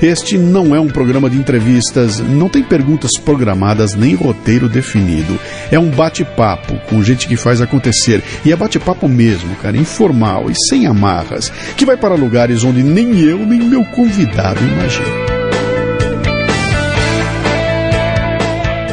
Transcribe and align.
Este 0.00 0.38
não 0.38 0.74
é 0.76 0.80
um 0.80 0.86
programa 0.86 1.28
de 1.28 1.36
entrevistas, 1.36 2.20
não 2.20 2.48
tem 2.48 2.62
perguntas 2.62 3.12
programadas 3.18 3.94
nem 3.94 4.14
roteiro 4.14 4.68
definido. 4.68 5.38
É 5.72 5.78
um 5.78 5.90
bate-papo 5.90 6.78
com 6.88 7.02
gente 7.02 7.26
que 7.26 7.36
faz 7.36 7.60
acontecer. 7.60 8.22
E 8.44 8.52
é 8.52 8.56
bate-papo 8.56 9.08
mesmo, 9.08 9.56
cara, 9.56 9.76
informal 9.76 10.48
e 10.50 10.54
sem 10.68 10.86
amarras, 10.86 11.52
que 11.76 11.84
vai 11.84 11.96
para 11.96 12.14
lugares 12.14 12.62
onde 12.62 12.82
nem 12.82 13.18
eu 13.20 13.38
nem 13.38 13.58
meu 13.58 13.84
convidado 13.86 14.60
imaginam. 14.62 15.38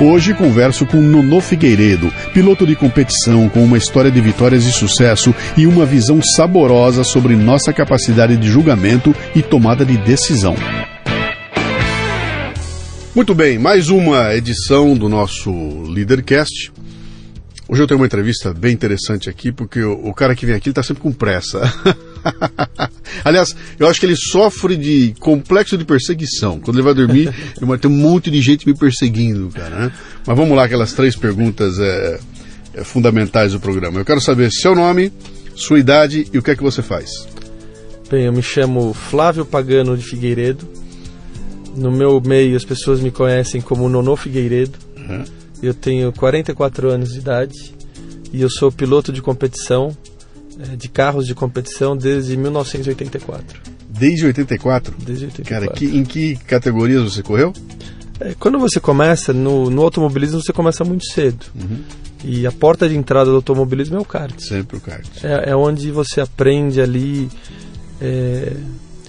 Hoje 0.02 0.34
converso 0.34 0.86
com 0.86 0.98
Nono 0.98 1.40
Figueiredo, 1.40 2.12
piloto 2.34 2.68
de 2.68 2.76
competição 2.76 3.48
com 3.48 3.64
uma 3.64 3.78
história 3.78 4.12
de 4.12 4.20
vitórias 4.20 4.66
e 4.66 4.72
sucesso 4.72 5.34
e 5.56 5.66
uma 5.66 5.86
visão 5.86 6.22
saborosa 6.22 7.04
sobre 7.04 7.36
nossa 7.36 7.72
capacidade 7.72 8.36
de 8.36 8.48
julgamento 8.48 9.16
e 9.34 9.42
tomada 9.42 9.86
de 9.86 9.96
decisão. 9.98 10.56
Muito 13.16 13.34
bem, 13.34 13.58
mais 13.58 13.88
uma 13.88 14.36
edição 14.36 14.94
do 14.94 15.08
nosso 15.08 15.50
Leadercast. 15.84 16.70
Hoje 17.66 17.82
eu 17.82 17.88
tenho 17.88 17.98
uma 17.98 18.06
entrevista 18.06 18.54
bem 18.54 18.74
interessante 18.74 19.30
aqui, 19.30 19.54
porque 19.54 19.82
o, 19.82 20.10
o 20.10 20.14
cara 20.14 20.36
que 20.36 20.46
vem 20.46 20.54
aqui 20.54 20.68
está 20.68 20.84
sempre 20.84 21.02
com 21.02 21.14
pressa. 21.14 21.62
Aliás, 23.24 23.56
eu 23.80 23.88
acho 23.88 24.02
que 24.02 24.06
ele 24.06 24.18
sofre 24.18 24.76
de 24.76 25.16
complexo 25.18 25.78
de 25.78 25.86
perseguição. 25.86 26.60
Quando 26.60 26.76
ele 26.76 26.84
vai 26.84 26.94
dormir, 26.94 27.34
tem 27.80 27.90
um 27.90 27.96
monte 27.96 28.30
de 28.30 28.42
gente 28.42 28.68
me 28.68 28.78
perseguindo, 28.78 29.48
cara. 29.48 29.76
Né? 29.78 29.92
Mas 30.28 30.38
vamos 30.38 30.54
lá, 30.58 30.66
aquelas 30.66 30.92
três 30.92 31.16
perguntas 31.16 31.80
é, 31.80 32.20
é, 32.74 32.84
fundamentais 32.84 33.54
do 33.54 33.62
programa. 33.62 33.98
Eu 33.98 34.06
quero 34.06 34.20
saber 34.20 34.52
seu 34.52 34.76
nome, 34.76 35.10
sua 35.56 35.80
idade 35.80 36.28
e 36.34 36.38
o 36.38 36.44
que 36.44 36.52
é 36.52 36.56
que 36.56 36.64
você 36.64 36.82
faz. 36.82 37.10
Bem, 38.10 38.26
eu 38.26 38.34
me 38.34 38.44
chamo 38.44 38.94
Flávio 38.94 39.46
Pagano 39.46 39.96
de 39.96 40.04
Figueiredo. 40.04 40.68
No 41.76 41.92
meu 41.92 42.22
meio, 42.22 42.56
as 42.56 42.64
pessoas 42.64 43.00
me 43.00 43.12
conhecem 43.12 43.62
como 43.62 43.90
Nono 43.90 44.16
Figueiredo. 44.16 44.78
Uhum. 44.98 45.24
Eu 45.62 45.74
tenho 45.74 46.12
44 46.14 46.90
anos 46.90 47.14
de 47.14 47.20
idade 47.20 47.74
e 48.32 48.42
eu 48.42 48.50
sou 48.50 48.72
piloto 48.72 49.12
de 49.12 49.22
competição, 49.22 49.96
é, 50.60 50.76
de 50.76 50.88
carros 50.88 51.26
de 51.26 51.34
competição 51.34 51.96
desde 51.96 52.36
1984. 52.38 53.76
Desde 53.90 54.26
84? 54.26 54.94
Desde 55.00 55.26
84. 55.26 55.68
Cara, 55.68 55.78
que, 55.78 55.86
em 55.86 56.04
que 56.04 56.36
categorias 56.36 57.04
você 57.04 57.24
correu? 57.24 57.54
É, 58.20 58.36
quando 58.40 58.60
você 58.60 58.80
começa, 58.80 59.34
no, 59.34 59.70
no, 59.70 59.82
automobilismo 59.82 60.42
você 60.42 60.54
começa 60.54 60.84
muito 60.84 61.06
cedo. 61.06 61.46
Uhum. 61.56 61.80
E 62.24 62.48
a 62.48 62.52
porta 62.52 62.90
de 62.90 62.96
entrada 62.96 63.30
do 63.30 63.38
automobilismo 63.38 63.98
é 63.98 64.00
o 64.00 64.06
kart. 64.06 64.38
Sempre 64.40 64.78
o 64.78 64.82
kart. 64.82 65.08
É, 65.24 65.52
é 65.52 65.56
onde 65.56 65.92
você 65.92 66.22
aprende 66.22 66.82
ali. 66.82 67.30
É, 68.02 68.54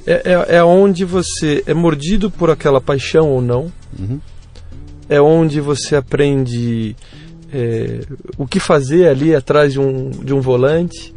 é, 0.06 0.22
é, 0.24 0.56
é 0.56 0.64
onde 0.64 1.04
você 1.04 1.62
é 1.66 1.74
mordido 1.74 2.30
por 2.30 2.50
aquela 2.50 2.80
paixão 2.80 3.28
ou 3.28 3.42
não. 3.42 3.72
Uhum. 3.98 4.20
É 5.08 5.20
onde 5.20 5.60
você 5.60 5.96
aprende 5.96 6.96
é, 7.52 8.00
o 8.38 8.46
que 8.46 8.60
fazer 8.60 9.08
ali 9.08 9.34
atrás 9.34 9.72
de 9.72 9.80
um, 9.80 10.10
de 10.10 10.32
um 10.32 10.40
volante, 10.40 11.14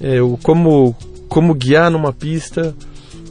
é, 0.00 0.20
o, 0.20 0.38
como, 0.42 0.94
como 1.28 1.54
guiar 1.54 1.90
numa 1.90 2.12
pista, 2.12 2.74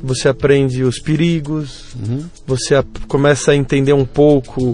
você 0.04 0.28
aprende 0.28 0.84
os 0.84 1.00
perigos, 1.00 1.96
uhum. 1.96 2.26
você 2.46 2.76
a, 2.76 2.84
começa 3.08 3.52
a 3.52 3.56
entender 3.56 3.94
um 3.94 4.06
pouco, 4.06 4.74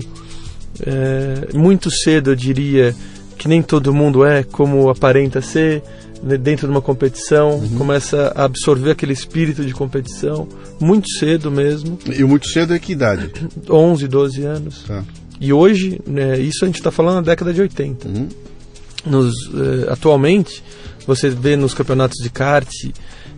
é, 0.82 1.56
muito 1.56 1.92
cedo 1.92 2.32
eu 2.32 2.36
diria, 2.36 2.96
que 3.38 3.48
nem 3.48 3.62
todo 3.62 3.94
mundo 3.94 4.26
é 4.26 4.44
como 4.44 4.90
aparenta 4.90 5.42
ser, 5.42 5.84
dentro 6.22 6.68
de 6.68 6.72
uma 6.72 6.82
competição, 6.82 7.58
uhum. 7.58 7.78
começa 7.78 8.34
a 8.36 8.46
absorver 8.46 8.92
aquele 8.92 9.14
espírito 9.14 9.66
de 9.66 9.74
competição, 9.74 10.48
muito 10.80 11.10
cedo 11.18 11.50
mesmo. 11.50 11.98
E 12.06 12.24
muito 12.24 12.48
cedo 12.48 12.74
é 12.74 12.80
que 12.80 12.92
idade? 12.92 13.32
11, 13.70 14.08
12 14.08 14.44
anos. 14.44 14.84
Tá. 14.84 15.04
E 15.40 15.54
hoje, 15.54 16.02
né, 16.06 16.38
isso 16.40 16.66
a 16.66 16.68
gente 16.68 16.78
está 16.78 16.92
falando 16.92 17.16
na 17.16 17.22
década 17.22 17.54
de 17.54 17.62
80. 17.62 18.08
Uhum. 18.08 18.28
Nos, 19.06 19.34
eh, 19.54 19.92
atualmente, 19.92 20.62
você 21.08 21.30
vê 21.30 21.56
nos 21.56 21.74
campeonatos 21.74 22.22
de 22.22 22.30
kart 22.30 22.70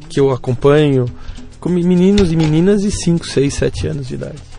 que 0.10 0.20
eu 0.20 0.32
acompanho, 0.32 1.06
com 1.60 1.70
meninos 1.70 2.32
e 2.32 2.36
meninas 2.36 2.82
de 2.82 2.90
5, 2.92 3.28
6, 3.28 3.54
7 3.54 3.88
anos 3.88 4.08
de 4.08 4.16
idade. 4.16 4.52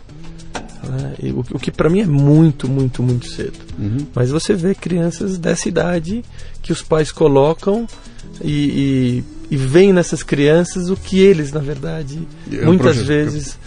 É, 1.21 1.31
o, 1.31 1.39
o, 1.39 1.59
que 1.59 1.71
para 1.71 1.89
mim 1.89 2.01
é 2.01 2.05
muito, 2.05 2.69
muito, 2.69 3.01
muito 3.01 3.29
cedo. 3.29 3.57
Uhum. 3.77 4.05
Mas 4.13 4.29
você 4.29 4.53
vê 4.53 4.75
crianças 4.75 5.37
dessa 5.37 5.67
idade 5.67 6.23
que 6.61 6.71
os 6.71 6.81
pais 6.81 7.11
colocam 7.11 7.87
e, 8.41 9.23
e, 9.49 9.55
e 9.55 9.57
veem 9.57 9.93
nessas 9.93 10.23
crianças 10.23 10.89
o 10.89 10.95
que 10.95 11.19
eles, 11.19 11.51
na 11.51 11.59
verdade, 11.59 12.27
é 12.51 12.65
muitas 12.65 12.97
vezes 12.97 13.57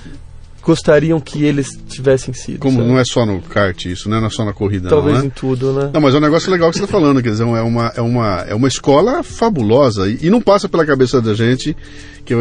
gostariam 0.67 1.21
que 1.21 1.45
eles 1.45 1.79
tivessem 1.89 2.35
sido. 2.35 2.59
Como 2.59 2.79
sabe? 2.79 2.89
não 2.89 2.99
é 2.99 3.05
só 3.05 3.25
no 3.25 3.41
kart 3.41 3.85
isso, 3.85 4.09
né? 4.09 4.19
não 4.19 4.27
é 4.27 4.31
só 4.31 4.45
na 4.45 4.53
corrida, 4.53 4.89
Talvez 4.89 5.19
não, 5.19 5.23
né? 5.23 5.29
em 5.29 5.31
tudo, 5.31 5.73
né? 5.73 5.91
Não, 5.95 6.01
mas 6.01 6.13
é 6.13 6.19
um 6.19 6.21
negócio 6.21 6.51
legal 6.51 6.71
que 6.71 6.77
você 6.77 6.85
está 6.85 6.93
falando, 6.93 7.23
quer 7.23 7.31
dizer, 7.31 7.45
é 7.45 7.47
uma, 7.47 7.93
é 7.95 8.01
uma, 8.01 8.41
é 8.49 8.55
uma 8.55 8.67
escola 8.67 9.23
fabulosa 9.23 10.11
e, 10.11 10.19
e 10.23 10.31
não 10.31 10.41
passa 10.41 10.69
pela 10.69 10.85
cabeça 10.85 11.23
da 11.23 11.35
gente 11.35 11.77
que 12.25 12.35
eu, 12.35 12.41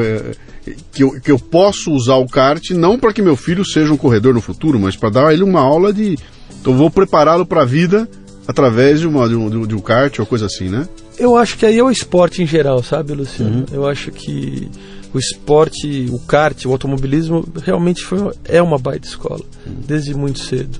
que 0.91 1.03
eu, 1.03 1.21
que 1.21 1.31
eu 1.31 1.37
posso 1.37 1.91
usar 1.91 2.15
o 2.15 2.25
kart 2.25 2.71
não 2.71 2.97
para 2.97 3.13
que 3.13 3.21
meu 3.21 3.35
filho 3.35 3.63
seja 3.63 3.93
um 3.93 3.97
corredor 3.97 4.33
no 4.33 4.41
futuro, 4.41 4.79
mas 4.79 4.95
para 4.95 5.11
dar 5.11 5.27
a 5.27 5.33
ele 5.33 5.43
uma 5.43 5.61
aula 5.61 5.93
de. 5.93 6.17
Então 6.59 6.75
vou 6.75 6.89
prepará-lo 6.89 7.45
para 7.45 7.61
a 7.61 7.65
vida 7.65 8.09
através 8.47 8.99
de, 8.99 9.07
uma, 9.07 9.27
de, 9.27 9.35
um, 9.35 9.65
de 9.65 9.75
um 9.75 9.79
kart 9.79 10.19
ou 10.19 10.25
coisa 10.25 10.45
assim, 10.45 10.69
né? 10.69 10.87
Eu 11.17 11.35
acho 11.37 11.57
que 11.57 11.65
aí 11.65 11.77
é 11.77 11.83
o 11.83 11.89
esporte 11.89 12.43
em 12.43 12.47
geral, 12.47 12.83
sabe, 12.83 13.13
Luciano? 13.13 13.59
Uhum. 13.59 13.65
Eu 13.71 13.87
acho 13.87 14.11
que 14.11 14.69
o 15.13 15.19
esporte, 15.19 16.07
o 16.11 16.19
kart, 16.19 16.65
o 16.65 16.71
automobilismo 16.71 17.47
realmente 17.63 18.03
foi, 18.03 18.31
é 18.43 18.61
uma 18.61 18.77
baita 18.77 19.07
escola, 19.07 19.43
uhum. 19.65 19.75
desde 19.87 20.13
muito 20.13 20.39
cedo. 20.39 20.79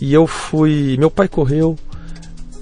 E 0.00 0.12
eu 0.12 0.26
fui. 0.26 0.96
Meu 0.98 1.10
pai 1.10 1.28
correu, 1.28 1.78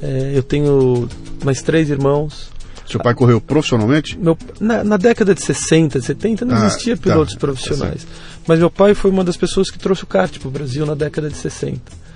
é, 0.03 0.32
eu 0.34 0.42
tenho 0.42 1.08
mais 1.44 1.62
três 1.62 1.91
irmãos. 1.91 2.50
Seu 2.87 3.00
pai 3.00 3.14
correu 3.14 3.38
profissionalmente? 3.38 4.19
Meu, 4.19 4.37
na, 4.58 4.82
na, 4.82 4.97
década 4.97 5.34
de 5.34 5.42
60, 5.42 6.00
70 6.00 6.47
não 6.47 6.56
ah, 6.56 6.66
existia 6.66 6.97
tá. 6.97 7.03
pilotos 7.03 7.34
tá, 7.34 7.41
profissionais. 7.41 8.06
Mas 8.47 8.58
meu 8.58 8.70
pai 8.70 8.94
foi 8.94 9.10
uma 9.10 9.22
das 9.22 9.37
pessoas 9.37 9.70
que 9.70 9.78
trouxe 9.78 10.04
o 10.04 10.06
kart 10.06 10.38
para 10.38 10.48
o 10.48 10.50
Brasil 10.50 10.87
na 10.87 10.94
década 10.94 11.28
de 11.28 11.37
60 11.37 12.07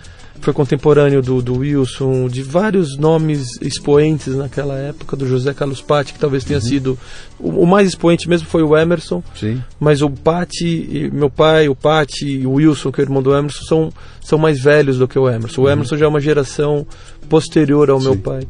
foi 0.42 0.52
contemporâneo 0.52 1.22
do, 1.22 1.40
do 1.40 1.58
Wilson, 1.58 2.26
de 2.26 2.42
vários 2.42 2.98
nomes 2.98 3.60
expoentes 3.60 4.34
naquela 4.34 4.76
época, 4.76 5.16
do 5.16 5.26
José 5.26 5.54
Carlos 5.54 5.80
Patti, 5.80 6.12
que 6.12 6.18
talvez 6.18 6.42
tenha 6.42 6.58
uhum. 6.58 6.64
sido. 6.64 6.98
O, 7.38 7.62
o, 7.62 7.66
mais 7.66 7.88
expoente 7.88 8.28
mesmo 8.28 8.48
foi 8.48 8.62
o 8.62 8.76
Emerson. 8.76 9.22
Sim. 9.36 9.62
Mas 9.78 10.02
o 10.02 10.10
Patti, 10.10 11.10
meu 11.12 11.30
pai, 11.30 11.68
o 11.68 11.76
Patti 11.76 12.26
e 12.26 12.46
o 12.46 12.54
Wilson, 12.54 12.90
que 12.90 13.00
é 13.00 13.04
o 13.04 13.06
irmão 13.06 13.22
do 13.22 13.32
Emerson, 13.32 13.64
são, 13.64 13.92
são 14.20 14.36
mais 14.36 14.60
velhos 14.60 14.98
do 14.98 15.06
que 15.06 15.16
o 15.16 15.30
Emerson. 15.30 15.60
O 15.60 15.64
uhum. 15.64 15.70
Emerson 15.70 15.96
já 15.96 16.06
é 16.06 16.08
uma 16.08 16.20
geração 16.20 16.84
posterior 17.28 17.88
ao 17.88 18.00
Sim. 18.00 18.06
meu 18.06 18.16
pai. 18.16 18.42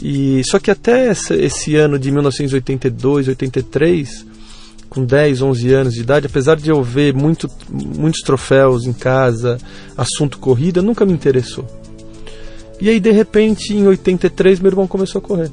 E 0.00 0.42
só 0.44 0.60
que 0.60 0.70
até 0.70 1.08
essa, 1.08 1.34
esse 1.34 1.74
ano 1.74 1.98
de 1.98 2.10
1982, 2.12 3.28
83, 3.28 4.26
com 4.90 5.04
10, 5.04 5.40
11 5.40 5.72
anos 5.72 5.94
de 5.94 6.00
idade, 6.00 6.26
apesar 6.26 6.56
de 6.56 6.68
eu 6.68 6.82
ver 6.82 7.14
muito, 7.14 7.48
muitos 7.70 8.20
troféus 8.22 8.84
em 8.84 8.92
casa, 8.92 9.56
assunto 9.96 10.38
corrida, 10.38 10.82
nunca 10.82 11.06
me 11.06 11.12
interessou. 11.12 11.64
E 12.80 12.88
aí, 12.88 12.98
de 12.98 13.12
repente, 13.12 13.72
em 13.72 13.86
83, 13.86 14.58
meu 14.58 14.70
irmão 14.70 14.88
começou 14.88 15.20
a 15.20 15.22
correr. 15.22 15.50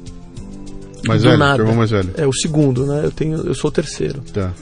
Mais 1.06 1.22
Do 1.22 1.28
velho? 1.28 1.38
Nada. 1.38 1.62
Irmão 1.62 1.76
mais 1.76 1.90
velho? 1.90 2.10
É, 2.16 2.26
o 2.26 2.32
segundo, 2.32 2.84
né? 2.84 3.02
Eu, 3.04 3.12
tenho, 3.12 3.46
eu 3.46 3.54
sou 3.54 3.68
o 3.68 3.72
terceiro. 3.72 4.20
Tá. 4.32 4.52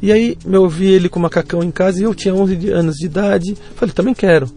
E 0.00 0.10
aí, 0.10 0.38
eu 0.44 0.68
vi 0.68 0.86
ele 0.86 1.08
com 1.08 1.20
macacão 1.20 1.62
em 1.62 1.70
casa 1.70 2.00
e 2.00 2.04
eu 2.04 2.14
tinha 2.14 2.34
11 2.34 2.70
anos 2.70 2.96
de 2.96 3.06
idade. 3.06 3.56
Falei, 3.76 3.94
também 3.94 4.14
quero. 4.14 4.48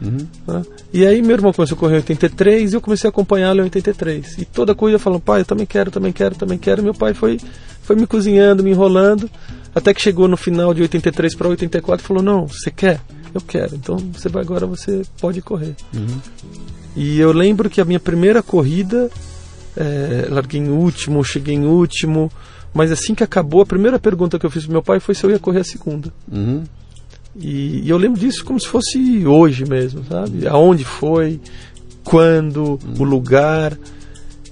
Uhum. 0.00 0.26
Né? 0.46 0.62
E 0.92 1.06
aí 1.06 1.20
meu 1.20 1.32
irmão 1.32 1.52
começou 1.52 1.76
a 1.76 1.78
correr 1.78 1.94
em 1.94 1.98
83 1.98 2.72
e 2.72 2.76
eu 2.76 2.80
comecei 2.80 3.08
a 3.08 3.10
acompanhá-lo 3.10 3.60
em 3.60 3.64
83. 3.64 4.38
E 4.38 4.44
toda 4.44 4.74
coisa 4.74 4.98
falando, 4.98 5.20
pai, 5.20 5.42
eu 5.42 5.44
também 5.44 5.66
quero, 5.66 5.90
também 5.90 6.12
quero, 6.12 6.34
também 6.34 6.58
quero. 6.58 6.80
E 6.80 6.84
meu 6.84 6.94
pai 6.94 7.14
foi, 7.14 7.38
foi 7.82 7.96
me 7.96 8.06
cozinhando, 8.06 8.62
me 8.62 8.70
enrolando, 8.70 9.30
até 9.74 9.92
que 9.92 10.00
chegou 10.00 10.26
no 10.26 10.36
final 10.36 10.72
de 10.72 10.82
83 10.82 11.34
para 11.34 11.48
84 11.48 12.04
e 12.04 12.06
falou, 12.06 12.22
não, 12.22 12.46
você 12.46 12.70
quer? 12.70 13.00
Eu 13.34 13.40
quero. 13.40 13.76
Então 13.76 13.96
você 14.12 14.28
vai 14.28 14.42
agora, 14.42 14.66
você 14.66 15.02
pode 15.20 15.40
correr. 15.42 15.74
Uhum. 15.94 16.20
E 16.96 17.20
eu 17.20 17.32
lembro 17.32 17.70
que 17.70 17.80
a 17.80 17.84
minha 17.84 18.00
primeira 18.00 18.42
corrida, 18.42 19.10
é, 19.76 20.26
larguei 20.28 20.60
em 20.60 20.68
último, 20.68 21.22
cheguei 21.22 21.54
em 21.54 21.64
último, 21.64 22.30
mas 22.74 22.90
assim 22.90 23.14
que 23.14 23.22
acabou, 23.22 23.62
a 23.62 23.66
primeira 23.66 23.98
pergunta 23.98 24.38
que 24.38 24.46
eu 24.46 24.50
fiz 24.50 24.64
pro 24.64 24.72
meu 24.72 24.82
pai 24.82 24.98
foi 24.98 25.14
se 25.14 25.24
eu 25.24 25.30
ia 25.30 25.38
correr 25.38 25.60
a 25.60 25.64
segunda. 25.64 26.12
Uhum. 26.30 26.64
E, 27.36 27.82
e, 27.84 27.88
eu 27.88 27.96
lembro 27.96 28.18
disso 28.18 28.44
como 28.44 28.58
se 28.58 28.66
fosse 28.66 29.26
hoje 29.26 29.64
mesmo, 29.64 30.04
sabe? 30.08 30.46
Aonde 30.46 30.84
foi, 30.84 31.40
quando, 32.04 32.78
o 32.98 33.04
lugar. 33.04 33.76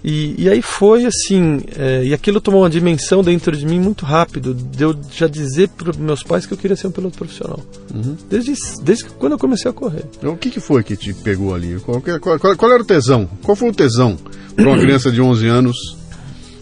E, 0.05 0.35
e 0.39 0.49
aí 0.49 0.63
foi 0.63 1.05
assim, 1.05 1.61
é, 1.77 2.05
e 2.05 2.15
aquilo 2.15 2.41
tomou 2.41 2.63
uma 2.63 2.71
dimensão 2.71 3.23
dentro 3.23 3.57
de 3.57 3.67
mim 3.67 3.81
muito 3.81 4.05
rápido, 4.05 4.55
de 4.55 4.83
eu 4.83 4.97
já 5.13 5.27
dizer 5.27 5.69
para 5.71 5.93
meus 5.99 6.23
pais 6.23 6.47
que 6.47 6.55
eu 6.55 6.59
queria 6.59 6.77
ser 6.77 6.87
um 6.87 6.93
piloto 6.93 7.19
profissional. 7.19 7.61
Uhum. 7.93 8.17
Desde, 8.31 8.55
desde 8.83 9.07
quando 9.07 9.33
eu 9.33 9.39
comecei 9.39 9.69
a 9.69 9.75
correr. 9.75 10.05
Então, 10.17 10.35
o 10.35 10.37
que, 10.37 10.51
que 10.51 10.61
foi 10.61 10.85
que 10.85 10.97
te 10.97 11.13
pegou 11.13 11.53
ali? 11.53 11.81
Qual, 11.81 12.01
qual, 12.01 12.39
qual, 12.39 12.57
qual 12.57 12.73
era 12.73 12.83
o 12.83 12.87
tesão? 12.87 13.29
Qual 13.43 13.57
foi 13.57 13.71
o 13.71 13.75
tesão 13.75 14.17
para 14.55 14.69
uma 14.69 14.79
criança 14.81 15.11
de 15.11 15.21
11 15.21 15.47
anos? 15.49 15.77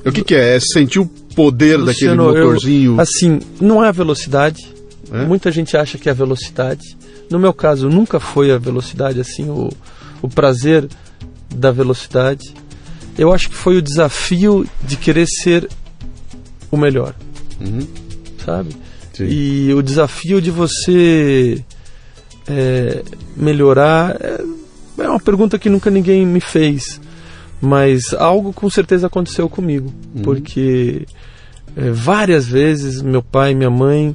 O 0.04 0.12
que, 0.12 0.24
que 0.24 0.34
é? 0.34 0.56
É 0.56 0.60
sentir 0.60 1.00
o 1.00 1.06
poder 1.34 1.76
Luciano, 1.76 2.26
daquele 2.26 2.44
motorzinho? 2.44 2.94
Eu, 2.94 3.00
assim, 3.00 3.40
não 3.60 3.84
é 3.84 3.88
a 3.88 3.92
velocidade. 3.92 4.75
É? 5.12 5.24
Muita 5.24 5.50
gente 5.50 5.76
acha 5.76 5.98
que 5.98 6.08
é 6.08 6.12
a 6.12 6.14
velocidade. 6.14 6.96
No 7.30 7.38
meu 7.38 7.52
caso, 7.52 7.88
nunca 7.88 8.20
foi 8.20 8.50
a 8.50 8.58
velocidade, 8.58 9.20
assim, 9.20 9.48
o, 9.48 9.70
o 10.22 10.28
prazer 10.28 10.88
da 11.54 11.70
velocidade 11.70 12.54
eu 13.18 13.32
acho 13.32 13.48
que 13.48 13.56
foi 13.56 13.76
o 13.76 13.82
desafio 13.82 14.66
de 14.82 14.96
querer 14.96 15.26
ser 15.26 15.68
o 16.70 16.76
melhor. 16.76 17.14
Uhum. 17.60 17.86
Sabe? 18.44 18.76
Sim. 19.12 19.26
E 19.28 19.72
o 19.72 19.82
desafio 19.82 20.40
de 20.40 20.50
você 20.50 21.64
é, 22.46 23.02
melhorar 23.34 24.16
é, 24.20 24.44
é, 24.98 25.08
uma 25.08 25.20
pergunta 25.20 25.58
que 25.58 25.70
nunca 25.70 25.90
ninguém 25.90 26.26
me 26.26 26.40
fez. 26.40 27.00
Mas 27.60 28.12
algo 28.12 28.52
com 28.52 28.68
certeza 28.68 29.06
aconteceu 29.06 29.48
comigo. 29.48 29.92
Uhum. 30.14 30.22
Porque 30.22 31.06
é, 31.74 31.90
várias 31.90 32.46
vezes 32.46 33.00
meu 33.00 33.22
pai 33.22 33.52
e 33.52 33.54
minha 33.54 33.70
mãe 33.70 34.14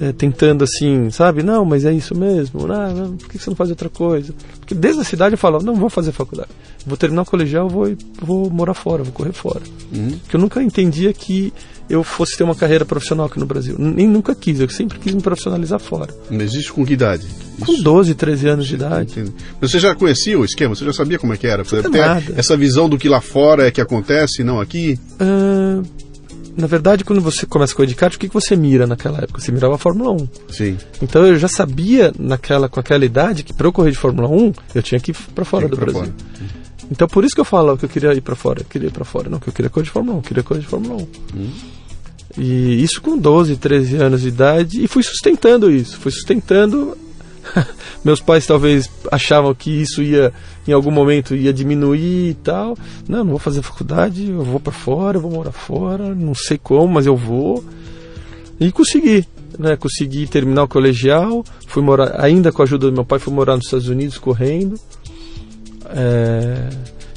é, 0.00 0.12
tentando 0.12 0.64
assim, 0.64 1.10
sabe? 1.10 1.42
Não, 1.42 1.64
mas 1.64 1.84
é 1.84 1.92
isso 1.92 2.14
mesmo. 2.14 2.70
Ah, 2.72 2.90
não, 2.90 3.16
por 3.16 3.28
que 3.28 3.38
você 3.38 3.50
não 3.50 3.56
faz 3.56 3.70
outra 3.70 3.88
coisa? 3.88 4.32
Porque 4.60 4.74
desde 4.74 5.00
a 5.00 5.04
cidade 5.04 5.34
eu 5.34 5.38
falo, 5.38 5.60
não 5.60 5.74
vou 5.74 5.90
fazer 5.90 6.12
faculdade. 6.12 6.50
Vou 6.86 6.96
terminar 6.96 7.22
o 7.22 7.26
colegial, 7.26 7.68
vou, 7.68 7.94
vou 8.20 8.48
morar 8.50 8.74
fora, 8.74 9.02
vou 9.02 9.12
correr 9.12 9.32
fora. 9.32 9.62
Uhum. 9.92 10.18
Porque 10.18 10.36
eu 10.36 10.40
nunca 10.40 10.62
entendia 10.62 11.12
que 11.12 11.52
eu 11.90 12.04
fosse 12.04 12.36
ter 12.36 12.44
uma 12.44 12.54
carreira 12.54 12.84
profissional 12.84 13.26
aqui 13.26 13.38
no 13.38 13.46
Brasil. 13.46 13.74
Nem 13.78 14.06
nunca 14.06 14.34
quis, 14.34 14.60
eu 14.60 14.68
sempre 14.68 14.98
quis 14.98 15.14
me 15.14 15.22
profissionalizar 15.22 15.80
fora. 15.80 16.14
Mas 16.30 16.54
isso 16.54 16.72
com 16.72 16.84
que 16.84 16.92
idade? 16.92 17.26
Com 17.60 17.72
isso... 17.72 17.82
12, 17.82 18.14
13 18.14 18.48
anos 18.48 18.66
de 18.66 18.74
idade. 18.74 19.24
Mas 19.60 19.70
você 19.70 19.78
já 19.78 19.94
conhecia 19.94 20.38
o 20.38 20.44
esquema? 20.44 20.74
Você 20.74 20.84
já 20.84 20.92
sabia 20.92 21.18
como 21.18 21.32
é 21.32 21.36
que 21.36 21.46
era? 21.46 21.64
Você 21.64 21.82
essa 22.36 22.56
visão 22.56 22.88
do 22.88 22.98
que 22.98 23.08
lá 23.08 23.20
fora 23.20 23.66
é 23.66 23.70
que 23.70 23.80
acontece, 23.80 24.44
não 24.44 24.60
aqui? 24.60 24.98
Uh 25.20 26.07
na 26.58 26.66
verdade, 26.66 27.04
quando 27.04 27.20
você 27.20 27.46
começa 27.46 27.72
a 27.72 27.76
correr 27.76 27.86
de 27.86 27.94
kart, 27.94 28.14
o 28.14 28.18
que, 28.18 28.26
que 28.26 28.34
você 28.34 28.56
mira 28.56 28.84
naquela 28.84 29.18
época? 29.18 29.40
Você 29.40 29.52
mirava 29.52 29.76
a 29.76 29.78
Fórmula 29.78 30.10
1. 30.10 30.28
Sim. 30.50 30.76
Então 31.00 31.24
eu 31.24 31.38
já 31.38 31.46
sabia 31.46 32.12
naquela, 32.18 32.68
com 32.68 32.80
aquela 32.80 33.04
idade 33.04 33.44
que 33.44 33.54
para 33.54 33.68
eu 33.68 33.72
correr 33.72 33.92
de 33.92 33.96
Fórmula 33.96 34.28
1, 34.28 34.52
eu 34.74 34.82
tinha 34.82 35.00
que 35.00 35.12
ir 35.12 35.16
para 35.32 35.44
fora 35.44 35.68
do 35.68 35.76
Brasil. 35.76 36.00
Fora. 36.00 36.14
Então 36.90 37.06
por 37.06 37.24
isso 37.24 37.34
que 37.34 37.40
eu 37.40 37.44
falo 37.44 37.78
que 37.78 37.84
eu 37.84 37.88
queria 37.88 38.12
ir 38.12 38.20
para 38.20 38.34
fora. 38.34 38.62
Eu 38.62 38.64
queria 38.64 38.88
ir 38.88 38.92
para 38.92 39.04
fora. 39.04 39.30
Não, 39.30 39.38
que 39.38 39.48
eu 39.48 39.52
queria 39.52 39.70
correr 39.70 39.84
de 39.84 39.90
Fórmula 39.90 40.16
1. 40.16 40.18
Eu 40.18 40.22
queria 40.22 40.42
correr 40.42 40.60
de 40.60 40.66
Fórmula 40.66 40.94
1. 40.96 41.06
Hum. 41.36 41.50
E 42.36 42.82
isso 42.82 43.00
com 43.00 43.16
12, 43.16 43.56
13 43.56 43.96
anos 43.96 44.22
de 44.22 44.28
idade. 44.28 44.82
E 44.82 44.88
fui 44.88 45.04
sustentando 45.04 45.70
isso. 45.70 45.96
Fui 45.98 46.10
sustentando 46.10 46.96
Meus 48.04 48.20
pais 48.20 48.46
talvez 48.46 48.90
achavam 49.10 49.54
que 49.54 49.70
isso 49.70 50.02
ia, 50.02 50.32
em 50.66 50.72
algum 50.72 50.90
momento, 50.90 51.34
ia 51.34 51.52
diminuir 51.52 52.30
e 52.30 52.34
tal. 52.34 52.76
Não, 53.08 53.18
não 53.18 53.30
vou 53.30 53.38
fazer 53.38 53.62
faculdade, 53.62 54.30
eu 54.30 54.42
vou 54.42 54.60
para 54.60 54.72
fora, 54.72 55.18
eu 55.18 55.22
vou 55.22 55.30
morar 55.30 55.52
fora, 55.52 56.14
não 56.14 56.34
sei 56.34 56.58
como, 56.58 56.88
mas 56.94 57.06
eu 57.06 57.16
vou. 57.16 57.64
E 58.60 58.72
consegui, 58.72 59.24
né? 59.58 59.76
Consegui 59.76 60.26
terminar 60.26 60.64
o 60.64 60.68
colegial, 60.68 61.44
fui 61.66 61.82
morar, 61.82 62.20
ainda 62.20 62.50
com 62.50 62.62
a 62.62 62.64
ajuda 62.64 62.88
do 62.88 62.92
meu 62.92 63.04
pai, 63.04 63.18
fui 63.18 63.32
morar 63.32 63.56
nos 63.56 63.66
Estados 63.66 63.88
Unidos 63.88 64.18
correndo. 64.18 64.78
É, 65.90 66.68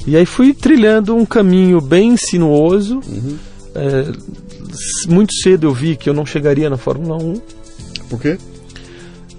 e 0.06 0.16
aí 0.16 0.26
fui 0.26 0.54
trilhando 0.54 1.14
um 1.14 1.26
caminho 1.26 1.80
bem 1.80 2.16
sinuoso. 2.16 3.00
Uhum. 3.06 3.36
É, 3.74 4.12
muito 5.08 5.34
cedo 5.34 5.66
eu 5.66 5.72
vi 5.72 5.96
que 5.96 6.08
eu 6.08 6.14
não 6.14 6.24
chegaria 6.24 6.68
na 6.70 6.76
Fórmula 6.76 7.16
1. 7.22 7.40
Por 8.08 8.20
quê? 8.20 8.38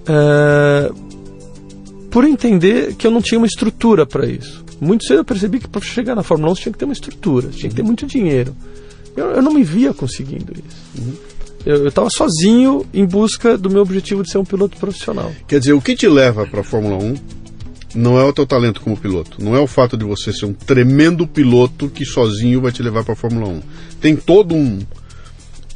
Uh, 0.04 0.94
por 2.10 2.26
entender 2.26 2.94
que 2.96 3.08
eu 3.08 3.12
não 3.12 3.22
tinha 3.22 3.40
uma 3.40 3.48
estrutura 3.48 4.06
para 4.06 4.28
isso. 4.28 4.64
Muito 4.80 5.06
cedo 5.06 5.20
eu 5.20 5.26
percebi 5.26 5.60
que 5.60 5.68
para 5.68 5.82
chegar 5.82 6.14
na 6.14 6.24
Fórmula 6.24 6.52
1 6.52 6.56
você 6.56 6.62
tinha 6.64 6.74
que 6.74 6.80
ter 6.80 6.86
uma 6.86 6.94
estrutura, 6.94 7.48
tinha 7.50 7.70
que 7.70 7.76
ter 7.76 7.84
muito 7.84 8.06
dinheiro. 8.06 8.56
Eu, 9.16 9.32
eu 9.32 9.42
não 9.42 9.54
me 9.54 9.64
via 9.64 9.94
conseguindo 9.94 10.54
isso. 10.54 11.02
Uhum. 11.02 11.14
Eu 11.66 11.88
estava 11.88 12.10
sozinho 12.10 12.86
em 12.94 13.06
busca 13.06 13.58
do 13.58 13.70
meu 13.70 13.82
objetivo 13.82 14.22
de 14.22 14.30
ser 14.30 14.38
um 14.38 14.44
piloto 14.44 14.78
profissional. 14.78 15.32
Quer 15.48 15.60
dizer, 15.60 15.74
o 15.74 15.82
que 15.82 15.96
te 15.96 16.08
leva 16.08 16.46
para 16.46 16.60
a 16.60 16.64
Fórmula 16.64 16.98
1 16.98 17.16
não 17.96 18.20
é 18.20 18.24
o 18.24 18.34
teu 18.34 18.46
talento 18.46 18.82
como 18.82 18.98
piloto, 18.98 19.44
não 19.44 19.56
é 19.56 19.60
o 19.60 19.68
fato 19.68 19.96
de 19.96 20.04
você 20.04 20.34
ser 20.34 20.46
um 20.46 20.54
tremendo 20.54 21.26
piloto 21.26 21.90
que 21.90 22.06
sozinho 22.06 22.62
vai 22.62 22.72
te 22.72 22.84
levar 22.84 23.04
para 23.04 23.14
a 23.14 23.16
Fórmula 23.16 23.48
1. 23.48 23.62
Tem 24.02 24.16
todo 24.16 24.54
um 24.56 24.80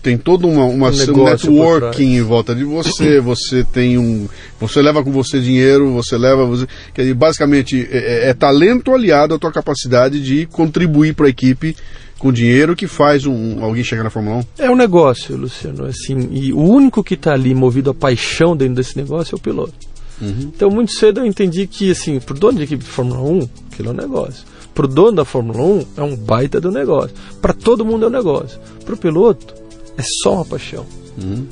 tem 0.01 0.17
todo 0.17 0.47
uma, 0.47 0.65
uma 0.65 0.89
um, 0.89 1.23
networking 1.23 2.15
em 2.15 2.21
volta 2.21 2.55
de 2.55 2.63
você, 2.63 3.19
você 3.21 3.63
tem 3.63 3.97
um. 3.97 4.27
Você 4.59 4.81
leva 4.81 5.03
com 5.03 5.11
você 5.11 5.39
dinheiro, 5.39 5.91
você 5.94 6.17
leva. 6.17 6.45
Você, 6.45 6.67
quer 6.94 7.01
dizer, 7.01 7.13
basicamente 7.13 7.88
é, 7.91 8.27
é, 8.27 8.29
é 8.29 8.33
talento 8.33 8.94
aliado 8.94 9.33
à 9.33 9.39
tua 9.39 9.51
capacidade 9.51 10.21
de 10.21 10.45
contribuir 10.45 11.13
para 11.13 11.27
a 11.27 11.29
equipe 11.29 11.75
com 12.17 12.31
dinheiro 12.31 12.75
que 12.75 12.88
faz 12.88 13.25
um, 13.25 13.63
alguém 13.63 13.83
chegar 13.83 14.03
na 14.03 14.09
Fórmula 14.09 14.38
1? 14.38 14.63
É 14.63 14.71
um 14.71 14.75
negócio, 14.75 15.35
Luciano. 15.35 15.85
Assim, 15.85 16.29
e 16.31 16.51
o 16.51 16.61
único 16.61 17.03
que 17.03 17.13
está 17.13 17.33
ali 17.33 17.53
movido 17.53 17.91
a 17.91 17.93
paixão 17.93 18.55
dentro 18.55 18.75
desse 18.75 18.97
negócio 18.97 19.35
é 19.35 19.38
o 19.38 19.39
piloto. 19.39 19.73
Uhum. 20.19 20.51
Então, 20.55 20.69
muito 20.69 20.93
cedo 20.93 21.19
eu 21.19 21.25
entendi 21.25 21.67
que, 21.67 21.91
assim, 21.91 22.19
pro 22.19 22.33
dono 22.33 22.57
de 22.57 22.63
equipe 22.63 22.83
de 22.83 22.89
Fórmula 22.89 23.21
1, 23.21 23.50
aquilo 23.71 23.89
é 23.89 23.91
um 23.91 23.95
negócio. 23.95 24.45
Pro 24.73 24.88
dono 24.88 25.17
da 25.17 25.25
Fórmula 25.25 25.63
1, 25.63 25.85
é 25.97 26.01
um 26.01 26.15
baita 26.15 26.59
do 26.59 26.71
negócio. 26.71 27.15
Para 27.41 27.53
todo 27.53 27.85
mundo 27.85 28.05
é 28.05 28.07
um 28.07 28.11
negócio. 28.11 28.59
Pro 28.83 28.97
piloto, 28.97 29.53
é 29.97 30.03
só 30.21 30.35
uma 30.35 30.45
paixão. 30.45 30.85
Uhum. 31.21 31.45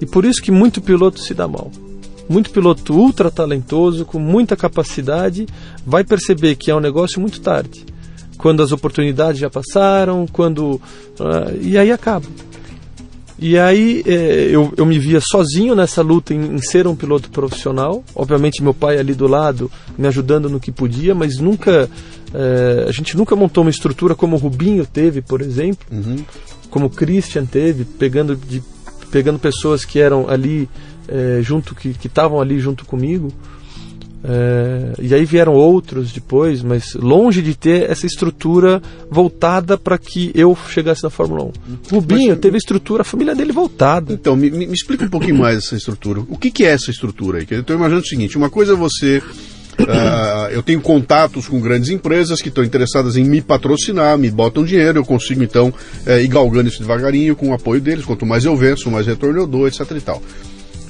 E 0.00 0.06
por 0.06 0.24
isso 0.24 0.42
que 0.42 0.50
muito 0.50 0.82
piloto 0.82 1.20
se 1.20 1.32
dá 1.32 1.46
mal. 1.46 1.70
Muito 2.28 2.50
piloto 2.50 2.94
ultra 2.94 3.30
talentoso, 3.30 4.04
com 4.04 4.18
muita 4.18 4.56
capacidade, 4.56 5.46
vai 5.86 6.02
perceber 6.02 6.56
que 6.56 6.70
é 6.70 6.74
um 6.74 6.80
negócio 6.80 7.20
muito 7.20 7.40
tarde. 7.40 7.84
Quando 8.36 8.62
as 8.62 8.72
oportunidades 8.72 9.40
já 9.40 9.48
passaram, 9.48 10.26
quando. 10.30 10.80
Uh, 11.20 11.60
e 11.60 11.78
aí 11.78 11.92
acaba. 11.92 12.26
E 13.38 13.58
aí 13.58 14.02
é, 14.06 14.48
eu, 14.50 14.72
eu 14.76 14.86
me 14.86 14.98
via 14.98 15.20
sozinho 15.20 15.74
nessa 15.74 16.02
luta 16.02 16.32
em, 16.32 16.54
em, 16.54 16.58
ser 16.58 16.86
um 16.86 16.96
piloto 16.96 17.30
profissional. 17.30 18.02
Obviamente 18.14 18.62
meu 18.62 18.72
pai 18.72 18.98
ali 18.98 19.14
do 19.14 19.26
lado 19.26 19.70
me 19.98 20.06
ajudando 20.06 20.48
no 20.48 20.60
que 20.60 20.70
podia, 20.70 21.14
mas 21.14 21.38
nunca 21.38 21.88
é, 22.32 22.86
a 22.88 22.92
gente 22.92 23.16
nunca 23.16 23.34
montou 23.34 23.62
uma 23.64 23.70
estrutura 23.70 24.14
como 24.14 24.36
o 24.36 24.38
Rubinho 24.38 24.86
teve, 24.86 25.20
por 25.20 25.40
exemplo, 25.40 25.86
uhum 25.90 26.16
como 26.74 26.90
Christian 26.90 27.46
teve, 27.46 27.84
pegando, 27.84 28.34
de, 28.34 28.60
pegando 29.08 29.38
pessoas 29.38 29.84
que 29.84 30.00
eram 30.00 30.28
ali 30.28 30.68
é, 31.06 31.38
junto, 31.40 31.72
que 31.72 31.94
estavam 32.04 32.40
ali 32.40 32.58
junto 32.58 32.84
comigo. 32.84 33.32
É, 34.24 34.94
e 35.00 35.14
aí 35.14 35.24
vieram 35.24 35.52
outros 35.52 36.10
depois, 36.10 36.64
mas 36.64 36.94
longe 36.94 37.40
de 37.42 37.54
ter 37.54 37.88
essa 37.88 38.06
estrutura 38.06 38.82
voltada 39.08 39.78
para 39.78 39.96
que 39.96 40.32
eu 40.34 40.58
chegasse 40.68 41.04
na 41.04 41.10
Fórmula 41.10 41.44
1. 41.44 41.52
Rubinho 41.92 42.30
mas, 42.30 42.40
teve 42.40 42.56
a 42.56 42.58
estrutura, 42.58 43.02
a 43.02 43.04
família 43.04 43.36
dele 43.36 43.52
voltada. 43.52 44.12
Então, 44.12 44.34
me, 44.34 44.50
me 44.50 44.64
explica 44.64 45.04
um 45.04 45.08
pouquinho 45.08 45.38
mais 45.38 45.58
essa 45.58 45.76
estrutura. 45.76 46.22
O 46.28 46.36
que, 46.36 46.50
que 46.50 46.64
é 46.64 46.70
essa 46.70 46.90
estrutura 46.90 47.38
aí? 47.38 47.46
Eu 47.48 47.60
estou 47.60 47.76
imaginando 47.76 48.04
o 48.04 48.08
seguinte: 48.08 48.36
uma 48.36 48.50
coisa 48.50 48.72
é 48.72 48.76
você 48.76 49.22
Uh, 49.80 50.50
eu 50.50 50.62
tenho 50.62 50.80
contatos 50.80 51.48
com 51.48 51.60
grandes 51.60 51.90
empresas 51.90 52.40
que 52.40 52.48
estão 52.48 52.64
interessadas 52.64 53.16
em 53.16 53.24
me 53.24 53.42
patrocinar, 53.42 54.16
me 54.16 54.30
botam 54.30 54.64
dinheiro, 54.64 54.98
eu 54.98 55.04
consigo 55.04 55.42
então 55.42 55.68
uh, 56.06 56.18
ir 56.18 56.28
galgando 56.28 56.68
isso 56.68 56.80
devagarinho 56.80 57.34
com 57.34 57.50
o 57.50 57.54
apoio 57.54 57.80
deles. 57.80 58.04
Quanto 58.04 58.24
mais 58.24 58.44
eu 58.44 58.56
venço, 58.56 58.90
mais 58.90 59.06
retorno 59.06 59.40
eu 59.40 59.46
dou, 59.46 59.66
etc 59.66 59.90
e 59.90 60.00
tal. 60.00 60.22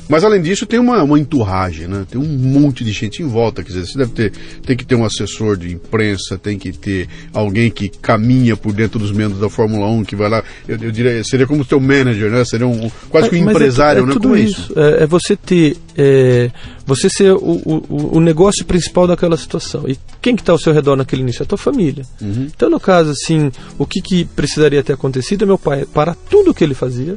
Mas 0.08 0.24
além 0.24 0.42
disso, 0.42 0.66
tem 0.66 0.78
uma, 0.78 1.02
uma 1.02 1.18
enturragem, 1.18 1.86
né? 1.86 2.06
Tem 2.08 2.20
um 2.20 2.26
monte 2.26 2.84
de 2.84 2.92
gente 2.92 3.22
em 3.22 3.26
volta. 3.26 3.62
Quer 3.62 3.72
dizer, 3.72 3.86
você 3.86 3.98
deve 3.98 4.12
ter 4.12 4.32
tem 4.64 4.76
que 4.76 4.84
ter 4.84 4.94
um 4.94 5.04
assessor 5.04 5.56
de 5.56 5.72
imprensa, 5.72 6.38
tem 6.38 6.58
que 6.58 6.72
ter 6.72 7.08
alguém 7.32 7.70
que 7.70 7.88
caminha 7.88 8.56
por 8.56 8.72
dentro 8.72 8.98
dos 8.98 9.12
membros 9.12 9.40
da 9.40 9.48
Fórmula 9.48 9.86
1, 9.86 10.04
que 10.04 10.16
vai 10.16 10.28
lá. 10.28 10.42
Eu, 10.68 10.78
eu 10.80 10.90
diria, 10.90 11.22
seria 11.24 11.46
como 11.46 11.64
seu 11.64 11.80
manager, 11.80 12.30
né? 12.30 12.44
Seria 12.44 12.66
um, 12.66 12.90
quase 13.08 13.30
que 13.30 13.36
um 13.36 13.50
empresário, 13.50 14.00
é, 14.00 14.02
é, 14.02 14.06
né? 14.06 14.12
Tudo 14.12 14.28
como 14.28 14.36
isso. 14.36 14.72
isso? 14.72 14.78
É, 14.78 15.02
é, 15.04 15.06
você 15.06 15.36
ter. 15.36 15.76
É, 15.96 16.50
você 16.86 17.08
ser 17.08 17.32
o, 17.32 17.38
o, 17.38 18.16
o, 18.18 18.20
negócio 18.20 18.64
principal 18.64 19.06
daquela 19.06 19.36
situação. 19.36 19.84
E 19.88 19.98
quem 20.20 20.36
que 20.36 20.42
está 20.42 20.52
ao 20.52 20.58
seu 20.58 20.72
redor 20.72 20.96
naquele 20.96 21.22
início? 21.22 21.42
É 21.42 21.44
a 21.44 21.46
tua 21.46 21.56
família. 21.56 22.04
Uhum. 22.20 22.48
Então, 22.54 22.68
no 22.68 22.78
caso, 22.78 23.10
assim, 23.10 23.50
o 23.78 23.86
que, 23.86 24.02
que 24.02 24.24
precisaria 24.24 24.82
ter 24.82 24.92
acontecido 24.92 25.44
é 25.44 25.46
meu 25.46 25.56
pai 25.56 25.86
parar 25.86 26.14
tudo 26.28 26.50
o 26.50 26.54
que 26.54 26.62
ele 26.62 26.74
fazia 26.74 27.16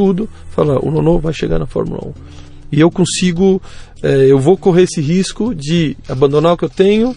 tudo, 0.00 0.26
falar, 0.48 0.82
o 0.82 0.90
Nono 0.90 1.18
vai 1.18 1.34
chegar 1.34 1.58
na 1.58 1.66
Fórmula 1.66 2.00
1. 2.06 2.12
E 2.72 2.80
eu 2.80 2.90
consigo, 2.90 3.60
é, 4.02 4.24
eu 4.30 4.38
vou 4.38 4.56
correr 4.56 4.84
esse 4.84 4.98
risco 4.98 5.54
de 5.54 5.94
abandonar 6.08 6.54
o 6.54 6.56
que 6.56 6.64
eu 6.64 6.70
tenho, 6.70 7.14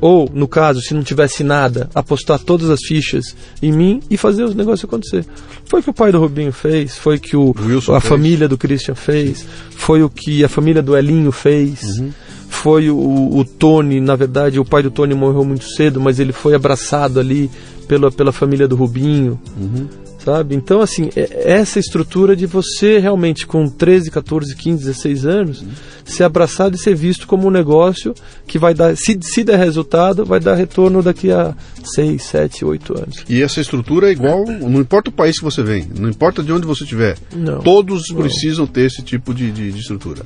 ou, 0.00 0.28
no 0.34 0.48
caso, 0.48 0.80
se 0.80 0.92
não 0.92 1.04
tivesse 1.04 1.44
nada, 1.44 1.88
apostar 1.94 2.40
todas 2.40 2.68
as 2.68 2.80
fichas 2.80 3.36
em 3.62 3.70
mim 3.70 4.02
e 4.10 4.16
fazer 4.16 4.42
os 4.42 4.56
negócios 4.56 4.88
acontecer. 4.88 5.24
Foi 5.66 5.78
o 5.78 5.82
que 5.84 5.90
o 5.90 5.94
pai 5.94 6.10
do 6.10 6.18
Rubinho 6.18 6.50
fez, 6.50 6.96
foi 6.96 7.14
o 7.14 7.20
que 7.20 7.36
o, 7.36 7.54
Wilson 7.56 7.94
a 7.94 8.00
fez. 8.00 8.10
família 8.10 8.48
do 8.48 8.58
Christian 8.58 8.96
fez, 8.96 9.46
foi 9.76 10.02
o 10.02 10.10
que 10.10 10.42
a 10.42 10.48
família 10.48 10.82
do 10.82 10.96
Elinho 10.96 11.30
fez. 11.30 12.00
Uhum. 12.00 12.10
Foi 12.48 12.90
o, 12.90 12.96
o 13.38 13.44
Tony, 13.44 14.00
na 14.00 14.16
verdade, 14.16 14.58
o 14.58 14.64
pai 14.64 14.82
do 14.82 14.90
Tony 14.90 15.14
morreu 15.14 15.44
muito 15.44 15.68
cedo, 15.68 16.00
mas 16.00 16.18
ele 16.18 16.32
foi 16.32 16.54
abraçado 16.56 17.20
ali 17.20 17.48
pela, 17.86 18.10
pela 18.10 18.32
família 18.32 18.66
do 18.66 18.74
Rubinho 18.74 19.38
Uhum. 19.56 20.09
Sabe? 20.24 20.54
Então, 20.54 20.80
assim, 20.80 21.10
é- 21.16 21.52
essa 21.52 21.78
estrutura 21.78 22.34
de 22.36 22.46
você 22.46 22.98
realmente, 22.98 23.46
com 23.46 23.68
13, 23.68 24.10
14, 24.10 24.54
15, 24.54 24.84
16 24.84 25.24
anos, 25.26 25.64
ser 26.04 26.24
abraçado 26.24 26.74
e 26.76 26.78
ser 26.78 26.94
visto 26.94 27.26
como 27.26 27.46
um 27.46 27.50
negócio 27.50 28.14
que 28.46 28.58
vai 28.58 28.74
dar, 28.74 28.96
se, 28.96 29.18
se 29.22 29.44
der 29.44 29.58
resultado, 29.58 30.24
vai 30.24 30.40
dar 30.40 30.54
retorno 30.54 31.02
daqui 31.02 31.30
a 31.30 31.54
6, 31.84 32.22
7, 32.22 32.64
8 32.64 32.98
anos. 32.98 33.24
E 33.28 33.42
essa 33.42 33.60
estrutura 33.60 34.08
é 34.08 34.12
igual, 34.12 34.44
não 34.44 34.80
importa 34.80 35.10
o 35.10 35.12
país 35.12 35.38
que 35.38 35.44
você 35.44 35.62
vem, 35.62 35.86
não 35.98 36.08
importa 36.08 36.42
de 36.42 36.52
onde 36.52 36.66
você 36.66 36.82
estiver. 36.84 37.16
Todos 37.64 38.10
Não. 38.10 38.16
precisam 38.22 38.66
ter 38.66 38.82
esse 38.86 39.02
tipo 39.02 39.32
de, 39.32 39.50
de- 39.50 39.72
de 39.72 39.78
estrutura. 39.80 40.22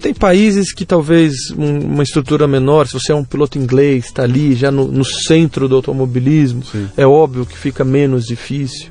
Tem 0.00 0.14
países 0.14 0.72
que 0.72 0.84
talvez 0.84 1.34
um- 1.56 1.80
uma 1.80 2.02
estrutura 2.02 2.46
menor, 2.48 2.86
se 2.86 2.94
você 2.94 3.12
é 3.12 3.14
um 3.14 3.24
piloto 3.24 3.58
inglês, 3.58 4.06
está 4.06 4.22
ali 4.22 4.54
já 4.54 4.70
no, 4.70 4.86
no 4.88 5.04
centro 5.04 5.68
do 5.68 5.76
automobilismo, 5.76 6.64
Sim. 6.64 6.88
é 6.96 7.06
óbvio 7.06 7.44
que 7.46 7.56
fica 7.56 7.84
menos 7.84 8.24
difícil. 8.26 8.88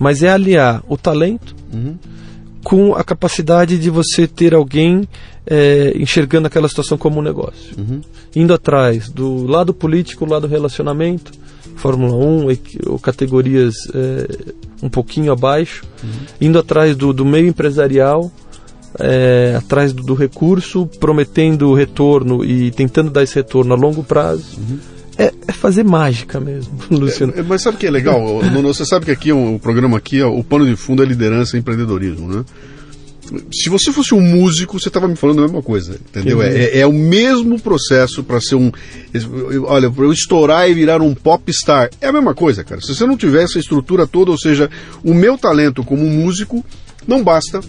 Mas 0.00 0.22
é 0.24 0.30
aliar 0.30 0.82
o 0.88 0.96
talento 0.96 1.54
Uhum. 1.72 1.94
com 2.64 2.94
a 2.96 3.04
capacidade 3.04 3.78
de 3.78 3.88
você 3.90 4.26
ter 4.26 4.54
alguém 4.54 5.06
é, 5.46 5.92
enxergando 5.96 6.46
aquela 6.48 6.68
situação 6.68 6.98
como 6.98 7.20
um 7.20 7.22
negócio. 7.22 7.74
Uhum. 7.78 8.00
Indo 8.34 8.52
atrás 8.52 9.08
do 9.08 9.46
lado 9.46 9.72
político, 9.72 10.24
lado 10.26 10.46
relacionamento, 10.48 11.30
Fórmula 11.76 12.14
1, 12.14 12.50
equi- 12.50 12.78
ou 12.86 12.98
categorias 12.98 13.74
é, 13.94 14.28
um 14.82 14.88
pouquinho 14.88 15.32
abaixo, 15.32 15.84
indo 16.40 16.58
atrás 16.58 16.94
do, 16.96 17.12
do 17.12 17.24
meio 17.24 17.46
empresarial, 17.48 18.30
é, 18.98 19.54
atrás 19.56 19.92
do, 19.92 20.02
do 20.02 20.14
recurso, 20.14 20.86
prometendo 20.98 21.72
retorno 21.74 22.44
e 22.44 22.70
tentando 22.72 23.10
dar 23.10 23.22
esse 23.22 23.34
retorno 23.36 23.72
a 23.72 23.76
longo 23.76 24.02
prazo. 24.04 24.58
É, 25.20 25.34
é 25.48 25.52
fazer 25.52 25.84
mágica 25.84 26.40
mesmo, 26.40 26.72
Luciano. 26.90 27.34
É, 27.36 27.42
Mas 27.42 27.62
sabe 27.62 27.76
o 27.76 27.80
que 27.80 27.86
é 27.86 27.90
legal? 27.90 28.18
Nuno, 28.50 28.72
você 28.72 28.86
sabe 28.86 29.04
que 29.04 29.10
aqui 29.10 29.30
o, 29.30 29.56
o 29.56 29.58
programa 29.58 29.98
aqui, 29.98 30.22
o 30.22 30.42
pano 30.42 30.64
de 30.64 30.74
fundo 30.76 31.02
é 31.02 31.06
liderança 31.06 31.56
e 31.56 31.60
empreendedorismo, 31.60 32.26
né? 32.26 32.44
Se 33.52 33.68
você 33.68 33.92
fosse 33.92 34.12
um 34.12 34.20
músico, 34.20 34.80
você 34.80 34.88
estava 34.88 35.06
me 35.06 35.14
falando 35.14 35.38
a 35.38 35.42
mesma 35.42 35.62
coisa, 35.62 35.92
entendeu? 36.08 36.42
Entendi. 36.42 36.64
É, 36.64 36.80
é 36.80 36.86
o 36.86 36.92
mesmo 36.92 37.60
processo 37.60 38.24
para 38.24 38.40
ser 38.40 38.56
um. 38.56 38.72
Olha, 39.66 39.88
para 39.88 40.04
eu 40.04 40.12
estourar 40.12 40.68
e 40.68 40.74
virar 40.74 41.00
um 41.00 41.14
popstar. 41.14 41.90
É 42.00 42.08
a 42.08 42.12
mesma 42.12 42.34
coisa, 42.34 42.64
cara. 42.64 42.80
Se 42.80 42.92
você 42.92 43.06
não 43.06 43.16
tiver 43.16 43.44
essa 43.44 43.58
estrutura 43.60 44.04
toda, 44.04 44.32
ou 44.32 44.38
seja, 44.38 44.68
o 45.04 45.14
meu 45.14 45.38
talento 45.38 45.84
como 45.84 46.04
músico 46.06 46.64
não 47.06 47.22
basta 47.22 47.60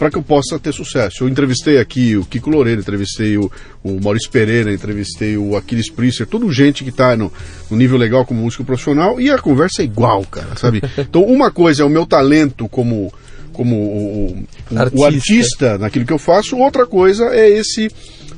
para 0.00 0.10
que 0.10 0.16
eu 0.16 0.22
possa 0.22 0.58
ter 0.58 0.72
sucesso. 0.72 1.22
Eu 1.24 1.28
entrevistei 1.28 1.78
aqui 1.78 2.16
o 2.16 2.24
Kiko 2.24 2.48
Loureiro, 2.48 2.80
entrevistei 2.80 3.36
o, 3.36 3.52
o 3.84 4.00
Maurício 4.02 4.30
Pereira, 4.30 4.72
entrevistei 4.72 5.36
o 5.36 5.54
Aquiles 5.58 5.90
Priester, 5.90 6.26
tudo 6.26 6.50
gente 6.50 6.82
que 6.82 6.88
está 6.88 7.14
no, 7.14 7.30
no 7.70 7.76
nível 7.76 7.98
legal 7.98 8.24
como 8.24 8.40
músico 8.40 8.64
profissional 8.64 9.20
e 9.20 9.30
a 9.30 9.38
conversa 9.38 9.82
é 9.82 9.84
igual, 9.84 10.24
cara, 10.24 10.56
sabe? 10.56 10.80
Então, 10.98 11.22
uma 11.22 11.50
coisa 11.50 11.82
é 11.82 11.84
o 11.84 11.90
meu 11.90 12.06
talento 12.06 12.66
como 12.68 13.12
como 13.52 13.76
o, 13.76 14.26
o- 14.30 14.44
o 14.70 14.78
Artista. 14.78 15.06
artista 15.06 15.78
naquilo 15.78 16.06
que 16.06 16.12
eu 16.12 16.18
faço, 16.18 16.56
outra 16.56 16.86
coisa 16.86 17.26
é 17.34 17.46
esse 17.50 17.90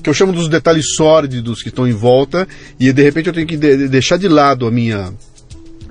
que 0.02 0.11
eu 0.11 0.14
chamo 0.14 0.33
dos 0.33 0.49
detalhes 0.49 0.97
sórdidos 0.97 1.62
que 1.62 1.69
estão 1.69 1.87
em 1.87 1.92
volta 1.92 2.49
e 2.81 2.92
de 2.92 3.02
repente 3.04 3.28
eu 3.28 3.33
tenho 3.33 3.47
que 3.47 3.57
de- 3.57 3.87
deixar 3.88 4.16
de 4.16 4.26
lado 4.26 4.66
a 4.66 4.71
minha 4.71 5.12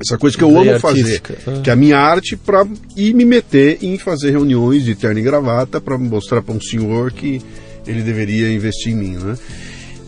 essa 0.01 0.17
coisa 0.17 0.37
que 0.37 0.43
eu 0.43 0.57
amo 0.57 0.79
fazer. 0.79 1.21
Ah. 1.47 1.61
que 1.61 1.69
é 1.69 1.73
a 1.73 1.75
minha 1.75 1.97
arte, 1.97 2.35
para 2.35 2.65
ir 2.95 3.13
me 3.13 3.25
meter 3.25 3.79
em 3.81 3.97
fazer 3.97 4.31
reuniões 4.31 4.83
de 4.83 4.95
terno 4.95 5.19
e 5.19 5.23
gravata 5.23 5.79
para 5.79 5.97
mostrar 5.97 6.41
para 6.41 6.53
um 6.53 6.61
senhor 6.61 7.11
que 7.11 7.41
ele 7.87 8.01
deveria 8.01 8.51
investir 8.51 8.93
em 8.93 8.95
mim, 8.95 9.15
né? 9.15 9.35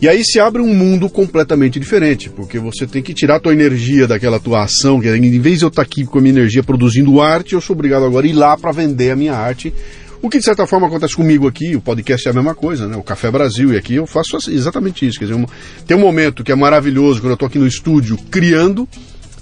E 0.00 0.08
aí 0.08 0.22
se 0.24 0.38
abre 0.38 0.60
um 0.60 0.74
mundo 0.74 1.08
completamente 1.08 1.80
diferente, 1.80 2.28
porque 2.28 2.58
você 2.58 2.86
tem 2.86 3.02
que 3.02 3.14
tirar 3.14 3.36
a 3.36 3.40
tua 3.40 3.52
energia 3.52 4.06
daquela 4.06 4.38
tua 4.38 4.64
ação, 4.64 5.00
que 5.00 5.08
em 5.08 5.40
vez 5.40 5.60
de 5.60 5.64
eu 5.64 5.68
estar 5.68 5.82
aqui 5.82 6.04
com 6.04 6.18
a 6.18 6.20
minha 6.20 6.34
energia 6.34 6.62
produzindo 6.62 7.22
arte, 7.22 7.54
eu 7.54 7.60
sou 7.60 7.74
obrigado 7.74 8.04
agora 8.04 8.26
a 8.26 8.28
ir 8.28 8.34
lá 8.34 8.56
para 8.56 8.72
vender 8.72 9.12
a 9.12 9.16
minha 9.16 9.34
arte. 9.34 9.72
O 10.20 10.28
que 10.28 10.38
de 10.38 10.44
certa 10.44 10.66
forma 10.66 10.86
acontece 10.86 11.14
comigo 11.14 11.46
aqui, 11.46 11.76
o 11.76 11.80
podcast 11.80 12.26
é 12.26 12.30
a 12.30 12.34
mesma 12.34 12.54
coisa, 12.54 12.88
né? 12.88 12.96
O 12.96 13.02
Café 13.02 13.30
Brasil 13.30 13.72
e 13.72 13.76
aqui 13.76 13.94
eu 13.94 14.06
faço 14.06 14.36
assim, 14.36 14.54
exatamente 14.54 15.06
isso. 15.06 15.18
Quer 15.18 15.26
dizer, 15.26 15.46
tem 15.86 15.96
um 15.96 16.00
momento 16.00 16.42
que 16.42 16.50
é 16.50 16.54
maravilhoso 16.54 17.20
quando 17.20 17.30
eu 17.30 17.34
estou 17.34 17.46
aqui 17.46 17.58
no 17.58 17.66
estúdio 17.66 18.18
criando, 18.30 18.88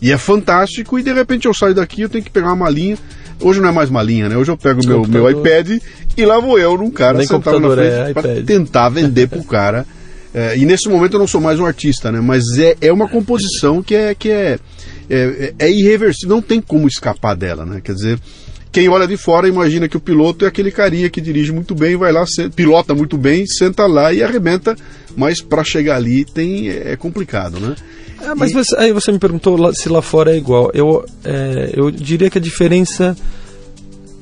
e 0.02 0.10
é 0.10 0.18
fantástico, 0.18 0.98
e 0.98 1.02
de 1.02 1.12
repente 1.12 1.46
eu 1.46 1.54
saio 1.54 1.74
daqui 1.74 2.02
eu 2.02 2.08
tenho 2.08 2.24
que 2.24 2.30
pegar 2.30 2.48
uma 2.48 2.56
malinha. 2.56 2.98
Hoje 3.40 3.60
não 3.60 3.68
é 3.68 3.72
mais 3.72 3.88
malinha, 3.88 4.28
né? 4.28 4.36
Hoje 4.36 4.50
eu 4.50 4.56
pego 4.56 4.82
o 4.82 4.86
meu, 4.86 5.06
meu 5.06 5.30
iPad 5.30 5.80
e 6.16 6.26
lá 6.26 6.40
vou 6.40 6.58
eu 6.58 6.76
num 6.76 6.90
cara 6.90 7.18
Nem 7.18 7.26
sentado 7.26 7.60
na 7.60 7.70
frente 7.70 8.10
é 8.10 8.12
para 8.12 8.42
tentar 8.42 8.88
vender 8.88 9.28
pro 9.28 9.44
cara. 9.44 9.86
É, 10.34 10.56
e 10.56 10.64
nesse 10.64 10.88
momento 10.88 11.12
eu 11.12 11.18
não 11.18 11.26
sou 11.26 11.42
mais 11.42 11.60
um 11.60 11.66
artista, 11.66 12.10
né? 12.10 12.18
Mas 12.18 12.42
é, 12.58 12.74
é 12.80 12.90
uma 12.90 13.06
composição 13.06 13.82
que 13.82 13.94
é 13.94 14.14
que 14.14 14.30
é, 14.30 14.58
é, 15.10 15.52
é 15.58 15.70
irreversível, 15.70 16.34
não 16.34 16.40
tem 16.40 16.58
como 16.58 16.88
escapar 16.88 17.36
dela, 17.36 17.66
né? 17.66 17.82
Quer 17.84 17.92
dizer, 17.92 18.18
quem 18.72 18.88
olha 18.88 19.06
de 19.06 19.18
fora 19.18 19.46
imagina 19.46 19.86
que 19.86 19.96
o 19.98 20.00
piloto 20.00 20.46
é 20.46 20.48
aquele 20.48 20.70
carinha 20.70 21.10
que 21.10 21.20
dirige 21.20 21.52
muito 21.52 21.74
bem, 21.74 21.96
vai 21.96 22.10
lá, 22.10 22.24
pilota 22.56 22.94
muito 22.94 23.18
bem, 23.18 23.46
senta 23.46 23.86
lá 23.86 24.10
e 24.10 24.22
arrebenta, 24.22 24.74
mas 25.14 25.42
para 25.42 25.62
chegar 25.62 25.96
ali 25.96 26.24
tem 26.24 26.70
é 26.70 26.96
complicado, 26.96 27.60
né? 27.60 27.74
Ah, 28.24 28.34
mas 28.34 28.52
você- 28.52 28.76
aí 28.76 28.92
você 28.92 29.10
me 29.12 29.18
perguntou 29.18 29.74
se 29.74 29.88
lá 29.88 30.00
fora 30.02 30.32
é 30.34 30.36
igual. 30.36 30.70
Eu, 30.74 31.04
é, 31.24 31.72
eu 31.74 31.90
diria 31.90 32.30
que 32.30 32.38
a 32.38 32.40
diferença 32.40 33.16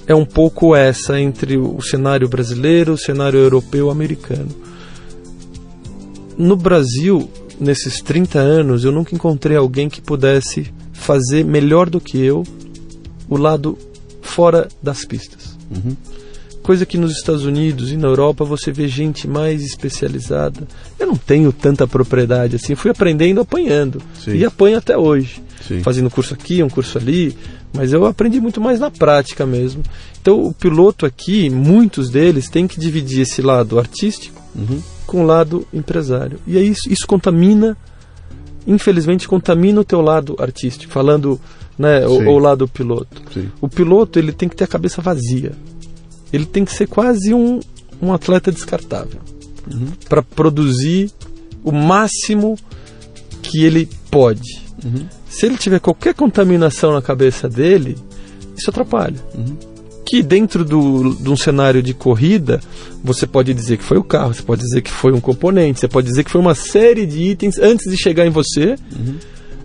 é 0.07 0.15
um 0.15 0.25
pouco 0.25 0.75
essa 0.75 1.21
entre 1.21 1.57
o 1.57 1.81
cenário 1.83 2.29
brasileiro, 2.29 2.95
o 2.95 2.99
cenário 2.99 3.39
europeu 3.39 3.89
e 3.89 3.91
americano. 3.91 4.49
No 6.37 6.57
Brasil, 6.57 7.31
nesses 7.61 8.01
30 8.01 8.39
anos, 8.39 8.85
eu 8.85 8.91
nunca 8.93 9.15
encontrei 9.15 9.57
alguém 9.57 9.89
que 9.89 10.01
pudesse 10.01 10.73
fazer 10.93 11.45
melhor 11.45 11.89
do 11.91 12.01
que 12.01 12.19
eu 12.19 12.45
o 13.29 13.37
lado 13.37 13.77
fora 14.23 14.69
das 14.83 15.05
pistas. 15.05 15.57
Uhum. 15.71 15.95
Coisa 16.63 16.85
que 16.85 16.99
nos 16.99 17.13
Estados 17.13 17.45
Unidos 17.45 17.91
e 17.91 17.97
na 17.97 18.07
Europa 18.09 18.45
você 18.45 18.71
vê 18.71 18.87
gente 18.87 19.27
mais 19.27 19.63
especializada. 19.63 20.67
Eu 20.99 21.07
não 21.07 21.17
tenho 21.17 21.53
tanta 21.53 21.87
propriedade 21.87 22.57
assim, 22.57 22.75
fui 22.75 22.91
aprendendo 22.91 23.41
apanhando. 23.41 24.01
Sim. 24.23 24.33
E 24.37 24.45
apanho 24.45 24.77
até 24.77 24.97
hoje. 24.97 25.43
Sim. 25.67 25.83
Fazendo 25.83 26.11
curso 26.11 26.35
aqui, 26.35 26.63
um 26.63 26.69
curso 26.69 26.99
ali, 26.99 27.37
mas 27.73 27.93
eu 27.93 28.05
aprendi 28.05 28.41
muito 28.41 28.61
mais 28.61 28.79
na 28.79 28.91
prática 28.91 29.47
mesmo. 29.47 29.83
Então 30.21 30.45
o 30.45 30.53
piloto 30.53 31.07
aqui, 31.07 31.49
muitos 31.51 32.11
deles 32.11 32.49
têm 32.49 32.67
que 32.67 32.79
dividir 32.79 33.23
esse 33.23 33.41
lado 33.43 33.79
artístico 33.79 34.41
Uhum. 34.55 34.83
com 35.07 35.23
o 35.23 35.27
lado 35.27 35.65
empresário. 35.73 36.39
E 36.47 36.57
aí 36.59 36.69
isso, 36.69 36.91
isso 36.93 37.07
contamina, 37.07 37.77
infelizmente 38.67 39.29
contamina 39.29 39.81
o 39.81 39.85
teu 39.85 40.01
lado 40.01 40.37
artístico, 40.39 40.93
falando, 40.93 41.41
né, 41.79 42.07
o, 42.07 42.19
Sim. 42.19 42.27
o 42.27 42.39
lado 42.39 42.69
piloto. 42.69 43.23
Sim. 43.33 43.49
O 43.61 43.69
piloto 43.69 44.19
ele 44.19 44.33
tem 44.33 44.49
que 44.49 44.57
ter 44.57 44.65
a 44.65 44.69
cabeça 44.69 45.01
vazia. 45.01 45.53
Ele 46.33 46.47
tem 46.47 46.65
que 46.65 46.73
ser 46.73 46.87
quase 46.87 47.35
um, 47.35 47.61
um 48.01 48.13
atleta 48.13 48.51
descartável 48.53 49.21
para 50.09 50.23
produzir 50.23 51.11
o 51.63 51.71
máximo 51.73 52.57
que 53.43 53.65
ele 53.65 53.89
pode. 54.11 54.61
Se 55.29 55.47
ele 55.47 55.57
tiver 55.57 55.81
qualquer 55.81 56.15
contaminação 56.15 56.93
na 56.93 57.03
cabeça 57.03 57.49
dele, 57.49 57.97
isso 58.57 58.71
atrapalha. 58.71 59.17
Que 60.05 60.23
dentro 60.23 60.65
do, 60.65 61.15
de 61.15 61.29
um 61.29 61.37
cenário 61.37 61.83
de 61.83 61.95
corrida, 61.95 62.61
você 63.05 63.27
pode 63.27 63.55
dizer 63.55 63.77
que 63.77 63.85
foi 63.85 63.97
o 63.99 64.03
carro, 64.03 64.35
você 64.35 64.43
pode 64.43 64.63
dizer 64.63 64.83
que 64.83 64.91
foi 64.91 65.13
um 65.13 65.21
componente, 65.21 65.79
você 65.79 65.87
pode 65.89 66.09
dizer 66.09 66.25
que 66.25 66.31
foi 66.31 66.41
uma 66.41 66.55
série 66.55 67.07
de 67.07 67.21
itens 67.21 67.59
antes 67.59 67.91
de 67.91 67.97
chegar 67.97 68.27
em 68.27 68.31
você. 68.31 68.77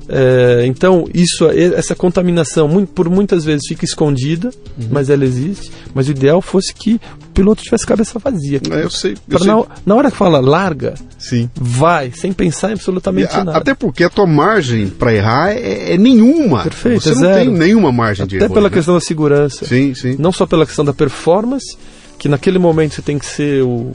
É, 0.08 0.64
então, 0.66 1.08
isso, 1.14 1.48
essa 1.50 1.96
contaminação 1.96 2.68
muito- 2.68 2.92
por 2.94 3.10
muitas 3.10 3.44
vezes 3.44 3.64
fica 3.68 3.84
escondida, 3.86 4.52
mas 4.92 5.10
ela 5.10 5.26
existe. 5.26 5.72
Mas 5.94 6.08
o 6.08 6.12
ideal 6.12 6.42
fosse 6.42 6.74
que 6.74 6.96
o 6.96 7.32
piloto 7.34 7.64
tivesse 7.64 7.86
cabeça 7.86 8.20
vazia. 8.20 8.62
É, 8.72 8.84
eu 8.84 8.90
sei. 8.90 9.16
Eu 9.30 9.40
sei. 9.40 9.48
na, 9.48 9.64
na 9.86 9.96
hora 9.96 10.12
que 10.12 10.18
fala 10.18 10.40
larga, 10.40 10.94
Sim. 11.18 11.50
vai, 11.56 12.12
sem 12.12 12.32
pensar 12.34 12.70
em 12.70 12.74
absolutamente 12.74 13.34
A- 13.36 13.44
nada. 13.44 13.58
Até 13.58 13.74
porque 13.74 14.04
a 14.04 14.10
tua 14.10 14.28
margem 14.28 14.88
para 14.88 15.14
errar 15.14 15.52
é, 15.52 15.94
é 15.94 15.98
nenhuma. 15.98 16.64
Perfeito, 16.64 17.02
Você 17.04 17.12
é 17.12 17.16
não 17.16 17.34
tem 17.34 17.50
nenhuma 17.50 17.92
margem 17.92 18.28
de 18.28 18.36
Até 18.36 18.46
erro. 18.46 18.54
pela 18.54 18.70
né? 18.70 18.76
questão 18.76 18.94
da 18.94 19.02
segurança. 19.02 19.66
Sim, 19.66 19.94
sim. 19.96 20.16
Não 20.20 20.32
só 20.32 20.46
pela 20.46 20.66
questão 20.66 20.86
da 20.86 20.94
performance, 20.94 21.78
que 22.20 22.30
naquele 22.30 22.60
momento 22.60 22.94
você 22.96 23.02
tem 23.02 23.18
que 23.20 23.26
ser 23.26 23.64
o, 23.64 23.92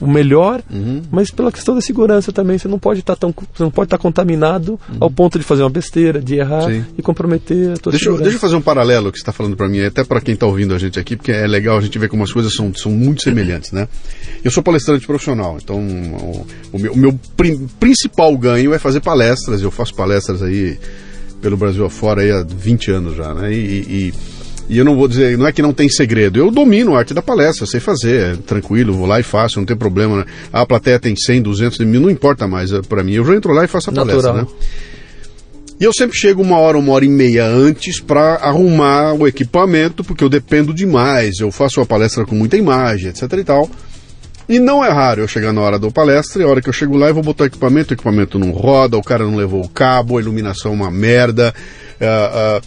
o 0.00 0.06
melhor, 0.06 0.62
uhum. 0.70 1.02
mas 1.10 1.30
pela 1.30 1.50
questão 1.50 1.74
da 1.74 1.80
segurança 1.80 2.32
também. 2.32 2.58
Você 2.58 2.68
não 2.68 2.78
pode 2.78 3.00
estar 3.00 3.14
tá 3.14 3.20
tão, 3.20 3.34
você 3.52 3.62
não 3.62 3.70
pode 3.70 3.86
estar 3.86 3.98
tá 3.98 4.02
contaminado 4.02 4.72
uhum. 4.88 4.96
ao 5.00 5.10
ponto 5.10 5.38
de 5.38 5.44
fazer 5.44 5.62
uma 5.62 5.70
besteira, 5.70 6.20
de 6.20 6.36
errar 6.36 6.70
Sim. 6.70 6.84
e 6.96 7.02
comprometer 7.02 7.72
a 7.72 7.76
tua 7.76 7.92
deixa 7.92 8.04
segurança. 8.04 8.22
Eu, 8.22 8.24
deixa 8.24 8.36
eu 8.36 8.40
fazer 8.40 8.56
um 8.56 8.62
paralelo 8.62 9.10
que 9.10 9.18
você 9.18 9.22
está 9.22 9.32
falando 9.32 9.56
para 9.56 9.68
mim, 9.68 9.80
até 9.80 10.04
para 10.04 10.20
quem 10.20 10.34
está 10.34 10.46
ouvindo 10.46 10.74
a 10.74 10.78
gente 10.78 10.98
aqui, 10.98 11.16
porque 11.16 11.32
é 11.32 11.46
legal 11.46 11.78
a 11.78 11.80
gente 11.80 11.98
ver 11.98 12.08
como 12.08 12.22
as 12.22 12.32
coisas 12.32 12.54
são, 12.54 12.72
são 12.74 12.92
muito 12.92 13.22
semelhantes, 13.22 13.72
né? 13.72 13.88
Eu 14.44 14.50
sou 14.50 14.62
palestrante 14.62 15.06
profissional, 15.06 15.58
então 15.62 15.78
o, 15.78 16.46
o 16.72 16.78
meu, 16.78 16.92
o 16.92 16.96
meu 16.96 17.20
principal 17.78 18.36
ganho 18.36 18.74
é 18.74 18.78
fazer 18.78 19.00
palestras. 19.00 19.62
Eu 19.62 19.70
faço 19.70 19.94
palestras 19.94 20.42
aí 20.42 20.78
pelo 21.40 21.56
Brasil 21.56 21.84
afora 21.84 22.22
aí 22.22 22.30
há 22.30 22.42
20 22.42 22.90
anos 22.90 23.16
já, 23.16 23.34
né? 23.34 23.52
e, 23.52 23.56
e 23.56 24.14
e 24.68 24.78
eu 24.78 24.84
não 24.84 24.96
vou 24.96 25.06
dizer, 25.06 25.38
não 25.38 25.46
é 25.46 25.52
que 25.52 25.62
não 25.62 25.72
tem 25.72 25.88
segredo. 25.88 26.38
Eu 26.38 26.50
domino 26.50 26.94
a 26.94 26.98
arte 26.98 27.14
da 27.14 27.22
palestra, 27.22 27.66
sei 27.66 27.80
fazer, 27.80 28.34
é 28.34 28.36
tranquilo, 28.36 28.92
vou 28.92 29.06
lá 29.06 29.20
e 29.20 29.22
faço, 29.22 29.58
não 29.58 29.66
tem 29.66 29.76
problema. 29.76 30.18
Né? 30.18 30.24
A 30.52 30.66
plateia 30.66 30.98
tem 30.98 31.14
100, 31.14 31.42
200 31.42 31.78
mil, 31.80 32.00
não 32.00 32.10
importa 32.10 32.48
mais 32.48 32.72
é, 32.72 32.82
para 32.82 33.02
mim. 33.02 33.12
Eu 33.12 33.24
já 33.24 33.34
entro 33.34 33.52
lá 33.52 33.64
e 33.64 33.68
faço 33.68 33.90
a 33.90 33.92
Natural. 33.92 34.22
palestra, 34.22 34.42
né? 34.42 34.66
E 35.78 35.84
eu 35.84 35.92
sempre 35.92 36.16
chego 36.16 36.40
uma 36.40 36.58
hora, 36.58 36.78
uma 36.78 36.92
hora 36.92 37.04
e 37.04 37.08
meia 37.08 37.46
antes 37.46 38.00
para 38.00 38.36
arrumar 38.36 39.12
o 39.12 39.26
equipamento, 39.26 40.02
porque 40.02 40.24
eu 40.24 40.28
dependo 40.28 40.72
demais. 40.72 41.38
Eu 41.38 41.52
faço 41.52 41.80
uma 41.80 41.86
palestra 41.86 42.24
com 42.24 42.34
muita 42.34 42.56
imagem, 42.56 43.10
etc 43.10 43.30
e 43.34 43.44
tal. 43.44 43.70
E 44.48 44.60
não 44.60 44.84
é 44.84 44.88
raro 44.88 45.22
eu 45.22 45.28
chegar 45.28 45.52
na 45.52 45.60
hora 45.60 45.78
da 45.78 45.90
palestra 45.90 46.40
e 46.40 46.44
a 46.44 46.48
hora 46.48 46.62
que 46.62 46.68
eu 46.68 46.72
chego 46.72 46.96
lá 46.96 47.08
eu 47.08 47.14
vou 47.14 47.22
botar 47.22 47.44
o 47.44 47.46
equipamento, 47.48 47.90
o 47.90 47.94
equipamento 47.94 48.38
não 48.38 48.52
roda, 48.52 48.96
o 48.96 49.02
cara 49.02 49.24
não 49.24 49.34
levou 49.34 49.64
o 49.64 49.68
cabo, 49.68 50.16
a 50.16 50.20
iluminação 50.20 50.70
é 50.70 50.74
uma 50.74 50.90
merda, 50.90 51.52
a, 52.00 52.60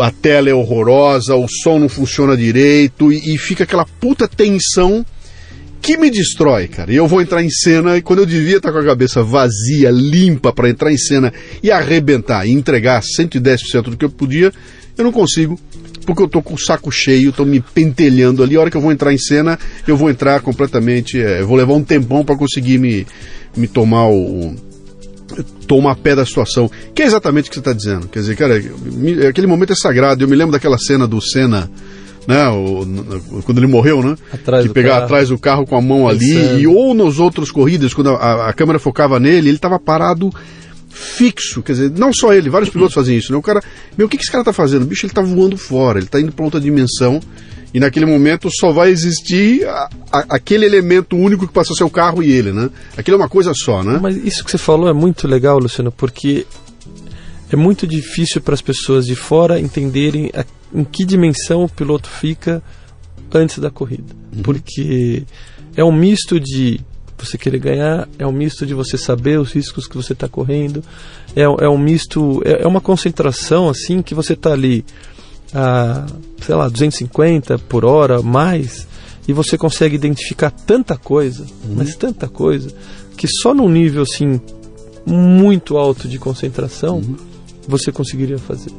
a, 0.00 0.06
a 0.06 0.10
tela 0.10 0.50
é 0.50 0.54
horrorosa, 0.54 1.36
o 1.36 1.46
som 1.48 1.78
não 1.78 1.88
funciona 1.88 2.36
direito 2.36 3.12
e, 3.12 3.34
e 3.34 3.38
fica 3.38 3.62
aquela 3.62 3.84
puta 3.84 4.26
tensão 4.26 5.06
que 5.80 5.96
me 5.96 6.10
destrói, 6.10 6.66
cara. 6.66 6.92
E 6.92 6.96
eu 6.96 7.06
vou 7.06 7.22
entrar 7.22 7.42
em 7.42 7.50
cena 7.50 7.96
e 7.96 8.02
quando 8.02 8.18
eu 8.18 8.26
devia 8.26 8.56
estar 8.56 8.72
com 8.72 8.78
a 8.78 8.84
cabeça 8.84 9.22
vazia, 9.22 9.90
limpa 9.90 10.52
para 10.52 10.68
entrar 10.68 10.92
em 10.92 10.98
cena 10.98 11.32
e 11.62 11.70
arrebentar 11.70 12.44
e 12.46 12.50
entregar 12.50 13.00
110% 13.02 13.82
do 13.82 13.96
que 13.96 14.04
eu 14.04 14.10
podia, 14.10 14.52
eu 14.96 15.04
não 15.04 15.12
consigo, 15.12 15.58
porque 16.08 16.22
eu 16.22 16.28
tô 16.28 16.40
com 16.40 16.54
o 16.54 16.58
saco 16.58 16.90
cheio, 16.90 17.32
tô 17.32 17.44
me 17.44 17.60
pentelhando 17.60 18.42
ali. 18.42 18.56
A 18.56 18.60
hora 18.60 18.70
que 18.70 18.76
eu 18.78 18.80
vou 18.80 18.90
entrar 18.90 19.12
em 19.12 19.18
cena, 19.18 19.58
eu 19.86 19.94
vou 19.94 20.08
entrar 20.08 20.40
completamente, 20.40 21.20
é, 21.20 21.42
eu 21.42 21.46
vou 21.46 21.54
levar 21.54 21.74
um 21.74 21.84
tempão 21.84 22.24
para 22.24 22.34
conseguir 22.34 22.78
me, 22.78 23.06
me 23.54 23.68
tomar 23.68 24.08
o, 24.08 24.56
toma 25.66 25.94
pé 25.94 26.16
da 26.16 26.24
situação. 26.24 26.70
Que 26.94 27.02
é 27.02 27.04
exatamente 27.04 27.48
o 27.48 27.48
que 27.50 27.56
você 27.56 27.60
está 27.60 27.74
dizendo. 27.74 28.08
Quer 28.08 28.20
dizer, 28.20 28.36
cara, 28.36 28.54
aquele 29.28 29.46
momento 29.46 29.74
é 29.74 29.76
sagrado. 29.76 30.24
Eu 30.24 30.28
me 30.28 30.34
lembro 30.34 30.52
daquela 30.52 30.78
cena 30.78 31.06
do 31.06 31.20
Senna. 31.20 31.70
Né, 32.26 32.48
o, 32.48 33.42
quando 33.44 33.58
ele 33.58 33.66
morreu, 33.66 34.02
né? 34.02 34.16
Atrás 34.32 34.64
de 34.64 34.70
pegar 34.70 34.98
atrás 34.98 35.28
do 35.28 35.38
carro 35.38 35.66
com 35.66 35.76
a 35.76 35.80
mão 35.80 36.08
ali, 36.08 36.34
Pensando. 36.34 36.60
e 36.60 36.66
ou 36.66 36.94
nos 36.94 37.18
outros 37.18 37.50
corridas, 37.50 37.92
quando 37.92 38.10
a, 38.10 38.48
a 38.48 38.52
câmera 38.54 38.78
focava 38.78 39.20
nele, 39.20 39.48
ele 39.48 39.56
estava 39.56 39.78
parado 39.78 40.30
fixo, 40.98 41.62
quer 41.62 41.72
dizer, 41.72 41.90
não 41.92 42.12
só 42.12 42.32
ele, 42.32 42.50
vários 42.50 42.70
pilotos 42.70 42.94
fazem 42.94 43.16
isso, 43.16 43.32
né? 43.32 43.38
O 43.38 43.42
cara, 43.42 43.62
meu, 43.96 44.06
o 44.06 44.10
que, 44.10 44.16
que 44.16 44.24
esse 44.24 44.32
cara 44.32 44.42
está 44.42 44.52
fazendo? 44.52 44.82
O 44.82 44.86
bicho, 44.86 45.06
ele 45.06 45.12
está 45.12 45.22
voando 45.22 45.56
fora, 45.56 45.98
ele 45.98 46.06
está 46.06 46.20
indo 46.20 46.32
para 46.32 46.44
outra 46.44 46.60
dimensão, 46.60 47.20
e 47.72 47.78
naquele 47.78 48.06
momento 48.06 48.48
só 48.50 48.72
vai 48.72 48.90
existir 48.90 49.66
a, 49.66 49.88
a, 50.10 50.18
aquele 50.30 50.66
elemento 50.66 51.16
único 51.16 51.46
que 51.46 51.52
passou 51.52 51.76
seu 51.76 51.88
carro 51.88 52.22
e 52.22 52.32
ele, 52.32 52.52
né? 52.52 52.70
Aquilo 52.96 53.16
é 53.16 53.18
uma 53.18 53.28
coisa 53.28 53.52
só, 53.54 53.82
né? 53.84 53.98
Mas 54.02 54.16
isso 54.16 54.44
que 54.44 54.50
você 54.50 54.58
falou 54.58 54.88
é 54.88 54.92
muito 54.92 55.28
legal, 55.28 55.58
Luciano, 55.58 55.92
porque 55.92 56.46
é 57.50 57.56
muito 57.56 57.86
difícil 57.86 58.40
para 58.40 58.54
as 58.54 58.62
pessoas 58.62 59.06
de 59.06 59.14
fora 59.14 59.60
entenderem 59.60 60.30
a, 60.34 60.44
em 60.74 60.84
que 60.84 61.04
dimensão 61.04 61.64
o 61.64 61.68
piloto 61.68 62.08
fica 62.08 62.62
antes 63.32 63.58
da 63.58 63.70
corrida. 63.70 64.14
Uhum. 64.34 64.42
Porque 64.42 65.24
é 65.76 65.84
um 65.84 65.92
misto 65.92 66.40
de 66.40 66.80
você 67.26 67.38
querer 67.38 67.58
ganhar, 67.58 68.08
é 68.18 68.26
um 68.26 68.32
misto 68.32 68.66
de 68.66 68.74
você 68.74 68.96
saber 68.96 69.38
os 69.38 69.52
riscos 69.52 69.86
que 69.86 69.96
você 69.96 70.12
está 70.12 70.28
correndo, 70.28 70.82
é, 71.34 71.42
é 71.42 71.68
um 71.68 71.78
misto, 71.78 72.42
é, 72.44 72.62
é 72.62 72.66
uma 72.66 72.80
concentração 72.80 73.68
assim 73.68 74.02
que 74.02 74.14
você 74.14 74.34
está 74.34 74.52
ali 74.52 74.84
a, 75.54 76.06
sei 76.40 76.54
lá, 76.54 76.68
250 76.68 77.58
por 77.58 77.84
hora, 77.84 78.22
mais, 78.22 78.86
e 79.26 79.32
você 79.32 79.58
consegue 79.58 79.94
identificar 79.94 80.50
tanta 80.50 80.96
coisa, 80.96 81.42
uhum. 81.42 81.74
mas 81.76 81.96
tanta 81.96 82.28
coisa, 82.28 82.72
que 83.16 83.26
só 83.26 83.52
num 83.54 83.68
nível 83.68 84.02
assim 84.02 84.40
muito 85.06 85.76
alto 85.76 86.06
de 86.06 86.18
concentração 86.18 86.98
uhum. 86.98 87.16
você 87.66 87.90
conseguiria 87.90 88.38
fazer. 88.38 88.72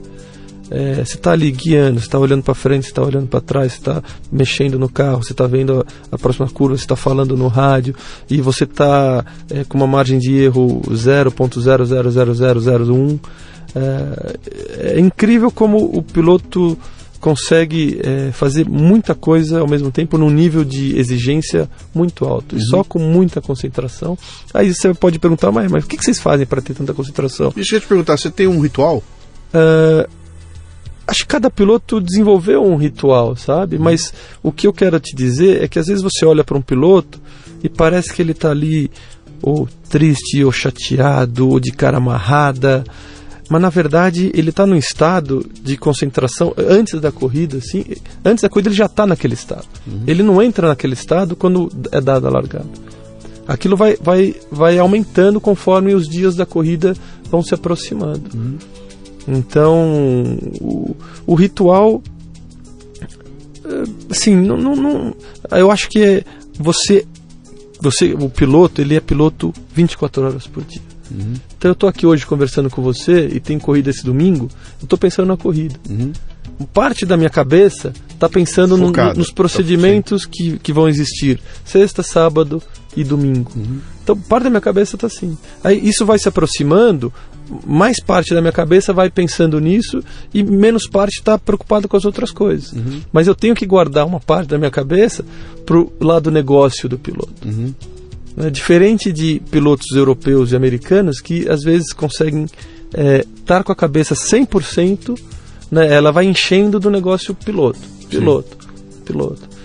É, 0.71 1.03
você 1.03 1.15
está 1.15 1.31
ali 1.31 1.49
guiando, 1.51 1.99
você 1.99 2.05
está 2.05 2.19
olhando 2.19 2.43
para 2.43 2.53
frente, 2.53 2.83
você 2.83 2.91
está 2.91 3.01
olhando 3.01 3.25
para 3.27 3.41
trás, 3.41 3.73
você 3.73 3.79
está 3.79 4.03
mexendo 4.31 4.77
no 4.77 4.87
carro, 4.87 5.23
você 5.23 5.33
está 5.33 5.47
vendo 5.47 5.79
a, 5.79 5.85
a, 6.15 6.17
próxima 6.17 6.47
curva, 6.47 6.77
você 6.77 6.83
está 6.83 6.95
falando 6.95 7.35
no 7.35 7.47
rádio 7.47 7.95
e 8.29 8.39
você 8.39 8.65
está 8.65 9.25
é, 9.49 9.63
com 9.63 9.77
uma 9.77 9.87
margem 9.87 10.19
de 10.19 10.35
erro 10.35 10.79
0.000001 10.89 13.19
é, 13.75 14.95
é 14.95 14.99
incrível 14.99 15.51
como 15.51 15.77
o 15.77 16.01
piloto 16.01 16.77
consegue 17.19 17.99
é, 18.01 18.31
fazer 18.31 18.67
muita 18.67 19.13
coisa 19.13 19.59
ao 19.59 19.67
mesmo 19.67 19.91
tempo 19.91 20.17
num 20.17 20.29
nível 20.29 20.63
de 20.63 20.97
exigência 20.97 21.69
muito 21.93 22.25
alto 22.25 22.55
uhum. 22.55 22.61
e 22.61 22.65
só 22.65 22.83
com 22.83 22.99
muita 22.99 23.41
concentração. 23.41 24.17
Aí 24.53 24.73
você 24.73 24.93
pode 24.93 25.19
perguntar, 25.19 25.51
mas, 25.51 25.71
mas 25.71 25.83
o 25.83 25.87
que, 25.87 25.97
que 25.97 26.05
vocês 26.05 26.19
fazem 26.19 26.45
para 26.45 26.61
ter 26.61 26.73
tanta 26.73 26.93
concentração? 26.93 27.51
Deixa 27.55 27.75
eu 27.75 27.81
te 27.81 27.87
perguntar, 27.87 28.17
você 28.17 28.31
tem 28.31 28.47
um 28.47 28.61
ritual? 28.61 29.03
Uh, 29.53 30.09
acho 31.09 31.21
que 31.21 31.27
cada 31.27 31.49
piloto 31.49 31.99
desenvolveu 31.99 32.63
um 32.63 32.75
ritual, 32.75 33.35
sabe? 33.35 33.77
Uhum. 33.77 33.83
Mas 33.83 34.13
o 34.43 34.51
que 34.51 34.67
eu 34.67 34.73
quero 34.73 34.99
te 34.99 35.15
dizer 35.15 35.63
é 35.63 35.67
que 35.67 35.79
às 35.79 35.87
vezes 35.87 36.03
você 36.03 36.25
olha 36.25 36.43
para 36.43 36.57
um 36.57 36.61
piloto 36.61 37.19
e 37.63 37.69
parece 37.69 38.13
que 38.13 38.21
ele 38.21 38.31
está 38.31 38.51
ali 38.51 38.89
ou 39.41 39.67
triste, 39.89 40.43
ou 40.43 40.51
chateado, 40.51 41.49
ou 41.49 41.59
de 41.59 41.71
cara 41.71 41.97
amarrada 41.97 42.83
mas 43.49 43.61
na 43.61 43.69
verdade 43.69 44.31
ele 44.35 44.51
está 44.51 44.65
num 44.65 44.75
estado 44.75 45.43
de 45.63 45.75
concentração 45.75 46.53
antes 46.55 47.01
da 47.01 47.11
corrida, 47.11 47.57
assim, 47.57 47.83
antes 48.23 48.43
da 48.43 48.49
corrida 48.49 48.69
ele 48.69 48.75
já 48.75 48.85
está 48.85 49.07
naquele 49.07 49.33
estado. 49.33 49.65
Uhum. 49.87 50.03
Ele 50.05 50.21
não 50.21 50.41
entra 50.41 50.67
naquele 50.67 50.93
estado 50.93 51.35
quando 51.35 51.69
é 51.91 51.99
dada 51.99 52.27
a 52.27 52.31
largada. 52.31 52.69
Aquilo 53.47 53.75
vai, 53.75 53.97
vai, 53.99 54.35
vai 54.51 54.77
aumentando 54.77 55.41
conforme 55.41 55.95
os 55.95 56.07
dias 56.07 56.35
da 56.35 56.45
corrida 56.45 56.95
vão 57.31 57.41
se 57.41 57.55
aproximando. 57.55 58.37
Uhum. 58.37 58.57
Então, 59.29 60.37
o, 60.59 60.95
o 61.27 61.35
ritual, 61.35 62.01
eh, 63.63 63.83
assim, 64.09 64.35
não, 64.35 64.57
não, 64.57 64.75
não, 64.75 65.15
eu 65.51 65.69
acho 65.69 65.87
que 65.87 66.03
é 66.03 66.23
você, 66.57 67.05
você, 67.79 68.13
o 68.13 68.27
piloto, 68.27 68.81
ele 68.81 68.95
é 68.95 68.99
piloto 68.99 69.53
24 69.73 70.23
horas 70.23 70.47
por 70.47 70.63
dia. 70.63 70.81
Uhum. 71.11 71.35
Então 71.57 71.69
eu 71.69 71.73
estou 71.73 71.89
aqui 71.89 72.05
hoje 72.05 72.25
conversando 72.25 72.69
com 72.69 72.81
você 72.81 73.27
e 73.27 73.39
tem 73.39 73.59
corrida 73.59 73.89
esse 73.89 74.03
domingo, 74.03 74.49
eu 74.79 74.83
estou 74.83 74.97
pensando 74.97 75.27
na 75.27 75.37
corrida. 75.37 75.75
Uhum. 75.87 76.11
Parte 76.73 77.05
da 77.05 77.15
minha 77.15 77.29
cabeça 77.29 77.93
está 78.11 78.27
pensando 78.27 78.75
no, 78.75 78.91
nos 79.15 79.31
procedimentos 79.31 80.25
que, 80.25 80.59
que 80.59 80.73
vão 80.73 80.89
existir 80.89 81.39
sexta, 81.63 82.03
sábado 82.03 82.61
e 82.95 83.03
domingo. 83.03 83.51
Uhum. 83.55 83.79
Então 84.03 84.17
parte 84.17 84.45
da 84.45 84.49
minha 84.49 84.61
cabeça 84.61 84.95
está 84.95 85.07
assim. 85.07 85.37
Aí 85.63 85.79
isso 85.87 86.05
vai 86.05 86.17
se 86.17 86.27
aproximando, 86.27 87.13
mais 87.65 87.99
parte 87.99 88.33
da 88.33 88.41
minha 88.41 88.51
cabeça 88.51 88.93
vai 88.93 89.09
pensando 89.09 89.59
nisso 89.59 90.03
e 90.33 90.43
menos 90.43 90.87
parte 90.87 91.17
está 91.17 91.37
preocupada 91.37 91.87
com 91.87 91.97
as 91.97 92.05
outras 92.05 92.31
coisas. 92.31 92.73
Uhum. 92.73 93.01
Mas 93.11 93.27
eu 93.27 93.35
tenho 93.35 93.55
que 93.55 93.65
guardar 93.65 94.05
uma 94.05 94.19
parte 94.19 94.49
da 94.49 94.57
minha 94.57 94.71
cabeça 94.71 95.23
para 95.65 95.77
o 95.77 95.91
lado 95.99 96.31
negócio 96.31 96.89
do 96.89 96.97
piloto. 96.97 97.33
Uhum. 97.45 97.73
É 98.37 98.49
diferente 98.49 99.11
de 99.11 99.41
pilotos 99.51 99.95
europeus 99.95 100.51
e 100.51 100.55
americanos 100.55 101.19
que 101.19 101.47
às 101.49 101.61
vezes 101.61 101.91
conseguem 101.91 102.45
estar 102.45 103.59
é, 103.59 103.63
com 103.63 103.71
a 103.71 103.75
cabeça 103.75 104.15
100%, 104.15 105.19
né, 105.69 105.93
ela 105.93 106.11
vai 106.11 106.25
enchendo 106.25 106.79
do 106.79 106.89
negócio 106.89 107.35
piloto, 107.35 107.79
piloto, 108.09 108.57
Sim. 108.61 109.03
piloto. 109.05 109.58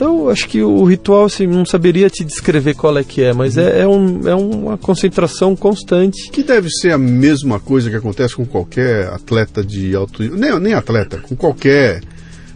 Então, 0.00 0.30
acho 0.30 0.48
que 0.48 0.62
o 0.62 0.82
ritual, 0.84 1.26
assim, 1.26 1.46
não 1.46 1.66
saberia 1.66 2.08
te 2.08 2.24
descrever 2.24 2.72
qual 2.72 2.96
é 2.96 3.04
que 3.04 3.22
é, 3.22 3.34
mas 3.34 3.58
uhum. 3.58 3.62
é, 3.62 3.80
é, 3.80 3.86
um, 3.86 4.28
é 4.28 4.34
uma 4.34 4.78
concentração 4.78 5.54
constante. 5.54 6.30
Que 6.30 6.42
deve 6.42 6.70
ser 6.70 6.92
a 6.92 6.96
mesma 6.96 7.60
coisa 7.60 7.90
que 7.90 7.96
acontece 7.96 8.34
com 8.34 8.46
qualquer 8.46 9.08
atleta 9.08 9.62
de 9.62 9.94
alto 9.94 10.22
nem, 10.22 10.58
nem 10.58 10.72
atleta, 10.72 11.18
com 11.18 11.36
qualquer 11.36 12.00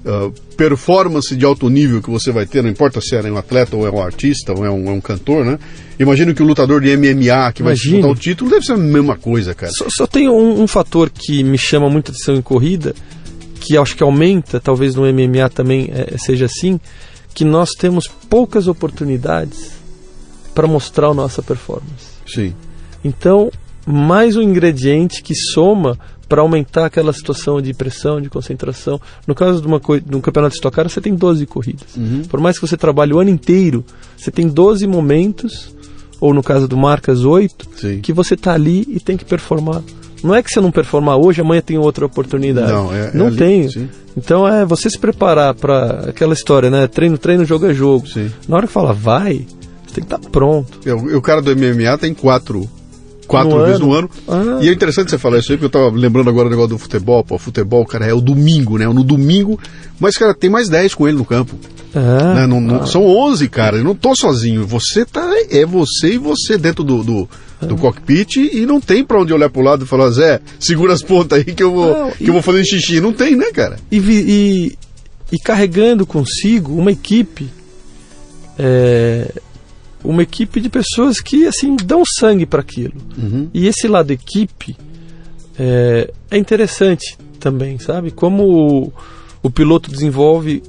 uh, 0.07 0.33
performance 0.57 1.37
de 1.37 1.45
alto 1.45 1.69
nível 1.69 2.01
que 2.01 2.09
você 2.09 2.33
vai 2.33 2.47
ter, 2.47 2.63
não 2.63 2.71
importa 2.71 2.99
se 3.03 3.15
é 3.15 3.21
um 3.31 3.37
atleta 3.37 3.77
ou 3.77 3.87
é 3.87 3.91
um 3.91 4.01
artista 4.01 4.55
ou 4.57 4.65
é 4.65 4.71
um, 4.71 4.89
é 4.89 4.93
um 4.93 5.01
cantor, 5.03 5.45
né? 5.45 5.59
Imagino 6.01 6.35
que 6.35 6.43
o 6.43 6.47
lutador 6.47 6.81
de 6.81 6.97
MMA 6.97 7.53
que 7.53 7.63
vai 7.63 7.75
disputar 7.75 8.11
o 8.11 8.17
título 8.17 8.49
deve 8.49 8.65
ser 8.65 8.73
a 8.73 8.79
mesma 8.79 9.19
coisa, 9.19 9.55
cara. 9.55 9.71
Só, 9.71 9.85
só 9.91 10.07
tem 10.07 10.31
um, 10.31 10.63
um, 10.63 10.67
fator 10.67 11.11
que 11.11 11.45
me 11.45 11.59
chama 11.59 11.91
muita 11.91 12.11
atenção 12.11 12.37
em 12.37 12.41
corrida, 12.41 12.95
que 13.61 13.77
acho 13.77 13.95
que 13.95 14.03
aumenta, 14.03 14.59
talvez 14.59 14.95
no 14.95 15.03
MMA 15.03 15.51
também 15.51 15.91
é, 15.93 16.17
seja 16.17 16.47
assim, 16.47 16.81
que 17.35 17.45
nós 17.45 17.71
temos 17.71 18.07
poucas 18.07 18.69
oportunidades 18.69 19.73
para 20.55 20.69
mostrar 20.69 21.09
a 21.09 21.15
nossa 21.15 21.43
performance. 21.43 22.15
Sim. 22.27 22.55
Então, 23.05 23.51
mais 23.85 24.37
um 24.37 24.43
ingrediente 24.43 25.23
que 25.23 25.35
soma 25.35 25.99
para 26.29 26.41
aumentar 26.41 26.87
aquela 26.87 27.13
situação 27.13 27.61
de 27.61 27.75
pressão, 27.75 28.21
de 28.21 28.31
concentração. 28.31 29.01
No 29.27 29.35
caso 29.35 29.61
de, 29.61 29.67
uma, 29.67 29.79
de 29.79 30.17
um 30.17 30.21
campeonato 30.21 30.53
de 30.53 30.59
Stock 30.59 30.75
Car, 30.75 30.89
você 30.89 31.01
tem 31.01 31.15
12 31.15 31.45
corridas. 31.47 31.97
Uhum. 31.97 32.23
Por 32.23 32.41
mais 32.41 32.59
que 32.59 32.67
você 32.67 32.77
trabalhe 32.77 33.13
o 33.13 33.19
ano 33.19 33.31
inteiro, 33.31 33.85
você 34.17 34.31
tem 34.31 34.49
12 34.49 34.87
momentos, 34.87 35.75
ou 36.21 36.33
no 36.33 36.43
caso 36.43 36.67
do 36.67 36.77
Marcas, 36.77 37.25
8, 37.25 37.69
Sim. 37.77 38.01
que 38.01 38.13
você 38.13 38.35
está 38.35 38.55
ali 38.55 38.87
e 38.89 39.01
tem 39.01 39.17
que 39.17 39.25
performar. 39.25 39.83
Não 40.25 40.35
é 40.35 40.43
que 40.43 40.51
você 40.51 40.61
não 40.61 40.71
performar 40.71 41.17
hoje, 41.19 41.41
amanhã 41.43 41.61
tem 41.61 41.77
outra 41.79 42.07
oportunidade. 42.07 42.73
Não, 42.73 42.93
é- 42.95 43.09
é 43.09 43.11
não 43.15 43.27
ali, 43.27 43.37
tem. 43.37 43.69
sim. 43.69 43.89
Então 44.17 44.47
é 44.49 44.65
você 44.65 44.89
se 44.89 44.99
preparar 44.99 45.55
para 45.55 46.09
aquela 46.09 46.33
história, 46.33 46.71
né? 46.71 46.87
Treino, 46.87 47.19
treino, 47.19 47.45
jogo 47.45 47.67
é 47.67 47.75
jogo. 47.75 48.07
Sim. 48.09 48.31
Na 48.49 48.57
hora 48.57 48.67
que 48.67 48.73
fala 48.73 48.93
vai, 48.93 49.47
você 49.87 49.95
tem 50.01 50.05
que 50.05 50.15
estar 50.15 50.19
pronto. 50.31 50.79
E 50.87 50.91
o, 50.91 51.11
e 51.11 51.15
o 51.15 51.21
cara 51.23 51.43
do 51.43 51.51
MMA 51.55 51.99
tem 51.99 52.15
quatro, 52.15 52.69
quatro 53.27 53.51
No 53.59 53.65
vezes 53.65 53.77
ano? 53.81 53.87
no 53.87 53.95
ano. 53.95 54.11
Ah. 54.29 54.59
E 54.63 54.69
é 54.69 54.73
interessante 54.73 55.11
você 55.11 55.19
falar 55.19 55.39
isso 55.39 55.53
aí, 55.53 55.59
porque 55.59 55.67
eu 55.77 55.83
tava 55.83 55.97
lembrando 55.97 56.29
agora 56.31 56.45
do 56.49 56.51
negócio 56.51 56.71
do 56.71 56.79
futebol. 56.79 57.23
Pô, 57.25 57.39
futebol, 57.39 57.85
cara, 57.87 58.07
é 58.07 58.13
o 58.15 58.21
domingo, 58.21 58.79
né? 58.79 58.87
No 58.87 59.03
domingo, 59.05 59.59
mas, 59.99 60.17
cara, 60.17 60.35
tem 60.35 60.49
mais 60.51 60.69
10 60.69 60.95
com 60.95 61.09
ele 61.09 61.17
no 61.19 61.25
campo. 61.25 61.55
É. 61.95 61.99
né? 62.35 62.47
Não- 62.47 62.61
não- 62.61 62.87
São 62.87 63.05
11, 63.07 63.49
cara. 63.49 63.77
Eu 63.77 63.85
não 63.85 63.95
tô 63.95 64.15
sozinho. 64.17 64.67
Você 64.67 65.05
tá. 65.05 65.31
É 65.51 65.65
você 65.65 66.15
e 66.15 66.19
você 66.19 66.59
dentro 66.59 66.83
do, 66.83 67.05
do, 67.05 67.29
do 67.61 67.77
cockpit 67.77 68.37
e 68.37 68.67
não 68.67 68.81
tem 68.81 69.05
pra 69.05 69.21
onde 69.21 69.33
olhar 69.33 69.49
pro 69.49 69.63
lado 69.63 69.85
e 69.85 69.89
falar, 69.89 70.11
Zé, 70.11 70.41
segura 70.59 70.93
as 70.93 71.03
pontas 71.03 71.39
aí 71.39 71.45
que 71.55 71.63
eu 71.63 71.73
vou, 71.73 71.97
Não, 71.99 72.11
que 72.11 72.27
eu 72.29 72.33
vou 72.33 72.43
fazer 72.43 72.65
xixi. 72.65 73.01
Não 73.01 73.13
tem, 73.13 73.37
né, 73.37 73.53
cara? 73.53 73.77
e, 73.93 73.99
e- 73.99 74.79
e 75.33 75.39
carregando 75.39 76.05
consigo 76.05 76.75
uma 76.77 76.91
equipe 76.93 77.49
é, 78.59 79.31
uma 80.05 80.23
equipe 80.23 80.61
de 80.61 80.69
pessoas 80.69 81.21
que 81.21 81.47
assim 81.47 81.75
dão 81.77 82.03
sangue 82.19 82.45
para 82.47 82.61
aquilo 82.61 82.95
Uhum. 83.17 83.49
e 83.55 83.67
esse 83.67 83.89
lado 83.89 84.11
equipe 84.13 84.77
é, 85.59 86.13
é 86.31 86.37
interessante 86.39 87.17
também 87.41 87.79
sabe 87.79 88.11
como 88.11 88.45
o, 88.45 88.93
o 89.43 89.51
piloto 89.51 89.91
desenvolve 89.91 90.63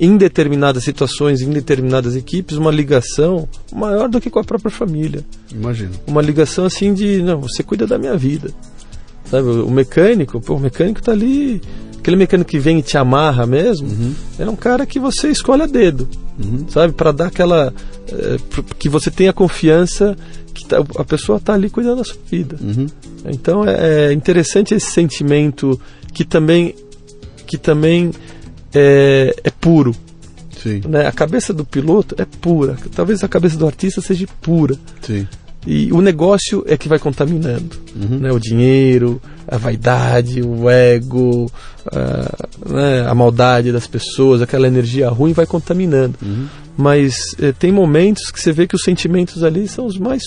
em 0.00 0.16
determinadas 0.16 0.84
situações 0.84 1.40
em 1.40 1.50
determinadas 1.50 2.14
equipes 2.14 2.56
uma 2.56 2.70
ligação 2.70 3.48
maior 3.72 4.08
do 4.08 4.20
que 4.20 4.30
com 4.30 4.38
a 4.38 4.44
própria 4.44 4.70
família 4.70 5.24
Imagino. 5.52 5.90
uma 6.06 6.22
ligação 6.22 6.64
assim 6.64 6.94
de 6.94 7.20
não 7.22 7.40
você 7.40 7.62
cuida 7.62 7.86
da 7.86 7.98
minha 7.98 8.16
vida 8.16 8.50
sabe 9.24 9.48
o 9.48 9.70
mecânico 9.70 10.40
pô, 10.40 10.54
o 10.54 10.60
mecânico 10.60 11.02
tá 11.02 11.12
ali 11.12 11.60
aquele 11.98 12.16
mecânico 12.16 12.50
que 12.50 12.58
vem 12.58 12.78
e 12.78 12.82
te 12.82 12.96
amarra 12.96 13.46
mesmo 13.46 13.88
é 14.38 14.48
um 14.48 14.56
cara 14.56 14.86
que 14.86 14.98
você 14.98 15.28
escolhe 15.28 15.62
a 15.62 15.66
dedo 15.66 16.08
sabe? 16.68 16.92
Para 16.92 17.12
dar 17.12 17.26
aquela 17.26 17.72
pro- 18.50 18.62
que 18.78 18.88
você 18.88 19.10
tenha 19.10 19.32
confiança 19.32 20.16
que 20.54 20.64
tá- 20.66 20.78
a 20.96 21.04
pessoa 21.04 21.38
tá 21.40 21.54
ali 21.54 21.68
cuidando 21.68 21.98
da 21.98 22.04
sua 22.04 22.16
vida. 22.30 22.56
Uhum. 22.60 22.86
então 23.26 23.64
é, 23.64 24.06
é 24.08 24.12
interessante 24.12 24.74
esse 24.74 24.90
sentimento 24.90 25.80
que 26.12 26.24
também 26.24 26.74
que 27.46 27.56
também 27.58 28.10
é, 28.74 29.34
é 29.44 29.50
puro. 29.50 29.94
Sim, 30.62 30.82
né? 30.88 31.06
a 31.06 31.12
cabeça 31.12 31.52
do 31.54 31.64
piloto 31.64 32.14
é 32.18 32.24
pura. 32.24 32.76
Talvez 32.94 33.22
a 33.22 33.28
cabeça 33.28 33.56
do 33.56 33.64
artista 33.66 34.00
seja 34.00 34.26
pura. 34.42 34.76
Sim. 35.02 35.26
E 35.66 35.92
o 35.92 36.00
negócio 36.00 36.64
é 36.66 36.76
que 36.76 36.88
vai 36.88 36.98
contaminando. 36.98 37.76
Uhum. 37.94 38.18
Né? 38.18 38.32
O 38.32 38.38
dinheiro, 38.38 39.20
a 39.46 39.56
vaidade, 39.56 40.40
o 40.42 40.68
ego, 40.68 41.50
a, 41.86 42.72
né? 42.72 43.06
a 43.06 43.14
maldade 43.14 43.72
das 43.72 43.86
pessoas, 43.86 44.40
aquela 44.40 44.66
energia 44.66 45.08
ruim 45.08 45.32
vai 45.32 45.46
contaminando. 45.46 46.14
Uhum. 46.22 46.46
Mas 46.76 47.34
eh, 47.40 47.52
tem 47.52 47.72
momentos 47.72 48.30
que 48.30 48.40
você 48.40 48.52
vê 48.52 48.66
que 48.66 48.76
os 48.76 48.82
sentimentos 48.82 49.42
ali 49.42 49.66
são 49.66 49.86
os 49.86 49.98
mais. 49.98 50.22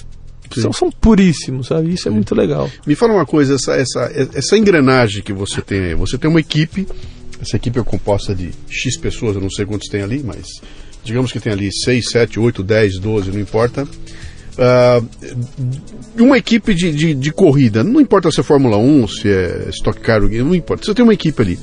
São, 0.53 0.73
são 0.73 0.91
puríssimos, 0.91 1.67
sabe? 1.67 1.93
Isso 1.93 2.09
é 2.09 2.11
muito 2.11 2.35
legal. 2.35 2.69
Me 2.85 2.93
fala 2.93 3.13
uma 3.13 3.25
coisa, 3.25 3.55
essa, 3.55 3.73
essa, 3.73 4.11
essa 4.33 4.57
engrenagem 4.57 5.23
que 5.23 5.31
você 5.31 5.61
tem 5.61 5.79
aí. 5.79 5.95
Você 5.95 6.17
tem 6.17 6.29
uma 6.29 6.41
equipe, 6.41 6.85
essa 7.41 7.55
equipe 7.55 7.79
é 7.79 7.83
composta 7.83 8.35
de 8.35 8.51
X 8.69 8.97
pessoas, 8.97 9.35
eu 9.35 9.41
não 9.41 9.49
sei 9.49 9.65
quantos 9.65 9.87
tem 9.87 10.01
ali, 10.01 10.21
mas 10.21 10.45
digamos 11.05 11.31
que 11.31 11.39
tem 11.39 11.53
ali 11.53 11.69
6, 11.73 12.09
7, 12.11 12.37
8, 12.37 12.63
10, 12.63 12.99
12, 12.99 13.31
não 13.31 13.39
importa. 13.39 13.87
Ah, 14.57 15.01
uma 16.17 16.37
equipe 16.37 16.73
de, 16.73 16.91
de, 16.91 17.13
de 17.13 17.31
corrida, 17.31 17.83
não 17.83 18.01
importa 18.01 18.31
se 18.31 18.39
é 18.39 18.43
Fórmula 18.43 18.77
1, 18.77 19.07
se 19.07 19.29
é 19.29 19.67
Stock 19.69 19.99
Car, 19.99 20.21
não 20.21 20.55
importa. 20.55 20.85
Você 20.85 20.93
tem 20.93 21.03
uma 21.03 21.13
equipe 21.13 21.41
ali. 21.41 21.59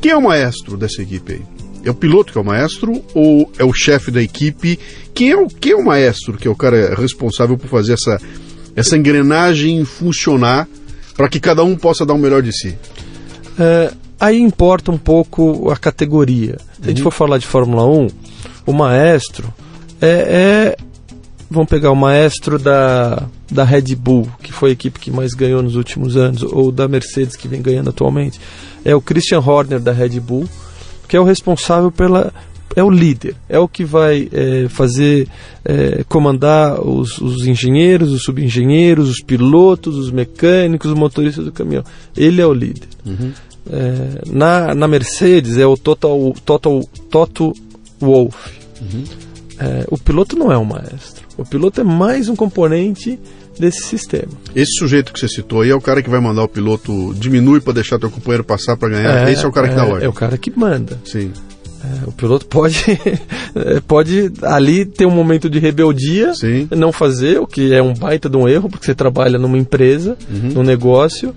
Quem 0.00 0.12
é 0.12 0.16
o 0.16 0.22
maestro 0.22 0.76
dessa 0.76 1.02
equipe 1.02 1.34
aí? 1.34 1.42
É 1.84 1.90
o 1.90 1.94
piloto 1.94 2.32
que 2.32 2.38
é 2.38 2.40
o 2.40 2.44
maestro 2.44 3.02
ou 3.14 3.50
é 3.58 3.64
o 3.64 3.72
chefe 3.72 4.10
da 4.10 4.22
equipe? 4.22 4.78
Quem 5.14 5.30
é 5.30 5.36
o, 5.36 5.46
quem 5.48 5.72
é 5.72 5.76
o 5.76 5.84
maestro, 5.84 6.36
que 6.36 6.46
é 6.46 6.50
o 6.50 6.54
cara 6.54 6.94
responsável 6.94 7.56
por 7.56 7.68
fazer 7.68 7.94
essa, 7.94 8.20
essa 8.76 8.96
engrenagem 8.96 9.84
funcionar 9.84 10.68
para 11.16 11.28
que 11.28 11.40
cada 11.40 11.64
um 11.64 11.76
possa 11.76 12.04
dar 12.04 12.14
o 12.14 12.18
melhor 12.18 12.42
de 12.42 12.52
si? 12.52 12.76
É, 13.58 13.92
aí 14.20 14.38
importa 14.38 14.92
um 14.92 14.98
pouco 14.98 15.70
a 15.70 15.76
categoria. 15.76 16.58
Se 16.80 16.84
a 16.84 16.88
gente 16.88 17.02
for 17.02 17.12
falar 17.12 17.38
de 17.38 17.46
Fórmula 17.46 17.84
1, 17.86 18.08
o 18.66 18.72
maestro 18.72 19.52
é, 20.00 20.76
é- 20.76 20.87
Vamos 21.50 21.68
pegar 21.68 21.90
o 21.90 21.96
maestro 21.96 22.58
da, 22.58 23.26
da 23.50 23.64
Red 23.64 23.94
Bull, 23.96 24.28
que 24.42 24.52
foi 24.52 24.70
a 24.70 24.72
equipe 24.72 25.00
que 25.00 25.10
mais 25.10 25.32
ganhou 25.32 25.62
nos 25.62 25.76
últimos 25.76 26.14
anos, 26.16 26.42
ou 26.42 26.70
da 26.70 26.86
Mercedes, 26.86 27.36
que 27.36 27.48
vem 27.48 27.62
ganhando 27.62 27.88
atualmente. 27.88 28.38
É 28.84 28.94
o 28.94 29.00
Christian 29.00 29.40
Horner 29.40 29.80
da 29.80 29.92
Red 29.92 30.20
Bull, 30.20 30.46
que 31.08 31.16
é 31.16 31.20
o 31.20 31.24
responsável 31.24 31.90
pela. 31.90 32.32
É 32.76 32.84
o 32.84 32.90
líder, 32.90 33.34
é 33.48 33.58
o 33.58 33.66
que 33.66 33.82
vai 33.82 34.28
é, 34.30 34.68
fazer, 34.68 35.26
é, 35.64 36.04
comandar 36.06 36.78
os, 36.86 37.18
os 37.18 37.46
engenheiros, 37.46 38.12
os 38.12 38.22
subengenheiros, 38.22 39.08
os 39.08 39.22
pilotos, 39.22 39.96
os 39.96 40.10
mecânicos, 40.10 40.90
os 40.90 40.96
motoristas 40.96 41.46
do 41.46 41.50
caminhão. 41.50 41.82
Ele 42.14 42.42
é 42.42 42.46
o 42.46 42.52
líder. 42.52 42.86
É, 43.70 44.22
na, 44.26 44.74
na 44.74 44.86
Mercedes 44.86 45.56
é 45.56 45.66
o 45.66 45.76
Total, 45.76 46.34
Total, 46.44 46.80
Toto 47.10 47.54
Wolff. 47.98 48.36
É, 49.58 49.86
o 49.90 49.98
piloto 49.98 50.36
não 50.36 50.52
é 50.52 50.58
um 50.58 50.64
maestro. 50.64 51.27
O 51.38 51.44
piloto 51.44 51.80
é 51.80 51.84
mais 51.84 52.28
um 52.28 52.34
componente 52.34 53.18
desse 53.58 53.84
sistema. 53.86 54.32
Esse 54.56 54.72
sujeito 54.72 55.12
que 55.12 55.20
você 55.20 55.28
citou 55.28 55.60
aí 55.62 55.70
é 55.70 55.74
o 55.74 55.80
cara 55.80 56.02
que 56.02 56.10
vai 56.10 56.20
mandar 56.20 56.42
o 56.42 56.48
piloto 56.48 57.14
diminui 57.14 57.60
para 57.60 57.74
deixar 57.74 57.98
teu 57.98 58.10
companheiro 58.10 58.42
passar 58.42 58.76
para 58.76 58.88
ganhar. 58.88 59.28
Esse 59.30 59.44
é 59.44 59.48
o 59.48 59.52
cara 59.52 59.68
que 59.68 59.74
dá 59.76 59.84
ordem. 59.84 60.04
É 60.04 60.08
o 60.08 60.12
cara 60.12 60.36
que 60.36 60.50
manda. 60.56 60.98
Sim. 61.04 61.32
É, 61.80 62.08
o 62.08 62.12
piloto 62.12 62.44
pode, 62.46 62.84
é, 63.54 63.78
pode 63.86 64.32
ali 64.42 64.84
ter 64.84 65.06
um 65.06 65.12
momento 65.12 65.48
de 65.48 65.60
rebeldia, 65.60 66.34
Sim. 66.34 66.66
não 66.72 66.90
fazer, 66.90 67.38
o 67.40 67.46
que 67.46 67.72
é 67.72 67.80
um 67.80 67.94
baita 67.94 68.28
de 68.28 68.36
um 68.36 68.48
erro, 68.48 68.68
porque 68.68 68.84
você 68.84 68.94
trabalha 68.96 69.38
numa 69.38 69.56
empresa, 69.56 70.16
Uhum. 70.28 70.50
num 70.54 70.62
negócio. 70.64 71.32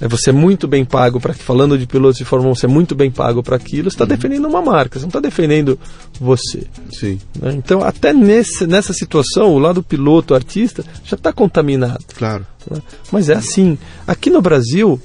É, 0.00 0.08
Você 0.08 0.30
é 0.30 0.32
muito 0.32 0.66
bem 0.68 0.84
pago 0.84 1.20
para 1.20 1.34
falando 1.34 1.76
de 1.78 1.86
pilotos 1.86 2.18
de 2.18 2.24
Fórmula 2.24 2.52
1, 2.52 2.54
você 2.54 2.66
é 2.66 2.68
muito 2.68 2.94
bem 2.94 3.10
pago 3.10 3.42
para 3.42 3.56
aquilo. 3.56 3.90
Você 3.90 3.94
está 3.94 4.04
Uhum. 4.04 4.08
defendendo 4.10 4.46
uma 4.48 4.62
marca, 4.62 4.98
você 4.98 5.02
não 5.04 5.08
está 5.08 5.20
defendendo 5.20 5.78
você. 6.20 6.66
Sim. 6.92 7.18
né? 7.40 7.52
Então, 7.54 7.82
até 7.82 8.12
nesse, 8.12 8.66
nessa 8.66 8.92
situação, 8.92 9.52
o 9.52 9.58
lado 9.58 9.82
piloto, 9.82 10.34
artista, 10.34 10.84
já 11.04 11.16
está 11.16 11.32
contaminado. 11.32 12.04
Claro. 12.16 12.46
né? 12.70 12.80
Mas 13.10 13.28
é 13.28 13.34
assim. 13.34 13.76
Aqui 14.06 14.30
no 14.30 14.40
Brasil, 14.40 15.00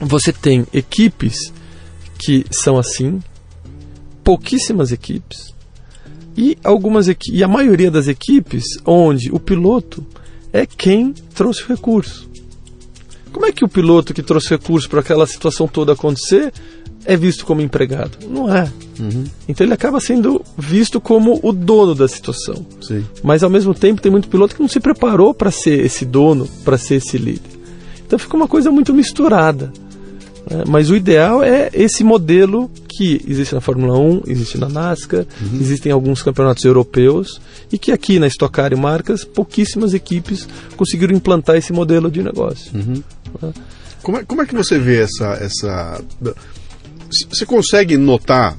você 0.00 0.32
tem 0.32 0.66
equipes 0.72 1.52
que 2.18 2.44
são 2.50 2.78
assim, 2.78 3.20
pouquíssimas 4.24 4.92
equipes, 4.92 5.52
e 6.36 6.56
algumas 6.64 7.08
e 7.08 7.44
a 7.44 7.48
maioria 7.48 7.90
das 7.90 8.08
equipes 8.08 8.64
onde 8.86 9.30
o 9.30 9.38
piloto 9.38 10.06
é 10.52 10.64
quem 10.64 11.12
trouxe 11.34 11.62
o 11.62 11.66
recurso. 11.68 12.30
Como 13.32 13.46
é 13.46 13.52
que 13.52 13.64
o 13.64 13.68
piloto 13.68 14.12
que 14.14 14.22
trouxe 14.22 14.50
recurso 14.50 14.88
para 14.88 15.00
aquela 15.00 15.26
situação 15.26 15.66
toda 15.66 15.92
acontecer 15.92 16.52
é 17.04 17.16
visto 17.16 17.44
como 17.44 17.60
empregado? 17.60 18.18
Não 18.28 18.54
é. 18.54 18.70
Então 19.48 19.66
ele 19.66 19.74
acaba 19.74 19.98
sendo 20.00 20.44
visto 20.56 21.00
como 21.00 21.40
o 21.42 21.52
dono 21.52 21.94
da 21.94 22.06
situação. 22.06 22.64
Sim. 22.80 23.04
Mas 23.22 23.42
ao 23.42 23.50
mesmo 23.50 23.74
tempo 23.74 24.00
tem 24.00 24.12
muito 24.12 24.28
piloto 24.28 24.54
que 24.54 24.60
não 24.62 24.68
se 24.68 24.78
preparou 24.78 25.34
para 25.34 25.50
ser 25.50 25.84
esse 25.84 26.04
dono, 26.04 26.46
para 26.64 26.78
ser 26.78 26.96
esse 26.96 27.18
líder. 27.18 27.50
Então 28.06 28.18
fica 28.18 28.36
uma 28.36 28.46
coisa 28.46 28.70
muito 28.70 28.92
misturada. 28.94 29.72
né? 30.48 30.62
Mas 30.68 30.90
o 30.90 30.94
ideal 30.94 31.42
é 31.42 31.70
esse 31.72 32.04
modelo 32.04 32.70
que 32.88 33.22
existe 33.26 33.54
na 33.54 33.60
Fórmula 33.60 33.98
1, 33.98 34.24
existe 34.26 34.58
na 34.58 34.68
NASCAR, 34.68 35.24
existem 35.58 35.90
alguns 35.90 36.22
campeonatos 36.22 36.62
europeus 36.64 37.40
e 37.72 37.78
que 37.78 37.90
aqui 37.90 38.18
na 38.18 38.26
Stock 38.26 38.52
Car 38.52 38.70
e 38.72 38.76
marcas 38.76 39.24
pouquíssimas 39.24 39.94
equipes 39.94 40.46
conseguiram 40.76 41.16
implantar 41.16 41.56
esse 41.56 41.72
modelo 41.72 42.10
de 42.10 42.22
negócio. 42.22 42.70
Como 44.02 44.18
é, 44.18 44.24
como 44.24 44.42
é 44.42 44.46
que 44.46 44.54
você 44.54 44.78
vê 44.78 45.02
essa. 45.02 45.32
essa... 45.40 46.02
Você 47.30 47.44
consegue 47.46 47.96
notar 47.96 48.56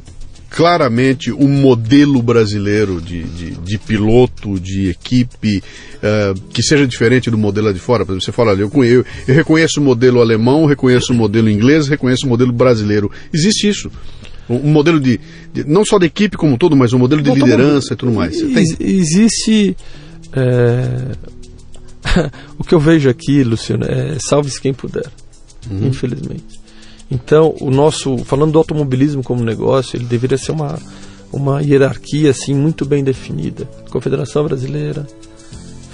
claramente 0.50 1.32
o 1.32 1.48
modelo 1.48 2.22
brasileiro 2.22 3.02
de, 3.02 3.24
de, 3.24 3.52
de 3.52 3.78
piloto, 3.80 4.60
de 4.60 4.88
equipe, 4.90 5.64
eh, 6.04 6.34
que 6.54 6.62
seja 6.62 6.86
diferente 6.86 7.32
do 7.32 7.38
modelo 7.40 7.68
lá 7.68 7.74
de 7.74 7.80
fora? 7.80 8.06
Por 8.06 8.12
exemplo, 8.12 8.24
você 8.26 8.32
fala 8.32 8.52
ali, 8.52 8.62
eu, 8.62 8.72
eu, 8.84 9.04
eu 9.28 9.34
reconheço 9.34 9.82
o 9.82 9.84
modelo 9.84 10.22
alemão, 10.22 10.66
reconheço 10.68 11.12
o 11.12 11.16
modelo 11.16 11.50
inglês, 11.50 11.88
reconheço 11.88 12.28
o 12.28 12.30
modelo 12.30 12.52
brasileiro. 12.54 13.12
Existe 13.34 13.68
isso. 13.68 13.92
Um 14.48 14.70
modelo 14.72 15.00
de, 15.00 15.20
de- 15.52 15.64
não 15.64 15.84
só 15.84 15.98
da 15.98 16.06
equipe 16.06 16.38
como 16.38 16.54
um 16.54 16.58
todo, 16.58 16.76
mas 16.76 16.94
um 16.94 17.00
modelo 17.00 17.24
de 17.24 17.30
Bom, 17.30 17.36
liderança 17.36 17.94
e 17.94 17.98
tudo 17.98 18.12
mais. 18.12 18.38
Tem? 18.40 18.64
Existe. 18.80 19.76
é, 20.34 21.12
o 22.58 22.64
que 22.64 22.74
eu 22.74 22.80
vejo 22.80 23.10
aqui, 23.10 23.44
Luciano, 23.44 23.86
é 23.86 24.18
salve-se 24.20 24.62
quem 24.62 24.74
puder. 24.74 25.10
uhum. 25.70 25.88
infelizmente. 25.88 26.62
Então, 27.10 27.56
o 27.60 27.70
nosso, 27.70 28.18
falando 28.20 28.54
do 28.54 28.58
automobilismo 28.58 29.24
como 29.24 29.44
negócio, 29.44 29.98
ele 29.98 30.06
deveria 30.06 30.38
ser 30.38 30.52
uma, 30.52 30.80
uma 31.32 31.62
hierarquia 31.62 32.32
assim 32.32 32.54
muito 32.54 32.86
bem 32.86 33.04
definida. 33.04 33.66
Confederação 33.90 34.44
Brasileira, 34.44 35.06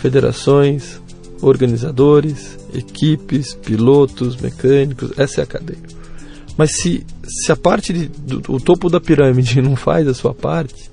federações, 0.01 1.01
organizadores, 1.41 2.57
equipes, 2.73 3.53
pilotos, 3.53 4.37
mecânicos, 4.37 5.11
essa 5.17 5.41
é 5.41 5.43
a 5.43 5.47
cadeia. 5.47 5.79
Mas 6.57 6.71
se, 6.77 7.05
se 7.25 7.51
a 7.51 7.55
parte 7.55 7.93
de, 7.93 8.07
do 8.07 8.53
o 8.53 8.59
topo 8.59 8.89
da 8.89 8.99
pirâmide 8.99 9.59
não 9.61 9.75
faz 9.75 10.07
a 10.07 10.13
sua 10.13 10.33
parte, 10.33 10.89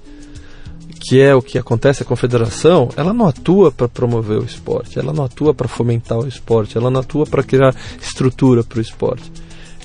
que 1.06 1.20
é 1.20 1.32
o 1.32 1.40
que 1.40 1.56
acontece 1.56 2.02
a 2.02 2.06
confederação, 2.06 2.88
ela 2.96 3.12
não 3.12 3.28
atua 3.28 3.70
para 3.70 3.88
promover 3.88 4.38
o 4.38 4.44
esporte, 4.44 4.98
ela 4.98 5.12
não 5.12 5.24
atua 5.24 5.54
para 5.54 5.68
fomentar 5.68 6.18
o 6.18 6.26
esporte, 6.26 6.76
ela 6.76 6.90
não 6.90 7.00
atua 7.00 7.24
para 7.24 7.44
criar 7.44 7.72
estrutura 8.02 8.64
para 8.64 8.78
o 8.78 8.82
esporte. 8.82 9.30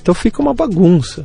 Então 0.00 0.12
fica 0.14 0.42
uma 0.42 0.52
bagunça. 0.52 1.24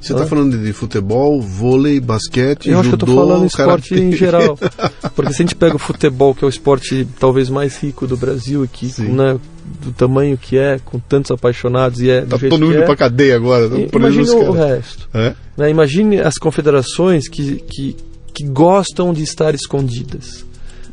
Você 0.00 0.12
está 0.12 0.26
falando 0.26 0.58
de 0.58 0.72
futebol, 0.72 1.40
vôlei, 1.40 2.00
basquete, 2.00 2.70
Eu 2.70 2.80
acho 2.80 2.88
que 2.88 2.94
eu 2.96 2.98
estou 2.98 3.14
falando 3.14 3.46
esporte 3.46 3.94
em 3.94 4.10
geral. 4.10 4.58
Porque 5.14 5.32
se 5.32 5.42
a 5.42 5.44
gente 5.44 5.54
pega 5.54 5.76
o 5.76 5.78
futebol, 5.78 6.34
que 6.34 6.44
é 6.44 6.46
o 6.46 6.50
esporte 6.50 7.06
talvez 7.20 7.48
mais 7.48 7.76
rico 7.76 8.08
do 8.08 8.16
Brasil, 8.16 8.68
que 8.72 8.90
né, 9.02 9.38
do 9.80 9.92
tamanho 9.92 10.36
que 10.36 10.58
é, 10.58 10.80
com 10.84 10.98
tantos 10.98 11.30
apaixonados 11.30 12.00
e 12.00 12.10
é 12.10 12.22
tá 12.22 12.36
todo 12.36 12.50
mundo 12.58 12.72
indo 12.72 12.82
é, 12.82 12.86
para 12.86 12.96
cadeia 12.96 13.36
agora. 13.36 13.70
Imagine 13.94 14.30
o 14.30 14.50
resto. 14.50 15.08
É? 15.14 15.34
Né, 15.56 15.70
imagine 15.70 16.20
as 16.20 16.34
confederações 16.36 17.28
que, 17.28 17.62
que, 17.68 17.96
que 18.32 18.44
gostam 18.44 19.12
de 19.12 19.22
estar 19.22 19.54
escondidas. 19.54 20.44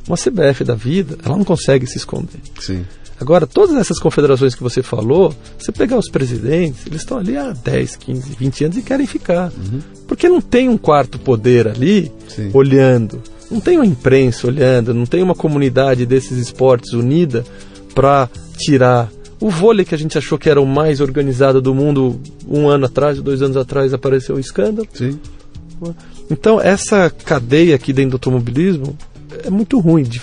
Uma 0.08 0.18
CBF 0.18 0.64
da 0.64 0.76
vida, 0.76 1.18
ela 1.24 1.38
não 1.38 1.46
consegue 1.46 1.86
se 1.86 1.98
esconder. 1.98 2.40
Sim. 2.60 2.84
Agora, 3.20 3.46
todas 3.46 3.76
essas 3.76 4.00
confederações 4.00 4.56
que 4.56 4.64
você 4.64 4.82
falou, 4.82 5.36
você 5.58 5.72
pegar 5.74 5.98
os 5.98 6.10
presidentes, 6.10 6.86
eles 6.88 7.02
estão 7.02 7.18
ali 7.18 7.36
há 7.36 7.52
10, 7.52 7.98
15, 7.98 8.36
20 8.40 8.64
anos 8.64 8.78
e 8.78 8.82
querem 8.82 9.06
ficar. 9.06 9.52
Uhum. 9.52 9.82
Porque 10.08 10.30
não 10.30 10.40
tem 10.40 10.70
um 10.70 10.78
quarto 10.78 11.20
poder 11.20 11.68
ali 11.68 12.12
Sim. 12.30 12.50
olhando. 12.54 13.22
Não 13.52 13.60
tem 13.60 13.78
uma 13.78 13.86
imprensa 13.86 14.48
olhando, 14.48 14.94
não 14.94 15.06
tem 15.06 15.22
uma 15.22 15.36
comunidade 15.36 16.06
desses 16.06 16.38
esportes 16.38 16.94
unida 16.94 17.44
para 17.94 18.30
tirar. 18.58 19.12
O 19.40 19.50
vôlei 19.50 19.84
que 19.84 19.96
a 19.96 19.98
gente 19.98 20.18
achou 20.18 20.38
que 20.38 20.50
era 20.50 20.62
o 20.62 20.66
mais 20.66 21.02
organizado 21.02 21.62
do 21.62 21.74
mundo 21.74 22.22
um 22.48 22.70
ano 22.70 22.86
atrás, 22.86 23.22
dois 23.22 23.42
anos 23.42 23.58
atrás, 23.58 23.94
apareceu 23.94 24.36
um 24.36 24.40
escândalo. 24.40 24.88
Sim. 24.94 25.20
Então, 26.30 26.62
essa 26.62 27.10
cadeia 27.10 27.76
aqui 27.76 27.92
dentro 27.92 28.12
do 28.12 28.16
automobilismo 28.16 28.96
é 29.44 29.50
muito 29.50 29.80
ruim, 29.80 30.04
de, 30.04 30.22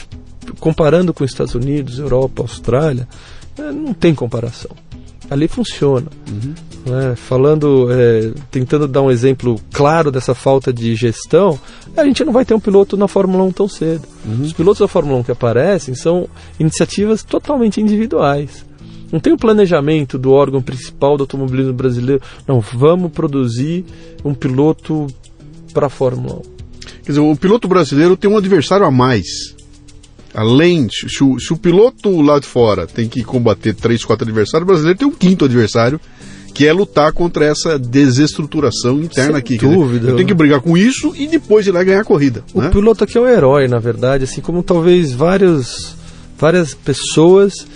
comparando 0.60 1.12
com 1.12 1.24
os 1.24 1.30
Estados 1.30 1.54
Unidos, 1.54 1.98
Europa, 1.98 2.42
Austrália, 2.42 3.08
é, 3.58 3.72
não 3.72 3.92
tem 3.92 4.14
comparação. 4.14 4.70
Ali 5.28 5.48
funciona. 5.48 6.06
Uhum. 6.30 6.54
Né? 6.86 7.16
Falando, 7.16 7.88
é, 7.90 8.32
tentando 8.50 8.86
dar 8.86 9.02
um 9.02 9.10
exemplo 9.10 9.60
claro 9.72 10.12
dessa 10.12 10.34
falta 10.34 10.72
de 10.72 10.94
gestão, 10.94 11.58
a 11.96 12.04
gente 12.04 12.24
não 12.24 12.32
vai 12.32 12.44
ter 12.44 12.54
um 12.54 12.60
piloto 12.60 12.96
na 12.96 13.08
Fórmula 13.08 13.42
1 13.44 13.52
tão 13.52 13.68
cedo. 13.68 14.06
Uhum. 14.24 14.42
Os 14.42 14.52
pilotos 14.52 14.78
da 14.78 14.88
Fórmula 14.88 15.18
1 15.18 15.22
que 15.24 15.32
aparecem 15.32 15.94
são 15.96 16.28
iniciativas 16.60 17.24
totalmente 17.24 17.80
individuais. 17.80 18.64
Não 19.10 19.18
tem 19.18 19.32
o 19.32 19.36
um 19.36 19.38
planejamento 19.38 20.18
do 20.18 20.32
órgão 20.32 20.62
principal 20.62 21.16
do 21.16 21.24
automobilismo 21.24 21.72
brasileiro. 21.72 22.22
Não, 22.46 22.60
vamos 22.60 23.10
produzir 23.12 23.84
um 24.24 24.34
piloto 24.34 25.06
para 25.76 25.88
a 25.88 25.90
Fórmula 25.90 26.36
1. 26.36 26.42
Quer 27.04 27.12
dizer, 27.12 27.20
o 27.20 27.36
piloto 27.36 27.68
brasileiro 27.68 28.16
tem 28.16 28.30
um 28.30 28.38
adversário 28.38 28.86
a 28.86 28.90
mais 28.90 29.54
além, 30.34 30.86
se 30.90 31.24
o, 31.24 31.40
se 31.40 31.52
o 31.52 31.56
piloto 31.56 32.20
lá 32.20 32.38
de 32.38 32.46
fora 32.46 32.86
tem 32.86 33.08
que 33.08 33.24
combater 33.24 33.74
três, 33.74 34.04
quatro 34.04 34.26
adversários, 34.26 34.64
o 34.64 34.66
brasileiro 34.66 34.98
tem 34.98 35.08
um 35.08 35.12
quinto 35.12 35.46
adversário, 35.46 35.98
que 36.52 36.66
é 36.66 36.72
lutar 36.72 37.10
contra 37.12 37.46
essa 37.46 37.78
desestruturação 37.78 39.00
interna 39.00 39.32
Sem 39.32 39.38
aqui. 39.38 39.58
Dúvida. 39.58 40.14
Tenho 40.14 40.28
que 40.28 40.34
brigar 40.34 40.60
com 40.60 40.76
isso 40.76 41.14
e 41.16 41.26
depois 41.26 41.66
ir 41.66 41.70
lá 41.70 41.82
ganhar 41.82 42.00
a 42.00 42.04
corrida. 42.04 42.44
O 42.52 42.60
né? 42.60 42.68
piloto 42.68 43.04
aqui 43.04 43.16
é 43.16 43.20
um 43.20 43.26
herói, 43.26 43.66
na 43.66 43.78
verdade, 43.78 44.24
assim 44.24 44.42
como 44.42 44.62
talvez 44.62 45.12
vários, 45.12 45.96
várias 46.38 46.74
pessoas 46.74 47.66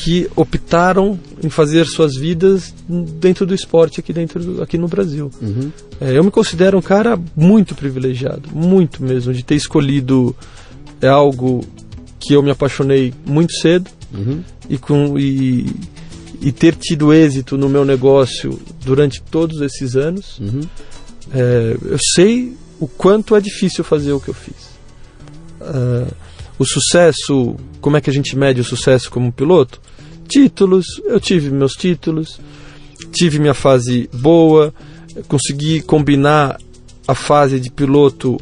que 0.00 0.30
optaram 0.34 1.18
em 1.44 1.50
fazer 1.50 1.86
suas 1.86 2.16
vidas 2.16 2.74
dentro 2.88 3.44
do 3.44 3.54
esporte 3.54 4.00
aqui 4.00 4.14
dentro 4.14 4.42
do, 4.42 4.62
aqui 4.62 4.78
no 4.78 4.88
Brasil. 4.88 5.30
Uhum. 5.42 5.70
É, 6.00 6.16
eu 6.16 6.24
me 6.24 6.30
considero 6.30 6.78
um 6.78 6.82
cara 6.82 7.20
muito 7.36 7.74
privilegiado, 7.74 8.48
muito 8.50 9.02
mesmo, 9.02 9.34
de 9.34 9.44
ter 9.44 9.56
escolhido 9.56 10.34
é 11.02 11.08
algo 11.08 11.62
que 12.18 12.32
eu 12.32 12.42
me 12.42 12.50
apaixonei 12.50 13.12
muito 13.26 13.52
cedo 13.52 13.90
uhum. 14.12 14.42
e, 14.70 14.78
com, 14.78 15.18
e, 15.18 15.66
e, 16.40 16.50
ter 16.50 16.74
tido 16.76 17.12
êxito 17.12 17.58
no 17.58 17.68
meu 17.68 17.84
negócio 17.84 18.58
durante 18.82 19.22
todos 19.22 19.60
esses 19.60 19.96
anos. 19.96 20.38
Uhum. 20.38 20.60
É, 21.32 21.76
eu 21.82 21.98
sei 22.14 22.54
o 22.78 22.88
quanto 22.88 23.36
é 23.36 23.40
difícil 23.40 23.84
fazer 23.84 24.12
o 24.12 24.20
que 24.20 24.28
eu 24.28 24.34
fiz. 24.34 24.70
Uh, 25.60 26.10
o 26.58 26.64
sucesso, 26.64 27.56
como 27.82 27.98
é 27.98 28.00
que 28.00 28.08
a 28.08 28.12
gente 28.12 28.36
mede 28.36 28.62
o 28.62 28.64
sucesso 28.64 29.10
como 29.10 29.30
piloto? 29.30 29.80
Títulos, 30.30 30.86
eu 31.06 31.18
tive 31.18 31.50
meus 31.50 31.72
títulos, 31.72 32.40
tive 33.12 33.40
minha 33.40 33.52
fase 33.52 34.08
boa, 34.12 34.72
consegui 35.26 35.82
combinar 35.82 36.56
a 37.06 37.16
fase 37.16 37.58
de 37.58 37.68
piloto 37.68 38.38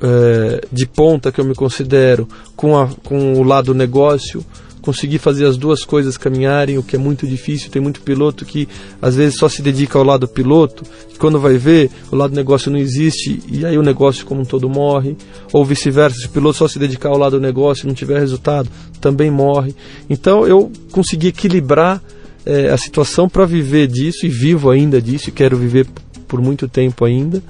é, 0.00 0.66
de 0.72 0.86
ponta 0.86 1.30
que 1.30 1.38
eu 1.38 1.44
me 1.44 1.54
considero 1.54 2.26
com, 2.56 2.78
a, 2.78 2.88
com 3.04 3.34
o 3.34 3.42
lado 3.42 3.74
negócio, 3.74 4.42
conseguir 4.86 5.18
fazer 5.18 5.44
as 5.46 5.56
duas 5.56 5.84
coisas 5.84 6.16
caminharem, 6.16 6.78
o 6.78 6.82
que 6.82 6.94
é 6.94 6.98
muito 6.98 7.26
difícil. 7.26 7.68
Tem 7.72 7.82
muito 7.82 8.00
piloto 8.00 8.44
que 8.44 8.68
às 9.02 9.16
vezes 9.16 9.36
só 9.36 9.48
se 9.48 9.60
dedica 9.60 9.98
ao 9.98 10.04
lado 10.04 10.28
piloto, 10.28 10.84
e 11.12 11.18
quando 11.18 11.40
vai 11.40 11.58
ver, 11.58 11.90
o 12.12 12.14
lado 12.14 12.36
negócio 12.36 12.70
não 12.70 12.78
existe 12.78 13.42
e 13.50 13.66
aí 13.66 13.76
o 13.76 13.82
negócio 13.82 14.24
como 14.24 14.42
um 14.42 14.44
todo 14.44 14.68
morre. 14.68 15.16
Ou 15.52 15.64
vice-versa, 15.64 16.20
se 16.20 16.26
o 16.26 16.30
piloto 16.30 16.58
só 16.58 16.68
se 16.68 16.78
dedicar 16.78 17.08
ao 17.08 17.18
lado 17.18 17.40
negócio 17.40 17.84
e 17.84 17.88
não 17.88 17.94
tiver 17.94 18.20
resultado, 18.20 18.70
também 19.00 19.28
morre. 19.28 19.74
Então 20.08 20.46
eu 20.46 20.70
consegui 20.92 21.28
equilibrar 21.28 22.00
é, 22.44 22.70
a 22.70 22.78
situação 22.78 23.28
para 23.28 23.44
viver 23.44 23.88
disso 23.88 24.24
e 24.24 24.28
vivo 24.28 24.70
ainda 24.70 25.02
disso 25.02 25.30
e 25.30 25.32
quero 25.32 25.56
viver 25.56 25.88
por 26.28 26.40
muito 26.40 26.68
tempo 26.68 27.04
ainda. 27.04 27.42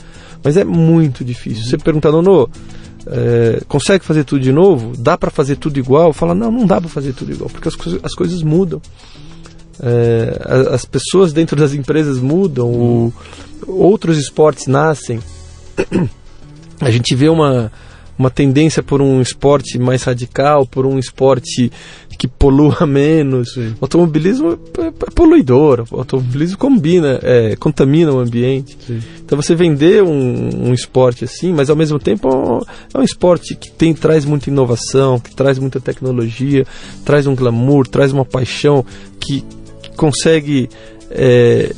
Mas 0.42 0.56
é 0.56 0.64
muito 0.64 1.22
difícil. 1.22 1.64
Você 1.64 1.76
pergunta, 1.76 2.10
Nono, 2.10 2.48
é, 3.06 3.62
consegue 3.68 4.04
fazer 4.04 4.24
tudo 4.24 4.42
de 4.42 4.52
novo? 4.52 4.96
Dá 4.96 5.16
para 5.16 5.30
fazer 5.30 5.56
tudo 5.56 5.78
igual? 5.78 6.12
Fala, 6.12 6.34
não, 6.34 6.50
não 6.50 6.66
dá 6.66 6.80
para 6.80 6.90
fazer 6.90 7.12
tudo 7.12 7.32
igual, 7.32 7.48
porque 7.48 7.68
as, 7.68 7.74
as 8.02 8.14
coisas 8.14 8.42
mudam. 8.42 8.80
É, 9.80 10.40
as 10.72 10.84
pessoas 10.84 11.32
dentro 11.32 11.56
das 11.56 11.72
empresas 11.74 12.18
mudam, 12.18 12.68
o, 12.68 13.12
outros 13.66 14.18
esportes 14.18 14.66
nascem. 14.66 15.20
A 16.80 16.90
gente 16.90 17.14
vê 17.14 17.28
uma, 17.28 17.70
uma 18.18 18.30
tendência 18.30 18.82
por 18.82 19.00
um 19.00 19.20
esporte 19.20 19.78
mais 19.78 20.02
radical, 20.02 20.66
por 20.66 20.84
um 20.84 20.98
esporte 20.98 21.70
que 22.16 22.26
polua 22.26 22.84
menos. 22.86 23.54
Sim. 23.54 23.74
O 23.80 23.84
automobilismo 23.84 24.58
é, 24.78 24.86
é 24.86 25.10
poluidor, 25.14 25.84
o 25.90 25.98
automobilismo 25.98 26.58
combina, 26.58 27.18
é, 27.22 27.56
contamina 27.56 28.12
o 28.12 28.18
ambiente. 28.18 28.76
Sim. 28.86 29.00
Então 29.24 29.40
você 29.40 29.54
vender 29.54 30.02
um, 30.02 30.68
um, 30.68 30.74
esporte 30.74 31.24
assim, 31.24 31.52
mas 31.52 31.68
ao 31.68 31.76
mesmo 31.76 31.98
tempo 31.98 32.64
é 32.92 32.98
um 32.98 33.02
esporte 33.02 33.54
que 33.54 33.70
tem, 33.70 33.94
traz 33.94 34.24
muita 34.24 34.50
inovação, 34.50 35.18
que 35.18 35.34
traz 35.34 35.58
muita 35.58 35.80
tecnologia, 35.80 36.66
traz 37.04 37.26
um 37.26 37.34
glamour, 37.34 37.86
traz 37.86 38.12
uma 38.12 38.24
paixão 38.24 38.84
que, 39.18 39.44
que 39.82 39.90
consegue 39.96 40.68
é, 41.10 41.72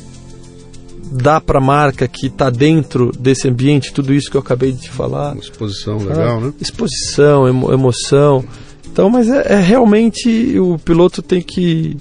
dá 1.11 1.41
para 1.41 1.57
a 1.57 1.61
marca 1.61 2.07
que 2.07 2.27
está 2.27 2.49
dentro 2.49 3.11
desse 3.17 3.47
ambiente 3.47 3.93
tudo 3.93 4.13
isso 4.13 4.29
que 4.29 4.37
eu 4.37 4.41
acabei 4.41 4.71
de 4.71 4.81
te 4.81 4.89
falar. 4.89 5.33
Uma 5.33 5.41
exposição 5.41 5.97
legal, 5.97 6.37
ah, 6.37 6.41
né? 6.41 6.53
Exposição, 6.59 7.47
emo 7.47 7.73
emoção. 7.73 8.45
Então, 8.91 9.09
mas 9.09 9.29
é, 9.29 9.53
é, 9.53 9.59
realmente 9.59 10.59
o 10.59 10.77
piloto 10.77 11.21
tem 11.21 11.41
que 11.41 11.95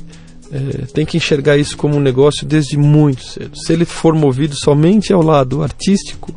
é, 0.51 0.87
tem 0.87 1.05
que 1.05 1.17
enxergar 1.17 1.57
isso 1.57 1.77
como 1.77 1.97
um 1.97 2.01
negócio 2.01 2.47
desde 2.47 2.77
muito 2.77 3.23
cedo. 3.25 3.57
Se 3.57 3.73
ele 3.73 3.85
for 3.85 4.15
movido 4.15 4.55
somente 4.57 5.13
ao 5.13 5.23
lado 5.23 5.63
artístico, 5.63 6.35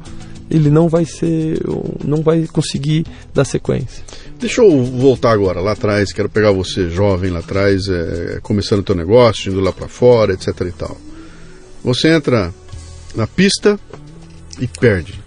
ele 0.49 0.69
não 0.69 0.89
vai 0.89 1.05
ser, 1.05 1.61
não 2.03 2.21
vai 2.21 2.45
conseguir 2.45 3.05
dar 3.33 3.45
sequência. 3.45 4.03
Deixa 4.37 4.61
eu 4.61 4.83
voltar 4.83 5.31
agora 5.31 5.61
lá 5.61 5.71
atrás. 5.71 6.11
Quero 6.11 6.27
pegar 6.27 6.51
você 6.51 6.89
jovem 6.89 7.31
lá 7.31 7.39
atrás, 7.39 7.87
é, 7.87 8.39
começando 8.41 8.79
o 8.79 8.83
teu 8.83 8.95
negócio, 8.95 9.51
indo 9.51 9.61
lá 9.61 9.71
para 9.71 9.87
fora, 9.87 10.33
etc. 10.33 10.47
e 10.67 10.71
tal. 10.71 10.97
Você 11.83 12.09
entra 12.09 12.53
na 13.15 13.25
pista 13.25 13.79
e 14.59 14.67
perde. 14.67 15.20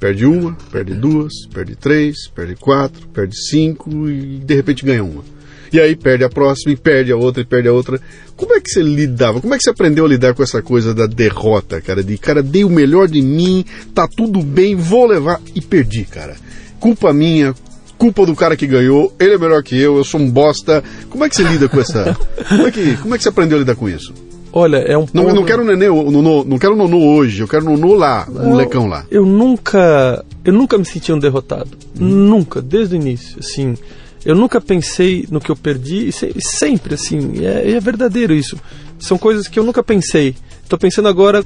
Perde 0.00 0.24
uma, 0.24 0.56
perde 0.72 0.94
duas, 0.94 1.32
perde 1.52 1.76
três, 1.76 2.26
perde 2.34 2.56
quatro, 2.56 3.06
perde 3.08 3.36
cinco 3.36 4.08
e 4.08 4.38
de 4.38 4.54
repente 4.54 4.82
ganha 4.82 5.04
uma. 5.04 5.22
E 5.70 5.78
aí 5.78 5.94
perde 5.94 6.24
a 6.24 6.28
próxima, 6.28 6.72
e 6.72 6.76
perde 6.76 7.12
a 7.12 7.16
outra, 7.16 7.42
e 7.42 7.44
perde 7.44 7.68
a 7.68 7.72
outra. 7.72 8.00
Como 8.34 8.54
é 8.54 8.60
que 8.60 8.70
você 8.70 8.82
lidava? 8.82 9.40
Como 9.40 9.54
é 9.54 9.58
que 9.58 9.62
você 9.62 9.70
aprendeu 9.70 10.06
a 10.06 10.08
lidar 10.08 10.34
com 10.34 10.42
essa 10.42 10.62
coisa 10.62 10.94
da 10.94 11.06
derrota, 11.06 11.80
cara? 11.80 12.02
De, 12.02 12.16
cara, 12.16 12.42
dei 12.42 12.64
o 12.64 12.70
melhor 12.70 13.06
de 13.06 13.20
mim, 13.20 13.64
tá 13.94 14.08
tudo 14.08 14.42
bem, 14.42 14.74
vou 14.74 15.06
levar 15.06 15.40
e 15.54 15.60
perdi, 15.60 16.04
cara. 16.04 16.34
Culpa 16.80 17.12
minha, 17.12 17.54
culpa 17.98 18.24
do 18.24 18.34
cara 18.34 18.56
que 18.56 18.66
ganhou, 18.66 19.14
ele 19.20 19.34
é 19.34 19.38
melhor 19.38 19.62
que 19.62 19.78
eu, 19.78 19.98
eu 19.98 20.04
sou 20.04 20.18
um 20.18 20.30
bosta. 20.30 20.82
Como 21.10 21.24
é 21.24 21.28
que 21.28 21.36
você 21.36 21.42
lida 21.44 21.68
com 21.68 21.78
essa. 21.78 22.16
Como 22.48 22.66
é 22.66 22.70
que, 22.72 22.96
como 22.96 23.14
é 23.14 23.18
que 23.18 23.22
você 23.22 23.28
aprendeu 23.28 23.58
a 23.58 23.60
lidar 23.60 23.76
com 23.76 23.88
isso? 23.88 24.29
Olha, 24.52 24.78
é 24.78 24.98
um 24.98 25.06
Não, 25.12 25.28
eu 25.28 25.34
não 25.34 25.44
quero 25.44 25.64
nenê, 25.64 25.88
nonô, 25.88 26.44
não 26.44 26.58
quero 26.58 26.74
nonô 26.74 26.98
hoje, 26.98 27.40
eu 27.40 27.48
quero 27.48 27.64
nonô 27.64 27.94
lá, 27.94 28.26
um 28.28 28.54
lecão 28.54 28.88
lá. 28.88 29.04
Eu 29.10 29.24
nunca, 29.24 30.24
eu 30.44 30.52
nunca 30.52 30.76
me 30.76 30.84
senti 30.84 31.12
um 31.12 31.18
derrotado. 31.18 31.70
Hum. 31.98 32.06
Nunca, 32.06 32.60
desde 32.60 32.96
o 32.96 32.96
início, 32.96 33.38
assim. 33.38 33.76
Eu 34.24 34.34
nunca 34.34 34.60
pensei 34.60 35.26
no 35.30 35.40
que 35.40 35.50
eu 35.50 35.56
perdi 35.56 36.08
e, 36.08 36.12
se, 36.12 36.34
sempre, 36.40 36.94
assim, 36.94 37.44
é, 37.44 37.70
é, 37.70 37.80
verdadeiro 37.80 38.34
isso. 38.34 38.56
São 38.98 39.16
coisas 39.16 39.48
que 39.48 39.58
eu 39.58 39.64
nunca 39.64 39.82
pensei. 39.82 40.34
Estou 40.62 40.78
pensando 40.78 41.08
agora 41.08 41.42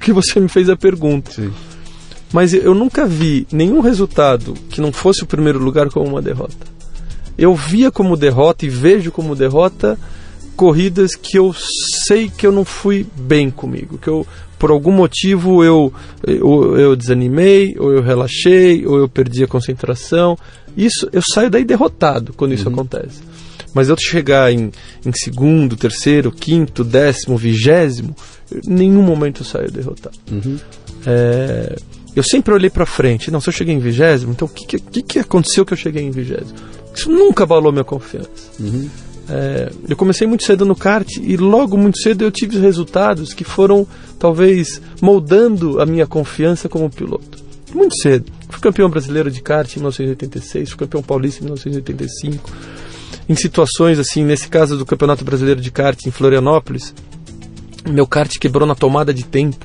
que 0.00 0.12
você 0.12 0.40
me 0.40 0.48
fez 0.48 0.68
a 0.68 0.76
pergunta. 0.76 1.30
Sim. 1.30 1.52
Mas 2.32 2.54
eu 2.54 2.74
nunca 2.74 3.06
vi 3.06 3.46
nenhum 3.52 3.80
resultado 3.80 4.54
que 4.70 4.80
não 4.80 4.92
fosse 4.92 5.22
o 5.22 5.26
primeiro 5.26 5.58
lugar 5.58 5.88
como 5.88 6.08
uma 6.08 6.22
derrota. 6.22 6.66
Eu 7.36 7.54
via 7.54 7.90
como 7.90 8.16
derrota 8.16 8.66
e 8.66 8.68
vejo 8.68 9.10
como 9.12 9.36
derrota 9.36 9.98
corridas 10.60 11.14
que 11.14 11.38
eu 11.38 11.54
sei 12.06 12.28
que 12.28 12.46
eu 12.46 12.52
não 12.52 12.66
fui 12.66 13.06
bem 13.16 13.50
comigo, 13.50 13.96
que 13.96 14.08
eu 14.08 14.26
por 14.58 14.70
algum 14.70 14.92
motivo 14.92 15.64
eu, 15.64 15.90
eu, 16.22 16.78
eu 16.78 16.94
desanimei, 16.94 17.74
ou 17.78 17.90
eu 17.90 18.02
relaxei, 18.02 18.86
ou 18.86 18.98
eu 18.98 19.08
perdi 19.08 19.42
a 19.42 19.46
concentração. 19.46 20.36
Isso 20.76 21.08
eu 21.14 21.22
saio 21.32 21.48
daí 21.48 21.64
derrotado 21.64 22.34
quando 22.34 22.52
isso 22.52 22.68
uhum. 22.68 22.74
acontece. 22.74 23.22
Mas 23.72 23.88
eu 23.88 23.96
chegar 23.98 24.52
em, 24.52 24.70
em 25.06 25.12
segundo, 25.14 25.78
terceiro, 25.78 26.30
quinto, 26.30 26.84
décimo, 26.84 27.38
vigésimo, 27.38 28.14
em 28.52 28.70
nenhum 28.70 29.02
momento 29.02 29.40
eu 29.40 29.46
saio 29.46 29.70
derrotado. 29.70 30.18
Uhum. 30.30 30.58
É, 31.06 31.74
eu 32.14 32.22
sempre 32.22 32.52
olhei 32.52 32.68
para 32.68 32.84
frente. 32.84 33.30
Não, 33.30 33.40
se 33.40 33.48
eu 33.48 33.52
cheguei 33.54 33.74
em 33.74 33.78
vigésimo, 33.78 34.32
então 34.32 34.46
o 34.46 34.50
que, 34.50 34.78
que, 34.78 35.02
que 35.02 35.18
aconteceu 35.20 35.64
que 35.64 35.72
eu 35.72 35.78
cheguei 35.78 36.02
em 36.02 36.10
vigésimo? 36.10 36.58
Isso 36.94 37.10
nunca 37.10 37.44
abalou 37.44 37.72
minha 37.72 37.82
confiança. 37.82 38.28
Uhum. 38.58 38.90
É, 39.32 39.70
eu 39.88 39.96
comecei 39.96 40.26
muito 40.26 40.44
cedo 40.44 40.64
no 40.66 40.74
kart 40.74 41.08
e 41.16 41.36
logo 41.36 41.76
muito 41.76 41.98
cedo 42.00 42.24
eu 42.24 42.32
tive 42.32 42.58
resultados 42.58 43.32
que 43.32 43.44
foram 43.44 43.86
talvez 44.18 44.82
moldando 45.00 45.80
a 45.80 45.86
minha 45.86 46.04
confiança 46.04 46.68
como 46.68 46.90
piloto. 46.90 47.38
Muito 47.72 47.94
cedo. 48.02 48.32
Fui 48.48 48.60
campeão 48.60 48.90
brasileiro 48.90 49.30
de 49.30 49.40
kart 49.40 49.70
em 49.76 49.78
1986, 49.78 50.70
fui 50.70 50.78
campeão 50.78 51.00
paulista 51.00 51.38
em 51.40 51.44
1985. 51.44 52.50
Em 53.28 53.36
situações 53.36 54.00
assim, 54.00 54.24
nesse 54.24 54.48
caso 54.48 54.76
do 54.76 54.84
Campeonato 54.84 55.24
Brasileiro 55.24 55.60
de 55.60 55.70
Kart 55.70 56.04
em 56.04 56.10
Florianópolis, 56.10 56.92
meu 57.88 58.08
kart 58.08 58.36
quebrou 58.38 58.66
na 58.66 58.74
tomada 58.74 59.14
de 59.14 59.24
tempo 59.24 59.64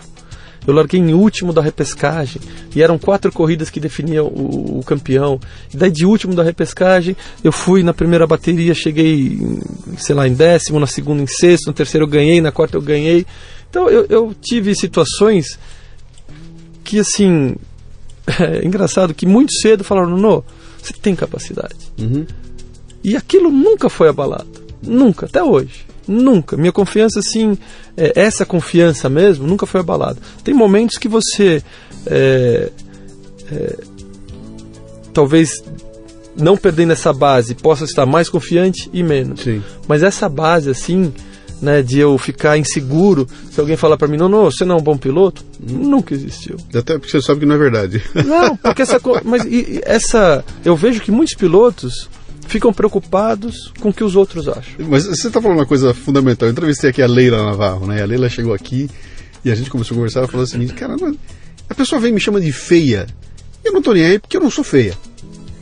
eu 0.66 0.74
larguei 0.74 1.00
em 1.00 1.14
último 1.14 1.54
da 1.54 1.62
repescagem 1.62 2.42
e 2.76 2.82
eram 2.82 2.98
quatro 2.98 3.32
corridas 3.32 3.70
que 3.70 3.80
definiam 3.80 4.26
o, 4.26 4.80
o, 4.80 4.84
campeão. 4.84 5.40
E 5.74 5.78
daí 5.78 5.92
de 5.92 6.06
último 6.06 6.34
da 6.34 6.44
repescagem 6.44 7.16
eu 7.44 7.52
fui 7.52 7.84
na 7.84 7.94
primeira 7.94 8.26
bateria, 8.26 8.74
cheguei, 8.74 9.40
sei 9.98 10.16
lá, 10.16 10.28
em 10.28 10.34
décimo, 10.34 10.80
na 10.80 10.88
segunda 10.88 11.22
em 11.22 11.28
sexto, 11.28 11.68
no 11.68 11.74
terceiro 11.74 12.06
eu 12.06 12.10
ganhei, 12.10 12.42
na 12.42 12.52
quarta 12.52 12.78
eu 12.78 12.82
ganhei. 12.82 13.26
Então 13.70 13.90
eu, 13.90 14.06
eu 14.10 14.36
tive 14.42 14.76
situações 14.76 15.60
que 16.84 17.00
assim 17.00 17.56
é 18.40 18.66
engraçado 18.66 19.14
que 19.14 19.26
muito 19.26 19.54
cedo 19.54 19.84
falaram 19.84 20.18
no 20.18 20.44
você 20.82 20.94
tem 20.94 21.16
capacidade. 21.16 21.76
Uhum. 22.00 22.26
E 23.04 23.16
aquilo 23.16 23.52
nunca 23.52 23.90
foi 23.90 24.08
abalado, 24.08 24.48
nunca 24.82 25.26
até 25.26 25.44
hoje. 25.44 25.86
Nunca. 26.08 26.56
Minha 26.58 26.72
confiança, 26.72 27.20
assim, 27.20 27.58
é, 27.98 28.14
essa 28.16 28.46
confiança 28.46 29.10
mesmo, 29.10 29.48
nunca 29.48 29.66
foi 29.66 29.82
abalada. 29.82 30.18
Tem 30.44 30.54
momentos 30.54 30.98
que 30.98 31.08
você. 31.08 31.64
É, 32.06 32.70
é, 33.52 33.78
talvez 35.14 35.64
não 36.38 36.58
perdendo 36.58 36.92
essa 36.92 37.14
base 37.14 37.56
possa 37.56 37.86
estar 37.86 38.06
mais 38.06 38.30
confiante 38.30 38.90
e 38.94 39.02
menos. 39.02 39.42
Sim. 39.42 39.64
Mas 39.88 40.04
essa 40.04 40.28
base, 40.28 40.70
assim, 40.70 41.14
né, 41.62 41.82
de 41.82 42.00
eu 42.00 42.18
ficar 42.18 42.58
inseguro, 42.58 43.28
se 43.50 43.60
alguém 43.60 43.78
falar 43.78 43.98
para 43.98 44.08
mim, 44.08 44.18
não, 44.18 44.28
não, 44.28 44.46
você 44.46 44.66
não 44.66 44.76
é 44.76 44.80
um 44.80 44.84
bom 44.84 44.98
piloto, 44.98 45.44
hum. 45.62 45.88
nunca 45.90 46.14
existiu. 46.14 46.58
Até 46.74 46.98
porque 46.98 47.10
você 47.10 47.22
sabe 47.22 47.42
que 47.42 47.46
não 47.46 47.56
é 47.56 47.58
verdade. 47.58 48.04
Não, 48.26 48.56
porque 48.58 48.82
essa. 48.82 49.00
Mas 49.24 49.44
essa. 49.84 50.44
Eu 50.64 50.76
vejo 50.76 51.02
que 51.02 51.12
muitos 51.12 51.36
pilotos 51.36 52.10
ficam 52.48 52.74
preocupados 52.74 53.72
com 53.80 53.90
o 53.90 53.94
que 53.94 54.04
os 54.04 54.16
outros 54.16 54.48
acham. 54.48 54.88
Mas 54.88 55.06
você 55.06 55.28
está 55.28 55.42
falando 55.42 55.60
uma 55.60 55.66
coisa 55.66 55.94
fundamental. 55.94 56.48
Eu 56.48 56.52
entrevistei 56.52 56.90
aqui 56.90 57.02
a 57.02 57.08
Leila 57.08 57.44
Navarro, 57.44 57.88
né? 57.88 58.02
A 58.02 58.06
Leila 58.06 58.30
chegou 58.30 58.54
aqui 58.54 58.90
e 59.44 59.52
a 59.52 59.56
gente 59.56 59.70
começou 59.70 59.96
a 59.96 59.98
conversar. 59.98 60.20
Ela 60.20 60.28
falou 60.28 60.44
o 60.44 60.48
seguinte: 60.48 60.74
cara, 60.74 60.96
a 61.70 61.76
pessoa 61.76 62.00
vem 62.00 62.12
e 62.12 62.14
me 62.14 62.20
chama 62.20 62.40
de 62.40 62.52
feia. 62.52 63.08
Eu 63.64 63.74
não 63.74 63.82
tô 63.82 63.94
nem 63.94 64.06
aí 64.06 64.20
porque 64.20 64.38
eu 64.38 64.42
não 64.42 64.52
sou 64.52 64.64
feia. 64.64 64.94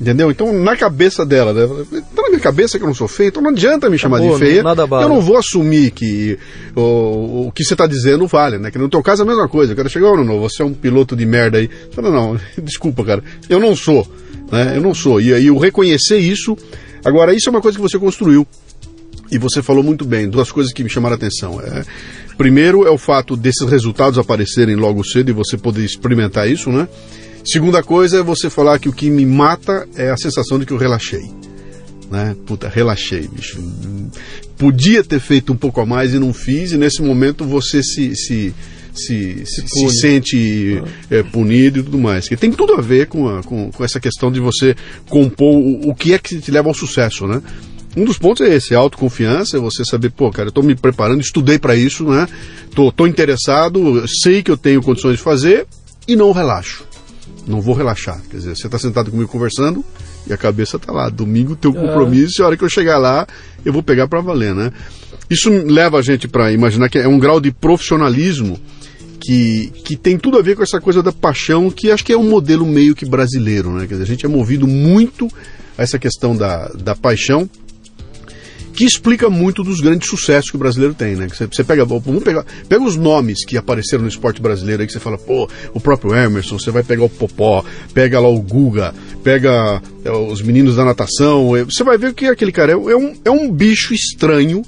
Entendeu? 0.01 0.29
Então, 0.29 0.51
na 0.51 0.75
cabeça 0.75 1.25
dela, 1.25 1.53
né? 1.53 2.01
tá 2.15 2.23
na 2.23 2.29
minha 2.29 2.39
cabeça 2.39 2.77
que 2.77 2.83
eu 2.83 2.87
não 2.87 2.95
sou 2.95 3.07
feia, 3.07 3.29
então 3.29 3.41
não 3.41 3.51
adianta 3.51 3.89
me 3.89 3.97
chamar 3.97 4.19
de 4.19 4.37
feia. 4.37 4.61
Nada 4.61 4.83
eu 4.83 5.07
não 5.07 5.21
vou 5.21 5.37
assumir 5.37 5.91
que 5.91 6.37
o, 6.75 7.47
o 7.47 7.51
que 7.53 7.63
você 7.63 7.73
está 7.73 7.87
dizendo 7.87 8.27
vale, 8.27 8.57
né? 8.57 8.69
Que 8.69 8.77
no 8.77 8.89
teu 8.89 9.01
caso 9.01 9.21
é 9.21 9.25
a 9.25 9.27
mesma 9.27 9.47
coisa. 9.47 9.71
Eu 9.71 9.75
quero 9.77 9.89
chegar, 9.89 10.07
não, 10.07 10.23
não, 10.25 10.39
você 10.41 10.61
é 10.61 10.65
um 10.65 10.73
piloto 10.73 11.15
de 11.15 11.25
merda 11.25 11.57
aí. 11.57 11.69
Fala, 11.91 12.09
não, 12.09 12.37
desculpa, 12.61 13.05
cara, 13.05 13.23
eu 13.47 13.59
não 13.59 13.75
sou. 13.75 14.05
Né? 14.51 14.77
Eu 14.77 14.81
não 14.81 14.93
sou. 14.93 15.19
E 15.21 15.33
aí, 15.33 15.49
o 15.49 15.57
reconhecer 15.57 16.17
isso. 16.17 16.57
Agora, 17.03 17.33
isso 17.33 17.49
é 17.49 17.51
uma 17.51 17.61
coisa 17.61 17.77
que 17.77 17.81
você 17.81 17.99
construiu. 17.99 18.47
E 19.31 19.37
você 19.37 19.63
falou 19.63 19.83
muito 19.83 20.05
bem, 20.05 20.29
duas 20.29 20.51
coisas 20.51 20.71
que 20.71 20.83
me 20.83 20.89
chamaram 20.89 21.15
a 21.15 21.17
atenção. 21.17 21.59
É, 21.59 21.83
primeiro 22.37 22.85
é 22.85 22.91
o 22.91 22.97
fato 22.97 23.35
desses 23.35 23.67
resultados 23.67 24.19
aparecerem 24.19 24.75
logo 24.75 25.03
cedo 25.03 25.29
e 25.29 25.33
você 25.33 25.57
poder 25.57 25.83
experimentar 25.83 26.47
isso, 26.47 26.69
né? 26.69 26.87
Segunda 27.45 27.83
coisa 27.83 28.19
é 28.19 28.23
você 28.23 28.49
falar 28.49 28.79
que 28.79 28.87
o 28.87 28.93
que 28.93 29.09
me 29.09 29.25
mata 29.25 29.87
é 29.95 30.09
a 30.09 30.17
sensação 30.17 30.59
de 30.59 30.65
que 30.65 30.71
eu 30.71 30.77
relaxei. 30.77 31.29
Né? 32.09 32.35
Puta, 32.45 32.69
relaxei, 32.69 33.27
bicho. 33.27 33.59
Podia 34.57 35.03
ter 35.03 35.19
feito 35.19 35.51
um 35.51 35.57
pouco 35.57 35.81
a 35.81 35.85
mais 35.85 36.13
e 36.13 36.19
não 36.19 36.31
fiz, 36.31 36.71
e 36.71 36.77
nesse 36.77 37.01
momento 37.01 37.43
você 37.43 37.81
se, 37.81 38.15
se 38.15 38.53
se, 38.93 39.45
se, 39.45 39.67
se 39.67 39.89
sente 39.89 40.83
é, 41.09 41.23
punido 41.23 41.79
e 41.79 41.83
tudo 41.83 41.97
mais. 41.97 42.27
Que 42.27 42.37
tem 42.37 42.51
tudo 42.51 42.73
a 42.73 42.81
ver 42.81 43.07
com, 43.07 43.27
a, 43.27 43.43
com, 43.43 43.71
com, 43.71 43.83
essa 43.83 43.99
questão 43.99 44.31
de 44.31 44.39
você 44.39 44.75
compor 45.09 45.55
o, 45.55 45.89
o 45.89 45.95
que 45.95 46.13
é 46.13 46.19
que 46.19 46.39
te 46.39 46.51
leva 46.51 46.67
ao 46.67 46.73
sucesso, 46.73 47.27
né? 47.27 47.41
Um 47.95 48.05
dos 48.05 48.17
pontos 48.17 48.45
é 48.45 48.55
esse, 48.55 48.73
a 48.73 48.79
autoconfiança, 48.79 49.57
é 49.57 49.59
você 49.59 49.85
saber, 49.85 50.09
pô, 50.09 50.31
cara, 50.31 50.47
eu 50.47 50.51
tô 50.51 50.63
me 50.63 50.75
preparando, 50.75 51.21
estudei 51.21 51.59
para 51.59 51.75
isso, 51.75 52.05
né? 52.05 52.27
Tô, 52.73 52.91
tô 52.91 53.05
interessado, 53.05 54.03
sei 54.07 54.41
que 54.41 54.49
eu 54.49 54.57
tenho 54.57 54.81
condições 54.81 55.17
de 55.17 55.23
fazer 55.23 55.67
e 56.07 56.15
não 56.15 56.31
relaxo. 56.31 56.85
Não 57.45 57.61
vou 57.61 57.75
relaxar. 57.75 58.19
Quer 58.31 58.37
dizer, 58.37 58.55
você 58.55 58.65
está 58.65 58.79
sentado 58.79 59.11
comigo 59.11 59.29
conversando 59.29 59.83
e 60.25 60.33
a 60.33 60.37
cabeça 60.37 60.79
tá 60.79 60.91
lá. 60.91 61.09
Domingo, 61.09 61.55
teu 61.55 61.71
é. 61.71 61.73
compromisso, 61.73 62.41
e 62.41 62.43
a 62.43 62.47
hora 62.47 62.57
que 62.57 62.63
eu 62.63 62.69
chegar 62.69 62.97
lá, 62.97 63.27
eu 63.63 63.71
vou 63.71 63.83
pegar 63.83 64.07
para 64.07 64.21
valer, 64.21 64.55
né? 64.55 64.71
Isso 65.29 65.49
leva 65.49 65.99
a 65.99 66.01
gente 66.01 66.27
para 66.27 66.51
imaginar 66.51 66.89
que 66.89 66.97
é 66.97 67.07
um 67.07 67.19
grau 67.19 67.39
de 67.39 67.51
profissionalismo 67.51 68.59
que, 69.23 69.71
que 69.85 69.95
tem 69.95 70.17
tudo 70.17 70.37
a 70.37 70.41
ver 70.41 70.57
com 70.57 70.63
essa 70.63 70.81
coisa 70.81 71.01
da 71.01 71.13
paixão, 71.13 71.71
que 71.71 71.89
acho 71.89 72.03
que 72.03 72.11
é 72.11 72.17
um 72.17 72.29
modelo 72.29 72.65
meio 72.65 72.93
que 72.93 73.05
brasileiro, 73.05 73.71
né? 73.71 73.87
Quer 73.87 73.93
dizer, 73.93 74.03
a 74.03 74.07
gente 74.07 74.25
é 74.25 74.29
movido 74.29 74.67
muito 74.67 75.29
a 75.77 75.83
essa 75.83 75.97
questão 75.97 76.35
da, 76.35 76.67
da 76.67 76.93
paixão, 76.93 77.49
que 78.73 78.83
explica 78.83 79.29
muito 79.29 79.63
dos 79.63 79.79
grandes 79.79 80.09
sucessos 80.09 80.49
que 80.49 80.57
o 80.57 80.59
brasileiro 80.59 80.93
tem, 80.93 81.15
né? 81.15 81.29
Você, 81.29 81.63
pega, 81.63 81.85
pega 82.67 82.83
os 82.83 82.97
nomes 82.97 83.45
que 83.45 83.55
apareceram 83.55 84.01
no 84.03 84.09
esporte 84.09 84.41
brasileiro 84.41 84.81
aí 84.81 84.87
que 84.87 84.93
você 84.93 84.99
fala, 84.99 85.17
pô, 85.17 85.49
o 85.73 85.79
próprio 85.79 86.13
Emerson, 86.13 86.59
você 86.59 86.69
vai 86.69 86.83
pegar 86.83 87.05
o 87.05 87.09
Popó, 87.09 87.63
pega 87.93 88.19
lá 88.19 88.27
o 88.27 88.41
Guga, 88.41 88.93
pega 89.23 89.81
é, 90.03 90.11
os 90.11 90.41
meninos 90.41 90.75
da 90.75 90.83
natação, 90.83 91.55
é, 91.55 91.63
você 91.63 91.83
vai 91.83 91.97
ver 91.97 92.13
que 92.13 92.25
aquele 92.25 92.51
cara 92.51 92.73
é, 92.73 92.75
é 92.75 92.97
um, 92.97 93.15
é 93.23 93.31
um 93.31 93.49
bicho 93.49 93.93
estranho 93.93 94.63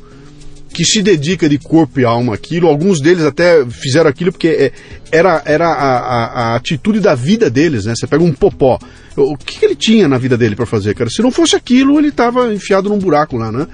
que 0.75 0.83
se 0.83 1.01
dedica 1.01 1.47
de 1.47 1.57
corpo 1.57 2.01
e 2.01 2.05
alma 2.05 2.33
àquilo. 2.33 2.67
Alguns 2.67 2.99
deles 2.99 3.23
até 3.23 3.65
fizeram 3.65 4.09
aquilo 4.09 4.33
porque 4.33 4.49
é, 4.49 4.71
era, 5.09 5.41
era 5.45 5.69
a, 5.69 5.97
a, 5.99 6.25
a 6.25 6.55
atitude 6.57 6.99
da 6.99 7.15
vida 7.15 7.49
deles, 7.49 7.85
né? 7.85 7.93
Você 7.95 8.05
pega 8.05 8.21
um 8.21 8.33
popó. 8.33 8.77
O 9.15 9.38
que, 9.38 9.57
que 9.57 9.65
ele 9.65 9.75
tinha 9.75 10.05
na 10.05 10.17
vida 10.17 10.38
dele 10.38 10.53
para 10.53 10.65
fazer, 10.65 10.93
cara? 10.93 11.09
Se 11.09 11.21
não 11.21 11.31
fosse 11.31 11.55
aquilo, 11.55 11.97
ele 11.97 12.09
estava 12.09 12.53
enfiado 12.53 12.89
num 12.89 12.99
buraco 12.99 13.38
lá, 13.38 13.53
né? 13.53 13.67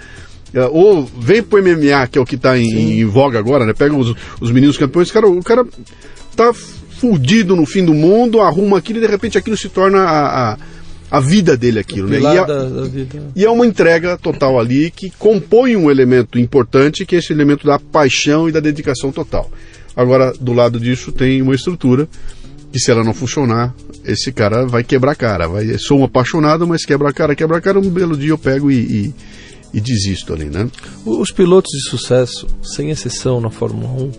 É, 0.53 0.63
ou 0.65 1.03
vem 1.03 1.41
pro 1.41 1.59
MMA, 1.59 2.05
que 2.07 2.19
é 2.19 2.21
o 2.21 2.25
que 2.25 2.35
está 2.35 2.55
em, 2.55 2.99
em, 2.99 3.05
voga 3.05 3.39
agora, 3.39 3.65
né? 3.65 3.73
Pega 3.73 3.95
os, 3.95 4.13
os 4.39 4.51
meninos 4.51 4.77
campeões, 4.77 5.09
cara, 5.09 5.27
o 5.27 5.41
cara 5.41 5.65
tá 6.35 6.53
fudido 6.53 7.55
no 7.55 7.65
fim 7.65 7.83
do 7.83 7.95
mundo, 7.95 8.41
arruma 8.41 8.77
aquilo 8.77 8.99
e 8.99 9.01
de 9.01 9.07
repente 9.07 9.39
aquilo 9.39 9.57
se 9.57 9.69
torna 9.69 10.03
a, 10.03 10.51
a 10.51 10.57
a 11.11 11.19
vida 11.19 11.57
dele 11.57 11.77
aquilo, 11.77 12.07
né? 12.07 12.21
E, 12.21 12.25
a, 12.25 12.45
da, 12.45 12.63
da 12.63 12.87
e, 13.35 13.43
é 13.43 13.49
uma 13.49 13.67
entrega 13.67 14.17
total 14.17 14.57
ali 14.57 14.89
que 14.89 15.11
compõe 15.19 15.75
um 15.75 15.91
elemento 15.91 16.39
importante, 16.39 17.05
que 17.05 17.17
é 17.17 17.19
esse 17.19 17.33
elemento 17.33 17.67
da 17.67 17.77
paixão 17.77 18.47
e 18.47 18.51
da 18.51 18.61
dedicação 18.61 19.11
total. 19.11 19.51
Agora, 19.93 20.33
do 20.39 20.53
lado 20.53 20.79
disso 20.79 21.11
tem 21.11 21.41
uma 21.41 21.53
estrutura 21.53 22.07
que 22.71 22.79
se 22.79 22.89
ela 22.89 23.03
não 23.03 23.13
funcionar, 23.13 23.75
esse 24.05 24.31
cara 24.31 24.65
vai 24.65 24.85
quebrar 24.85 25.11
a 25.11 25.15
cara. 25.15 25.47
Vai, 25.49 25.77
sou 25.77 25.99
um 25.99 26.05
apaixonado, 26.05 26.65
mas 26.65 26.85
quebra 26.85 27.09
a 27.09 27.13
cara, 27.13 27.35
quebra 27.35 27.57
a 27.57 27.61
cara, 27.61 27.77
um 27.77 27.89
belo 27.89 28.15
dia 28.15 28.29
eu 28.29 28.37
pego 28.37 28.71
e, 28.71 28.79
e, 28.79 29.13
e 29.73 29.81
desisto 29.81 30.33
ali, 30.33 30.45
né? 30.45 30.69
Os 31.05 31.29
pilotos 31.29 31.71
de 31.71 31.89
sucesso, 31.89 32.47
sem 32.63 32.89
exceção 32.89 33.41
na 33.41 33.49
Fórmula 33.49 33.89
1, 34.01 34.11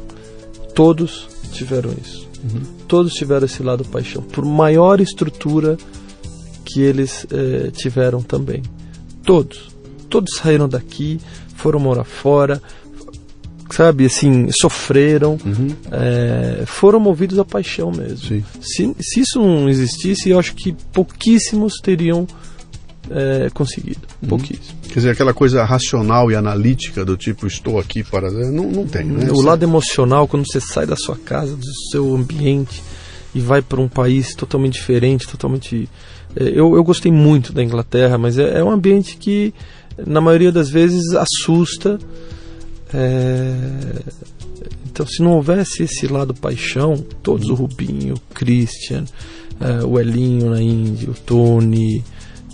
todos 0.74 1.26
tiveram 1.52 1.90
isso. 2.04 2.28
Uhum. 2.44 2.60
Todos 2.86 3.14
tiveram 3.14 3.46
esse 3.46 3.62
lado 3.62 3.82
paixão. 3.82 4.20
Por 4.20 4.44
maior 4.44 5.00
estrutura 5.00 5.78
que 6.72 6.80
eles 6.80 7.26
eh, 7.30 7.70
tiveram 7.72 8.22
também. 8.22 8.62
Todos. 9.24 9.70
Todos 10.08 10.36
saíram 10.36 10.68
daqui, 10.68 11.20
foram 11.56 11.78
morar 11.78 12.04
fora. 12.04 12.60
sabe, 13.70 14.06
assim, 14.06 14.48
sofreram, 14.50 15.38
uhum. 15.44 15.68
é, 15.90 16.64
foram 16.66 17.00
movidos 17.00 17.38
à 17.38 17.44
paixão 17.44 17.90
mesmo. 17.90 18.44
Se, 18.60 18.94
se 19.00 19.20
isso 19.20 19.38
não 19.38 19.68
existisse, 19.68 20.28
eu 20.28 20.38
acho 20.38 20.54
que 20.54 20.74
pouquíssimos 20.92 21.74
teriam 21.82 22.26
é, 23.10 23.48
conseguido. 23.54 24.00
Uhum. 24.22 24.28
Pouquíssimo. 24.30 24.78
Quer 24.88 24.94
dizer, 24.94 25.10
aquela 25.10 25.32
coisa 25.32 25.64
racional 25.64 26.30
e 26.30 26.34
analítica 26.34 27.04
do 27.04 27.16
tipo, 27.16 27.46
estou 27.46 27.78
aqui 27.78 28.04
para. 28.04 28.30
Não, 28.30 28.70
não 28.70 28.86
tem, 28.86 29.04
né? 29.04 29.30
O 29.30 29.40
lado 29.40 29.62
emocional, 29.62 30.28
quando 30.28 30.44
você 30.46 30.60
sai 30.60 30.84
da 30.84 30.96
sua 30.96 31.16
casa, 31.16 31.56
do 31.56 31.74
seu 31.90 32.14
ambiente 32.14 32.82
e 33.34 33.40
vai 33.40 33.62
para 33.62 33.80
um 33.80 33.88
país 33.88 34.34
totalmente 34.34 34.74
diferente, 34.74 35.28
totalmente. 35.28 35.88
É, 36.36 36.44
eu, 36.44 36.74
eu 36.74 36.84
gostei 36.84 37.10
muito 37.10 37.52
da 37.52 37.62
Inglaterra, 37.62 38.18
mas 38.18 38.38
é, 38.38 38.58
é 38.58 38.64
um 38.64 38.70
ambiente 38.70 39.16
que, 39.16 39.54
na 40.06 40.20
maioria 40.20 40.52
das 40.52 40.68
vezes, 40.68 41.02
assusta. 41.14 41.98
É... 42.92 43.54
Então, 44.84 45.06
se 45.06 45.22
não 45.22 45.32
houvesse 45.32 45.84
esse 45.84 46.06
lado 46.06 46.34
paixão, 46.34 47.02
todos, 47.22 47.48
o 47.48 47.54
Rubinho, 47.54 48.14
o 48.14 48.34
Christian, 48.34 49.04
é, 49.58 49.82
o 49.82 49.98
Elinho 49.98 50.50
na 50.50 50.60
Índia, 50.60 51.10
o 51.10 51.14
Tony, 51.14 52.04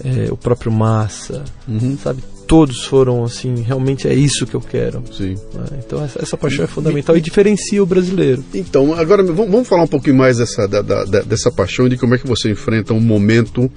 é, 0.05 0.31
o 0.31 0.37
próprio 0.37 0.71
Massa, 0.71 1.45
uhum. 1.67 1.99
sabe? 1.99 2.23
Todos 2.49 2.85
foram 2.85 3.25
assim, 3.25 3.63
realmente 3.63 4.09
é 4.09 4.15
isso 4.15 4.47
que 4.47 4.57
eu 4.57 4.61
quero. 4.61 5.05
Sim. 5.13 5.35
É, 5.71 5.79
então 5.87 6.03
essa, 6.03 6.21
essa, 6.23 6.37
paixão 6.37 6.65
é 6.65 6.67
fundamental 6.67 7.15
e, 7.15 7.19
e, 7.19 7.23
diferencia 7.23 7.83
o 7.83 7.87
brasileiro. 7.87 8.43
Então, 8.55 8.95
agora 8.95 9.23
vamos, 9.23 9.51
vamos 9.51 9.69
falar 9.69 9.83
um 9.83 9.89
pouquinho 9.89 10.17
mais 10.17 10.39
dessa, 10.39 10.67
da, 10.67 10.81
da, 10.81 11.05
dessa 11.05 11.51
paixão 11.53 11.87
e 11.87 11.91
de 11.91 11.99
como 11.99 12.15
é 12.15 12.19
que 12.19 12.27
você 12.27 12.51
enfrenta 12.51 12.95
um 12.95 13.01
momento 13.01 13.71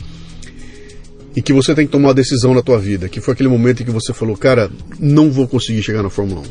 em 1.36 1.42
que 1.42 1.54
você 1.54 1.76
tem 1.76 1.86
que 1.86 1.92
tomar 1.92 2.10
uma 2.10 2.14
decisão 2.14 2.54
na 2.54 2.62
tua 2.62 2.80
vida, 2.80 3.08
que 3.08 3.22
foi 3.22 3.34
aquele 3.34 3.50
momento 3.50 3.84
em 3.84 3.86
que 3.86 3.92
você 3.92 4.14
falou, 4.14 4.36
cara, 4.38 4.72
não 5.00 5.30
vou 5.30 5.48
conseguir 5.48 5.84
chegar 5.84 6.02
na 6.02 6.10
Fórmula 6.10 6.42
1. 6.42 6.44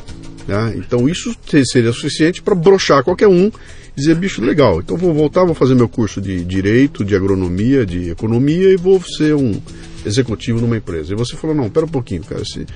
Né? 0.51 0.75
Então 0.77 1.09
isso 1.09 1.35
seria 1.64 1.93
suficiente 1.93 2.43
para 2.43 2.55
brochar 2.55 3.03
qualquer 3.03 3.29
um 3.29 3.51
dizer, 3.97 4.14
bicho, 4.14 4.43
legal, 4.43 4.80
então 4.80 4.97
vou 4.97 5.12
voltar, 5.12 5.45
vou 5.45 5.55
fazer 5.55 5.74
meu 5.74 5.88
curso 5.88 6.20
de 6.20 6.45
Direito, 6.45 7.05
de 7.05 7.14
Agronomia, 7.14 7.84
de 7.84 8.11
Economia 8.11 8.70
e 8.70 8.76
vou 8.76 9.01
ser 9.03 9.34
um 9.34 9.61
executivo 10.05 10.61
numa 10.61 10.76
empresa. 10.76 11.12
E 11.12 11.16
você 11.16 11.36
falou, 11.36 11.55
não, 11.55 11.68
pera 11.68 11.86
um 11.86 11.91
pouquinho, 11.91 12.22
cara, 12.22 12.45
se 12.45 12.66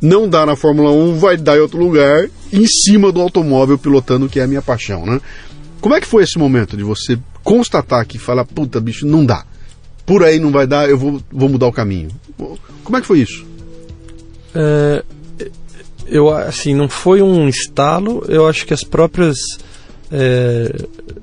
não 0.00 0.28
dá 0.28 0.44
na 0.44 0.56
Fórmula 0.56 0.90
1, 0.90 1.18
vai 1.18 1.36
dar 1.36 1.56
em 1.56 1.60
outro 1.60 1.78
lugar, 1.78 2.28
em 2.52 2.66
cima 2.66 3.10
do 3.10 3.20
automóvel, 3.20 3.78
pilotando, 3.78 4.28
que 4.28 4.40
é 4.40 4.42
a 4.42 4.46
minha 4.46 4.62
paixão, 4.62 5.06
né? 5.06 5.20
Como 5.80 5.94
é 5.94 6.00
que 6.00 6.06
foi 6.06 6.24
esse 6.24 6.38
momento 6.38 6.76
de 6.76 6.82
você 6.82 7.18
constatar 7.42 8.06
que 8.06 8.18
fala, 8.18 8.44
puta, 8.44 8.80
bicho, 8.80 9.06
não 9.06 9.24
dá. 9.24 9.44
Por 10.06 10.22
aí 10.22 10.38
não 10.38 10.50
vai 10.50 10.66
dar, 10.66 10.88
eu 10.88 10.98
vou, 10.98 11.22
vou 11.30 11.48
mudar 11.48 11.66
o 11.66 11.72
caminho. 11.72 12.10
Como 12.82 12.96
é 12.96 13.00
que 13.00 13.06
foi 13.06 13.20
isso? 13.20 13.46
É, 14.54 15.02
eu, 16.06 16.30
assim, 16.30 16.74
não 16.74 16.88
foi 16.88 17.22
um 17.22 17.48
estalo, 17.48 18.24
eu 18.28 18.46
acho 18.46 18.66
que 18.66 18.74
as 18.74 18.84
próprias 18.84 19.36
é, 20.10 20.74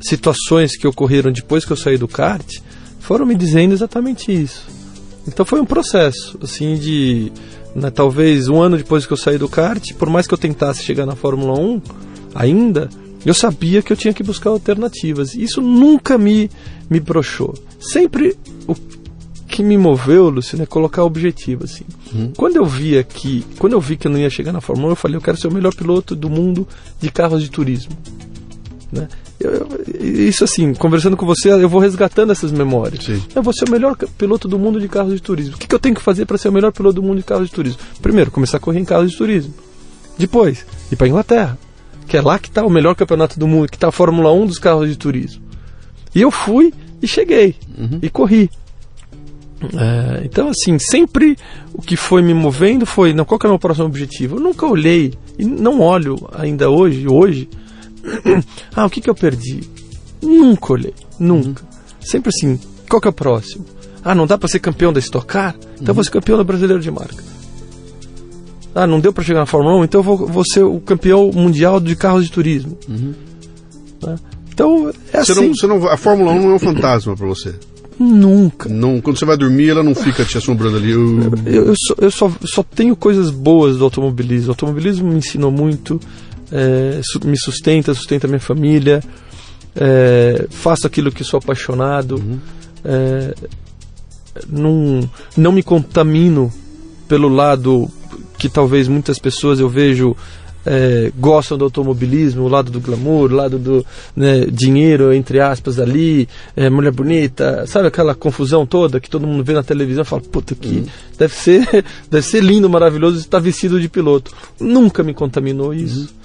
situações 0.01 0.77
que 0.77 0.88
ocorreram 0.88 1.32
depois 1.32 1.65
que 1.65 1.71
eu 1.71 1.77
saí 1.77 1.97
do 1.97 2.07
kart 2.07 2.59
foram 2.99 3.25
me 3.25 3.36
dizendo 3.36 3.73
exatamente 3.73 4.32
isso. 4.32 4.67
Então 5.27 5.45
foi 5.45 5.61
um 5.61 5.65
processo, 5.65 6.38
assim, 6.41 6.75
de 6.75 7.32
né, 7.75 7.89
talvez 7.89 8.47
um 8.47 8.61
ano 8.61 8.77
depois 8.77 9.05
que 9.05 9.13
eu 9.13 9.17
saí 9.17 9.38
do 9.38 9.47
kart, 9.47 9.93
por 9.93 10.09
mais 10.09 10.27
que 10.27 10.34
eu 10.34 10.38
tentasse 10.38 10.84
chegar 10.84 11.05
na 11.05 11.15
Fórmula 11.15 11.59
1 11.59 11.82
ainda, 12.34 12.89
eu 13.25 13.34
sabia 13.34 13.82
que 13.82 13.93
eu 13.93 13.97
tinha 13.97 14.13
que 14.13 14.23
buscar 14.23 14.49
alternativas. 14.49 15.36
Isso 15.36 15.61
nunca 15.61 16.17
me, 16.17 16.49
me 16.89 16.99
broxou. 16.99 17.53
Sempre 17.79 18.36
o 18.67 18.75
que 19.47 19.61
me 19.61 19.77
moveu, 19.77 20.29
Luciano, 20.29 20.63
é 20.63 20.65
colocar 20.65 21.03
objetivo, 21.03 21.65
assim. 21.65 21.84
Hum. 22.15 22.32
Quando 22.36 22.55
eu 22.55 22.65
via 22.65 23.03
que, 23.03 23.45
quando 23.59 23.73
eu 23.73 23.82
vi 23.82 23.97
que 23.97 24.07
eu 24.07 24.11
não 24.11 24.17
ia 24.17 24.29
chegar 24.29 24.51
na 24.51 24.61
Fórmula 24.61 24.88
1, 24.88 24.91
eu 24.91 24.95
falei, 24.95 25.17
eu 25.17 25.21
quero 25.21 25.38
ser 25.38 25.47
o 25.47 25.53
melhor 25.53 25.75
piloto 25.75 26.15
do 26.15 26.29
mundo 26.29 26.67
de 26.99 27.11
carros 27.11 27.43
de 27.43 27.51
turismo. 27.51 27.91
Né? 28.91 29.07
Eu, 29.39 29.67
isso 29.99 30.43
assim, 30.43 30.73
conversando 30.73 31.15
com 31.15 31.25
você, 31.25 31.51
eu 31.51 31.69
vou 31.69 31.79
resgatando 31.79 32.31
essas 32.31 32.51
memórias. 32.51 33.05
Sim. 33.05 33.23
Eu 33.33 33.41
vou 33.41 33.53
ser 33.53 33.67
o 33.67 33.71
melhor 33.71 33.95
piloto 34.17 34.47
do 34.47 34.59
mundo 34.59 34.79
de 34.79 34.87
carros 34.87 35.13
de 35.13 35.21
turismo. 35.21 35.55
O 35.55 35.57
que, 35.57 35.67
que 35.67 35.73
eu 35.73 35.79
tenho 35.79 35.95
que 35.95 36.01
fazer 36.01 36.25
para 36.25 36.37
ser 36.37 36.49
o 36.49 36.51
melhor 36.51 36.71
piloto 36.71 36.95
do 36.95 37.03
mundo 37.03 37.17
de 37.17 37.23
carros 37.23 37.47
de 37.47 37.53
turismo? 37.53 37.79
Primeiro, 38.01 38.29
começar 38.29 38.57
a 38.57 38.59
correr 38.59 38.79
em 38.79 38.85
carros 38.85 39.11
de 39.11 39.17
turismo. 39.17 39.53
Depois, 40.17 40.65
ir 40.91 40.95
para 40.95 41.07
Inglaterra, 41.07 41.57
que 42.07 42.17
é 42.17 42.21
lá 42.21 42.37
que 42.37 42.49
está 42.49 42.65
o 42.65 42.69
melhor 42.69 42.95
campeonato 42.95 43.39
do 43.39 43.47
mundo, 43.47 43.69
que 43.69 43.77
está 43.77 43.87
a 43.87 43.91
Fórmula 43.91 44.31
1 44.33 44.47
dos 44.47 44.59
carros 44.59 44.89
de 44.89 44.97
turismo. 44.97 45.41
E 46.13 46.21
eu 46.21 46.29
fui 46.29 46.73
e 47.01 47.07
cheguei 47.07 47.55
uhum. 47.77 47.99
e 48.01 48.09
corri. 48.09 48.49
É, 49.63 50.25
então, 50.25 50.49
assim, 50.49 50.77
sempre 50.79 51.37
o 51.73 51.81
que 51.81 51.95
foi 51.95 52.21
me 52.21 52.33
movendo 52.33 52.85
foi: 52.85 53.13
não, 53.13 53.23
qual 53.23 53.39
é 53.43 53.47
o 53.47 53.49
meu 53.51 53.59
próximo 53.59 53.85
objetivo? 53.85 54.37
Eu 54.37 54.39
nunca 54.39 54.65
olhei, 54.65 55.13
e 55.37 55.45
não 55.45 55.79
olho 55.79 56.17
ainda 56.33 56.69
hoje, 56.69 57.07
hoje, 57.07 57.47
ah, 58.76 58.86
o 58.86 58.89
que, 58.89 59.02
que 59.02 59.10
eu 59.10 59.16
perdi? 59.16 59.62
Nunca 60.22 60.74
olhei, 60.74 60.93
nunca. 61.20 61.64
Uhum. 61.64 61.70
Sempre 62.02 62.30
assim, 62.30 62.60
qual 62.89 63.02
que 63.02 63.08
é 63.08 63.12
o 63.12 63.14
próximo? 63.14 63.66
Ah, 64.04 64.16
não 64.16 64.26
dá 64.26 64.38
para 64.38 64.49
ser 64.49 64.60
campeão 64.60 64.91
da 64.91 64.99
Stock 64.99 65.26
Car? 65.26 65.56
Então 65.76 65.89
uhum. 65.89 65.93
vou 65.93 66.04
ser 66.04 66.12
campeão 66.12 66.38
do 66.38 66.43
Brasileiro 66.43 66.82
de 66.82 66.91
Marca. 66.91 67.24
Ah, 68.74 68.88
não 68.88 68.99
deu 68.99 69.12
para 69.12 69.24
chegar 69.24 69.39
na 69.41 69.45
Fórmula 69.45 69.76
1? 69.78 69.84
Então 69.84 69.99
eu 69.99 70.04
vou, 70.04 70.18
vou 70.18 70.43
ser 70.45 70.64
o 70.64 70.80
campeão 70.80 71.30
mundial 71.34 71.80
de 71.80 71.95
carros 71.95 72.26
de 72.26 72.32
turismo. 72.32 72.78
Uhum. 72.88 73.14
Né? 74.04 74.16
Então, 74.54 74.91
é 75.12 75.24
você 75.24 75.32
assim. 75.32 75.47
Não, 75.47 75.56
você 75.56 75.68
não, 75.68 75.88
a 75.88 75.97
Fórmula 75.97 76.32
1 76.32 76.41
não 76.41 76.52
é 76.52 76.56
um 76.56 76.60
fantasma 76.60 77.16
para 77.16 77.28
você? 77.28 77.54
Nunca. 77.99 78.68
Não, 78.68 78.99
quando 78.99 79.18
você 79.18 79.26
vai 79.26 79.38
dormir, 79.38 79.70
ela 79.70 79.84
não 79.84 79.93
fica 79.93 80.26
te 80.26 80.38
assombrando 80.38 80.78
ali. 80.78 80.91
Eu, 80.91 81.20
eu, 81.45 81.66
eu, 81.66 81.76
só, 81.78 81.95
eu 81.99 82.12
só, 82.12 82.32
só 82.45 82.64
tenho 82.64 82.95
coisas 82.95 83.30
boas 83.30 83.78
do 83.78 83.84
automobilismo. 83.84 84.47
O 84.47 84.52
automobilismo 84.52 85.10
me 85.10 85.18
ensinou 85.18 85.52
muito 85.52 85.99
é, 86.52 87.02
me 87.26 87.38
sustenta, 87.38 87.93
sustenta 87.93 88.28
minha 88.28 88.39
família, 88.39 89.02
é, 89.76 90.47
faço 90.49 90.86
aquilo 90.86 91.12
que 91.12 91.24
sou 91.24 91.38
apaixonado, 91.38 92.16
uhum. 92.16 92.39
é, 92.84 93.34
não, 94.49 95.10
não 95.36 95.52
me 95.52 95.64
contamino 95.64 96.52
pelo 97.08 97.30
lado 97.30 97.89
que 98.38 98.49
talvez 98.49 98.88
muitas 98.88 99.20
pessoas 99.20 99.60
eu 99.60 99.70
vejo 99.70 100.16
é, 100.66 101.12
gostam 101.18 101.58
do 101.58 101.66
automobilismo, 101.66 102.43
o 102.43 102.47
lado 102.47 102.72
do 102.72 102.80
glamour, 102.80 103.32
o 103.32 103.36
lado 103.36 103.58
do 103.58 103.86
né, 104.16 104.45
dinheiro, 104.52 105.14
entre 105.14 105.39
aspas, 105.39 105.80
ali, 105.80 106.28
é, 106.56 106.70
mulher 106.70 106.91
bonita, 106.91 107.66
sabe 107.68 107.88
aquela 107.88 108.14
confusão 108.14 108.66
toda 108.66 108.99
que 108.99 109.10
todo 109.10 109.28
mundo 109.28 109.43
vê 109.43 109.54
na 109.54 109.64
televisão 109.64 110.04
e 110.04 110.06
fala, 110.06 110.22
puta 110.22 110.56
que 110.56 110.68
uhum. 110.68 110.86
deve, 111.18 111.34
ser, 111.34 111.86
deve 112.10 112.26
ser 112.26 112.43
lindo, 112.43 112.70
maravilhoso 112.70 113.18
estar 113.18 113.39
vestido 113.39 113.80
de 113.80 113.89
piloto. 113.89 114.32
Nunca 114.60 115.04
me 115.04 115.14
contaminou 115.14 115.74
isso. 115.74 116.02
Uhum. 116.02 116.20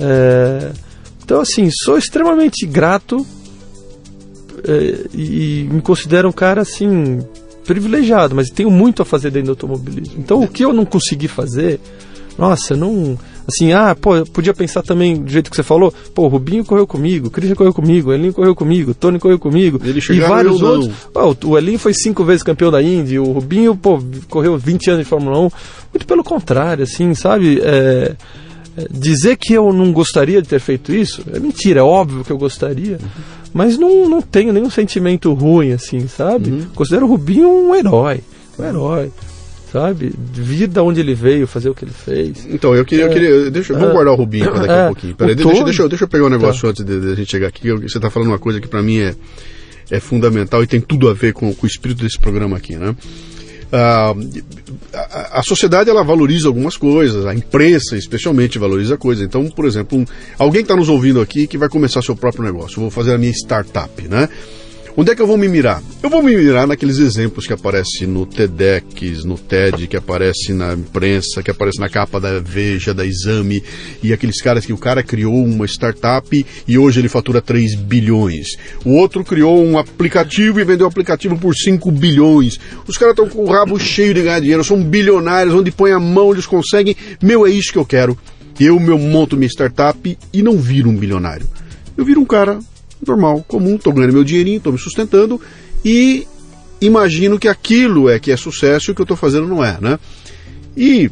É, 0.00 0.70
então, 1.22 1.40
assim, 1.40 1.68
sou 1.70 1.98
extremamente 1.98 2.64
grato 2.66 3.26
é, 4.64 5.06
e 5.12 5.68
me 5.70 5.82
considero 5.82 6.28
um 6.28 6.32
cara, 6.32 6.62
assim, 6.62 7.20
privilegiado, 7.64 8.34
mas 8.34 8.48
tenho 8.48 8.70
muito 8.70 9.02
a 9.02 9.04
fazer 9.04 9.30
dentro 9.30 9.48
do 9.48 9.50
automobilismo. 9.50 10.14
Então, 10.18 10.42
o 10.42 10.48
que 10.48 10.64
eu 10.64 10.72
não 10.72 10.86
consegui 10.86 11.28
fazer, 11.28 11.80
nossa, 12.38 12.74
não. 12.74 13.18
Assim, 13.46 13.72
ah, 13.72 13.94
pô, 13.94 14.24
podia 14.26 14.52
pensar 14.52 14.82
também 14.82 15.16
do 15.16 15.30
jeito 15.30 15.50
que 15.50 15.56
você 15.56 15.62
falou, 15.62 15.92
pô, 16.14 16.24
o 16.24 16.28
Rubinho 16.28 16.64
correu 16.64 16.86
comigo, 16.86 17.28
o 17.28 17.30
Christian 17.30 17.56
correu 17.56 17.72
comigo, 17.72 18.10
o 18.10 18.12
Elinho 18.12 18.32
correu 18.32 18.54
comigo, 18.54 18.90
o 18.90 18.94
Tony 18.94 19.18
correu 19.18 19.38
comigo, 19.38 19.80
Ele 19.82 20.00
e 20.00 20.20
vários 20.20 20.60
outros. 20.60 20.94
Pô, 21.12 21.34
o 21.46 21.58
Elinho 21.58 21.78
foi 21.78 21.94
cinco 21.94 22.24
vezes 22.24 22.42
campeão 22.42 22.70
da 22.70 22.82
Indy, 22.82 23.18
o 23.18 23.32
Rubinho, 23.32 23.74
pô, 23.74 24.02
correu 24.28 24.58
20 24.58 24.90
anos 24.90 25.04
de 25.04 25.08
Fórmula 25.08 25.38
1. 25.38 25.50
Muito 25.94 26.06
pelo 26.06 26.22
contrário, 26.22 26.84
assim, 26.84 27.14
sabe? 27.14 27.60
É 27.62 28.14
dizer 28.90 29.36
que 29.36 29.52
eu 29.52 29.72
não 29.72 29.92
gostaria 29.92 30.42
de 30.42 30.48
ter 30.48 30.60
feito 30.60 30.92
isso 30.92 31.22
é 31.32 31.38
mentira, 31.38 31.80
é 31.80 31.82
óbvio 31.82 32.24
que 32.24 32.30
eu 32.30 32.38
gostaria, 32.38 32.98
uhum. 33.00 33.22
mas 33.52 33.78
não, 33.78 34.08
não 34.08 34.22
tenho 34.22 34.52
nenhum 34.52 34.70
sentimento 34.70 35.32
ruim, 35.32 35.72
assim, 35.72 36.06
sabe? 36.08 36.50
Uhum. 36.50 36.66
Considero 36.74 37.06
o 37.06 37.08
Rubinho 37.08 37.48
um 37.48 37.74
herói, 37.74 38.20
um 38.58 38.64
herói. 38.64 39.10
Sabe? 39.72 40.14
Vir 40.32 40.66
da 40.66 40.82
onde 40.82 40.98
ele 40.98 41.14
veio, 41.14 41.46
fazer 41.46 41.68
o 41.68 41.74
que 41.74 41.84
ele 41.84 41.92
fez. 41.92 42.46
Então, 42.48 42.74
eu 42.74 42.86
queria. 42.86 43.04
É, 43.04 43.08
eu 43.08 43.12
queria 43.12 43.50
deixa, 43.50 43.74
vamos 43.74 43.92
guardar 43.92 44.14
o 44.14 44.16
Rubinho 44.16 44.50
daqui 44.50 44.70
é, 44.70 44.80
a 44.80 44.86
pouquinho. 44.86 45.14
Peraí, 45.14 45.34
deixa, 45.34 45.64
deixa, 45.64 45.88
deixa, 45.88 46.04
eu 46.04 46.08
pegar 46.08 46.24
um 46.24 46.30
negócio 46.30 46.62
tá. 46.62 46.68
antes 46.68 46.82
de, 46.82 46.98
de, 46.98 47.12
a 47.12 47.14
gente 47.14 47.30
chegar 47.30 47.48
aqui. 47.48 47.70
Você 47.70 47.98
está 47.98 48.08
falando 48.08 48.28
uma 48.28 48.38
coisa 48.38 48.62
que 48.62 48.66
para 48.66 48.82
mim 48.82 48.98
é, 49.00 49.14
é 49.90 50.00
fundamental 50.00 50.62
e 50.62 50.66
tem 50.66 50.80
tudo 50.80 51.06
a 51.06 51.12
ver 51.12 51.34
com, 51.34 51.52
com 51.52 51.66
o 51.66 51.68
espírito 51.68 52.02
desse 52.02 52.18
programa 52.18 52.56
aqui, 52.56 52.76
né? 52.76 52.96
Ah, 53.70 54.14
a, 54.94 55.40
a, 55.40 55.42
sociedade 55.42 55.90
ela 55.90 56.02
valoriza 56.02 56.48
algumas 56.48 56.76
coisas, 56.76 57.26
a 57.26 57.34
imprensa 57.34 57.96
especialmente 57.96 58.58
valoriza 58.58 58.96
coisas. 58.96 59.24
Então, 59.24 59.48
por 59.50 59.66
exemplo, 59.66 59.98
um, 59.98 60.04
alguém 60.38 60.62
está 60.62 60.74
nos 60.74 60.88
ouvindo 60.88 61.20
aqui 61.20 61.46
que 61.46 61.58
vai 61.58 61.68
começar 61.68 62.00
seu 62.00 62.16
próprio 62.16 62.44
negócio, 62.44 62.80
vou 62.80 62.90
fazer 62.90 63.14
a 63.14 63.18
minha 63.18 63.32
startup, 63.32 64.08
né? 64.08 64.28
Onde 65.00 65.12
é 65.12 65.14
que 65.14 65.22
eu 65.22 65.28
vou 65.28 65.38
me 65.38 65.46
mirar? 65.46 65.80
Eu 66.02 66.10
vou 66.10 66.20
me 66.20 66.36
mirar 66.36 66.66
naqueles 66.66 66.98
exemplos 66.98 67.46
que 67.46 67.52
aparecem 67.52 68.04
no 68.04 68.26
TEDx, 68.26 69.24
no 69.24 69.38
TED, 69.38 69.86
que 69.86 69.96
aparece 69.96 70.52
na 70.52 70.72
imprensa, 70.72 71.40
que 71.40 71.52
aparece 71.52 71.78
na 71.78 71.88
capa 71.88 72.18
da 72.18 72.40
Veja, 72.40 72.92
da 72.92 73.06
Exame, 73.06 73.62
e 74.02 74.12
aqueles 74.12 74.42
caras 74.42 74.66
que 74.66 74.72
o 74.72 74.76
cara 74.76 75.00
criou 75.00 75.36
uma 75.44 75.66
startup 75.66 76.44
e 76.66 76.76
hoje 76.76 77.00
ele 77.00 77.08
fatura 77.08 77.40
3 77.40 77.76
bilhões. 77.76 78.56
O 78.84 78.94
outro 78.94 79.22
criou 79.22 79.64
um 79.64 79.78
aplicativo 79.78 80.58
e 80.58 80.64
vendeu 80.64 80.86
o 80.86 80.90
aplicativo 80.90 81.38
por 81.38 81.54
5 81.54 81.92
bilhões. 81.92 82.58
Os 82.84 82.98
caras 82.98 83.12
estão 83.12 83.28
com 83.28 83.44
o 83.44 83.52
rabo 83.52 83.78
cheio 83.78 84.12
de 84.12 84.22
ganhar 84.22 84.40
dinheiro, 84.40 84.64
são 84.64 84.82
bilionários, 84.82 85.54
onde 85.54 85.70
põe 85.70 85.92
a 85.92 86.00
mão 86.00 86.32
eles 86.32 86.44
conseguem. 86.44 86.96
Meu, 87.22 87.46
é 87.46 87.50
isso 87.50 87.70
que 87.70 87.78
eu 87.78 87.86
quero 87.86 88.18
Eu 88.58 88.80
meu, 88.80 88.98
monto 88.98 89.36
minha 89.36 89.48
startup 89.48 90.18
e 90.32 90.42
não 90.42 90.58
viro 90.58 90.90
um 90.90 90.96
bilionário. 90.96 91.46
Eu 91.96 92.04
viro 92.04 92.20
um 92.20 92.26
cara 92.26 92.58
normal, 93.06 93.44
comum, 93.46 93.76
estou 93.76 93.92
ganhando 93.92 94.12
meu 94.12 94.24
dinheirinho, 94.24 94.58
estou 94.58 94.72
me 94.72 94.78
sustentando 94.78 95.40
e 95.84 96.26
imagino 96.80 97.38
que 97.38 97.48
aquilo 97.48 98.08
é 98.08 98.18
que 98.18 98.30
é 98.30 98.36
sucesso 98.36 98.90
e 98.90 98.92
o 98.92 98.94
que 98.94 99.00
eu 99.00 99.04
estou 99.04 99.16
fazendo 99.16 99.46
não 99.46 99.64
é, 99.64 99.78
né? 99.80 99.98
E 100.76 101.10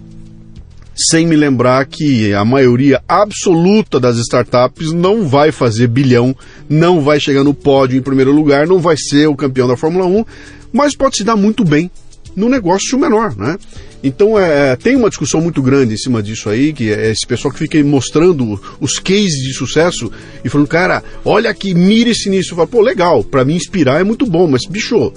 sem 0.97 1.27
me 1.27 1.37
lembrar 1.37 1.85
que 1.85 2.33
a 2.33 2.45
maioria 2.45 3.03
absoluta 3.07 4.01
das 4.01 4.17
startups 4.17 4.93
não 4.93 5.29
vai 5.29 5.53
fazer 5.53 5.89
bilhão, 5.89 6.35
não 6.69 7.03
vai 7.03 7.21
chegar 7.21 7.45
no 7.45 7.53
pódio 7.53 7.99
em 7.99 8.03
primeiro 8.03 8.33
lugar, 8.33 8.67
não 8.67 8.79
vai 8.79 8.97
ser 8.97 9.27
o 9.27 9.37
campeão 9.37 9.69
da 9.69 9.77
Fórmula 9.77 10.07
1, 10.07 10.25
mas 10.73 10.97
pode 10.97 11.17
se 11.19 11.25
dar 11.25 11.37
muito 11.37 11.65
bem 11.65 11.91
no 12.37 12.49
negócio 12.49 12.99
menor, 12.99 13.35
né? 13.35 13.59
Então 14.05 14.39
é, 14.39 14.77
tem 14.77 14.95
uma 14.95 15.09
discussão 15.09 15.41
muito 15.41 15.63
grande 15.63 15.95
em 15.95 15.97
cima 15.97 16.23
disso 16.23 16.49
aí, 16.51 16.73
que 16.73 16.93
é 16.93 17.11
esse 17.11 17.27
pessoal 17.27 17.53
que 17.53 17.59
fica 17.59 17.83
mostrando 17.83 18.61
os 18.79 18.99
cases 18.99 19.43
de 19.43 19.55
sucesso 19.55 20.13
e 20.45 20.49
falando, 20.49 20.69
cara, 20.69 21.03
olha 21.25 21.51
aqui, 21.51 21.75
mire-se 21.75 22.29
nisso. 22.29 22.55
Fala, 22.55 22.67
pô, 22.67 22.83
legal, 22.83 23.25
para 23.25 23.45
me 23.45 23.55
inspirar 23.55 24.01
é 24.01 24.05
muito 24.05 24.27
bom, 24.27 24.47
mas 24.47 24.67
bicho, 24.67 25.13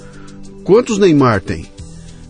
quantos 0.64 0.98
Neymar 0.98 1.42
tem? 1.42 1.66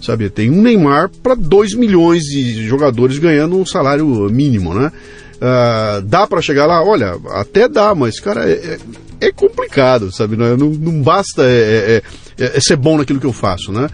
Sabe, 0.02 0.30
tem 0.30 0.50
um 0.50 0.62
Neymar 0.62 1.10
para 1.22 1.36
2 1.36 1.76
milhões 1.76 2.24
de 2.24 2.66
jogadores 2.68 3.20
ganhando 3.20 3.58
um 3.58 3.66
salário 3.66 4.08
mínimo, 4.30 4.74
né? 4.74 4.92
Uh, 5.36 6.02
dá 6.02 6.28
para 6.28 6.42
chegar 6.42 6.66
lá? 6.66 6.84
Olha, 6.84 7.18
até 7.30 7.68
dá, 7.68 7.96
mas, 7.96 8.20
cara, 8.20 8.50
é, 8.50 8.78
é, 9.22 9.28
é 9.28 9.32
complicado, 9.32 10.12
sabe? 10.12 10.36
Não, 10.36 10.58
não, 10.58 10.70
não 10.70 11.02
basta 11.02 11.44
é, 11.44 12.02
é, 12.38 12.58
é, 12.58 12.60
ser 12.60 12.76
bom 12.76 12.98
naquilo 12.98 13.20
que 13.20 13.26
eu 13.26 13.34
faço, 13.34 13.72
né? 13.72 13.90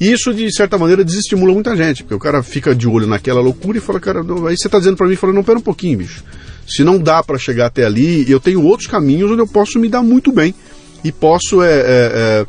E 0.00 0.12
isso, 0.12 0.32
de 0.32 0.50
certa 0.52 0.78
maneira, 0.78 1.04
desestimula 1.04 1.52
muita 1.52 1.76
gente, 1.76 2.02
porque 2.02 2.14
o 2.14 2.18
cara 2.18 2.42
fica 2.42 2.74
de 2.74 2.86
olho 2.86 3.06
naquela 3.06 3.40
loucura 3.40 3.78
e 3.78 3.80
fala, 3.80 3.98
cara, 3.98 4.22
não, 4.22 4.46
aí 4.46 4.56
você 4.56 4.68
tá 4.68 4.78
dizendo 4.78 4.96
para 4.96 5.08
mim, 5.08 5.16
fala, 5.16 5.32
não, 5.32 5.42
pera 5.42 5.58
um 5.58 5.62
pouquinho, 5.62 5.98
bicho. 5.98 6.22
Se 6.68 6.84
não 6.84 6.98
dá 6.98 7.22
para 7.22 7.38
chegar 7.38 7.66
até 7.66 7.84
ali, 7.84 8.30
eu 8.30 8.38
tenho 8.38 8.62
outros 8.62 8.86
caminhos 8.86 9.30
onde 9.30 9.40
eu 9.40 9.46
posso 9.46 9.78
me 9.78 9.88
dar 9.88 10.02
muito 10.02 10.30
bem 10.30 10.54
e 11.02 11.10
posso 11.10 11.62
é, 11.62 11.72
é, 11.72 11.82
é, 11.82 12.46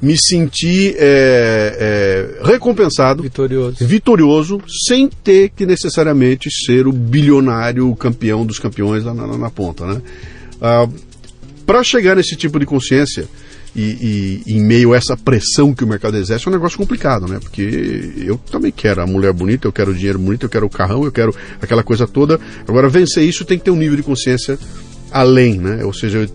me 0.00 0.16
sentir 0.16 0.94
é, 0.98 2.38
é, 2.40 2.46
recompensado, 2.46 3.22
vitorioso. 3.22 3.76
vitorioso, 3.80 4.60
sem 4.86 5.08
ter 5.08 5.50
que 5.50 5.64
necessariamente 5.64 6.50
ser 6.50 6.86
o 6.86 6.92
bilionário 6.92 7.94
campeão 7.96 8.44
dos 8.44 8.58
campeões 8.58 9.04
lá 9.04 9.14
na, 9.14 9.26
na 9.38 9.50
ponta, 9.50 9.86
né? 9.86 10.02
Ah, 10.60 10.88
para 11.64 11.82
chegar 11.82 12.14
nesse 12.14 12.36
tipo 12.36 12.60
de 12.60 12.66
consciência, 12.66 13.26
e, 13.76 14.42
e, 14.46 14.54
em 14.54 14.60
meio 14.62 14.94
a 14.94 14.96
essa 14.96 15.14
pressão 15.18 15.74
que 15.74 15.84
o 15.84 15.86
mercado 15.86 16.16
exerce 16.16 16.46
é 16.46 16.50
um 16.50 16.54
negócio 16.54 16.78
complicado, 16.78 17.28
né? 17.28 17.38
Porque 17.38 18.14
eu 18.16 18.40
também 18.50 18.72
quero 18.72 19.02
a 19.02 19.06
mulher 19.06 19.34
bonita, 19.34 19.68
eu 19.68 19.72
quero 19.72 19.90
o 19.90 19.94
dinheiro 19.94 20.18
bonito, 20.18 20.46
eu 20.46 20.48
quero 20.48 20.64
o 20.64 20.70
carrão, 20.70 21.04
eu 21.04 21.12
quero 21.12 21.34
aquela 21.60 21.82
coisa 21.82 22.06
toda. 22.06 22.40
Agora, 22.66 22.88
vencer 22.88 23.22
isso 23.22 23.44
tem 23.44 23.58
que 23.58 23.64
ter 23.64 23.70
um 23.70 23.76
nível 23.76 23.96
de 23.96 24.02
consciência 24.02 24.58
além, 25.12 25.58
né? 25.58 25.84
Ou 25.84 25.92
seja, 25.92 26.18
eu, 26.18 26.28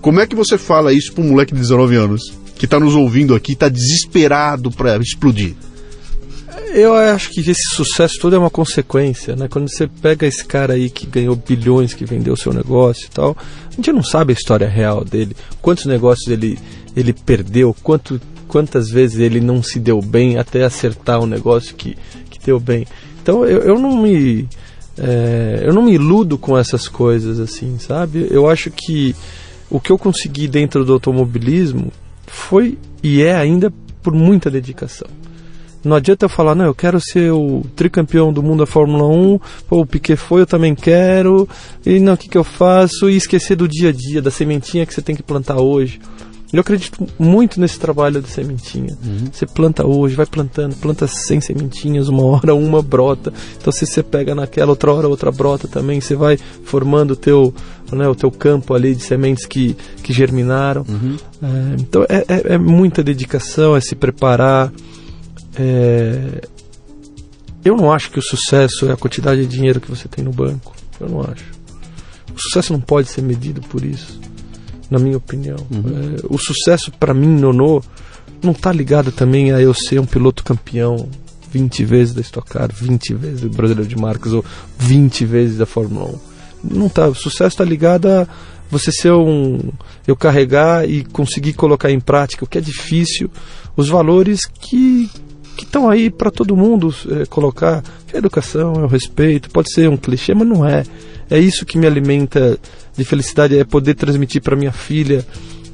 como 0.00 0.20
é 0.20 0.26
que 0.26 0.34
você 0.34 0.56
fala 0.56 0.90
isso 0.90 1.12
para 1.12 1.22
um 1.22 1.28
moleque 1.28 1.52
de 1.52 1.60
19 1.60 1.96
anos 1.96 2.32
que 2.54 2.64
está 2.64 2.80
nos 2.80 2.94
ouvindo 2.94 3.34
aqui, 3.34 3.52
está 3.52 3.68
desesperado 3.68 4.70
para 4.70 4.96
explodir? 4.96 5.54
Eu 6.72 6.94
acho 6.94 7.30
que 7.30 7.40
esse 7.40 7.74
sucesso 7.74 8.18
todo 8.18 8.34
é 8.34 8.38
uma 8.38 8.50
consequência, 8.50 9.36
né? 9.36 9.48
Quando 9.48 9.70
você 9.70 9.86
pega 9.86 10.26
esse 10.26 10.44
cara 10.44 10.72
aí 10.72 10.88
que 10.88 11.06
ganhou 11.06 11.36
bilhões, 11.36 11.92
que 11.92 12.06
vendeu 12.06 12.36
seu 12.36 12.54
negócio 12.54 13.06
e 13.06 13.10
tal, 13.10 13.36
a 13.68 13.74
gente 13.74 13.92
não 13.92 14.02
sabe 14.02 14.32
a 14.32 14.36
história 14.36 14.66
real 14.66 15.04
dele, 15.04 15.36
quantos 15.60 15.84
negócios 15.84 16.26
ele 16.28 16.58
ele 16.96 17.12
perdeu, 17.12 17.76
quanto, 17.82 18.18
quantas 18.48 18.88
vezes 18.88 19.18
ele 19.18 19.40
não 19.40 19.62
se 19.62 19.78
deu 19.78 20.00
bem 20.00 20.38
até 20.38 20.64
acertar 20.64 21.20
um 21.20 21.26
negócio 21.26 21.76
que, 21.76 21.96
que 22.30 22.38
deu 22.44 22.58
bem. 22.58 22.86
Então 23.22 23.44
eu, 23.44 23.58
eu 23.60 23.78
não 23.78 24.02
me 24.02 24.48
é, 24.98 25.60
eu 25.62 25.74
não 25.74 25.82
me 25.82 25.92
iludo 25.92 26.38
com 26.38 26.56
essas 26.56 26.88
coisas 26.88 27.38
assim, 27.38 27.78
sabe? 27.78 28.26
Eu 28.30 28.48
acho 28.48 28.70
que 28.70 29.14
o 29.68 29.78
que 29.78 29.92
eu 29.92 29.98
consegui 29.98 30.48
dentro 30.48 30.84
do 30.84 30.94
automobilismo 30.94 31.92
foi 32.26 32.78
e 33.02 33.22
é 33.22 33.34
ainda 33.34 33.72
por 34.02 34.14
muita 34.14 34.50
dedicação. 34.50 35.08
Não 35.84 35.94
adianta 35.94 36.24
eu 36.24 36.28
falar, 36.28 36.56
não, 36.56 36.64
eu 36.64 36.74
quero 36.74 37.00
ser 37.00 37.30
o 37.30 37.62
tricampeão 37.76 38.32
do 38.32 38.42
mundo 38.42 38.60
da 38.60 38.66
Fórmula 38.66 39.06
1, 39.06 39.38
pô, 39.68 39.80
o 39.80 39.86
Piquet 39.86 40.16
foi, 40.16 40.40
eu 40.40 40.46
também 40.46 40.74
quero, 40.74 41.48
e 41.84 42.00
não, 42.00 42.14
o 42.14 42.16
que, 42.16 42.28
que 42.28 42.36
eu 42.36 42.42
faço? 42.42 43.08
E 43.08 43.16
esquecer 43.16 43.54
do 43.54 43.68
dia 43.68 43.90
a 43.90 43.92
dia, 43.92 44.20
da 44.20 44.30
sementinha 44.30 44.84
que 44.84 44.92
você 44.92 45.00
tem 45.00 45.14
que 45.14 45.22
plantar 45.22 45.60
hoje. 45.60 46.00
Eu 46.52 46.60
acredito 46.60 47.06
muito 47.18 47.60
nesse 47.60 47.78
trabalho 47.78 48.22
de 48.22 48.28
sementinha. 48.28 48.96
Uhum. 49.04 49.28
Você 49.32 49.46
planta 49.46 49.84
hoje, 49.84 50.14
vai 50.14 50.26
plantando, 50.26 50.76
planta 50.76 51.06
100 51.06 51.40
sementinhas, 51.40 52.08
uma 52.08 52.22
hora 52.24 52.54
uma 52.54 52.80
brota. 52.80 53.32
Então 53.58 53.72
se 53.72 53.84
você 53.84 54.02
pega 54.02 54.34
naquela 54.34 54.70
outra 54.70 54.92
hora 54.92 55.08
outra 55.08 55.32
brota 55.32 55.66
também, 55.66 56.00
você 56.00 56.14
vai 56.14 56.36
formando 56.36 57.12
o 57.12 57.16
teu, 57.16 57.52
né, 57.90 58.06
o 58.08 58.14
teu 58.14 58.30
campo 58.30 58.74
ali 58.74 58.94
de 58.94 59.02
sementes 59.02 59.44
que, 59.44 59.76
que 60.02 60.12
germinaram. 60.12 60.84
Uhum. 60.88 61.16
É, 61.42 61.80
então 61.80 62.06
é, 62.08 62.24
é, 62.28 62.54
é, 62.54 62.58
muita 62.58 63.02
dedicação, 63.02 63.74
é 63.74 63.80
se 63.80 63.96
preparar. 63.96 64.72
É... 65.58 66.42
Eu 67.64 67.76
não 67.76 67.92
acho 67.92 68.12
que 68.12 68.20
o 68.20 68.22
sucesso 68.22 68.88
é 68.88 68.92
a 68.92 68.96
quantidade 68.96 69.40
de 69.40 69.48
dinheiro 69.48 69.80
que 69.80 69.90
você 69.90 70.06
tem 70.06 70.24
no 70.24 70.30
banco. 70.30 70.72
Eu 71.00 71.08
não 71.08 71.20
acho. 71.22 71.44
O 72.32 72.40
sucesso 72.40 72.72
não 72.72 72.80
pode 72.80 73.08
ser 73.08 73.22
medido 73.22 73.60
por 73.62 73.84
isso 73.84 74.20
na 74.90 74.98
minha 74.98 75.16
opinião. 75.16 75.56
Uhum. 75.70 76.16
É, 76.16 76.34
o 76.34 76.38
sucesso 76.38 76.90
para 76.92 77.14
mim, 77.14 77.28
Nonô, 77.28 77.82
não 78.42 78.52
está 78.52 78.72
ligado 78.72 79.10
também 79.10 79.52
a 79.52 79.60
eu 79.60 79.74
ser 79.74 79.98
um 80.00 80.06
piloto 80.06 80.44
campeão 80.44 81.08
20 81.50 81.84
vezes 81.84 82.14
da 82.14 82.20
Stock 82.20 82.48
Car, 82.48 82.70
20 82.72 83.14
vezes 83.14 83.40
do 83.40 83.50
Brasileiro 83.50 83.88
de 83.88 83.96
Marcas 83.96 84.32
ou 84.32 84.44
20 84.78 85.24
vezes 85.24 85.58
da 85.58 85.66
Fórmula 85.66 86.10
1. 86.64 86.76
Não 86.76 86.88
tá, 86.88 87.08
o 87.08 87.14
sucesso 87.14 87.54
está 87.54 87.64
ligado 87.64 88.06
a 88.08 88.26
você 88.70 88.90
ser 88.90 89.12
um 89.12 89.58
eu 90.06 90.16
carregar 90.16 90.88
e 90.88 91.04
conseguir 91.04 91.52
colocar 91.52 91.90
em 91.90 92.00
prática 92.00 92.44
o 92.44 92.48
que 92.48 92.58
é 92.58 92.60
difícil, 92.60 93.30
os 93.76 93.88
valores 93.88 94.44
que 94.44 95.08
que 95.56 95.64
estão 95.64 95.88
aí 95.88 96.10
para 96.10 96.30
todo 96.30 96.54
mundo 96.54 96.94
é, 97.10 97.24
colocar, 97.24 97.82
que 98.06 98.14
é 98.14 98.16
a 98.16 98.18
educação, 98.18 98.74
é 98.74 98.84
o 98.84 98.86
respeito, 98.86 99.50
pode 99.50 99.72
ser 99.72 99.88
um 99.88 99.96
clichê, 99.96 100.34
mas 100.34 100.46
não 100.46 100.66
é. 100.66 100.84
É 101.30 101.38
isso 101.38 101.66
que 101.66 101.76
me 101.76 101.86
alimenta 101.86 102.58
de 102.96 103.04
felicidade, 103.04 103.58
é 103.58 103.64
poder 103.64 103.94
transmitir 103.94 104.42
para 104.42 104.56
minha 104.56 104.72
filha, 104.72 105.26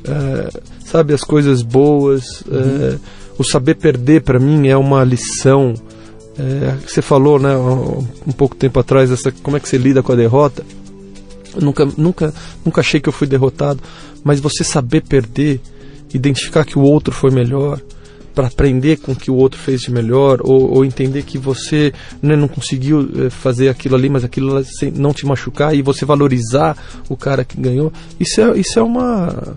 é, 0.05 0.61
sabe, 0.85 1.13
as 1.13 1.23
coisas 1.23 1.63
boas. 1.63 2.43
É, 2.51 2.55
uhum. 2.55 2.99
o 3.39 3.45
saber 3.45 3.77
perder 3.77 4.23
para 4.23 4.39
mim 4.39 4.69
é 4.69 4.77
uma 4.77 5.05
lição. 5.05 5.75
É, 6.39 6.77
você 6.87 7.03
falou, 7.03 7.39
né, 7.39 7.55
um 7.57 8.33
pouco 8.33 8.57
tempo 8.57 8.81
atrás, 8.81 9.11
essa, 9.11 9.31
como 9.31 9.57
é 9.57 9.61
que 9.61 9.69
você 9.69 9.77
lida 9.77 10.03
com 10.03 10.13
a 10.13 10.17
derrota. 10.17 10.65
Eu 11.55 11.61
nunca, 11.61 11.87
nunca, 11.97 12.35
nunca 12.65 12.81
achei 12.81 13.01
que 13.01 13.09
eu 13.09 13.13
fui 13.13 13.27
derrotado, 13.27 13.81
mas 14.25 14.41
você 14.41 14.65
saber 14.65 15.03
perder, 15.03 15.61
identificar 16.15 16.65
que 16.65 16.79
o 16.79 16.83
outro 16.83 17.13
foi 17.13 17.31
melhor, 17.31 17.79
para 18.35 18.47
aprender 18.47 18.99
com 18.99 19.13
o 19.13 19.17
que 19.17 19.31
o 19.31 19.35
outro 19.35 19.59
fez 19.59 19.81
de 19.81 19.91
melhor, 19.91 20.41
ou, 20.43 20.73
ou 20.75 20.85
entender 20.85 21.23
que 21.23 21.39
você 21.39 21.93
né, 22.21 22.37
não 22.37 22.49
conseguiu 22.49 23.09
eh, 23.27 23.31
fazer 23.31 23.69
aquilo 23.69 23.95
ali, 23.95 24.09
mas 24.09 24.25
aquilo 24.25 24.63
não 24.95 25.13
te 25.13 25.27
machucar, 25.27 25.75
e 25.75 25.83
você 25.83 26.05
valorizar 26.05 26.77
o 27.09 27.17
cara 27.17 27.45
que 27.45 27.61
ganhou, 27.61 27.93
isso 28.19 28.41
é, 28.41 28.59
isso 28.59 28.79
é 28.79 28.83
uma. 28.83 29.57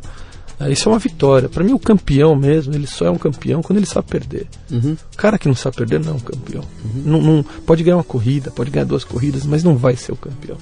Eh, 0.59 0.71
isso 0.71 0.89
é 0.89 0.91
uma 0.91 0.99
vitória. 0.99 1.49
Para 1.49 1.63
mim, 1.63 1.73
o 1.73 1.79
campeão 1.79 2.35
mesmo, 2.35 2.73
ele 2.73 2.87
só 2.87 3.05
é 3.05 3.11
um 3.11 3.17
campeão 3.17 3.61
quando 3.61 3.77
ele 3.77 3.85
sabe 3.85 4.07
perder. 4.07 4.47
Uhum. 4.71 4.97
O 5.13 5.17
cara 5.17 5.37
que 5.37 5.47
não 5.47 5.55
sabe 5.55 5.77
perder 5.77 5.99
não 5.99 6.13
é 6.13 6.15
um 6.15 6.19
campeão. 6.19 6.63
Uhum. 6.83 7.01
Não, 7.05 7.21
não, 7.21 7.45
pode 7.65 7.83
ganhar 7.83 7.97
uma 7.97 8.03
corrida, 8.03 8.51
pode 8.51 8.71
ganhar 8.71 8.85
duas 8.85 9.03
corridas, 9.03 9.45
mas 9.45 9.63
não 9.63 9.75
vai 9.75 9.95
ser 9.95 10.11
o 10.11 10.17
campeão. 10.17 10.57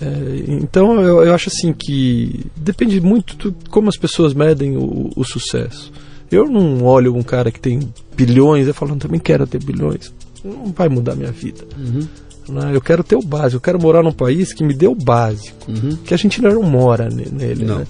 É, 0.00 0.44
então 0.46 1.00
eu, 1.00 1.24
eu, 1.24 1.34
acho 1.34 1.48
assim 1.48 1.72
que 1.72 2.44
depende 2.54 3.00
muito 3.00 3.50
de 3.50 3.68
como 3.70 3.88
as 3.88 3.96
pessoas 3.96 4.34
medem 4.34 4.76
o, 4.76 5.10
o 5.16 5.24
sucesso. 5.24 5.90
Eu 6.30 6.46
não 6.46 6.82
olho 6.84 7.14
um 7.14 7.22
cara 7.22 7.50
que 7.50 7.60
tem 7.60 7.80
bilhões 8.16 8.66
e 8.66 8.72
falo, 8.72 8.96
também 8.96 9.20
quero 9.20 9.46
ter 9.46 9.62
bilhões. 9.62 10.12
Não 10.44 10.72
vai 10.72 10.88
mudar 10.88 11.14
minha 11.14 11.32
vida. 11.32 11.64
Uhum. 11.76 12.06
Né? 12.48 12.70
Eu 12.74 12.80
quero 12.80 13.02
ter 13.02 13.16
o 13.16 13.22
básico, 13.22 13.56
eu 13.56 13.60
quero 13.60 13.80
morar 13.80 14.02
num 14.02 14.12
país 14.12 14.52
que 14.52 14.64
me 14.64 14.74
dê 14.74 14.86
o 14.86 14.94
básico, 14.94 15.70
uhum. 15.70 15.96
que 16.04 16.14
a 16.14 16.16
gente 16.16 16.40
não 16.40 16.62
mora 16.62 17.08
nele. 17.08 17.64
Não. 17.64 17.78
Né? 17.78 17.86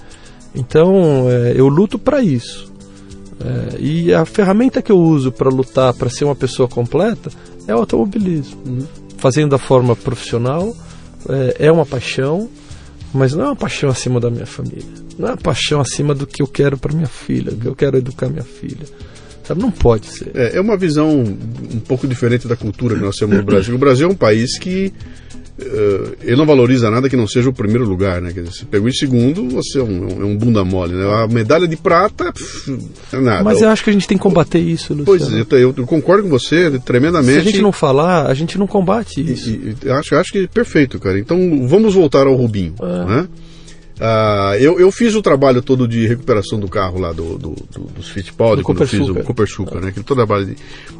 Então 0.54 1.26
é, 1.30 1.54
eu 1.56 1.68
luto 1.68 1.98
para 1.98 2.22
isso. 2.22 2.72
É, 3.38 3.76
e 3.78 4.14
a 4.14 4.24
ferramenta 4.24 4.80
que 4.80 4.90
eu 4.90 4.98
uso 4.98 5.30
para 5.30 5.50
lutar, 5.50 5.92
para 5.92 6.08
ser 6.08 6.24
uma 6.24 6.34
pessoa 6.34 6.66
completa, 6.66 7.30
é 7.66 7.74
o 7.74 7.78
automobilismo. 7.78 8.58
Uhum. 8.66 8.86
Fazendo 9.18 9.50
da 9.50 9.58
forma 9.58 9.94
profissional, 9.94 10.74
é, 11.28 11.66
é 11.66 11.72
uma 11.72 11.84
paixão, 11.84 12.48
mas 13.14 13.32
não 13.32 13.44
é 13.44 13.48
uma 13.48 13.56
paixão 13.56 13.88
acima 13.90 14.20
da 14.20 14.30
minha 14.30 14.46
família 14.46 15.06
não 15.18 15.30
é 15.30 15.36
paixão 15.36 15.80
acima 15.80 16.14
do 16.14 16.26
que 16.26 16.42
eu 16.42 16.46
quero 16.46 16.76
para 16.76 16.94
minha 16.94 17.06
filha, 17.06 17.50
do 17.50 17.56
que 17.56 17.66
eu 17.66 17.74
quero 17.74 17.96
educar 17.96 18.28
minha 18.28 18.44
filha. 18.44 18.86
Sabe? 19.44 19.60
Não 19.60 19.70
pode 19.70 20.06
ser. 20.06 20.30
É, 20.34 20.56
é 20.56 20.60
uma 20.60 20.76
visão 20.76 21.20
um 21.20 21.80
pouco 21.80 22.06
diferente 22.06 22.46
da 22.48 22.56
cultura 22.56 22.94
que 22.94 23.00
nós 23.00 23.16
temos 23.16 23.36
no 23.36 23.42
Brasil. 23.42 23.74
O 23.74 23.78
Brasil 23.78 24.08
é 24.08 24.10
um 24.10 24.16
país 24.16 24.58
que 24.58 24.92
uh, 25.58 26.16
ele 26.22 26.36
não 26.36 26.46
valoriza 26.46 26.90
nada 26.90 27.08
que 27.08 27.16
não 27.16 27.26
seja 27.26 27.48
o 27.48 27.52
primeiro 27.52 27.84
lugar, 27.84 28.20
né? 28.20 28.32
Quer 28.32 28.40
dizer, 28.40 28.54
se 28.54 28.64
pegou 28.64 28.88
em 28.88 28.92
segundo, 28.92 29.48
você 29.48 29.78
é 29.78 29.82
um, 29.82 30.08
é 30.08 30.24
um 30.24 30.36
bunda 30.36 30.64
mole, 30.64 30.94
né? 30.94 31.04
A 31.22 31.26
medalha 31.26 31.66
de 31.66 31.76
prata 31.76 32.32
pff, 32.32 32.78
é 33.12 33.20
nada. 33.20 33.44
Mas 33.44 33.62
eu 33.62 33.68
acho 33.68 33.84
que 33.84 33.90
a 33.90 33.92
gente 33.92 34.06
tem 34.06 34.16
que 34.16 34.22
combater 34.22 34.58
isso, 34.58 34.94
Luciano. 34.94 35.04
Pois 35.04 35.32
é, 35.32 35.62
eu, 35.62 35.74
eu, 35.76 35.86
concordo 35.86 36.24
com 36.24 36.28
você 36.28 36.78
tremendamente. 36.84 37.42
Se 37.42 37.48
a 37.48 37.50
gente 37.50 37.62
não 37.62 37.72
falar, 37.72 38.26
a 38.26 38.34
gente 38.34 38.58
não 38.58 38.66
combate 38.66 39.20
isso. 39.20 39.50
E, 39.50 39.76
e, 39.84 39.90
acho, 39.90 40.14
acho 40.16 40.32
que 40.32 40.38
é 40.38 40.46
perfeito, 40.46 40.98
cara. 40.98 41.18
Então 41.18 41.66
vamos 41.66 41.94
voltar 41.94 42.26
ao 42.26 42.34
Rubinho, 42.34 42.74
é. 42.80 43.04
né? 43.04 43.28
Uh, 43.96 44.54
eu, 44.58 44.78
eu 44.78 44.90
fiz 44.92 45.14
o 45.14 45.22
trabalho 45.22 45.62
todo 45.62 45.88
de 45.88 46.06
recuperação 46.06 46.60
do 46.60 46.68
carro 46.68 46.98
lá 46.98 47.12
do, 47.12 47.38
do, 47.38 47.56
do 47.72 47.80
dos 47.96 48.10
Fittipaldi, 48.10 48.62
quando 48.62 48.82
eu 48.82 48.86
fiz 48.86 49.08
o 49.08 49.14
Cooper 49.14 49.46
Suca, 49.46 49.80
né? 49.80 49.88
Aquele 49.88 50.04
todo 50.04 50.18
trabalho 50.18 50.44
de, 50.44 50.56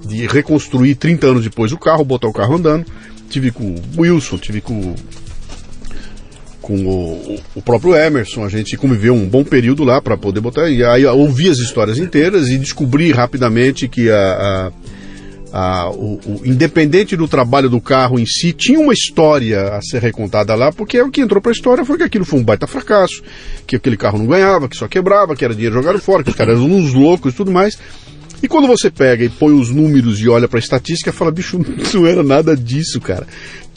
de, 0.09 0.27
reconstruir 0.27 0.95
30 0.95 1.27
anos 1.27 1.45
depois 1.45 1.73
o 1.73 1.77
carro, 1.77 2.05
botar 2.05 2.29
o 2.29 2.33
carro 2.33 2.55
andando. 2.55 2.87
Tive 3.29 3.51
com 3.51 3.65
o 3.65 4.01
Wilson, 4.01 4.39
tive 4.39 4.63
com, 4.63 4.95
com 6.63 6.87
o, 6.87 7.39
o 7.55 7.61
próprio 7.61 7.95
Emerson, 7.95 8.45
a 8.45 8.49
gente 8.49 8.79
conviveu 8.79 9.13
um 9.13 9.29
bom 9.29 9.45
período 9.45 9.85
lá 9.85 10.01
para 10.01 10.17
poder 10.17 10.41
botar. 10.41 10.71
E 10.71 10.83
aí 10.83 11.05
ouvi 11.05 11.51
as 11.51 11.59
histórias 11.59 11.99
inteiras 11.99 12.49
e 12.49 12.57
descobri 12.57 13.13
rapidamente 13.13 13.89
que 13.89 14.09
a, 14.11 14.17
a 14.69 14.73
ah, 15.59 15.89
o, 15.89 16.21
o, 16.27 16.43
independente 16.45 17.17
do 17.17 17.27
trabalho 17.27 17.71
do 17.71 17.81
carro 17.81 18.19
em 18.19 18.27
si, 18.27 18.53
tinha 18.53 18.79
uma 18.79 18.93
história 18.93 19.71
a 19.71 19.81
ser 19.81 20.03
recontada 20.03 20.55
lá, 20.55 20.71
porque 20.71 21.01
o 21.01 21.11
que 21.11 21.23
entrou 21.23 21.41
para 21.41 21.51
a 21.51 21.55
história 21.55 21.83
foi 21.83 21.97
que 21.97 22.03
aquilo 22.03 22.27
foi 22.27 22.41
um 22.41 22.45
baita 22.45 22.67
fracasso, 22.67 23.23
que 23.67 23.75
aquele 23.75 23.97
carro 23.97 24.19
não 24.19 24.27
ganhava, 24.27 24.69
que 24.69 24.77
só 24.77 24.87
quebrava, 24.87 25.35
que 25.35 25.43
era 25.43 25.55
dinheiro 25.55 25.77
jogado 25.77 25.99
fora, 25.99 26.23
que 26.23 26.29
os 26.29 26.37
caras 26.37 26.59
eram 26.59 26.71
uns 26.71 26.93
loucos 26.93 27.33
e 27.33 27.37
tudo 27.39 27.51
mais. 27.51 27.79
E 28.43 28.47
quando 28.47 28.69
você 28.69 28.91
pega 28.91 29.25
e 29.25 29.31
põe 29.31 29.59
os 29.59 29.71
números 29.71 30.21
e 30.21 30.29
olha 30.29 30.47
para 30.47 30.59
a 30.59 30.61
estatística, 30.61 31.11
fala, 31.11 31.31
bicho, 31.31 31.59
não 31.95 32.07
era 32.07 32.23
nada 32.23 32.55
disso, 32.55 33.01
cara. 33.01 33.27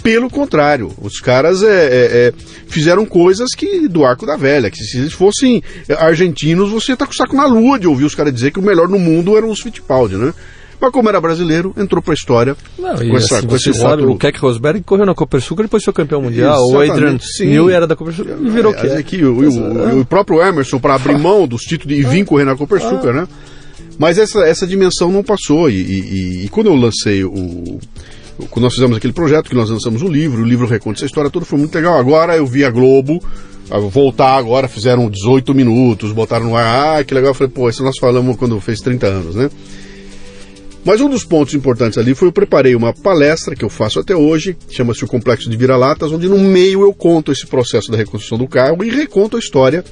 Pelo 0.04 0.30
contrário, 0.30 0.92
os 1.02 1.22
caras 1.22 1.64
é, 1.64 1.68
é, 1.68 2.28
é, 2.28 2.34
fizeram 2.68 3.06
coisas 3.06 3.52
que 3.56 3.88
do 3.88 4.04
arco 4.04 4.26
da 4.26 4.36
velha, 4.36 4.70
que 4.70 4.84
se 4.84 4.98
eles 4.98 5.14
fossem 5.14 5.64
argentinos, 5.98 6.72
você 6.72 6.94
tá 6.94 7.06
com 7.06 7.14
o 7.14 7.16
saco 7.16 7.38
na 7.38 7.46
lua 7.46 7.80
de 7.80 7.88
ouvir 7.88 8.04
os 8.04 8.16
caras 8.16 8.34
dizer 8.34 8.52
que 8.52 8.60
o 8.60 8.64
melhor 8.64 8.90
no 8.90 9.00
mundo 9.00 9.38
eram 9.38 9.50
os 9.50 9.62
Fittipaldi, 9.62 10.18
né? 10.18 10.34
Mas 10.80 10.92
como 10.92 11.10
era 11.10 11.20
brasileiro, 11.20 11.74
entrou 11.78 12.02
para 12.02 12.14
a 12.14 12.16
história 12.16 12.56
Não, 12.78 12.96
com, 12.96 13.18
essa, 13.18 13.40
assim, 13.40 13.48
com 13.48 13.56
esse 13.56 13.74
sabe, 13.74 14.04
O 14.04 14.18
Keck 14.18 14.40
Rosberg 14.40 14.82
correu 14.82 15.06
na 15.06 15.14
Copersucar 15.14 15.64
e 15.64 15.68
depois 15.68 15.84
foi 15.84 15.94
campeão 15.94 16.22
mundial. 16.22 16.56
Exatamente, 16.56 16.90
o 16.90 16.94
Adrian 16.94 17.20
Newey 17.42 17.76
era 17.76 17.86
da 17.86 17.96
Copersucar 17.96 18.38
e 18.42 18.50
virou 18.50 18.74
é, 18.74 18.98
aqui, 18.98 19.24
o, 19.24 19.40
o, 19.40 20.00
o, 20.00 20.06
próprio 20.06 20.42
Emerson 20.42 20.80
para 20.80 20.96
abrir 20.96 21.18
mão 21.18 21.48
dos 21.48 21.64
títulos 21.64 21.98
e 21.98 22.04
vir 22.04 22.26
correr 22.26 22.46
na 22.46 22.56
Copersucar, 22.56 23.14
né? 23.14 23.28
Mas 23.98 24.18
essa, 24.18 24.40
essa 24.46 24.66
dimensão 24.66 25.12
não 25.12 25.22
passou. 25.22 25.70
E, 25.70 25.76
e, 25.76 26.46
e, 26.46 26.50
quando 26.50 26.68
eu 26.68 26.76
lancei 26.76 27.24
o. 27.26 27.80
Quando 28.50 28.64
nós 28.64 28.74
fizemos 28.74 28.96
aquele 28.96 29.12
projeto, 29.12 29.50
que 29.50 29.56
nós 29.56 29.70
lançamos 29.70 30.02
o 30.02 30.08
livro, 30.08 30.42
o 30.42 30.46
livro 30.46 30.66
reconta 30.66 31.00
essa 31.00 31.06
história 31.06 31.30
toda, 31.30 31.46
foi 31.46 31.60
muito 31.60 31.76
legal. 31.76 32.00
Agora 32.00 32.38
eu 32.38 32.48
vi 32.48 32.64
a 32.64 32.70
Globo 32.70 33.22
voltar 33.92 34.38
agora, 34.38 34.68
fizeram 34.68 35.10
18 35.10 35.54
minutos, 35.54 36.14
botaram 36.14 36.46
no 36.46 36.56
ar, 36.56 37.00
ah, 37.00 37.04
que 37.04 37.14
legal. 37.14 37.32
Eu 37.32 37.36
falei, 37.36 37.52
pô, 37.52 37.70
isso 37.70 37.84
nós 37.84 37.98
falamos 38.00 38.38
quando 38.38 38.60
fez 38.62 38.80
30 38.80 39.08
anos, 39.08 39.36
né? 39.36 39.50
Mas 40.86 41.02
um 41.02 41.10
dos 41.10 41.26
pontos 41.26 41.54
importantes 41.54 41.98
ali 41.98 42.16
foi 42.16 42.30
eu 42.30 42.32
preparei 42.32 42.76
uma 42.76 42.94
palestra 42.94 43.56
que 43.56 43.66
eu 43.66 43.70
faço 43.70 44.00
até 44.00 44.16
hoje, 44.16 44.56
chama-se 44.70 45.04
o 45.04 45.08
Complexo 45.08 45.50
de 45.50 45.58
Vira-Latas, 45.58 46.12
onde 46.12 46.28
no 46.28 46.40
meio 46.40 46.82
eu 46.82 46.94
conto 46.94 47.32
esse 47.32 47.46
processo 47.46 47.92
da 47.92 47.98
reconstrução 47.98 48.38
do 48.38 48.48
carro 48.48 48.84
e 48.84 48.90
reconto 48.90 49.36
a 49.36 49.40
história. 49.40 49.84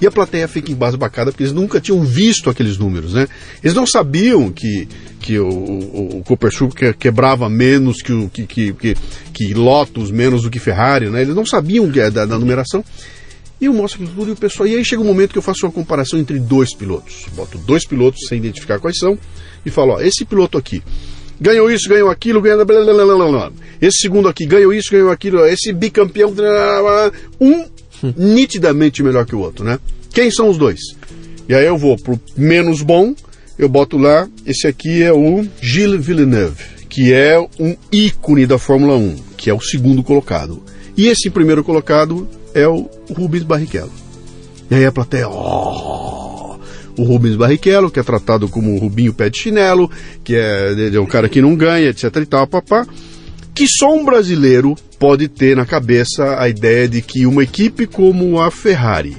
E 0.00 0.06
a 0.06 0.10
plateia 0.10 0.46
fica 0.46 0.70
embasbacada 0.70 1.30
porque 1.30 1.44
eles 1.44 1.52
nunca 1.52 1.80
tinham 1.80 2.02
visto 2.02 2.50
aqueles 2.50 2.76
números, 2.76 3.14
né? 3.14 3.26
Eles 3.62 3.74
não 3.74 3.86
sabiam 3.86 4.50
que, 4.50 4.86
que 5.20 5.38
o, 5.38 5.48
o, 5.48 6.18
o 6.18 6.22
Cooper 6.22 6.50
quebrava 6.98 7.48
menos 7.48 8.02
que, 8.02 8.12
o, 8.12 8.28
que, 8.28 8.46
que, 8.46 8.72
que, 8.74 8.96
que 9.32 9.54
Lotus, 9.54 10.10
menos 10.10 10.42
do 10.42 10.50
que 10.50 10.58
Ferrari, 10.58 11.08
né? 11.08 11.22
Eles 11.22 11.34
não 11.34 11.46
sabiam 11.46 11.88
da, 11.88 12.26
da 12.26 12.38
numeração. 12.38 12.84
E 13.64 13.66
eu 13.66 13.72
mostro 13.72 14.06
tudo 14.06 14.28
e 14.28 14.32
o 14.32 14.36
pessoal. 14.36 14.66
E 14.66 14.74
aí 14.74 14.84
chega 14.84 15.00
um 15.00 15.06
momento 15.06 15.32
que 15.32 15.38
eu 15.38 15.42
faço 15.42 15.64
uma 15.64 15.72
comparação 15.72 16.18
entre 16.18 16.38
dois 16.38 16.74
pilotos. 16.74 17.24
Boto 17.34 17.56
dois 17.56 17.86
pilotos 17.86 18.20
sem 18.28 18.36
identificar 18.36 18.78
quais 18.78 18.98
são 18.98 19.18
e 19.64 19.70
falo: 19.70 19.92
ó, 19.92 20.02
esse 20.02 20.22
piloto 20.22 20.58
aqui 20.58 20.82
ganhou 21.40 21.70
isso, 21.70 21.88
ganhou 21.88 22.10
aquilo, 22.10 22.42
ganhou. 22.42 22.62
Blá, 22.62 22.84
blá, 22.84 22.92
blá, 22.92 23.16
blá, 23.16 23.52
Esse 23.80 24.00
segundo 24.00 24.28
aqui 24.28 24.44
ganhou 24.44 24.70
isso, 24.70 24.90
ganhou 24.92 25.10
aquilo. 25.10 25.46
Esse 25.46 25.72
bicampeão. 25.72 26.30
Um 27.40 27.64
nitidamente 28.18 29.02
melhor 29.02 29.24
que 29.24 29.34
o 29.34 29.38
outro, 29.38 29.64
né? 29.64 29.78
Quem 30.12 30.30
são 30.30 30.50
os 30.50 30.58
dois? 30.58 30.80
E 31.48 31.54
aí 31.54 31.64
eu 31.64 31.78
vou 31.78 31.96
pro 31.96 32.20
menos 32.36 32.82
bom, 32.82 33.14
eu 33.58 33.66
boto 33.66 33.96
lá, 33.96 34.28
esse 34.44 34.66
aqui 34.66 35.02
é 35.02 35.10
o 35.10 35.42
Gilles 35.62 36.04
Villeneuve, 36.04 36.62
que 36.90 37.14
é 37.14 37.38
um 37.58 37.74
ícone 37.90 38.44
da 38.44 38.58
Fórmula 38.58 38.94
1, 38.94 39.16
que 39.38 39.48
é 39.48 39.54
o 39.54 39.60
segundo 39.60 40.02
colocado. 40.02 40.62
E 40.98 41.08
esse 41.08 41.30
primeiro 41.30 41.64
colocado 41.64 42.28
é 42.54 42.66
o 42.66 42.88
Rubens 43.10 43.42
Barrichello. 43.42 43.92
E 44.70 44.74
aí 44.74 44.86
a 44.86 44.92
plateia, 44.92 45.28
oh! 45.28 46.58
o 46.96 47.02
Rubens 47.02 47.36
Barrichello, 47.36 47.90
que 47.90 48.00
é 48.00 48.02
tratado 48.02 48.48
como 48.48 48.74
o 48.74 48.78
Rubinho 48.78 49.12
Pé 49.12 49.28
de 49.28 49.38
Chinelo, 49.38 49.90
que 50.22 50.34
é, 50.34 50.90
é 50.94 51.00
um 51.00 51.06
cara 51.06 51.28
que 51.28 51.42
não 51.42 51.54
ganha, 51.56 51.88
etc 51.88 52.16
e 52.16 52.26
tal, 52.26 52.46
papá. 52.46 52.86
Que 53.54 53.66
só 53.68 53.94
um 53.94 54.04
brasileiro 54.04 54.74
pode 54.98 55.28
ter 55.28 55.56
na 55.56 55.66
cabeça 55.66 56.40
a 56.40 56.48
ideia 56.48 56.88
de 56.88 57.02
que 57.02 57.26
uma 57.26 57.42
equipe 57.42 57.86
como 57.86 58.40
a 58.40 58.50
Ferrari, 58.50 59.16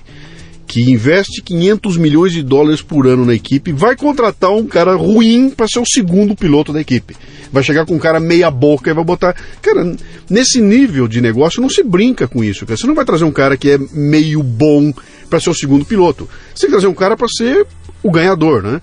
que 0.67 0.81
investe 0.81 1.41
500 1.41 1.97
milhões 1.97 2.33
de 2.33 2.41
dólares 2.41 2.81
por 2.81 3.07
ano 3.07 3.25
na 3.25 3.33
equipe, 3.33 3.71
vai 3.71 3.95
contratar 3.95 4.51
um 4.51 4.65
cara 4.65 4.95
ruim 4.95 5.49
para 5.49 5.67
ser 5.67 5.79
o 5.79 5.85
segundo 5.85 6.35
piloto 6.35 6.73
da 6.73 6.81
equipe. 6.81 7.15
Vai 7.51 7.63
chegar 7.63 7.85
com 7.85 7.95
um 7.95 7.99
cara 7.99 8.19
meia 8.19 8.49
boca 8.49 8.89
e 8.89 8.93
vai 8.93 9.03
botar. 9.03 9.35
Cara, 9.61 9.95
nesse 10.29 10.59
nível 10.59 11.07
de 11.07 11.21
negócio 11.21 11.61
não 11.61 11.69
se 11.69 11.83
brinca 11.83 12.27
com 12.27 12.43
isso. 12.43 12.65
Cara. 12.65 12.77
Você 12.77 12.87
não 12.87 12.95
vai 12.95 13.05
trazer 13.05 13.23
um 13.23 13.31
cara 13.31 13.55
que 13.55 13.71
é 13.71 13.77
meio 13.93 14.41
bom 14.41 14.91
para 15.29 15.39
ser 15.39 15.49
o 15.49 15.55
segundo 15.55 15.85
piloto. 15.85 16.27
Você 16.53 16.61
tem 16.61 16.69
que 16.69 16.75
trazer 16.75 16.87
um 16.87 16.93
cara 16.93 17.15
para 17.15 17.27
ser 17.27 17.65
o 18.01 18.11
ganhador, 18.11 18.61
né? 18.61 18.81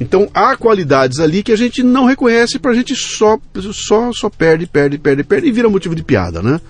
Então 0.00 0.28
há 0.32 0.56
qualidades 0.56 1.18
ali 1.18 1.42
que 1.42 1.52
a 1.52 1.56
gente 1.56 1.82
não 1.82 2.06
reconhece, 2.06 2.58
para 2.58 2.70
a 2.70 2.74
gente 2.74 2.94
só, 2.94 3.38
só, 3.72 4.12
só 4.12 4.30
perde, 4.30 4.66
perde, 4.66 4.96
perde, 4.96 5.24
perde 5.24 5.48
e 5.48 5.52
vira 5.52 5.68
motivo 5.68 5.94
de 5.94 6.02
piada, 6.02 6.40
né? 6.40 6.60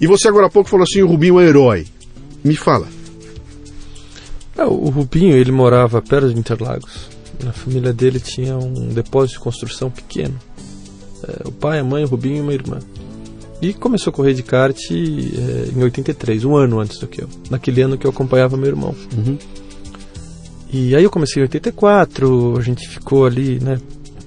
E 0.00 0.06
você 0.06 0.28
agora 0.28 0.46
há 0.46 0.50
pouco 0.50 0.68
falou 0.68 0.84
assim, 0.84 1.02
o 1.02 1.06
Rubinho 1.06 1.40
é 1.40 1.46
herói. 1.46 1.86
Me 2.42 2.56
fala. 2.56 2.95
É, 4.56 4.64
o 4.64 4.88
Rubinho, 4.88 5.36
ele 5.36 5.52
morava 5.52 6.00
perto 6.00 6.32
de 6.32 6.38
Interlagos. 6.38 7.08
A 7.46 7.52
família 7.52 7.92
dele 7.92 8.18
tinha 8.18 8.56
um 8.56 8.88
depósito 8.88 9.38
de 9.38 9.44
construção 9.44 9.90
pequeno. 9.90 10.38
É, 11.24 11.48
o 11.48 11.52
pai, 11.52 11.78
a 11.78 11.84
mãe, 11.84 12.04
o 12.04 12.08
Rubinho 12.08 12.38
e 12.38 12.40
uma 12.40 12.54
irmã. 12.54 12.78
E 13.60 13.72
começou 13.74 14.10
a 14.10 14.14
correr 14.14 14.34
de 14.34 14.42
kart 14.42 14.78
é, 14.90 15.70
em 15.74 15.82
83, 15.82 16.44
um 16.44 16.56
ano 16.56 16.80
antes 16.80 16.98
do 16.98 17.06
que 17.06 17.22
eu. 17.22 17.28
Naquele 17.50 17.82
ano 17.82 17.98
que 17.98 18.06
eu 18.06 18.10
acompanhava 18.10 18.56
meu 18.56 18.68
irmão. 18.68 18.94
Uhum. 19.16 19.38
E 20.72 20.96
aí 20.96 21.04
eu 21.04 21.10
comecei 21.10 21.40
em 21.40 21.44
84, 21.44 22.58
a 22.58 22.62
gente 22.62 22.88
ficou 22.88 23.24
ali, 23.24 23.60
né? 23.60 23.80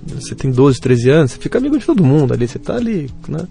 Você 0.08 0.34
tem 0.34 0.50
12, 0.50 0.80
13 0.80 1.10
anos, 1.10 1.32
você 1.32 1.38
fica 1.38 1.58
amigo 1.58 1.78
de 1.78 1.86
todo 1.86 2.04
mundo 2.04 2.34
ali, 2.34 2.48
você 2.48 2.58
tá 2.58 2.76
ali, 2.76 3.10
né? 3.28 3.48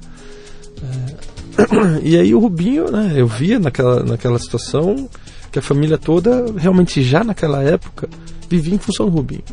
É... 0.83 1.29
E 2.03 2.17
aí 2.17 2.35
o 2.35 2.39
Rubinho, 2.39 2.91
né? 2.91 3.15
Eu 3.17 3.27
via 3.27 3.59
naquela, 3.59 4.03
naquela 4.03 4.39
situação 4.39 5.09
que 5.51 5.59
a 5.59 5.63
família 5.63 5.99
toda, 5.99 6.53
realmente 6.57 7.03
já 7.03 7.25
naquela 7.25 7.63
época, 7.63 8.09
vivia 8.49 8.75
em 8.75 8.79
função 8.79 9.07
do 9.07 9.13
Rubinho. 9.13 9.45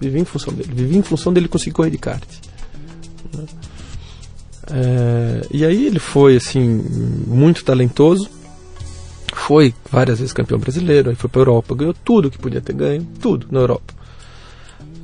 Vivia 0.00 0.20
em 0.20 0.24
função 0.24 0.52
dele. 0.52 0.70
Vivia 0.74 0.98
em 0.98 1.02
função 1.02 1.32
dele 1.32 1.48
conseguir 1.48 1.72
correr 1.72 1.90
de 1.90 1.98
kart. 1.98 2.28
Né? 3.32 3.44
É, 4.70 5.46
e 5.50 5.64
aí 5.64 5.86
ele 5.86 5.98
foi 5.98 6.36
assim 6.36 6.82
muito 7.26 7.64
talentoso, 7.64 8.28
foi 9.34 9.74
várias 9.90 10.18
vezes 10.18 10.32
campeão 10.32 10.58
brasileiro, 10.58 11.10
aí 11.10 11.16
foi 11.16 11.28
para 11.28 11.42
Europa, 11.42 11.74
ganhou 11.74 11.94
tudo 12.04 12.30
que 12.30 12.38
podia 12.38 12.62
ter 12.62 12.72
ganho, 12.72 13.06
tudo 13.20 13.46
na 13.50 13.60
Europa. 13.60 13.92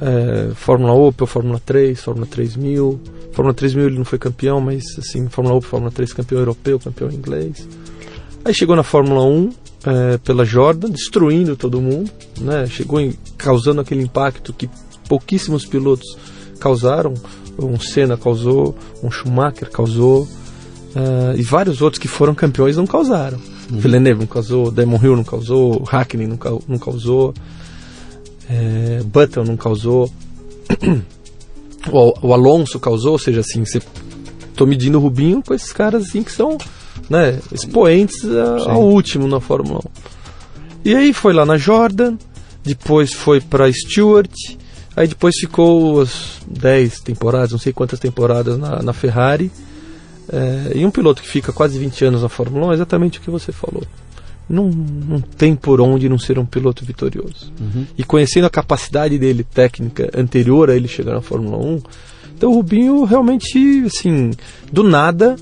É, 0.00 0.54
Fórmula 0.54 0.94
Opel, 0.94 1.26
Fórmula 1.26 1.60
3, 1.64 2.00
Fórmula 2.00 2.26
3000. 2.26 3.00
Fórmula 3.32 3.54
3000 3.54 3.86
ele 3.86 3.98
não 3.98 4.04
foi 4.04 4.18
campeão, 4.18 4.60
mas 4.60 4.82
assim, 4.98 5.28
Fórmula 5.28 5.56
Opel, 5.56 5.70
Fórmula 5.70 5.92
3 5.92 6.12
campeão 6.14 6.38
europeu, 6.38 6.80
campeão 6.80 7.10
inglês. 7.10 7.68
Aí 8.44 8.54
chegou 8.54 8.74
na 8.74 8.82
Fórmula 8.82 9.22
1 9.24 9.50
é, 9.84 10.18
pela 10.18 10.44
Jordan, 10.44 10.90
destruindo 10.90 11.56
todo 11.56 11.80
mundo, 11.80 12.10
né? 12.40 12.66
Chegou 12.66 13.00
em, 13.00 13.14
causando 13.38 13.80
aquele 13.80 14.02
impacto 14.02 14.52
que 14.52 14.68
pouquíssimos 15.08 15.64
pilotos 15.64 16.16
causaram 16.58 17.14
um 17.66 17.78
Senna 17.78 18.16
causou, 18.16 18.76
um 19.02 19.10
Schumacher 19.10 19.70
causou, 19.70 20.22
uh, 20.22 21.36
e 21.36 21.42
vários 21.42 21.82
outros 21.82 22.00
que 22.00 22.08
foram 22.08 22.34
campeões 22.34 22.76
não 22.76 22.86
causaram. 22.86 23.38
Uhum. 23.70 23.78
Villeneuve 23.78 24.20
não 24.20 24.26
causou, 24.26 24.70
Damon 24.70 25.00
Hill 25.02 25.16
não 25.16 25.24
causou, 25.24 25.82
Hackney 25.84 26.26
não, 26.26 26.38
não 26.66 26.78
causou, 26.78 27.34
é, 28.48 29.02
Button 29.04 29.44
não 29.44 29.56
causou, 29.56 30.10
o, 31.90 32.28
o, 32.28 32.34
Alonso 32.34 32.80
causou, 32.80 33.12
ou 33.12 33.18
seja, 33.18 33.40
assim, 33.40 33.64
você 33.64 33.80
tô 34.56 34.66
medindo 34.66 34.98
o 34.98 35.00
Rubinho 35.00 35.42
com 35.42 35.54
esses 35.54 35.72
caras 35.72 36.08
assim 36.08 36.22
que 36.22 36.32
são 36.32 36.58
né, 37.08 37.38
expoentes 37.52 38.24
a, 38.24 38.72
ao 38.72 38.82
último 38.82 39.26
na 39.26 39.40
Fórmula 39.40 39.80
1. 39.80 39.82
E 40.84 40.94
aí 40.94 41.12
foi 41.12 41.32
lá 41.32 41.44
na 41.44 41.56
Jordan, 41.56 42.16
depois 42.64 43.12
foi 43.12 43.40
para 43.40 43.70
Stewart, 43.72 44.32
Aí 44.96 45.06
depois 45.06 45.36
ficou 45.38 46.00
as 46.00 46.40
10 46.46 47.00
temporadas, 47.00 47.52
não 47.52 47.58
sei 47.58 47.72
quantas 47.72 47.98
temporadas 47.98 48.58
na, 48.58 48.82
na 48.82 48.92
Ferrari. 48.92 49.50
É, 50.30 50.72
e 50.74 50.84
um 50.84 50.90
piloto 50.90 51.22
que 51.22 51.28
fica 51.28 51.52
quase 51.52 51.78
20 51.78 52.04
anos 52.04 52.22
na 52.22 52.28
Fórmula 52.28 52.66
1 52.66 52.70
é 52.72 52.74
exatamente 52.74 53.18
o 53.18 53.22
que 53.22 53.30
você 53.30 53.52
falou. 53.52 53.82
Não, 54.48 54.68
não 54.68 55.20
tem 55.20 55.54
por 55.54 55.80
onde 55.80 56.08
não 56.08 56.18
ser 56.18 56.38
um 56.38 56.44
piloto 56.44 56.84
vitorioso. 56.84 57.52
Uhum. 57.60 57.86
E 57.96 58.02
conhecendo 58.02 58.46
a 58.46 58.50
capacidade 58.50 59.16
dele 59.16 59.44
técnica 59.44 60.10
anterior 60.14 60.68
a 60.70 60.76
ele 60.76 60.88
chegar 60.88 61.14
na 61.14 61.22
Fórmula 61.22 61.56
1, 61.56 61.82
então 62.34 62.50
o 62.50 62.54
Rubinho 62.54 63.04
realmente, 63.04 63.84
assim, 63.86 64.32
do 64.72 64.82
nada 64.82 65.36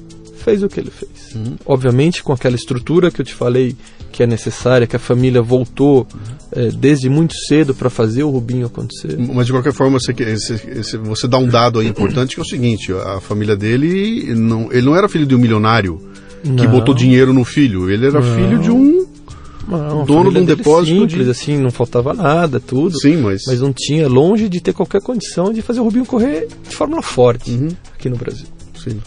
fez 0.49 0.63
o 0.63 0.69
que 0.69 0.81
ele 0.81 0.91
fez. 0.91 1.35
Uhum. 1.35 1.57
Obviamente 1.67 2.23
com 2.23 2.33
aquela 2.33 2.57
estrutura 2.57 3.11
que 3.11 3.21
eu 3.21 3.25
te 3.25 3.35
falei 3.35 3.77
que 4.11 4.23
é 4.23 4.27
necessária, 4.27 4.87
que 4.87 4.97
a 4.97 4.99
família 4.99 5.43
voltou 5.43 6.07
é, 6.53 6.71
desde 6.71 7.09
muito 7.11 7.35
cedo 7.47 7.75
para 7.75 7.91
fazer 7.91 8.23
o 8.23 8.31
Rubinho 8.31 8.67
acontecer. 8.67 9.17
Mas 9.19 9.47
de 9.47 9.53
qualquer 9.53 9.73
forma, 9.75 9.99
você, 10.01 10.13
você, 10.15 10.97
você 10.97 11.29
dá 11.29 11.37
um 11.39 11.47
dado 11.47 11.79
aí 11.81 11.87
importante 11.87 12.35
que 12.35 12.41
é 12.41 12.45
o 12.45 12.47
seguinte: 12.47 12.93
a 12.93 13.21
família 13.21 13.55
dele, 13.55 14.35
não, 14.35 14.73
ele 14.73 14.87
não 14.87 14.97
era 14.97 15.09
filho 15.09 15.27
de 15.27 15.35
um 15.35 15.39
milionário 15.39 16.01
que 16.43 16.49
Não. 16.51 16.71
botou 16.71 16.95
dinheiro 16.95 17.33
no 17.35 17.45
filho, 17.45 17.91
ele 17.91 18.07
era 18.07 18.21
Não. 18.21 18.35
filho 18.37 18.59
de 18.61 18.71
um. 18.71 19.07
Não, 19.69 20.05
Dono 20.07 20.33
de 20.33 20.39
um 20.39 20.45
depósito 20.47 20.99
simples, 20.99 21.25
de- 21.27 21.31
assim, 21.31 21.59
não 21.59 21.71
faltava 21.71 22.15
nada, 22.15 22.59
tudo. 22.59 22.99
Sim, 22.99 23.19
mas. 23.19 23.43
Mas 23.47 23.61
não 23.61 23.71
tinha, 23.71 24.09
longe 24.09 24.49
de 24.49 24.63
ter 24.63 24.73
qualquer 24.73 25.03
condição 25.03 25.53
de 25.53 25.61
fazer 25.61 25.81
o 25.81 25.85
Rubinho 25.85 26.07
correr 26.07 26.49
de 26.67 26.75
Fórmula 26.75 27.03
forte 27.03 27.51
Uhum, 27.51 27.69
aqui 27.95 28.09
no 28.09 28.17
Brasil. 28.17 28.47
sim. 28.83 28.99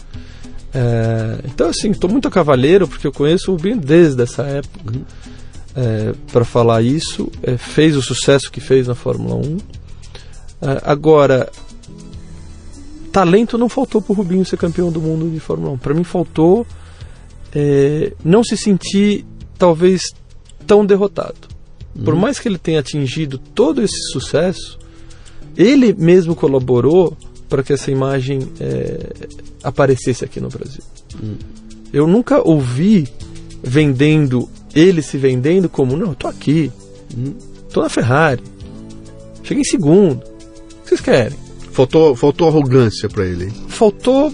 É, 0.74 1.40
então, 1.44 1.68
assim, 1.68 1.90
estou 1.90 2.08
muito 2.08 2.28
a 2.28 2.30
cavaleiro 2.30 2.88
porque 2.88 3.06
eu 3.06 3.12
conheço 3.12 3.50
o 3.50 3.56
Rubinho 3.56 3.78
desde 3.78 4.22
essa 4.22 4.42
época. 4.42 5.00
para 6.32 6.44
falar 6.44 6.82
isso, 6.82 7.30
é, 7.42 7.56
fez 7.56 7.96
o 7.96 8.02
sucesso 8.02 8.50
que 8.50 8.60
fez 8.60 8.88
na 8.88 8.94
Fórmula 8.94 9.36
1. 9.36 9.56
É, 10.62 10.80
agora, 10.84 11.50
talento 13.10 13.58
não 13.58 13.68
faltou 13.68 14.00
para 14.00 14.12
o 14.12 14.16
Rubinho 14.16 14.44
ser 14.44 14.56
campeão 14.56 14.90
do 14.90 15.00
mundo 15.00 15.30
de 15.30 15.40
Fórmula 15.40 15.72
1. 15.72 15.78
Para 15.78 15.94
mim, 15.94 16.04
faltou 16.04 16.66
é, 17.54 18.12
não 18.24 18.42
se 18.42 18.56
sentir, 18.56 19.26
talvez, 19.58 20.02
tão 20.66 20.84
derrotado. 20.84 21.52
Por 22.04 22.14
mais 22.14 22.38
que 22.38 22.48
ele 22.48 22.58
tenha 22.58 22.80
atingido 22.80 23.36
todo 23.36 23.82
esse 23.82 24.10
sucesso, 24.12 24.78
ele 25.56 25.92
mesmo 25.92 26.34
colaborou 26.34 27.16
para 27.52 27.62
que 27.62 27.70
essa 27.74 27.90
imagem 27.90 28.48
é, 28.58 29.10
aparecesse 29.62 30.24
aqui 30.24 30.40
no 30.40 30.48
Brasil. 30.48 30.80
Eu 31.92 32.06
nunca 32.06 32.40
ouvi 32.48 33.06
vendendo, 33.62 34.48
ele 34.74 35.02
se 35.02 35.18
vendendo 35.18 35.68
como, 35.68 35.94
não, 35.94 36.08
eu 36.08 36.14
tô 36.14 36.28
aqui, 36.28 36.72
tô 37.70 37.82
na 37.82 37.90
Ferrari, 37.90 38.42
cheguei 39.42 39.60
em 39.60 39.64
segundo, 39.64 40.14
o 40.14 40.82
que 40.82 40.88
vocês 40.88 41.00
querem? 41.02 41.36
Faltou, 41.72 42.16
faltou 42.16 42.48
arrogância 42.48 43.06
pra 43.06 43.26
ele. 43.26 43.44
hein? 43.44 43.52
Faltou, 43.68 44.32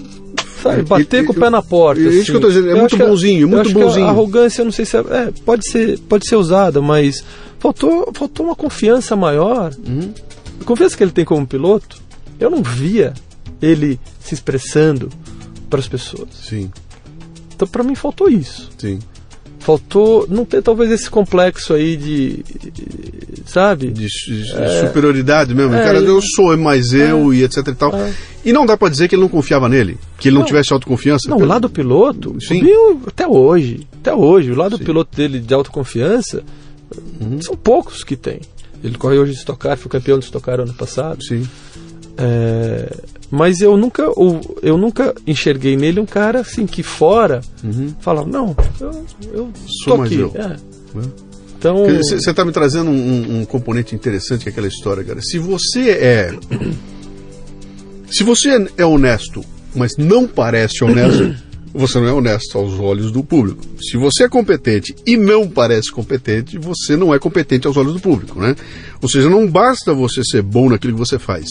sabe, 0.62 0.82
bater 0.82 1.24
e- 1.24 1.26
com 1.26 1.32
o 1.32 1.36
pé 1.36 1.50
na 1.50 1.60
porta. 1.60 2.00
e- 2.00 2.04
isso 2.08 2.18
assim. 2.22 2.30
que 2.30 2.36
eu 2.36 2.40
tô 2.40 2.48
dizendo, 2.48 2.68
é 2.68 2.72
Eu 2.72 2.78
muito 2.78 2.94
a- 2.94 3.06
bonzinho, 3.06 3.40
eu 3.42 3.48
muito 3.48 3.70
que 3.72 3.76
a 3.80 3.84
bonzinho. 3.84 4.06
arrogância, 4.06 4.64
não 4.64 4.70
sei 4.72 4.84
se 4.84 4.96
é, 4.96 5.00
é, 5.00 5.32
pode 5.44 5.68
ser, 5.68 5.98
pode 6.08 6.28
ser 6.28 6.36
usada, 6.36 6.80
mas 6.80 7.24
faltou, 7.58 8.10
faltou 8.14 8.46
uma 8.46 8.54
confiança 8.54 9.16
maior. 9.16 9.72
Uhum. 9.84 10.12
A 10.60 10.64
confiança 10.64 10.96
que 10.96 11.02
ele 11.02 11.10
tem 11.12 11.24
como 11.24 11.44
piloto, 11.46 12.00
eu 12.40 12.50
não 12.50 12.62
via 12.62 13.12
ele 13.60 13.98
se 14.20 14.34
expressando 14.34 15.08
para 15.68 15.80
as 15.80 15.88
pessoas. 15.88 16.28
Sim, 16.32 16.70
Então, 17.54 17.66
para 17.68 17.82
mim, 17.82 17.94
faltou 17.94 18.28
isso. 18.28 18.70
sim. 18.78 18.98
Faltou 19.60 20.24
não 20.30 20.44
ter 20.46 20.62
talvez 20.62 20.90
esse 20.90 21.10
complexo 21.10 21.74
aí 21.74 21.96
de, 21.96 22.42
sabe? 23.44 23.88
De, 23.88 24.06
de 24.06 24.80
superioridade 24.86 25.54
mesmo. 25.54 25.74
É, 25.74 25.82
cara, 25.82 25.98
ele- 25.98 26.08
eu 26.08 26.22
sou, 26.22 26.52
é 26.52 26.56
mais 26.56 26.92
eu 26.92 27.34
e 27.34 27.42
etc 27.42 27.66
e 27.68 27.74
tal. 27.74 27.94
É. 27.94 28.14
E 28.44 28.52
não 28.52 28.64
dá 28.64 28.76
pra 28.76 28.88
dizer 28.88 29.08
que 29.08 29.14
ele 29.14 29.22
não 29.22 29.28
confiava 29.28 29.68
nele, 29.68 29.98
que 30.18 30.28
ele 30.28 30.34
não, 30.34 30.40
Não. 30.42 30.46
tivesse 30.46 30.72
autoconfiança. 30.72 31.28
Não, 31.28 31.38
o 31.38 31.44
lado 31.44 31.68
piloto, 31.68 32.36
Sim. 32.40 32.58
o 32.58 32.64
Binho, 32.64 33.02
até 33.08 33.26
hoje, 33.26 33.86
até 34.00 34.14
hoje, 34.14 34.52
o 34.52 34.56
lado 34.56 34.78
Sim. 34.78 34.84
piloto 34.84 35.14
dele 35.14 35.40
de 35.40 35.52
autoconfiança, 35.52 36.42
Uhum. 37.20 37.42
são 37.42 37.54
poucos 37.56 38.02
que 38.04 38.16
tem. 38.16 38.40
Ele 38.82 38.96
corre 38.96 39.18
hoje 39.18 39.32
de 39.32 39.38
Stock 39.38 39.58
Car, 39.58 39.76
foi 39.76 39.90
campeão 39.90 40.18
de 40.18 40.24
Stock 40.24 40.42
Car 40.46 40.60
ano 40.60 40.72
passado. 40.72 41.22
Sim. 41.22 41.46
É, 42.18 42.92
mas 43.30 43.60
eu 43.60 43.76
nunca, 43.76 44.02
eu, 44.62 44.76
nunca 44.76 45.14
enxerguei 45.26 45.76
nele 45.76 46.00
um 46.00 46.06
cara 46.06 46.40
assim 46.40 46.66
que 46.66 46.82
fora 46.82 47.40
Uhum. 47.62 47.94
fala, 48.00 48.24
não, 48.24 48.56
eu, 48.80 49.04
eu 49.32 49.52
Sou 49.84 49.96
tô 49.98 50.02
aqui. 50.02 50.16
eu. 50.16 50.32
É. 50.34 50.56
Então, 51.58 51.86
Você 51.98 52.30
está 52.30 52.44
me 52.44 52.52
trazendo 52.52 52.90
um, 52.90 53.40
um 53.40 53.44
componente 53.44 53.94
interessante 53.94 54.42
que 54.42 54.48
é 54.48 54.52
aquela 54.52 54.68
história, 54.68 55.02
cara. 55.04 55.20
Se 55.20 55.38
você 55.38 55.90
é. 55.90 56.32
Se 58.10 58.24
você 58.24 58.66
é 58.76 58.84
honesto, 58.86 59.44
mas 59.74 59.92
não 59.98 60.26
parece 60.26 60.82
honesto, 60.82 61.34
você 61.74 61.98
não 61.98 62.06
é 62.08 62.12
honesto 62.12 62.56
aos 62.56 62.78
olhos 62.80 63.12
do 63.12 63.22
público. 63.22 63.62
Se 63.80 63.96
você 63.96 64.24
é 64.24 64.28
competente 64.28 64.94
e 65.06 65.16
não 65.16 65.48
parece 65.48 65.90
competente, 65.92 66.56
você 66.58 66.96
não 66.96 67.12
é 67.12 67.18
competente 67.18 67.66
aos 67.66 67.76
olhos 67.76 67.92
do 67.92 68.00
público, 68.00 68.40
né? 68.40 68.56
Ou 69.02 69.08
seja, 69.08 69.28
não 69.28 69.46
basta 69.46 69.92
você 69.92 70.22
ser 70.24 70.42
bom 70.42 70.70
naquilo 70.70 70.94
que 70.94 70.98
você 70.98 71.18
faz. 71.18 71.46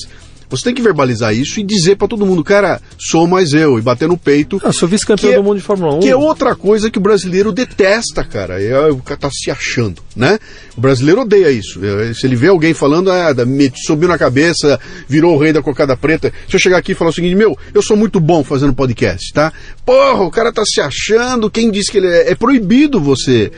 Você 0.49 0.63
tem 0.63 0.73
que 0.73 0.81
verbalizar 0.81 1.35
isso 1.35 1.59
e 1.59 1.63
dizer 1.63 1.97
pra 1.97 2.07
todo 2.07 2.25
mundo, 2.25 2.41
cara, 2.43 2.79
sou 2.97 3.27
mais 3.27 3.51
eu, 3.53 3.77
e 3.77 3.81
bater 3.81 4.07
no 4.07 4.17
peito. 4.17 4.61
eu 4.63 4.71
sou 4.71 4.87
vice-campeão 4.87 5.33
é- 5.33 5.35
do 5.35 5.43
mundo 5.43 5.57
de 5.57 5.63
Fórmula 5.63 5.95
1. 5.95 5.99
Que 5.99 6.09
é 6.09 6.15
outra 6.15 6.55
coisa 6.55 6.89
que 6.89 6.97
o 6.97 7.01
brasileiro 7.01 7.51
detesta, 7.51 8.23
cara. 8.23 8.61
É, 8.63 8.87
o 8.89 8.97
cara 8.97 9.19
tá 9.19 9.29
se 9.29 9.51
achando, 9.51 10.01
né? 10.15 10.39
O 10.77 10.81
brasileiro 10.81 11.21
odeia 11.21 11.51
isso. 11.51 11.79
É, 11.83 12.13
Se 12.13 12.25
ele 12.25 12.35
vê 12.37 12.47
alguém 12.47 12.73
falando, 12.73 13.11
ah, 13.11 13.33
me 13.45 13.71
subiu 13.75 14.07
na 14.07 14.17
cabeça, 14.17 14.79
virou 15.07 15.35
o 15.35 15.37
rei 15.37 15.51
da 15.51 15.61
cocada 15.61 15.97
preta. 15.97 16.31
Se 16.49 16.55
eu 16.55 16.59
chegar 16.59 16.77
aqui 16.77 16.93
e 16.93 16.95
falar 16.95 17.09
o 17.09 17.13
seguinte, 17.13 17.35
meu, 17.35 17.57
eu 17.73 17.81
sou 17.81 17.97
muito 17.97 18.19
bom 18.19 18.43
fazendo 18.43 18.73
podcast, 18.73 19.33
tá? 19.33 19.51
Porra, 19.85 20.23
o 20.23 20.31
cara 20.31 20.53
tá 20.53 20.63
se 20.65 20.79
achando, 20.79 21.51
quem 21.51 21.69
disse 21.69 21.91
que 21.91 21.97
ele 21.97 22.07
é. 22.07 22.31
É 22.31 22.35
proibido 22.35 23.01
você 23.01 23.51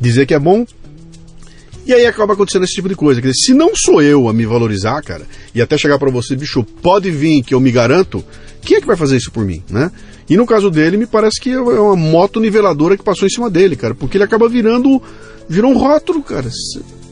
dizer 0.00 0.26
que 0.26 0.34
é 0.34 0.38
bom. 0.38 0.66
E 1.84 1.92
aí 1.92 2.06
acaba 2.06 2.34
acontecendo 2.34 2.64
esse 2.64 2.74
tipo 2.74 2.88
de 2.88 2.94
coisa. 2.94 3.20
Quer 3.20 3.28
dizer, 3.30 3.40
se 3.40 3.54
não 3.54 3.72
sou 3.74 4.00
eu 4.02 4.28
a 4.28 4.32
me 4.32 4.46
valorizar, 4.46 5.02
cara, 5.02 5.26
e 5.54 5.60
até 5.60 5.76
chegar 5.76 5.98
pra 5.98 6.10
você, 6.10 6.36
bicho, 6.36 6.62
pode 6.82 7.10
vir 7.10 7.42
que 7.42 7.54
eu 7.54 7.60
me 7.60 7.72
garanto, 7.72 8.24
quem 8.60 8.76
é 8.76 8.80
que 8.80 8.86
vai 8.86 8.96
fazer 8.96 9.16
isso 9.16 9.32
por 9.32 9.44
mim, 9.44 9.62
né? 9.68 9.90
E 10.30 10.36
no 10.36 10.46
caso 10.46 10.70
dele, 10.70 10.96
me 10.96 11.06
parece 11.06 11.40
que 11.40 11.50
é 11.50 11.60
uma 11.60 11.96
moto 11.96 12.38
niveladora 12.40 12.96
que 12.96 13.02
passou 13.04 13.26
em 13.26 13.30
cima 13.30 13.50
dele, 13.50 13.74
cara, 13.76 13.94
porque 13.94 14.16
ele 14.16 14.24
acaba 14.24 14.48
virando, 14.48 15.02
virou 15.48 15.72
um 15.72 15.76
rótulo, 15.76 16.22
cara. 16.22 16.48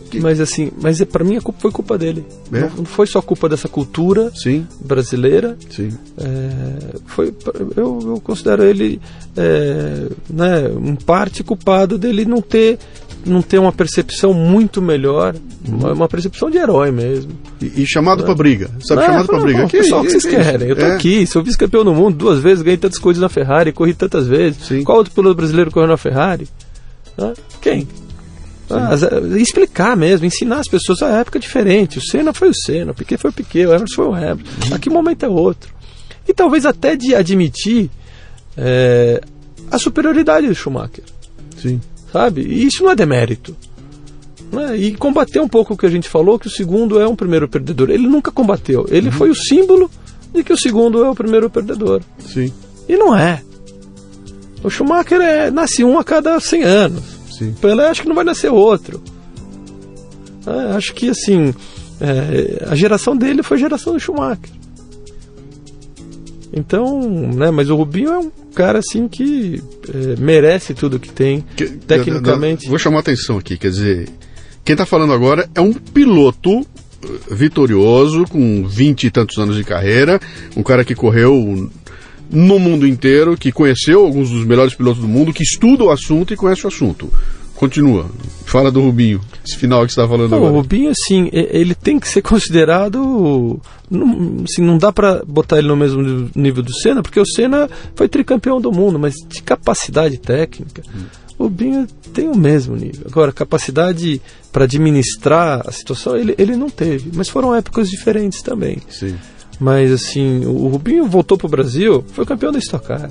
Que- 0.08 0.18
Mas 0.20 0.40
assim, 0.40 0.72
mas 0.80 1.00
é, 1.00 1.04
para 1.04 1.22
mim 1.24 1.36
a 1.36 1.40
culpa 1.40 1.60
foi 1.60 1.70
culpa 1.70 1.96
dele. 1.98 2.24
É? 2.52 2.60
Não, 2.62 2.68
não 2.78 2.84
foi 2.84 3.06
só 3.06 3.20
culpa 3.22 3.48
dessa 3.48 3.68
cultura 3.68 4.32
Sim, 4.34 4.66
brasileira. 4.80 5.56
sim. 5.70 5.90
É, 6.18 6.96
foi, 7.06 7.32
eu, 7.76 7.98
eu 8.02 8.20
considero 8.22 8.64
ele, 8.64 9.00
é, 9.36 10.06
né, 10.28 10.62
em 10.84 10.94
parte 10.96 11.44
culpado 11.44 11.96
dele 11.98 12.24
não 12.24 12.40
ter, 12.42 12.78
não 13.26 13.42
ter 13.42 13.58
uma 13.58 13.72
percepção 13.72 14.32
muito 14.32 14.80
melhor, 14.80 15.34
uma, 15.66 15.92
uma 15.92 16.08
percepção 16.08 16.50
de 16.50 16.56
herói 16.58 16.90
mesmo. 16.90 17.32
E, 17.60 17.82
e 17.82 17.86
chamado 17.86 18.24
pra 18.24 18.34
briga, 18.34 18.70
sabe? 18.80 19.02
É, 19.02 19.06
chamado 19.06 19.26
pra 19.26 19.36
falou, 19.36 19.44
briga. 19.46 19.62
"Bom, 19.62 19.68
Que- 19.68 19.78
pessoal, 19.78 20.00
o 20.00 20.04
que 20.04 20.10
vocês 20.10 20.24
que- 20.24 20.30
querem? 20.30 20.68
Eu 20.68 20.76
tô 20.76 20.82
é. 20.86 20.94
aqui, 20.94 21.26
sou 21.26 21.42
vice-campeão 21.42 21.84
do 21.84 21.94
mundo 21.94 22.16
duas 22.16 22.38
vezes, 22.40 22.62
ganhei 22.62 22.78
tantas 22.78 22.98
coisas 22.98 23.20
na 23.20 23.28
Ferrari, 23.28 23.72
corri 23.72 23.92
tantas 23.94 24.26
vezes. 24.26 24.64
Sim. 24.66 24.82
Qual 24.84 24.98
outro 24.98 25.12
piloto 25.12 25.34
brasileiro 25.36 25.70
correu 25.70 25.88
na 25.88 25.96
Ferrari? 25.96 26.48
Quem? 27.60 27.86
Ah, 28.70 28.94
explicar 29.36 29.96
mesmo, 29.96 30.24
ensinar 30.24 30.60
as 30.60 30.68
pessoas 30.68 31.02
a 31.02 31.08
época 31.18 31.38
é 31.38 31.40
diferente. 31.40 31.98
O 31.98 32.02
Senna 32.02 32.32
foi 32.32 32.48
o 32.50 32.54
Senna, 32.54 32.92
o 32.92 32.94
Piquet 32.94 33.18
foi 33.18 33.30
o 33.30 33.32
Piquet, 33.32 33.66
o 33.66 33.74
Emerson 33.74 33.94
foi 33.96 34.06
o 34.06 34.16
Emerson. 34.16 34.42
Uhum. 34.68 34.74
A 34.74 34.78
que 34.78 34.88
momento 34.88 35.24
é 35.24 35.28
outro? 35.28 35.74
E 36.26 36.32
talvez 36.32 36.64
até 36.64 36.94
de 36.94 37.14
admitir 37.14 37.90
é, 38.56 39.20
a 39.70 39.78
superioridade 39.78 40.46
do 40.46 40.54
Schumacher, 40.54 41.02
Sim. 41.60 41.80
Sabe? 42.12 42.42
E 42.42 42.64
isso 42.66 42.82
não 42.82 42.90
é 42.90 42.94
demérito. 42.96 43.56
né? 44.52 44.76
E 44.76 44.94
combater 44.96 45.40
um 45.40 45.48
pouco 45.48 45.74
o 45.74 45.76
que 45.76 45.86
a 45.86 45.90
gente 45.90 46.08
falou, 46.08 46.38
que 46.38 46.46
o 46.48 46.50
segundo 46.50 47.00
é 47.00 47.06
um 47.06 47.14
primeiro 47.14 47.48
perdedor. 47.48 47.88
Ele 47.90 48.08
nunca 48.08 48.30
combateu. 48.32 48.84
Ele 48.90 49.06
Uhum. 49.06 49.12
foi 49.12 49.30
o 49.30 49.34
símbolo 49.34 49.90
de 50.34 50.42
que 50.42 50.52
o 50.52 50.58
segundo 50.58 51.04
é 51.04 51.08
o 51.10 51.14
primeiro 51.14 51.48
perdedor. 51.48 52.02
Sim, 52.18 52.52
E 52.88 52.96
não 52.96 53.16
é. 53.16 53.42
O 54.64 54.68
Schumacher 54.68 55.20
é, 55.20 55.50
nasce 55.50 55.82
um 55.84 55.98
a 55.98 56.04
cada 56.04 56.38
100 56.40 56.62
anos. 56.64 57.02
sim. 57.30 57.52
Pelé 57.60 57.88
acho 57.88 58.02
que 58.02 58.08
não 58.08 58.14
vai 58.14 58.24
nascer 58.24 58.50
outro. 58.50 59.00
É, 60.46 60.74
acho 60.76 60.92
que 60.94 61.08
assim, 61.08 61.54
é, 62.00 62.66
a 62.68 62.74
geração 62.74 63.16
dele 63.16 63.42
foi 63.42 63.56
a 63.56 63.60
geração 63.60 63.92
do 63.94 64.00
Schumacher. 64.00 64.50
Então, 66.52 67.00
né, 67.08 67.50
mas 67.50 67.70
o 67.70 67.76
Rubinho 67.76 68.10
é 68.12 68.18
um 68.18 68.30
cara 68.54 68.78
assim 68.80 69.08
que 69.08 69.62
é, 69.88 70.20
merece 70.20 70.74
tudo 70.74 70.98
que 70.98 71.10
tem. 71.10 71.44
Que- 71.56 71.66
Tecnicamente. 71.66 72.68
Vou 72.68 72.78
chamar 72.78 72.98
a 72.98 73.00
atenção 73.00 73.38
aqui, 73.38 73.56
quer 73.56 73.70
dizer, 73.70 74.08
quem 74.64 74.74
está 74.74 74.84
falando 74.86 75.12
agora 75.12 75.48
é 75.54 75.60
um 75.60 75.72
piloto 75.72 76.60
eh, 77.02 77.08
vitorioso, 77.30 78.24
com 78.28 78.66
vinte 78.66 79.04
e 79.04 79.10
tantos 79.10 79.38
anos 79.38 79.56
de 79.56 79.64
carreira, 79.64 80.20
um 80.56 80.62
cara 80.62 80.84
que 80.84 80.94
correu 80.94 81.70
no 82.30 82.58
mundo 82.60 82.86
inteiro, 82.86 83.36
que 83.36 83.50
conheceu 83.50 84.04
alguns 84.04 84.30
dos 84.30 84.44
melhores 84.44 84.74
pilotos 84.74 85.00
do 85.02 85.08
mundo, 85.08 85.32
que 85.32 85.42
estuda 85.42 85.84
o 85.84 85.90
assunto 85.90 86.32
e 86.32 86.36
conhece 86.36 86.64
o 86.64 86.68
assunto. 86.68 87.12
Continua. 87.60 88.06
Fala 88.46 88.72
do 88.72 88.80
Rubinho, 88.80 89.20
esse 89.46 89.56
final 89.58 89.84
que 89.84 89.92
você 89.92 90.00
está 90.00 90.08
falando 90.08 90.30
não, 90.30 90.38
agora. 90.38 90.52
O 90.52 90.56
Rubinho, 90.56 90.90
assim, 90.90 91.28
ele 91.30 91.74
tem 91.74 92.00
que 92.00 92.08
ser 92.08 92.22
considerado. 92.22 93.60
Não, 93.90 94.44
assim, 94.48 94.62
não 94.62 94.78
dá 94.78 94.90
para 94.90 95.22
botar 95.26 95.58
ele 95.58 95.68
no 95.68 95.76
mesmo 95.76 96.30
nível 96.34 96.62
do 96.62 96.72
Senna, 96.72 97.02
porque 97.02 97.20
o 97.20 97.26
Senna 97.26 97.68
foi 97.94 98.08
tricampeão 98.08 98.62
do 98.62 98.72
mundo, 98.72 98.98
mas 98.98 99.14
de 99.28 99.42
capacidade 99.42 100.16
técnica. 100.16 100.82
Hum. 100.88 101.04
O 101.38 101.44
Rubinho 101.44 101.86
tem 102.14 102.28
o 102.28 102.36
mesmo 102.36 102.74
nível. 102.74 103.06
Agora, 103.06 103.30
capacidade 103.30 104.22
para 104.50 104.64
administrar 104.64 105.62
a 105.66 105.70
situação, 105.70 106.16
ele, 106.16 106.34
ele 106.38 106.56
não 106.56 106.70
teve. 106.70 107.10
Mas 107.14 107.28
foram 107.28 107.54
épocas 107.54 107.90
diferentes 107.90 108.40
também. 108.40 108.78
Sim. 108.88 109.16
Mas, 109.58 109.92
assim, 109.92 110.46
o 110.46 110.68
Rubinho 110.68 111.06
voltou 111.06 111.36
para 111.36 111.46
o 111.46 111.50
Brasil, 111.50 112.02
foi 112.14 112.24
campeão 112.24 112.52
da 112.52 112.58
Stock 112.58 112.86
Car. 112.86 113.10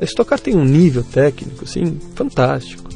A 0.00 0.04
Stock 0.04 0.28
Car 0.28 0.40
tem 0.40 0.56
um 0.56 0.64
nível 0.64 1.04
técnico, 1.04 1.64
assim, 1.64 1.98
fantástico. 2.16 2.88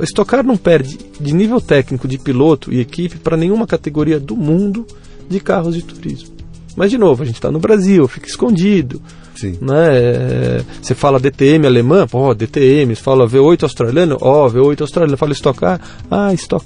A 0.00 0.04
Stock 0.04 0.30
Car 0.30 0.44
não 0.44 0.56
perde 0.56 0.98
de 1.20 1.34
nível 1.34 1.60
técnico 1.60 2.06
de 2.06 2.18
piloto 2.18 2.72
e 2.72 2.80
equipe 2.80 3.18
para 3.18 3.36
nenhuma 3.36 3.66
categoria 3.66 4.20
do 4.20 4.36
mundo 4.36 4.86
de 5.28 5.40
carros 5.40 5.74
de 5.74 5.82
turismo. 5.82 6.36
Mas, 6.76 6.90
de 6.90 6.98
novo, 6.98 7.22
a 7.22 7.26
gente 7.26 7.36
está 7.36 7.50
no 7.50 7.58
Brasil, 7.58 8.06
fica 8.06 8.28
escondido. 8.28 9.00
Sim. 9.34 9.58
Né? 9.60 10.62
Você 10.80 10.94
fala 10.94 11.18
DTM 11.18 11.66
alemã, 11.66 12.06
pô, 12.06 12.34
DTM. 12.34 12.94
Você 12.94 13.02
fala 13.02 13.26
V8 13.26 13.62
australiano, 13.62 14.18
ó, 14.20 14.48
V8 14.48 14.82
australiano. 14.82 15.16
Fala 15.16 15.32
Stock 15.32 15.58
Car, 15.58 15.80
ah, 16.10 16.32
Stock 16.34 16.64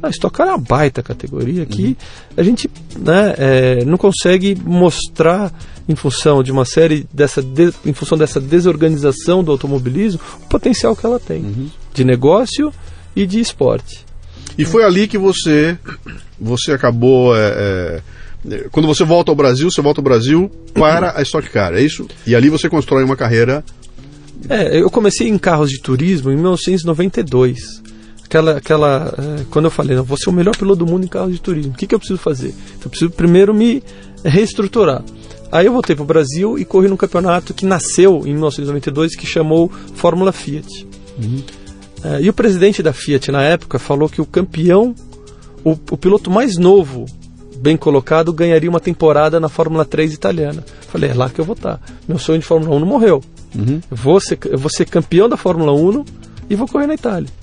Car. 0.00 0.08
Ah, 0.08 0.10
Stock 0.10 0.36
Car 0.36 0.48
é 0.48 0.50
uma 0.50 0.58
baita 0.58 1.02
categoria 1.02 1.66
que 1.66 1.82
uhum. 1.82 1.96
a 2.36 2.42
gente 2.42 2.70
né, 2.98 3.34
é, 3.38 3.84
não 3.84 3.96
consegue 3.96 4.56
mostrar 4.64 5.52
em 5.88 5.94
função 5.94 6.42
de 6.42 6.52
uma 6.52 6.64
série 6.64 7.06
dessa 7.12 7.42
de, 7.42 7.72
em 7.84 7.92
função 7.92 8.16
dessa 8.16 8.40
desorganização 8.40 9.42
do 9.42 9.50
automobilismo 9.50 10.20
o 10.42 10.46
potencial 10.46 10.94
que 10.94 11.04
ela 11.04 11.18
tem 11.18 11.42
uhum. 11.42 11.68
de 11.94 12.04
negócio 12.04 12.72
e 13.16 13.26
de 13.26 13.40
esporte. 13.40 14.06
E 14.56 14.64
foi 14.64 14.84
ali 14.84 15.06
que 15.06 15.18
você 15.18 15.78
você 16.38 16.72
acabou 16.72 17.36
é, 17.36 18.02
é, 18.46 18.68
quando 18.70 18.86
você 18.86 19.04
volta 19.04 19.30
ao 19.30 19.36
Brasil, 19.36 19.70
você 19.70 19.82
volta 19.82 20.00
ao 20.00 20.04
Brasil 20.04 20.50
para 20.72 21.18
a 21.18 21.22
Stock 21.22 21.48
Car, 21.50 21.74
é 21.74 21.80
isso? 21.80 22.06
E 22.26 22.34
ali 22.34 22.48
você 22.48 22.68
constrói 22.68 23.02
uma 23.04 23.16
carreira. 23.16 23.64
É, 24.48 24.80
eu 24.80 24.88
comecei 24.88 25.28
em 25.28 25.36
carros 25.36 25.68
de 25.68 25.80
turismo 25.80 26.30
em 26.30 26.34
1992 26.34 27.87
aquela, 28.28 28.58
aquela 28.58 29.14
é, 29.18 29.44
quando 29.50 29.64
eu 29.64 29.70
falei, 29.70 29.96
não, 29.96 30.04
vou 30.04 30.18
ser 30.18 30.28
o 30.28 30.32
melhor 30.32 30.54
piloto 30.54 30.84
do 30.84 30.90
mundo 30.90 31.04
em 31.04 31.08
carros 31.08 31.32
de 31.32 31.40
turismo, 31.40 31.72
o 31.72 31.74
que, 31.74 31.86
que 31.86 31.94
eu 31.94 31.98
preciso 31.98 32.20
fazer? 32.20 32.54
Eu 32.84 32.90
preciso 32.90 33.10
primeiro 33.10 33.54
me 33.54 33.82
reestruturar. 34.22 35.02
Aí 35.50 35.64
eu 35.64 35.72
voltei 35.72 35.96
para 35.96 36.02
o 36.02 36.06
Brasil 36.06 36.58
e 36.58 36.64
corri 36.64 36.88
num 36.88 36.96
campeonato 36.96 37.54
que 37.54 37.64
nasceu 37.64 38.20
em 38.26 38.32
1992 38.32 39.16
que 39.16 39.26
chamou 39.26 39.70
Fórmula 39.94 40.30
Fiat. 40.30 40.86
Uhum. 41.18 41.42
É, 42.04 42.20
e 42.20 42.28
o 42.28 42.32
presidente 42.34 42.82
da 42.82 42.92
Fiat 42.92 43.32
na 43.32 43.42
época 43.42 43.78
falou 43.78 44.08
que 44.08 44.20
o 44.20 44.26
campeão, 44.26 44.94
o, 45.64 45.70
o, 45.70 45.96
piloto 45.96 46.30
mais 46.30 46.58
novo, 46.58 47.06
bem 47.56 47.78
colocado, 47.78 48.30
ganharia 48.30 48.68
uma 48.68 48.78
temporada 48.78 49.40
na 49.40 49.48
Fórmula 49.48 49.86
3 49.86 50.12
italiana. 50.12 50.62
Falei, 50.88 51.10
é 51.10 51.14
lá 51.14 51.30
que 51.30 51.40
eu 51.40 51.46
vou 51.46 51.54
estar. 51.54 51.80
Meu 52.06 52.18
sonho 52.18 52.40
de 52.40 52.44
Fórmula 52.44 52.76
1 52.76 52.80
não 52.80 52.86
morreu. 52.86 53.22
Uhum. 53.56 53.80
Eu, 53.90 53.96
vou 53.96 54.20
ser, 54.20 54.38
eu 54.44 54.58
vou 54.58 54.70
ser 54.70 54.84
campeão 54.84 55.30
da 55.30 55.38
Fórmula 55.38 55.72
1 55.72 56.04
e 56.50 56.54
vou 56.54 56.68
correr 56.68 56.86
na 56.86 56.94
Itália. 56.94 57.37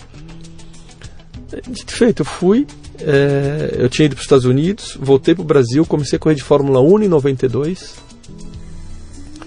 Dito 1.68 1.92
feito, 1.92 2.22
eu 2.22 2.26
fui. 2.26 2.66
É, 3.00 3.76
eu 3.78 3.90
tinha 3.90 4.06
ido 4.06 4.16
para 4.16 4.22
os 4.22 4.26
Estados 4.26 4.46
Unidos, 4.46 4.98
voltei 5.00 5.36
para 5.36 5.42
o 5.42 5.46
Brasil, 5.46 5.86
comecei 5.86 6.18
a 6.18 6.20
correr 6.20 6.36
de 6.36 6.44
Fórmula 6.44 6.82
1 6.82 7.04
em 7.04 7.08
92. 7.08 7.96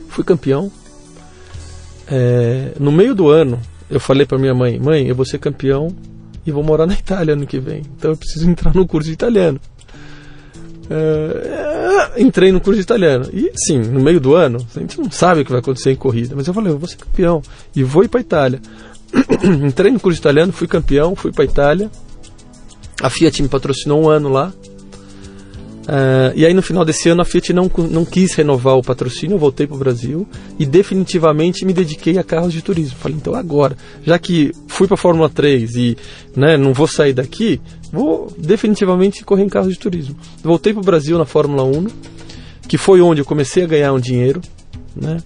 Fui 0.09 0.25
campeão. 0.25 0.71
É, 2.07 2.73
no 2.79 2.91
meio 2.91 3.15
do 3.15 3.29
ano, 3.29 3.61
eu 3.91 4.01
falei 4.01 4.27
para 4.27 4.39
minha 4.39 4.55
mãe: 4.55 4.79
Mãe, 4.79 5.07
eu 5.07 5.15
vou 5.15 5.25
ser 5.25 5.39
campeão 5.39 5.95
e 6.47 6.51
vou 6.51 6.63
morar 6.63 6.87
na 6.87 6.95
Itália 6.95 7.35
ano 7.35 7.47
que 7.47 7.59
vem. 7.59 7.83
Então 7.97 8.13
eu 8.13 8.17
preciso 8.17 8.49
entrar 8.49 8.75
no 8.75 8.87
curso 8.87 9.09
de 9.09 9.15
italiano. 9.15 9.61
É, 10.91 12.23
entrei 12.23 12.51
no 12.51 12.61
curso 12.61 12.77
de 12.79 12.83
italiano. 12.83 13.29
E 13.33 13.53
sim, 13.55 13.79
no 13.79 14.01
meio 14.01 14.21
do 14.21 14.35
ano, 14.35 14.59
a 14.75 14.81
gente 14.81 14.99
não 14.99 15.11
sabe 15.11 15.43
o 15.43 15.45
que 15.45 15.51
vai 15.51 15.61
acontecer 15.61 15.91
em 15.91 15.97
corrida, 15.97 16.35
mas 16.35 16.47
eu 16.47 16.55
falei: 16.55 16.73
Eu 16.73 16.79
vou 16.79 16.89
ser 16.89 16.97
campeão 16.97 17.43
e 17.75 17.83
vou 17.83 18.05
ir 18.05 18.09
para 18.09 18.21
Itália. 18.21 18.61
Entrei 19.67 19.91
no 19.91 20.01
curso 20.01 20.19
italiano, 20.19 20.53
fui 20.53 20.67
campeão, 20.67 21.15
fui 21.15 21.33
para 21.33 21.45
Itália. 21.45 21.91
A 23.01 23.09
Fiat 23.09 23.43
me 23.43 23.49
patrocinou 23.49 24.03
um 24.03 24.09
ano 24.09 24.29
lá. 24.29 24.53
Uh, 25.89 26.37
e 26.37 26.45
aí 26.45 26.53
no 26.53 26.61
final 26.61 26.85
desse 26.85 27.09
ano 27.09 27.23
a 27.23 27.25
Fiat 27.25 27.51
não, 27.55 27.71
não 27.91 28.05
quis 28.05 28.35
renovar 28.35 28.77
o 28.77 28.83
patrocínio, 28.83 29.37
eu 29.37 29.39
voltei 29.39 29.67
para 29.67 29.75
o 29.75 29.79
Brasil 29.79 30.29
e 30.59 30.67
definitivamente 30.67 31.65
me 31.65 31.73
dediquei 31.73 32.19
a 32.19 32.23
carros 32.23 32.53
de 32.53 32.61
turismo. 32.61 32.99
Falei, 32.99 33.17
então 33.17 33.35
agora, 33.35 33.75
já 34.05 34.19
que 34.19 34.53
fui 34.67 34.87
para 34.87 34.97
a 34.97 34.99
Fórmula 34.99 35.31
3 35.31 35.77
e 35.77 35.97
né, 36.37 36.59
não 36.59 36.75
vou 36.75 36.87
sair 36.87 37.15
daqui, 37.15 37.59
vou 37.91 38.31
definitivamente 38.37 39.25
correr 39.25 39.45
em 39.45 39.49
carros 39.49 39.73
de 39.73 39.79
turismo. 39.79 40.15
Voltei 40.43 40.75
para 40.75 40.83
o 40.83 40.85
Brasil 40.85 41.17
na 41.17 41.25
Fórmula 41.25 41.65
1, 41.65 41.87
que 42.69 42.77
foi 42.77 43.01
onde 43.01 43.23
eu 43.23 43.25
comecei 43.25 43.65
a 43.65 43.67
ganhar 43.67 43.95
um 43.95 44.01
dinheiro. 44.01 44.43
Né? 44.95 45.17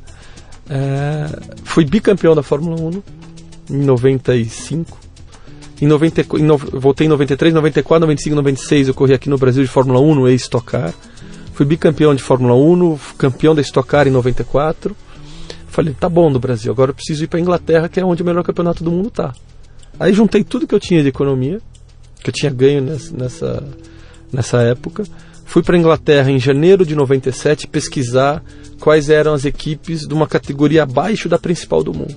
Uh, 0.66 1.56
fui 1.64 1.84
bicampeão 1.84 2.36
da 2.36 2.42
Fórmula 2.44 2.80
1 2.80 3.21
em 3.70 3.78
95. 3.78 4.98
Em 5.80 5.86
90, 5.86 6.38
em 6.38 6.42
no, 6.42 6.56
voltei 6.56 7.06
em 7.06 7.10
93, 7.10 7.52
94, 7.52 8.00
95, 8.00 8.36
96 8.36 8.88
eu 8.88 8.94
corri 8.94 9.14
aqui 9.14 9.28
no 9.28 9.36
Brasil 9.36 9.64
de 9.64 9.68
Fórmula 9.68 10.00
1 10.00 10.14
no 10.14 10.28
ex-Stock 10.28 10.64
Car. 10.64 10.94
Fui 11.54 11.66
bicampeão 11.66 12.14
de 12.14 12.22
Fórmula 12.22 12.54
1, 12.54 12.98
campeão 13.18 13.54
da 13.54 13.60
Stock 13.60 13.88
Car 13.88 14.06
em 14.06 14.10
94. 14.10 14.96
Falei, 15.66 15.94
tá 15.98 16.08
bom 16.08 16.30
no 16.30 16.38
Brasil, 16.38 16.70
agora 16.70 16.90
eu 16.90 16.94
preciso 16.94 17.24
ir 17.24 17.26
para 17.26 17.40
Inglaterra, 17.40 17.88
que 17.88 17.98
é 17.98 18.04
onde 18.04 18.22
o 18.22 18.26
melhor 18.26 18.44
campeonato 18.44 18.84
do 18.84 18.90
mundo 18.90 19.10
tá. 19.10 19.32
Aí 19.98 20.12
juntei 20.12 20.44
tudo 20.44 20.66
que 20.66 20.74
eu 20.74 20.80
tinha 20.80 21.02
de 21.02 21.08
economia, 21.08 21.60
que 22.22 22.30
eu 22.30 22.32
tinha 22.32 22.52
ganho 22.52 22.82
nessa, 23.12 23.64
nessa 24.32 24.62
época. 24.62 25.04
Fui 25.44 25.62
para 25.62 25.76
Inglaterra 25.76 26.30
em 26.30 26.38
janeiro 26.38 26.86
de 26.86 26.94
97 26.94 27.66
pesquisar 27.66 28.42
quais 28.80 29.10
eram 29.10 29.34
as 29.34 29.44
equipes 29.44 30.06
de 30.06 30.14
uma 30.14 30.26
categoria 30.26 30.82
abaixo 30.82 31.28
da 31.28 31.38
principal 31.38 31.82
do 31.82 31.92
mundo. 31.92 32.16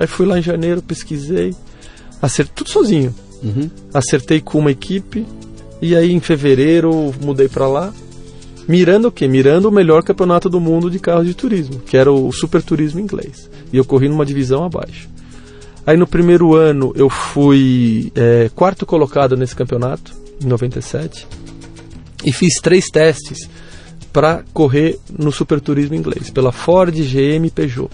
Aí 0.00 0.06
fui 0.06 0.24
lá 0.24 0.38
em 0.38 0.42
janeiro, 0.42 0.80
pesquisei, 0.80 1.54
acertei 2.22 2.54
tudo 2.54 2.70
sozinho. 2.70 3.14
Uhum. 3.42 3.70
Acertei 3.92 4.40
com 4.40 4.58
uma 4.58 4.70
equipe 4.70 5.26
e 5.80 5.94
aí 5.94 6.10
em 6.10 6.20
fevereiro 6.20 7.14
mudei 7.22 7.50
para 7.50 7.68
lá. 7.68 7.92
Mirando 8.66 9.08
o 9.08 9.12
quê? 9.12 9.28
Mirando 9.28 9.68
o 9.68 9.70
melhor 9.70 10.02
campeonato 10.02 10.48
do 10.48 10.58
mundo 10.58 10.90
de 10.90 10.98
carros 10.98 11.26
de 11.26 11.34
turismo, 11.34 11.80
que 11.80 11.98
era 11.98 12.10
o 12.10 12.32
Super 12.32 12.62
Turismo 12.62 12.98
inglês. 12.98 13.50
E 13.70 13.76
eu 13.76 13.84
corri 13.84 14.08
numa 14.08 14.24
divisão 14.24 14.64
abaixo. 14.64 15.06
Aí 15.86 15.98
no 15.98 16.06
primeiro 16.06 16.54
ano 16.54 16.94
eu 16.96 17.10
fui 17.10 18.10
é, 18.14 18.50
quarto 18.54 18.86
colocado 18.86 19.36
nesse 19.36 19.54
campeonato, 19.54 20.14
em 20.42 20.46
97. 20.46 21.26
E 22.24 22.32
fiz 22.32 22.54
três 22.62 22.86
testes 22.86 23.50
para 24.10 24.44
correr 24.54 24.98
no 25.18 25.30
Super 25.30 25.60
Turismo 25.60 25.94
inglês, 25.94 26.30
pela 26.30 26.52
Ford, 26.52 26.94
GM 26.94 27.46
e 27.46 27.50
Peugeot. 27.50 27.90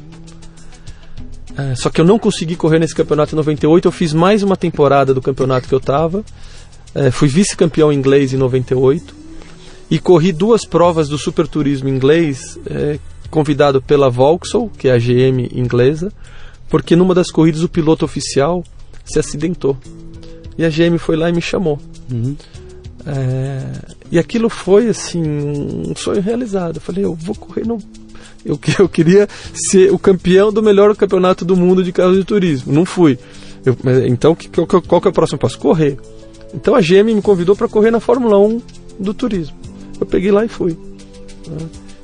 É, 1.57 1.75
só 1.75 1.89
que 1.89 2.01
eu 2.01 2.05
não 2.05 2.19
consegui 2.19 2.55
correr 2.55 2.79
nesse 2.79 2.95
campeonato 2.95 3.35
em 3.35 3.37
98. 3.37 3.89
Eu 3.89 3.93
fiz 3.93 4.13
mais 4.13 4.43
uma 4.43 4.57
temporada 4.57 5.15
do 5.15 5.23
campeonato 5.23 5.67
que 5.67 5.75
eu 5.75 5.79
estava. 5.79 6.25
É, 6.95 7.11
fui 7.11 7.29
vice-campeão 7.29 7.93
inglês 7.93 8.33
em 8.33 8.37
98. 8.37 9.15
E 9.91 9.99
corri 9.99 10.33
duas 10.33 10.65
provas 10.65 11.09
do 11.09 11.17
Super 11.17 11.47
Turismo 11.47 11.89
inglês, 11.89 12.59
é, 12.67 12.99
convidado 13.31 13.81
pela 13.81 14.11
Vauxhall, 14.11 14.69
que 14.69 14.89
é 14.89 14.93
a 14.93 14.99
GM 14.99 15.49
inglesa, 15.53 16.13
porque 16.69 16.97
numa 16.97 17.15
das 17.15 17.31
corridas 17.31 17.63
o 17.63 17.69
piloto 17.69 18.05
oficial 18.05 18.65
se 19.05 19.19
acidentou. 19.19 19.77
E 20.59 20.65
a 20.65 20.69
GM 20.69 20.99
foi 20.99 21.17
lá 21.17 21.29
e 21.29 21.33
me 21.33 21.41
chamou. 21.41 21.79
Uhum. 22.11 22.37
É, 23.07 23.73
e 24.11 24.19
aquilo 24.19 24.49
foi 24.49 24.89
assim 24.89 25.23
um 25.23 25.95
sonho 25.95 26.21
realizado. 26.21 26.77
Eu 26.77 26.81
falei, 26.81 27.05
eu 27.05 27.15
vou 27.15 27.35
correr 27.35 27.65
no 27.65 27.79
eu, 28.47 28.59
eu 28.79 28.89
queria 28.89 29.29
ser 29.53 29.93
o 29.93 29.99
campeão 29.99 30.53
do 30.53 30.63
melhor 30.63 30.95
campeonato 30.95 31.45
do 31.45 31.57
mundo 31.57 31.83
de 31.83 31.93
carros 31.93 32.17
de 32.17 32.25
turismo. 32.25 32.73
Não 32.73 32.85
fui. 32.85 33.19
Eu, 33.65 33.77
então, 34.07 34.37
qual, 34.67 34.83
qual 34.83 35.01
que 35.01 35.09
é 35.09 35.11
o 35.11 35.15
próximo 35.15 35.39
passo? 35.39 35.59
Correr. 35.59 35.99
Então 36.55 36.75
a 36.75 36.81
GM 36.81 37.15
me 37.15 37.21
convidou 37.21 37.57
para 37.57 37.69
correr 37.69 37.91
na 37.91 38.01
Fórmula 38.01 38.39
1 38.39 38.63
do 39.01 39.13
turismo. 39.13 39.57
Eu 40.01 40.07
peguei 40.07 40.31
lá 40.31 40.45
e 40.45 40.49
fui. 40.49 40.79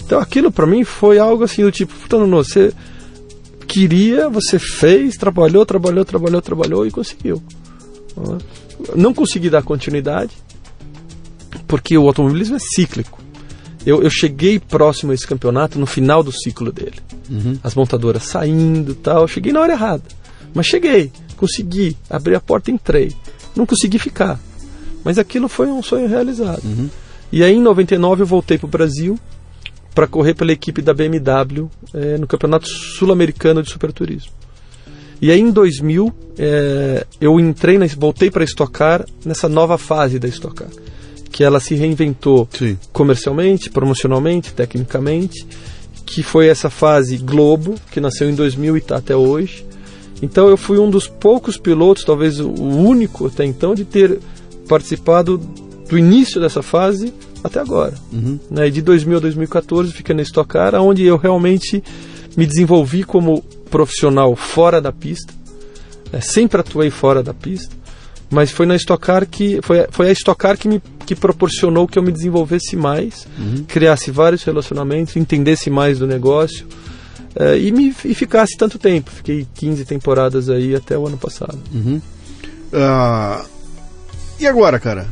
Então 0.04 0.18
aquilo 0.18 0.50
para 0.50 0.66
mim 0.66 0.84
foi 0.84 1.18
algo 1.18 1.44
assim 1.44 1.62
do 1.62 1.70
tipo, 1.70 1.92
Fernando, 1.92 2.36
você 2.36 2.72
queria, 3.66 4.28
você 4.28 4.58
fez, 4.58 5.16
trabalhou, 5.16 5.64
trabalhou, 5.64 6.04
trabalhou, 6.04 6.42
trabalhou 6.42 6.86
e 6.86 6.90
conseguiu. 6.90 7.42
Não 8.94 9.14
consegui 9.14 9.48
dar 9.48 9.62
continuidade, 9.62 10.36
porque 11.66 11.96
o 11.96 12.06
automobilismo 12.06 12.56
é 12.56 12.58
cíclico 12.58 13.22
eu, 13.84 14.02
eu 14.02 14.10
cheguei 14.10 14.58
próximo 14.58 15.12
a 15.12 15.14
esse 15.14 15.26
campeonato 15.26 15.78
no 15.78 15.86
final 15.86 16.22
do 16.22 16.32
ciclo 16.32 16.72
dele. 16.72 16.96
Uhum. 17.30 17.58
As 17.62 17.74
montadoras 17.74 18.24
saindo 18.24 18.94
tal. 18.94 19.26
Cheguei 19.26 19.52
na 19.52 19.60
hora 19.60 19.72
errada. 19.72 20.02
Mas 20.54 20.66
cheguei, 20.66 21.10
consegui, 21.36 21.96
abri 22.08 22.34
a 22.34 22.40
porta 22.40 22.70
e 22.70 22.74
entrei. 22.74 23.12
Não 23.56 23.66
consegui 23.66 23.98
ficar. 23.98 24.38
Mas 25.04 25.18
aquilo 25.18 25.48
foi 25.48 25.66
um 25.66 25.82
sonho 25.82 26.08
realizado. 26.08 26.62
Uhum. 26.64 26.88
E 27.32 27.42
aí 27.42 27.54
em 27.54 27.60
99 27.60 28.22
eu 28.22 28.26
voltei 28.26 28.58
para 28.58 28.66
o 28.66 28.70
Brasil 28.70 29.18
para 29.94 30.06
correr 30.06 30.34
pela 30.34 30.52
equipe 30.52 30.80
da 30.80 30.94
BMW 30.94 31.68
é, 31.94 32.18
no 32.18 32.26
Campeonato 32.26 32.68
Sul-Americano 32.68 33.62
de 33.62 33.70
Superturismo. 33.70 34.32
E 35.20 35.30
aí 35.30 35.40
em 35.40 35.50
2000 35.50 36.12
é, 36.38 37.06
eu 37.20 37.38
entrei, 37.38 37.78
na, 37.78 37.86
voltei 37.96 38.30
para 38.30 38.42
a 38.42 38.44
Stock 38.44 38.72
Car 38.72 39.04
nessa 39.24 39.48
nova 39.48 39.78
fase 39.78 40.18
da 40.18 40.28
Stock 40.28 40.54
Car, 40.54 40.70
que 41.32 41.42
ela 41.42 41.58
se 41.58 41.74
reinventou 41.74 42.46
Sim. 42.52 42.78
comercialmente, 42.92 43.70
promocionalmente, 43.70 44.52
tecnicamente, 44.52 45.46
que 46.04 46.22
foi 46.22 46.48
essa 46.48 46.68
fase 46.68 47.16
Globo, 47.16 47.74
que 47.90 48.00
nasceu 48.00 48.28
em 48.28 48.34
2000 48.34 48.76
e 48.76 48.78
está 48.78 48.96
até 48.96 49.16
hoje. 49.16 49.64
Então 50.20 50.48
eu 50.48 50.56
fui 50.56 50.78
um 50.78 50.90
dos 50.90 51.08
poucos 51.08 51.56
pilotos, 51.56 52.04
talvez 52.04 52.38
o 52.38 52.52
único 52.52 53.26
até 53.26 53.44
então, 53.44 53.74
de 53.74 53.84
ter 53.84 54.20
participado 54.68 55.38
do 55.88 55.98
início 55.98 56.40
dessa 56.40 56.62
fase 56.62 57.12
até 57.42 57.58
agora. 57.58 57.94
Uhum. 58.12 58.38
Né? 58.50 58.68
E 58.68 58.70
de 58.70 58.82
2000 58.82 59.16
a 59.16 59.20
2014 59.20 59.92
fica 59.92 60.14
na 60.14 60.22
Stock 60.22 60.48
Car, 60.48 60.74
onde 60.76 61.02
eu 61.02 61.16
realmente 61.16 61.82
me 62.36 62.46
desenvolvi 62.46 63.02
como 63.02 63.42
profissional 63.70 64.36
fora 64.36 64.80
da 64.80 64.92
pista. 64.92 65.32
É, 66.12 66.20
sempre 66.20 66.60
atuei 66.60 66.90
fora 66.90 67.22
da 67.22 67.32
pista, 67.32 67.74
mas 68.30 68.50
foi 68.50 68.66
na 68.66 68.76
Stock 68.76 69.04
Car 69.04 69.26
que 69.26 69.60
foi, 69.62 69.86
foi 69.90 70.08
a 70.08 70.12
Stock 70.12 70.38
Car 70.38 70.56
que 70.58 70.68
me 70.68 70.80
que 71.06 71.14
proporcionou 71.14 71.86
que 71.86 71.98
eu 71.98 72.02
me 72.02 72.12
desenvolvesse 72.12 72.76
mais, 72.76 73.26
criasse 73.68 74.10
vários 74.10 74.42
relacionamentos, 74.44 75.16
entendesse 75.16 75.70
mais 75.70 75.98
do 75.98 76.06
negócio. 76.06 76.66
é, 77.34 77.58
e 77.58 77.72
me 77.72 77.94
e 78.04 78.14
ficasse 78.14 78.56
tanto 78.56 78.78
tempo. 78.78 79.10
Fiquei 79.10 79.46
15 79.54 79.84
temporadas 79.84 80.48
aí 80.48 80.74
até 80.74 80.96
o 80.96 81.06
ano 81.06 81.18
passado. 81.18 81.58
Ah, 82.72 83.44
e 84.38 84.46
agora, 84.46 84.78
cara? 84.78 85.06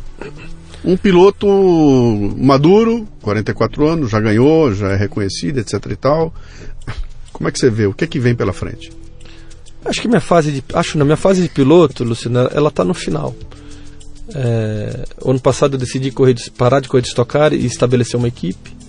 Um 0.84 0.96
piloto 0.96 1.46
maduro, 2.36 3.06
44 3.20 3.86
anos, 3.86 4.10
já 4.10 4.20
ganhou, 4.20 4.72
já 4.72 4.92
é 4.92 4.96
reconhecido, 4.96 5.58
etc 5.58 5.74
e 5.90 5.96
tal. 5.96 6.32
Como 7.32 7.48
é 7.48 7.52
que 7.52 7.58
você 7.58 7.70
vê? 7.70 7.86
O 7.86 7.92
que 7.92 8.04
é 8.04 8.06
que 8.06 8.18
vem 8.18 8.34
pela 8.34 8.52
frente? 8.52 8.90
Acho 9.84 10.02
que 10.02 10.08
minha 10.08 10.20
fase 10.20 10.52
de 10.52 10.62
acho 10.74 10.98
na 10.98 11.04
minha 11.04 11.16
fase 11.16 11.42
de 11.42 11.48
piloto, 11.48 12.04
Luciano, 12.04 12.50
ela 12.52 12.70
tá 12.70 12.84
no 12.84 12.92
final. 12.92 13.34
É, 14.34 15.04
ano 15.24 15.40
passado 15.40 15.74
eu 15.74 15.78
decidi 15.78 16.10
correr 16.10 16.34
parar 16.56 16.80
de 16.80 16.88
correr 16.88 17.02
de 17.02 17.08
estocar 17.08 17.52
e 17.52 17.66
estabelecer 17.66 18.16
uma 18.16 18.28
equipe. 18.28 18.80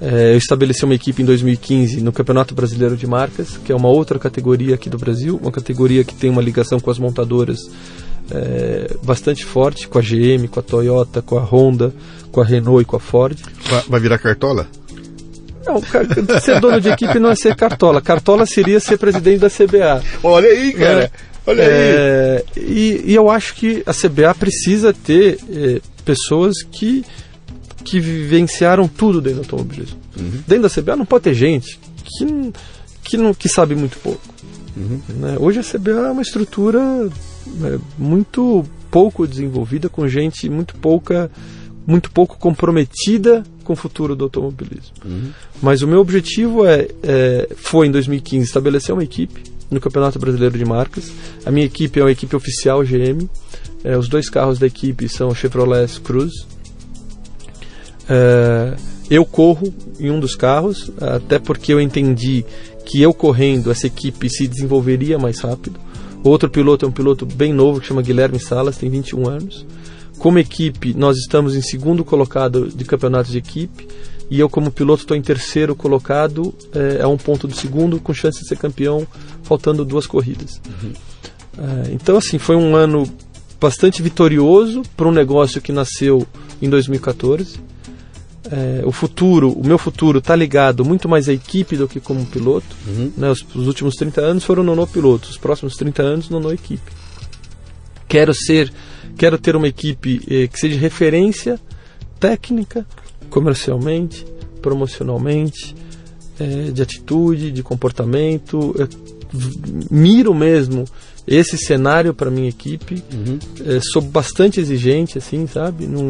É, 0.00 0.32
eu 0.32 0.38
estabeleci 0.38 0.84
uma 0.84 0.94
equipe 0.94 1.22
em 1.22 1.24
2015 1.24 2.00
no 2.00 2.12
Campeonato 2.12 2.54
Brasileiro 2.54 2.96
de 2.96 3.06
Marcas, 3.06 3.56
que 3.64 3.72
é 3.72 3.74
uma 3.74 3.88
outra 3.88 4.18
categoria 4.18 4.76
aqui 4.76 4.88
do 4.88 4.96
Brasil, 4.96 5.38
uma 5.42 5.50
categoria 5.50 6.04
que 6.04 6.14
tem 6.14 6.30
uma 6.30 6.40
ligação 6.40 6.78
com 6.78 6.90
as 6.90 6.98
montadoras 6.98 7.58
é, 8.30 8.94
bastante 9.02 9.44
forte, 9.44 9.88
com 9.88 9.98
a 9.98 10.02
GM, 10.02 10.46
com 10.48 10.60
a 10.60 10.62
Toyota, 10.62 11.20
com 11.20 11.36
a 11.36 11.42
Honda, 11.42 11.92
com 12.30 12.40
a 12.40 12.44
Renault 12.44 12.82
e 12.82 12.84
com 12.84 12.96
a 12.96 13.00
Ford. 13.00 13.36
Vai, 13.88 14.00
virar 14.00 14.18
cartola? 14.18 14.68
Não, 15.66 15.82
ser 16.40 16.60
dono 16.60 16.80
de 16.80 16.90
equipe 16.90 17.18
não 17.18 17.30
é 17.30 17.34
ser 17.34 17.56
cartola. 17.56 18.00
Cartola 18.00 18.46
seria 18.46 18.78
ser 18.80 18.98
presidente 18.98 19.40
da 19.40 19.50
CBA. 19.50 20.02
Olha 20.22 20.48
aí, 20.48 20.72
cara. 20.72 21.10
Olha 21.48 21.64
aí. 21.64 21.70
É, 21.70 22.44
e, 22.56 23.02
e 23.06 23.14
eu 23.14 23.30
acho 23.30 23.54
que 23.54 23.82
a 23.86 23.94
CBA 23.94 24.34
precisa 24.34 24.92
ter 24.92 25.38
é, 25.50 25.80
pessoas 26.04 26.62
que, 26.62 27.02
que 27.84 27.98
vivenciaram 27.98 28.86
tudo 28.86 29.20
dentro 29.20 29.38
do 29.40 29.44
automobilismo. 29.44 29.98
Dentro 30.46 30.62
da 30.64 30.70
CBA 30.70 30.96
não 30.96 31.06
pode 31.06 31.24
ter 31.24 31.34
gente 31.34 31.78
que, 32.04 32.52
que, 33.02 33.16
não, 33.16 33.32
que 33.32 33.48
sabe 33.48 33.74
muito 33.74 33.96
pouco. 33.98 34.20
né? 34.76 35.36
Hoje 35.40 35.60
a 35.60 35.62
CBA 35.64 35.90
é 36.08 36.10
uma 36.10 36.20
estrutura 36.22 36.80
é, 37.64 37.78
muito 37.96 38.64
pouco 38.90 39.26
desenvolvida, 39.26 39.88
com 39.88 40.06
gente 40.06 40.48
muito 40.50 40.74
pouca 40.76 41.30
muito 41.86 42.10
pouco 42.10 42.36
comprometida 42.36 43.42
com 43.64 43.72
o 43.72 43.76
futuro 43.76 44.14
do 44.14 44.24
automobilismo. 44.24 44.92
Mas 45.62 45.80
o 45.80 45.88
meu 45.88 46.00
objetivo 46.00 46.66
é, 46.66 46.86
é- 47.02 47.48
foi 47.56 47.86
em 47.86 47.90
2015 47.90 48.44
estabelecer 48.44 48.94
uma 48.94 49.02
equipe 49.02 49.42
no 49.70 49.80
Campeonato 49.80 50.18
Brasileiro 50.18 50.56
de 50.56 50.64
Marcas. 50.64 51.10
A 51.44 51.50
minha 51.50 51.66
equipe 51.66 51.98
é 52.00 52.02
uma 52.02 52.12
equipe 52.12 52.34
oficial 52.34 52.82
GM. 52.82 53.28
É, 53.84 53.96
os 53.96 54.08
dois 54.08 54.28
carros 54.28 54.58
da 54.58 54.66
equipe 54.66 55.08
são 55.08 55.34
Chevrolet 55.34 56.00
Cruze. 56.00 56.46
É, 58.08 58.76
eu 59.10 59.24
corro 59.24 59.72
em 59.98 60.10
um 60.10 60.20
dos 60.20 60.34
carros, 60.34 60.90
até 61.00 61.38
porque 61.38 61.72
eu 61.72 61.80
entendi 61.80 62.44
que 62.84 63.00
eu 63.02 63.12
correndo 63.12 63.70
essa 63.70 63.86
equipe 63.86 64.30
se 64.30 64.46
desenvolveria 64.46 65.18
mais 65.18 65.40
rápido. 65.40 65.78
Outro 66.24 66.50
piloto 66.50 66.84
é 66.84 66.88
um 66.88 66.92
piloto 66.92 67.24
bem 67.24 67.52
novo 67.52 67.80
que 67.80 67.86
chama 67.86 68.02
Guilherme 68.02 68.40
Salas, 68.40 68.76
tem 68.76 68.90
21 68.90 69.28
anos. 69.28 69.66
Como 70.18 70.38
equipe, 70.38 70.94
nós 70.94 71.16
estamos 71.16 71.54
em 71.54 71.62
segundo 71.62 72.04
colocado 72.04 72.68
de 72.68 72.84
campeonatos 72.84 73.30
de 73.30 73.38
equipe 73.38 73.86
e 74.30 74.38
eu, 74.40 74.48
como 74.48 74.70
piloto, 74.70 75.02
estou 75.02 75.16
em 75.16 75.22
terceiro 75.22 75.74
colocado, 75.74 76.54
é, 76.72 77.02
a 77.02 77.08
um 77.08 77.16
ponto 77.16 77.48
do 77.48 77.54
segundo, 77.54 77.98
com 77.98 78.12
chance 78.12 78.40
de 78.40 78.48
ser 78.48 78.58
campeão, 78.58 79.06
faltando 79.42 79.84
duas 79.84 80.06
corridas. 80.06 80.60
É, 81.56 81.92
então, 81.92 82.18
assim, 82.18 82.38
foi 82.38 82.56
um 82.56 82.76
ano 82.76 83.04
bastante 83.60 84.02
vitorioso 84.02 84.82
para 84.96 85.08
um 85.08 85.12
negócio 85.12 85.60
que 85.60 85.72
nasceu 85.72 86.26
em 86.60 86.68
2014. 86.68 87.58
É, 88.50 88.82
o 88.84 88.92
futuro, 88.92 89.50
o 89.52 89.66
meu 89.66 89.76
futuro 89.76 90.18
está 90.18 90.34
ligado 90.34 90.84
muito 90.84 91.08
mais 91.08 91.28
à 91.28 91.32
equipe 91.32 91.76
do 91.76 91.88
que 91.88 92.00
como 92.00 92.24
piloto. 92.24 92.76
Né? 93.16 93.30
Os, 93.30 93.44
os 93.54 93.66
últimos 93.66 93.94
30 93.94 94.20
anos 94.20 94.44
foram 94.44 94.62
nono 94.62 94.86
piloto, 94.86 95.28
os 95.28 95.36
próximos 95.36 95.74
30 95.74 96.02
anos 96.02 96.30
nono 96.30 96.52
equipe. 96.52 96.90
Quero 98.06 98.32
ser, 98.32 98.72
quero 99.16 99.36
ter 99.36 99.54
uma 99.54 99.68
equipe 99.68 100.22
eh, 100.30 100.48
que 100.48 100.58
seja 100.58 100.78
referência 100.78 101.60
técnica, 102.18 102.86
comercialmente, 103.28 104.24
promocionalmente, 104.62 105.74
eh, 106.40 106.70
de 106.72 106.82
atitude, 106.82 107.50
de 107.50 107.62
comportamento. 107.62 108.74
Eu 108.78 108.88
miro 109.90 110.34
mesmo 110.34 110.84
esse 111.26 111.58
cenário 111.58 112.14
para 112.14 112.30
minha 112.30 112.48
equipe. 112.48 113.02
Eh, 113.64 113.80
sou 113.92 114.02
bastante 114.02 114.60
exigente, 114.60 115.18
assim, 115.18 115.46
sabe? 115.46 115.86
Não, 115.86 116.08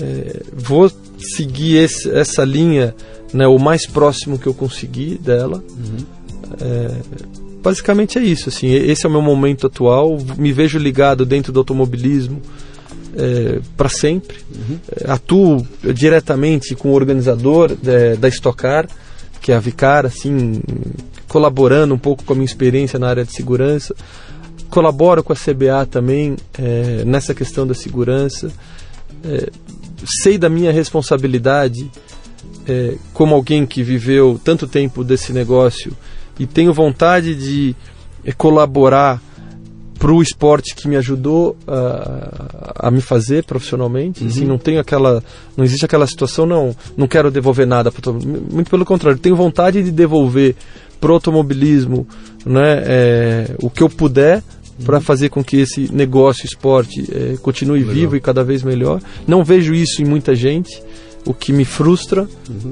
eh, 0.00 0.42
vou 0.54 0.90
seguir 1.18 1.76
esse- 1.76 2.10
essa 2.10 2.44
linha 2.44 2.94
né, 3.32 3.46
o 3.46 3.58
mais 3.58 3.86
próximo 3.86 4.38
que 4.38 4.46
eu 4.46 4.54
conseguir 4.54 5.18
dela. 5.18 5.62
É, 6.60 6.94
basicamente 7.62 8.18
é 8.18 8.22
isso. 8.22 8.48
Assim, 8.48 8.68
esse 8.68 9.04
é 9.04 9.08
o 9.08 9.12
meu 9.12 9.20
momento 9.20 9.66
atual. 9.66 10.16
Me 10.38 10.52
vejo 10.52 10.78
ligado 10.78 11.26
dentro 11.26 11.52
do 11.52 11.58
automobilismo 11.58 12.40
para 13.76 13.88
sempre. 13.88 14.38
É, 15.00 15.10
atuo 15.10 15.66
diretamente 15.94 16.74
com 16.74 16.90
o 16.90 16.94
organizador 16.94 17.76
é, 17.86 18.16
da 18.16 18.28
Stock 18.28 18.56
Car, 18.56 18.88
que 19.40 19.52
é 19.52 19.56
a 19.56 19.60
Vicar, 19.60 20.04
assim, 20.06 20.60
colaborando 21.28 21.94
um 21.94 21.98
pouco 21.98 22.24
com 22.24 22.32
a 22.32 22.36
minha 22.36 22.46
experiência 22.46 22.98
na 22.98 23.08
área 23.08 23.24
de 23.24 23.32
segurança. 23.32 23.94
Colaboro 24.68 25.22
com 25.22 25.32
a 25.32 25.36
CBA 25.36 25.86
também 25.90 26.36
é, 26.58 27.04
nessa 27.04 27.34
questão 27.34 27.66
da 27.66 27.74
segurança. 27.74 28.50
É, 29.24 29.50
sei 30.22 30.36
da 30.36 30.48
minha 30.48 30.72
responsabilidade 30.72 31.90
é, 32.68 32.96
como 33.12 33.34
alguém 33.34 33.64
que 33.64 33.82
viveu 33.82 34.40
tanto 34.42 34.66
tempo 34.66 35.04
desse 35.04 35.32
negócio 35.32 35.96
e 36.38 36.46
tenho 36.46 36.72
vontade 36.72 37.34
de 37.34 37.74
é, 38.24 38.32
colaborar 38.32 39.22
para 39.98 40.12
o 40.12 40.22
esporte 40.22 40.74
que 40.74 40.88
me 40.88 40.96
ajudou 40.96 41.56
a, 41.66 42.88
a 42.88 42.90
me 42.90 43.00
fazer 43.00 43.44
profissionalmente. 43.44 44.24
Assim, 44.26 44.44
não 44.44 44.58
tenho 44.58 44.80
aquela, 44.80 45.22
não 45.56 45.64
existe 45.64 45.84
aquela 45.84 46.06
situação 46.06 46.46
não, 46.46 46.74
não 46.96 47.06
quero 47.08 47.30
devolver 47.30 47.66
nada 47.66 47.90
para 47.90 48.12
muito 48.12 48.70
pelo 48.70 48.84
contrário, 48.84 49.18
tenho 49.18 49.36
vontade 49.36 49.82
de 49.82 49.90
devolver 49.90 50.54
pro 51.00 51.14
automobilismo, 51.14 52.06
né, 52.44 52.82
é, 52.86 53.56
o 53.60 53.68
que 53.68 53.82
eu 53.82 53.88
puder 53.88 54.42
para 54.84 55.00
fazer 55.00 55.30
com 55.30 55.42
que 55.42 55.56
esse 55.58 55.92
negócio 55.92 56.44
esporte 56.44 57.06
é, 57.10 57.36
continue 57.38 57.80
Legal. 57.80 57.94
vivo 57.94 58.16
e 58.16 58.20
cada 58.20 58.44
vez 58.44 58.62
melhor. 58.62 59.00
Não 59.26 59.42
vejo 59.42 59.74
isso 59.74 60.02
em 60.02 60.04
muita 60.04 60.34
gente, 60.34 60.82
o 61.26 61.34
que 61.34 61.52
me 61.52 61.64
frustra, 61.64 62.28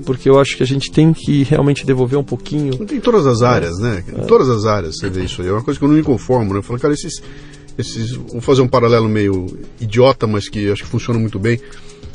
porque 0.07 0.31
eu 0.31 0.39
acho 0.39 0.57
que 0.57 0.63
a 0.63 0.67
gente 0.67 0.91
tem 0.91 1.13
que 1.13 1.43
realmente 1.43 1.85
devolver 1.85 2.19
um 2.19 2.25
pouquinho. 2.25 2.73
Em 2.91 3.01
todas 3.01 3.27
as 3.27 3.43
áreas, 3.43 3.79
né? 3.81 4.05
Em 4.09 4.27
todas 4.27 4.49
as 4.49 4.65
áreas 4.65 4.97
você 4.97 5.11
vê 5.11 5.25
isso 5.25 5.43
aí. 5.43 5.49
É 5.49 5.53
uma 5.53 5.63
coisa 5.63 5.79
que 5.79 5.85
eu 5.85 5.89
não 5.89 5.97
me 5.97 6.03
conformo, 6.03 6.53
né? 6.53 6.61
Eu 6.61 6.63
falo, 6.63 6.79
cara, 6.79 6.95
esses. 6.95 7.21
esses 7.77 8.13
vou 8.13 8.41
fazer 8.41 8.63
um 8.63 8.69
paralelo 8.69 9.09
meio 9.09 9.47
idiota, 9.81 10.27
mas 10.27 10.49
que 10.49 10.71
acho 10.71 10.85
que 10.85 10.89
funciona 10.89 11.19
muito 11.19 11.39
bem. 11.39 11.61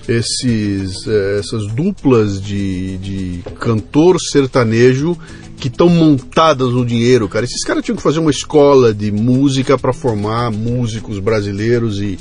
Esses, 0.07 1.05
eh, 1.05 1.39
essas 1.39 1.67
duplas 1.67 2.41
de, 2.41 2.97
de 2.97 3.43
cantor 3.59 4.17
sertanejo 4.19 5.15
que 5.57 5.67
estão 5.67 5.89
montadas 5.89 6.69
no 6.69 6.85
dinheiro, 6.85 7.27
cara. 7.27 7.45
Esses 7.45 7.63
caras 7.63 7.83
tinham 7.83 7.97
que 7.97 8.01
fazer 8.01 8.19
uma 8.19 8.31
escola 8.31 8.93
de 8.93 9.11
música 9.11 9.77
para 9.77 9.91
formar 9.91 10.49
músicos 10.51 11.19
brasileiros 11.19 11.99
e, 11.99 12.17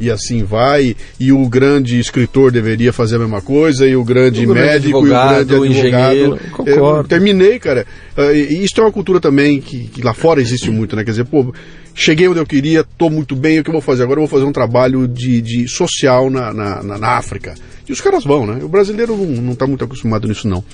e 0.00 0.10
assim 0.10 0.42
vai. 0.42 0.96
E 1.20 1.30
o 1.30 1.46
grande 1.48 1.98
escritor 2.00 2.50
deveria 2.50 2.92
fazer 2.92 3.16
a 3.16 3.18
mesma 3.20 3.40
coisa, 3.42 3.86
e 3.86 3.94
o 3.94 4.02
grande 4.02 4.44
O 4.44 4.48
grande 4.48 4.66
médico 4.66 4.98
advogado, 4.98 5.52
e 5.52 5.54
o 5.54 5.58
o 5.58 5.60
grande 5.60 5.78
advogado. 5.78 6.12
engenheiro, 6.14 6.38
Eu 6.42 6.50
concordo. 6.74 7.08
terminei, 7.08 7.58
cara. 7.58 7.86
Ah, 8.16 8.32
e 8.32 8.64
isso 8.64 8.74
é 8.78 8.82
uma 8.82 8.90
cultura 8.92 9.20
também 9.20 9.60
que, 9.60 9.84
que 9.88 10.02
lá 10.02 10.14
fora 10.14 10.40
existe 10.40 10.70
muito, 10.70 10.96
né? 10.96 11.04
Quer 11.04 11.10
dizer, 11.10 11.24
pô, 11.26 11.52
cheguei 11.94 12.26
onde 12.28 12.38
eu 12.40 12.46
queria, 12.46 12.82
tô 12.96 13.10
muito 13.10 13.36
bem, 13.36 13.58
o 13.60 13.62
que 13.62 13.68
eu 13.68 13.74
vou 13.74 13.82
fazer? 13.82 14.02
Agora 14.02 14.18
eu 14.20 14.26
vou 14.26 14.38
fazer 14.38 14.48
um 14.48 14.52
trabalho 14.52 15.06
de, 15.06 15.40
de 15.42 15.68
social 15.68 16.30
na, 16.30 16.52
na, 16.52 16.82
na- 16.82 17.08
África. 17.10 17.54
E 17.88 17.92
os 17.92 18.00
caras 18.00 18.24
vão, 18.24 18.46
né? 18.46 18.58
O 18.64 18.68
brasileiro 18.68 19.16
não, 19.16 19.26
não 19.42 19.54
tá 19.54 19.66
muito 19.66 19.84
acostumado 19.84 20.26
nisso, 20.26 20.48
não. 20.48 20.64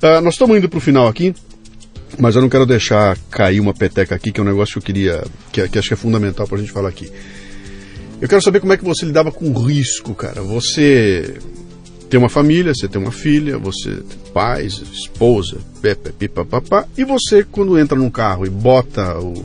Ah, 0.00 0.20
nós 0.20 0.34
estamos 0.34 0.56
indo 0.56 0.68
pro 0.68 0.78
final 0.80 1.08
aqui. 1.08 1.34
Mas 2.18 2.34
eu 2.34 2.42
não 2.42 2.48
quero 2.48 2.66
deixar 2.66 3.16
cair 3.30 3.60
uma 3.60 3.72
peteca 3.72 4.16
aqui, 4.16 4.32
que 4.32 4.40
é 4.40 4.42
um 4.42 4.46
negócio 4.46 4.72
que 4.74 4.78
eu 4.78 4.82
queria, 4.82 5.22
que, 5.52 5.66
que 5.68 5.78
acho 5.78 5.86
que 5.88 5.94
é 5.94 5.96
fundamental 5.96 6.44
para 6.46 6.58
a 6.58 6.60
gente 6.60 6.72
falar 6.72 6.88
aqui. 6.88 7.08
Eu 8.20 8.28
quero 8.28 8.42
saber 8.42 8.60
como 8.60 8.72
é 8.72 8.76
que 8.76 8.84
você 8.84 9.06
lidava 9.06 9.32
com 9.32 9.50
risco, 9.52 10.14
cara. 10.14 10.42
Você 10.42 11.38
tem 12.10 12.18
uma 12.18 12.28
família, 12.28 12.74
você 12.74 12.86
tem 12.86 13.00
uma 13.00 13.12
filha, 13.12 13.56
você 13.56 13.92
tem 13.92 14.18
pais, 14.34 14.82
esposa, 14.92 15.56
pepe, 15.80 16.12
pipa, 16.12 16.44
papá, 16.44 16.86
e 16.98 17.04
você 17.04 17.42
quando 17.44 17.78
entra 17.78 17.96
num 17.96 18.10
carro 18.10 18.44
e 18.44 18.50
bota 18.50 19.18
o, 19.18 19.44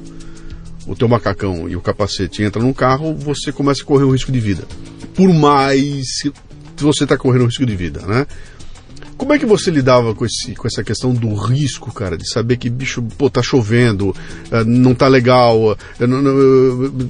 o 0.88 0.96
teu 0.96 1.08
macacão 1.08 1.70
e 1.70 1.76
o 1.76 1.82
capacete 1.82 2.42
e 2.42 2.46
entra 2.46 2.62
num 2.62 2.74
carro, 2.74 3.14
você 3.14 3.52
começa 3.52 3.82
a 3.82 3.86
correr 3.86 4.04
um 4.04 4.12
risco 4.12 4.32
de 4.32 4.40
vida. 4.40 4.64
Por 5.14 5.32
mais 5.34 6.24
que 6.76 6.84
você 6.84 7.04
está 7.06 7.18
correndo 7.18 7.44
um 7.44 7.48
risco 7.48 7.66
de 7.66 7.76
vida, 7.76 8.02
né? 8.02 8.28
Como 9.18 9.34
é 9.34 9.39
que 9.39 9.45
você 9.45 9.72
lidava 9.72 10.13
com, 10.13 10.26
esse, 10.26 10.53
com 10.55 10.68
essa 10.68 10.84
questão 10.84 11.13
do 11.13 11.34
risco, 11.34 11.91
cara, 11.93 12.18
de 12.18 12.30
saber 12.30 12.57
que, 12.57 12.70
bicho, 12.70 13.01
pô, 13.18 13.30
tá 13.30 13.41
chovendo, 13.41 14.13
eh, 14.51 14.63
não 14.66 14.93
tá 14.93 15.07
legal, 15.07 15.78
eh, 15.99 16.05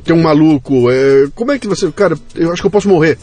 tem 0.04 0.16
um 0.16 0.22
maluco, 0.22 0.90
é, 0.92 1.28
como 1.34 1.52
é 1.52 1.58
que 1.58 1.68
você, 1.68 1.92
cara, 1.92 2.16
eu 2.36 2.52
acho 2.52 2.62
que 2.62 2.68
eu 2.68 2.72
posso 2.72 2.88
morrer. 2.88 3.18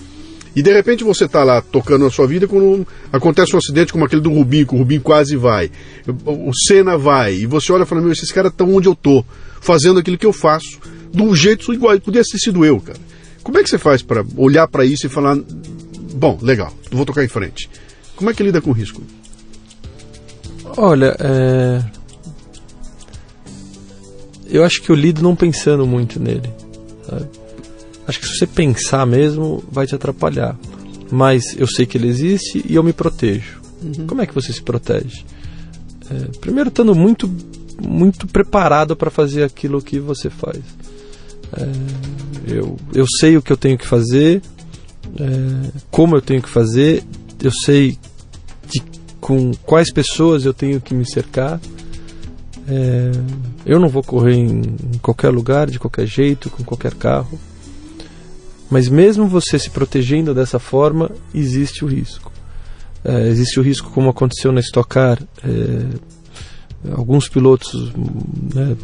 E 0.54 0.62
de 0.62 0.72
repente 0.72 1.04
você 1.04 1.26
tá 1.26 1.44
lá 1.44 1.62
tocando 1.62 2.04
a 2.04 2.10
sua 2.10 2.26
vida 2.26 2.46
quando 2.46 2.86
acontece 3.12 3.54
um 3.54 3.58
acidente 3.58 3.92
como 3.92 4.04
aquele 4.04 4.20
do 4.20 4.30
Rubinho, 4.30 4.66
que 4.66 4.74
o 4.74 4.78
Rubinho 4.78 5.00
quase 5.00 5.36
vai. 5.36 5.70
O 6.26 6.52
Senna 6.66 6.98
vai, 6.98 7.34
e 7.34 7.46
você 7.46 7.72
olha 7.72 7.84
e 7.84 7.86
fala, 7.86 8.02
meu, 8.02 8.12
esses 8.12 8.30
caras 8.32 8.50
estão 8.50 8.74
onde 8.74 8.88
eu 8.88 8.94
tô, 8.94 9.24
fazendo 9.60 10.00
aquilo 10.00 10.18
que 10.18 10.26
eu 10.26 10.32
faço, 10.32 10.78
de 11.10 11.22
um 11.22 11.34
jeito 11.34 11.72
igual, 11.72 11.98
podia 12.00 12.22
ter 12.22 12.38
sido 12.38 12.64
eu, 12.64 12.80
cara. 12.80 12.98
Como 13.42 13.58
é 13.58 13.62
que 13.62 13.70
você 13.70 13.78
faz 13.78 14.02
para 14.02 14.24
olhar 14.36 14.68
para 14.68 14.84
isso 14.84 15.06
e 15.06 15.08
falar, 15.08 15.38
bom, 16.14 16.38
legal, 16.42 16.72
vou 16.90 17.06
tocar 17.06 17.24
em 17.24 17.28
frente? 17.28 17.70
Como 18.16 18.30
é 18.30 18.34
que 18.34 18.42
lida 18.42 18.60
com 18.60 18.70
o 18.70 18.72
risco? 18.74 19.02
Olha, 20.76 21.16
é... 21.18 21.82
eu 24.48 24.64
acho 24.64 24.82
que 24.82 24.90
eu 24.90 24.96
lido 24.96 25.22
não 25.22 25.36
pensando 25.36 25.86
muito 25.86 26.20
nele. 26.20 26.50
Sabe? 27.08 27.28
Acho 28.06 28.20
que 28.20 28.26
se 28.26 28.38
você 28.38 28.46
pensar 28.46 29.06
mesmo, 29.06 29.62
vai 29.70 29.86
te 29.86 29.94
atrapalhar. 29.94 30.58
Mas 31.10 31.56
eu 31.56 31.66
sei 31.66 31.84
que 31.84 31.98
ele 31.98 32.08
existe 32.08 32.64
e 32.68 32.74
eu 32.74 32.82
me 32.82 32.92
protejo. 32.92 33.60
Uhum. 33.82 34.06
Como 34.06 34.22
é 34.22 34.26
que 34.26 34.34
você 34.34 34.52
se 34.52 34.62
protege? 34.62 35.24
É, 36.10 36.38
primeiro, 36.38 36.68
estando 36.68 36.94
muito, 36.94 37.30
muito 37.80 38.26
preparado 38.26 38.96
para 38.96 39.10
fazer 39.10 39.44
aquilo 39.44 39.82
que 39.82 39.98
você 39.98 40.30
faz. 40.30 40.62
É, 41.52 42.52
eu, 42.54 42.76
eu 42.94 43.06
sei 43.18 43.36
o 43.36 43.42
que 43.42 43.52
eu 43.52 43.56
tenho 43.56 43.76
que 43.76 43.86
fazer, 43.86 44.42
é, 45.18 45.70
como 45.90 46.16
eu 46.16 46.22
tenho 46.22 46.42
que 46.42 46.48
fazer, 46.48 47.04
eu 47.43 47.51
sei 47.51 47.99
de, 48.70 48.82
com 49.20 49.53
quais 49.66 49.93
pessoas 49.93 50.45
eu 50.45 50.55
tenho 50.55 50.80
que 50.80 50.95
me 50.95 51.05
cercar. 51.05 51.61
É, 52.68 53.11
eu 53.66 53.80
não 53.80 53.88
vou 53.88 54.03
correr 54.03 54.34
em, 54.34 54.61
em, 54.95 54.99
qualquer 55.03 55.30
lugar, 55.30 55.68
de 55.68 55.78
qualquer 55.78 56.07
jeito, 56.07 56.49
com 56.49 56.62
qualquer 56.62 56.95
carro. 56.95 57.38
Mas 58.70 58.88
mesmo 58.88 59.26
você 59.26 59.59
se 59.59 59.68
protegendo 59.68 60.32
dessa 60.32 60.59
forma, 60.59 61.11
existe 61.34 61.84
o 61.84 61.88
risco. 61.88 62.32
É, 63.05 63.26
existe 63.26 63.59
o 63.59 63.62
risco, 63.62 63.90
como 63.90 64.09
aconteceu 64.09 64.53
na 64.53 64.61
Stock 64.61 64.88
Car. 64.88 65.20
É, 65.45 66.93
alguns 66.93 67.28
pilotos, 67.28 67.93
né, 68.55 68.76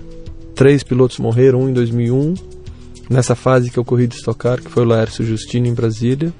três 0.54 0.82
pilotos 0.82 1.18
morreram, 1.18 1.62
um 1.62 1.68
em 1.68 1.72
2001, 1.72 2.34
nessa 3.08 3.36
fase 3.36 3.70
que 3.70 3.78
eu 3.78 3.84
corri 3.84 4.08
de 4.08 4.16
Stock 4.16 4.38
Car, 4.38 4.60
que 4.60 4.68
foi 4.68 4.82
o 4.82 4.86
Laércio 4.86 5.24
Justino 5.24 5.68
em 5.68 5.74
Brasília 5.74 6.32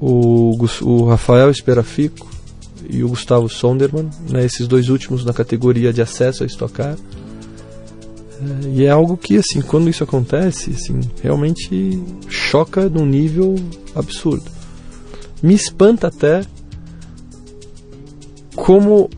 o, 0.00 0.56
o 0.82 1.04
Rafael 1.04 1.50
Esperafico 1.50 2.28
e 2.88 3.02
o 3.02 3.08
Gustavo 3.08 3.48
Sonderman, 3.48 4.08
né, 4.28 4.44
esses 4.44 4.66
dois 4.66 4.88
últimos 4.88 5.24
na 5.24 5.32
categoria 5.32 5.92
de 5.92 6.02
acesso 6.02 6.42
a 6.42 6.46
estocar. 6.46 6.96
É, 8.64 8.68
e 8.68 8.84
é 8.84 8.90
algo 8.90 9.16
que, 9.16 9.36
assim, 9.36 9.60
quando 9.60 9.88
isso 9.88 10.04
acontece, 10.04 10.70
assim, 10.70 11.00
realmente 11.22 12.02
choca 12.28 12.88
num 12.88 13.06
nível 13.06 13.54
absurdo. 13.94 14.44
Me 15.42 15.54
espanta 15.54 16.08
até 16.08 16.42
como 18.54 19.08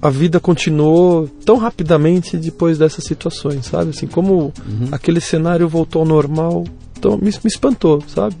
a 0.00 0.10
vida 0.10 0.38
continuou 0.38 1.28
tão 1.44 1.56
rapidamente 1.56 2.36
depois 2.36 2.78
dessas 2.78 3.04
situações, 3.04 3.66
sabe? 3.66 3.90
Assim, 3.90 4.06
como 4.06 4.52
uhum. 4.66 4.88
aquele 4.92 5.20
cenário 5.20 5.68
voltou 5.68 6.00
ao 6.00 6.08
normal, 6.08 6.64
então 6.96 7.16
me, 7.16 7.30
me 7.30 7.38
espantou, 7.44 8.02
sabe? 8.06 8.36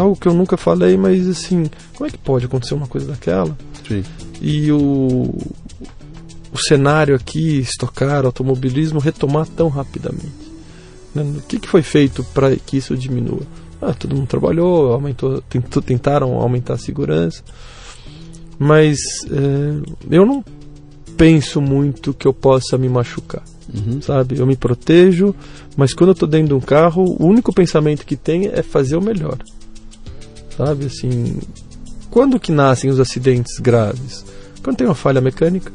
Algo 0.00 0.16
que 0.16 0.26
eu 0.26 0.34
nunca 0.34 0.56
falei, 0.56 0.96
mas 0.96 1.28
assim, 1.28 1.70
como 1.94 2.08
é 2.08 2.10
que 2.10 2.18
pode 2.18 2.46
acontecer 2.46 2.74
uma 2.74 2.86
coisa 2.86 3.08
daquela? 3.08 3.56
Sim. 3.86 4.02
E 4.40 4.72
o, 4.72 5.34
o 6.52 6.58
cenário 6.58 7.14
aqui, 7.14 7.58
estocar, 7.58 8.24
automobilismo, 8.24 8.98
retomar 8.98 9.46
tão 9.46 9.68
rapidamente. 9.68 10.52
Né? 11.14 11.22
O 11.22 11.42
que, 11.42 11.58
que 11.58 11.68
foi 11.68 11.82
feito 11.82 12.24
para 12.32 12.56
que 12.56 12.76
isso 12.76 12.96
diminua? 12.96 13.42
Ah, 13.80 13.92
todo 13.92 14.14
mundo 14.14 14.26
trabalhou, 14.26 14.92
aumentou, 14.92 15.42
tentou, 15.42 15.82
tentaram 15.82 16.34
aumentar 16.38 16.74
a 16.74 16.78
segurança, 16.78 17.42
mas 18.58 18.98
é, 19.30 20.14
eu 20.14 20.24
não 20.24 20.44
penso 21.16 21.60
muito 21.60 22.14
que 22.14 22.26
eu 22.26 22.32
possa 22.32 22.78
me 22.78 22.88
machucar. 22.88 23.42
Uhum. 23.74 24.00
Sabe? 24.00 24.38
Eu 24.38 24.46
me 24.46 24.56
protejo, 24.56 25.34
mas 25.76 25.92
quando 25.92 26.10
eu 26.10 26.12
estou 26.14 26.28
dentro 26.28 26.48
de 26.48 26.54
um 26.54 26.60
carro, 26.60 27.16
o 27.18 27.26
único 27.26 27.52
pensamento 27.52 28.04
que 28.06 28.16
tem 28.16 28.46
é 28.46 28.62
fazer 28.62 28.96
o 28.96 29.00
melhor 29.00 29.38
sabe? 30.64 30.86
Assim, 30.86 31.40
quando 32.10 32.38
que 32.38 32.52
nascem 32.52 32.88
os 32.90 33.00
acidentes 33.00 33.58
graves? 33.58 34.24
Quando 34.62 34.76
tem 34.76 34.86
uma 34.86 34.94
falha 34.94 35.20
mecânica, 35.20 35.72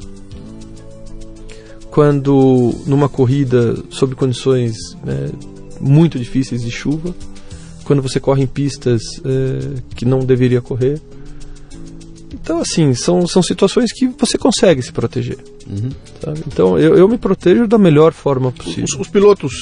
quando 1.92 2.74
numa 2.86 3.10
corrida 3.10 3.76
sob 3.90 4.16
condições 4.16 4.76
né, 5.04 5.30
muito 5.82 6.18
difíceis 6.18 6.62
de 6.62 6.72
chuva, 6.72 7.14
quando 7.84 8.02
você 8.02 8.20
corre 8.20 8.44
em 8.44 8.48
pistas 8.48 9.02
é, 9.26 9.82
que 9.96 10.06
não 10.06 10.20
deveria 10.20 10.62
correr. 10.62 11.02
Então, 12.34 12.60
assim, 12.60 12.94
são, 12.94 13.26
são 13.28 13.42
situações 13.42 13.92
que 13.92 14.08
você 14.08 14.38
consegue 14.38 14.82
se 14.82 14.92
proteger. 14.92 15.38
Uhum. 15.70 15.90
Então, 16.48 16.80
eu, 16.80 16.96
eu 16.96 17.08
me 17.08 17.18
protejo 17.18 17.68
da 17.68 17.78
melhor 17.78 18.14
forma 18.14 18.52
possível. 18.52 18.86
Os, 18.86 18.94
os, 18.96 19.08
pilotos 19.10 19.54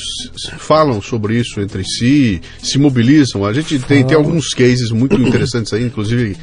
falam 0.58 1.01
sobre 1.01 1.39
isso 1.39 1.60
entre 1.60 1.84
si, 1.84 2.41
se 2.62 2.78
mobilizam. 2.78 3.43
A 3.43 3.51
gente 3.51 3.80
tem, 3.80 4.06
tem 4.06 4.16
alguns 4.16 4.53
cases 4.53 4.91
muito 4.91 5.16
interessantes 5.16 5.74
aí, 5.74 5.84
inclusive 5.84 6.38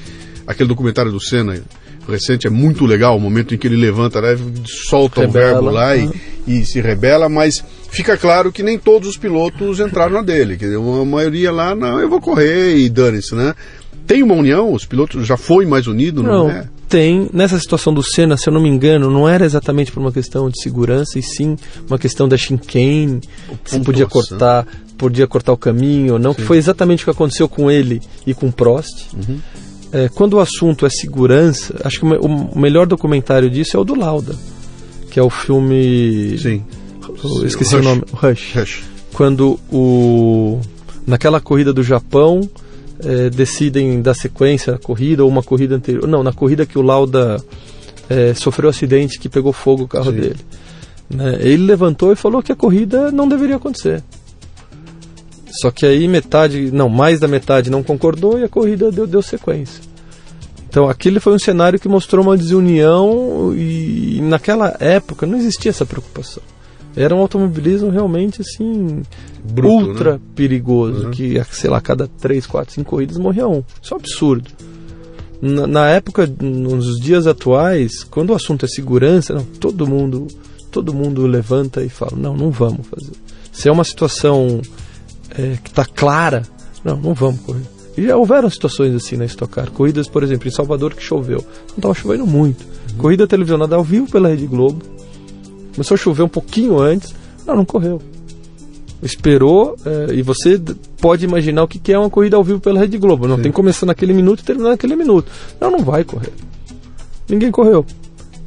aquele 0.47 0.69
documentário 0.69 1.13
do 1.13 1.21
Senna 1.21 1.63
recente 2.09 2.47
é 2.47 2.51
muito 2.51 2.85
legal, 2.85 3.17
o 3.17 3.21
momento 3.21 3.55
em 3.55 3.59
que 3.59 3.67
ele 3.67 3.77
levanta, 3.77 4.21
né, 4.21 4.37
solta 4.67 5.21
rebela, 5.21 5.47
o 5.47 5.53
verbo 5.53 5.71
lá 5.71 5.97
e, 5.97 6.11
e, 6.47 6.65
se 6.65 6.81
rebela, 6.81 7.29
mas 7.29 7.63
fica 7.91 8.17
claro 8.17 8.51
que 8.51 8.63
nem 8.63 8.79
todos 8.79 9.09
os 9.09 9.17
pilotos 9.17 9.79
entraram 9.79 10.15
na 10.15 10.23
dele, 10.23 10.57
que 10.57 10.65
a 10.65 11.05
maioria 11.05 11.53
lá, 11.53 11.75
não, 11.75 12.01
eu 12.01 12.09
vou 12.09 12.21
correr 12.21 12.77
e 12.77 12.89
dane-se, 12.89 13.35
né? 13.35 13.55
Tem 14.07 14.23
uma 14.23 14.35
união? 14.35 14.73
Os 14.73 14.85
pilotos 14.85 15.25
já 15.27 15.37
foi 15.37 15.65
mais 15.65 15.87
unido, 15.87 16.23
não, 16.23 16.49
não 16.49 16.51
é? 16.51 16.69
Tem, 16.93 17.31
nessa 17.33 17.59
situação 17.59 17.95
do 17.95 18.03
Senna, 18.03 18.37
se 18.37 18.47
eu 18.47 18.53
não 18.53 18.61
me 18.61 18.69
engano, 18.69 19.11
não 19.11 19.27
era 19.27 19.47
exatamente 19.47 19.91
por 19.91 20.01
uma 20.01 20.13
questão 20.13 20.51
de 20.51 20.63
segurança, 20.63 21.19
e 21.19 21.23
sim 21.23 21.57
uma 21.89 21.99
questão 21.99 22.29
da 22.29 22.37
chicane, 22.37 23.19
se 23.65 23.81
podia 23.81 24.07
cortar, 24.07 24.67
podia 24.99 25.27
cortar 25.27 25.55
o 25.55 25.57
caminho 25.57 26.13
ou 26.13 26.19
não, 26.19 26.33
sim. 26.33 26.41
que 26.41 26.43
foi 26.43 26.59
exatamente 26.59 27.03
o 27.03 27.05
que 27.05 27.11
aconteceu 27.11 27.49
com 27.49 27.71
ele 27.71 28.03
e 28.27 28.35
com 28.35 28.51
Prost. 28.51 29.07
Uhum. 29.15 29.39
É, 29.91 30.11
quando 30.11 30.35
o 30.35 30.41
assunto 30.41 30.85
é 30.85 30.91
segurança, 30.91 31.81
acho 31.83 31.99
que 31.99 32.05
o 32.05 32.59
melhor 32.59 32.87
documentário 32.87 33.49
disso 33.49 33.75
é 33.75 33.81
o 33.81 33.85
do 33.85 33.95
Lauda, 33.95 34.37
que 35.11 35.19
é 35.19 35.23
o 35.23 35.31
filme. 35.31 36.37
Sim. 36.39 36.63
Eu 37.41 37.47
esqueci 37.47 37.75
o, 37.75 37.79
o 37.79 37.83
nome. 37.83 38.03
Rush. 38.13 38.55
Rush. 38.55 38.83
Quando 39.15 39.59
o. 39.73 40.61
Naquela 41.07 41.41
corrida 41.41 41.73
do 41.73 41.83
Japão, 41.83 42.43
é, 43.05 43.31
decidem 43.31 44.01
dar 44.01 44.15
sequência 44.15 44.75
à 44.75 44.79
corrida 44.79 45.25
ou 45.25 45.31
uma 45.31 45.43
corrida 45.43 45.75
anterior. 45.77 46.07
Não, 46.07 46.23
na 46.23 46.33
corrida 46.33 46.67
que 46.67 46.79
o 46.79 46.83
Lauda 46.83 47.43
é, 48.09 48.35
sofreu 48.35 48.69
um 48.69 48.71
acidente 48.71 49.19
que 49.19 49.29
pegou 49.29 49.53
fogo 49.53 49.85
o 49.85 49.89
carro 49.89 50.11
Sim. 50.11 50.21
dele. 50.21 50.41
Né? 51.11 51.39
Ele 51.41 51.65
levantou 51.65 52.13
e 52.13 52.17
falou 52.17 52.43
que 52.43 52.53
a 52.53 52.57
corrida 52.57 53.11
não 53.11 53.29
deveria 53.29 53.57
acontecer. 53.57 54.03
Só 55.61 55.71
que 55.71 55.85
aí 55.85 56.09
metade, 56.09 56.71
não, 56.71 56.89
mais 56.89 57.21
da 57.21 57.29
metade 57.29 57.71
não 57.71 57.83
concordou 57.83 58.39
e 58.39 58.45
a 58.45 58.49
corrida 58.49 58.91
deu, 58.91 59.07
deu 59.07 59.21
sequência. 59.21 59.83
Então 60.69 60.89
aquele 60.89 61.21
foi 61.21 61.35
um 61.35 61.39
cenário 61.39 61.79
que 61.79 61.89
mostrou 61.89 62.25
uma 62.25 62.37
desunião 62.37 63.55
e 63.55 64.21
naquela 64.23 64.75
época 64.81 65.27
não 65.27 65.37
existia 65.37 65.71
essa 65.71 65.85
preocupação. 65.85 66.43
Era 66.95 67.15
um 67.15 67.19
automobilismo 67.19 67.91
realmente 67.91 68.43
assim 68.43 69.03
Bruto, 69.43 69.89
ultra 69.89 70.13
né? 70.15 70.21
perigoso, 70.35 71.07
uhum. 71.07 71.11
que 71.11 71.43
sei 71.51 71.71
lá, 71.71 71.81
cada 71.81 72.07
3, 72.07 72.47
4, 72.47 72.75
5 72.75 72.89
corridas 72.91 73.17
morria 73.17 73.49
um. 73.49 73.63
Isso 73.83 73.95
é 73.95 73.97
um 73.97 74.01
absurdo. 74.01 74.51
Na, 75.41 75.67
na, 75.67 75.89
época, 75.89 76.31
nos 76.41 77.01
dias 77.01 77.27
atuais, 77.27 78.05
quando 78.05 78.31
o 78.31 78.35
assunto 78.35 78.65
é 78.65 78.69
segurança, 78.69 79.35
não, 79.35 79.43
todo 79.43 79.87
mundo 79.87 80.29
todo 80.71 80.95
mundo 80.95 81.27
levanta 81.27 81.85
e 81.85 81.89
fala, 81.91 82.13
não, 82.17 82.35
não 82.35 82.51
vamos 82.51 82.87
fazer. 82.87 83.13
Se 83.53 83.69
é 83.69 83.73
uma 83.73 83.85
situação 83.85 84.63
é, 85.31 85.59
que 85.63 85.69
está 85.69 85.85
clara, 85.85 86.43
não, 86.83 86.97
não 86.97 87.15
vamos 87.15 87.41
correr. 87.43 87.63
E 87.97 88.07
já 88.07 88.17
houveram 88.17 88.49
situações 88.49 88.95
assim 88.95 89.17
na 89.17 89.27
Stock 89.27 89.53
Car. 89.53 89.71
Corridas, 89.71 90.09
por 90.09 90.23
exemplo, 90.23 90.49
em 90.49 90.51
Salvador 90.51 90.95
que 90.95 91.03
choveu. 91.03 91.45
Não 91.69 91.77
estava 91.77 91.95
chovendo 91.95 92.27
muito. 92.27 92.63
Uhum. 92.63 92.97
Corrida 92.97 93.27
televisionada 93.27 93.77
ao 93.77 93.85
vivo 93.85 94.11
pela 94.11 94.31
Rede 94.31 94.47
Globo 94.47 94.83
Começou 95.75 95.95
a 95.95 95.99
chover 95.99 96.23
um 96.23 96.29
pouquinho 96.29 96.79
antes. 96.79 97.15
Não, 97.47 97.57
não 97.57 97.65
correu. 97.65 98.01
Esperou 99.03 99.77
é, 99.85 100.15
e 100.15 100.23
você 100.23 100.61
pode 101.01 101.25
imaginar 101.25 101.65
o 101.65 101.69
que, 101.69 101.79
que 101.79 101.93
é 101.93 101.99
uma 101.99 102.11
corrida 102.11 102.37
ao 102.37 102.45
vivo 102.45 102.61
pela 102.61 102.79
Rede 102.79 102.99
Globo. 102.99 103.27
Não 103.27 103.37
Sim. 103.37 103.43
tem 103.43 103.53
que 103.53 103.57
começar 103.57 103.87
naquele 103.87 104.13
minuto 104.13 104.41
e 104.41 104.45
terminar 104.45 104.71
naquele 104.71 104.95
minuto. 104.95 105.31
Não, 105.61 105.71
não 105.71 105.81
vai 105.81 106.05
correr. 106.05 106.33
Ninguém 107.29 107.51
correu. 107.51 107.85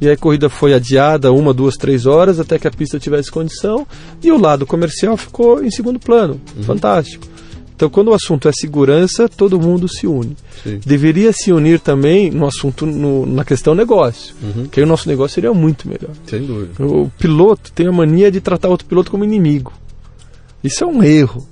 E 0.00 0.06
aí 0.06 0.14
a 0.14 0.16
corrida 0.16 0.48
foi 0.48 0.74
adiada 0.74 1.32
uma, 1.32 1.54
duas, 1.54 1.74
três 1.74 2.06
horas 2.06 2.38
até 2.38 2.58
que 2.58 2.68
a 2.68 2.70
pista 2.70 2.98
tivesse 2.98 3.30
condição 3.30 3.86
e 4.22 4.30
o 4.30 4.38
lado 4.38 4.66
comercial 4.66 5.16
ficou 5.16 5.62
em 5.64 5.70
segundo 5.70 5.98
plano. 5.98 6.40
Uhum. 6.56 6.62
Fantástico. 6.62 7.26
Então, 7.76 7.90
quando 7.90 8.08
o 8.08 8.14
assunto 8.14 8.48
é 8.48 8.52
segurança, 8.54 9.28
todo 9.28 9.60
mundo 9.60 9.86
se 9.86 10.06
une. 10.06 10.34
Sim. 10.64 10.80
Deveria 10.84 11.30
se 11.30 11.52
unir 11.52 11.78
também 11.78 12.30
no 12.30 12.46
assunto, 12.46 12.86
no, 12.86 13.26
na 13.26 13.44
questão 13.44 13.74
negócio, 13.74 14.34
uhum. 14.42 14.66
que 14.66 14.80
aí 14.80 14.84
o 14.84 14.88
nosso 14.88 15.06
negócio 15.06 15.34
seria 15.34 15.52
muito 15.52 15.86
melhor. 15.86 16.10
Sem 16.26 16.42
dúvida. 16.42 16.82
O 16.82 17.10
piloto 17.18 17.70
tem 17.72 17.86
a 17.86 17.92
mania 17.92 18.30
de 18.30 18.40
tratar 18.40 18.70
outro 18.70 18.88
piloto 18.88 19.10
como 19.10 19.24
inimigo. 19.24 19.74
Isso 20.64 20.82
é 20.82 20.86
um 20.86 21.02
erro. 21.02 21.46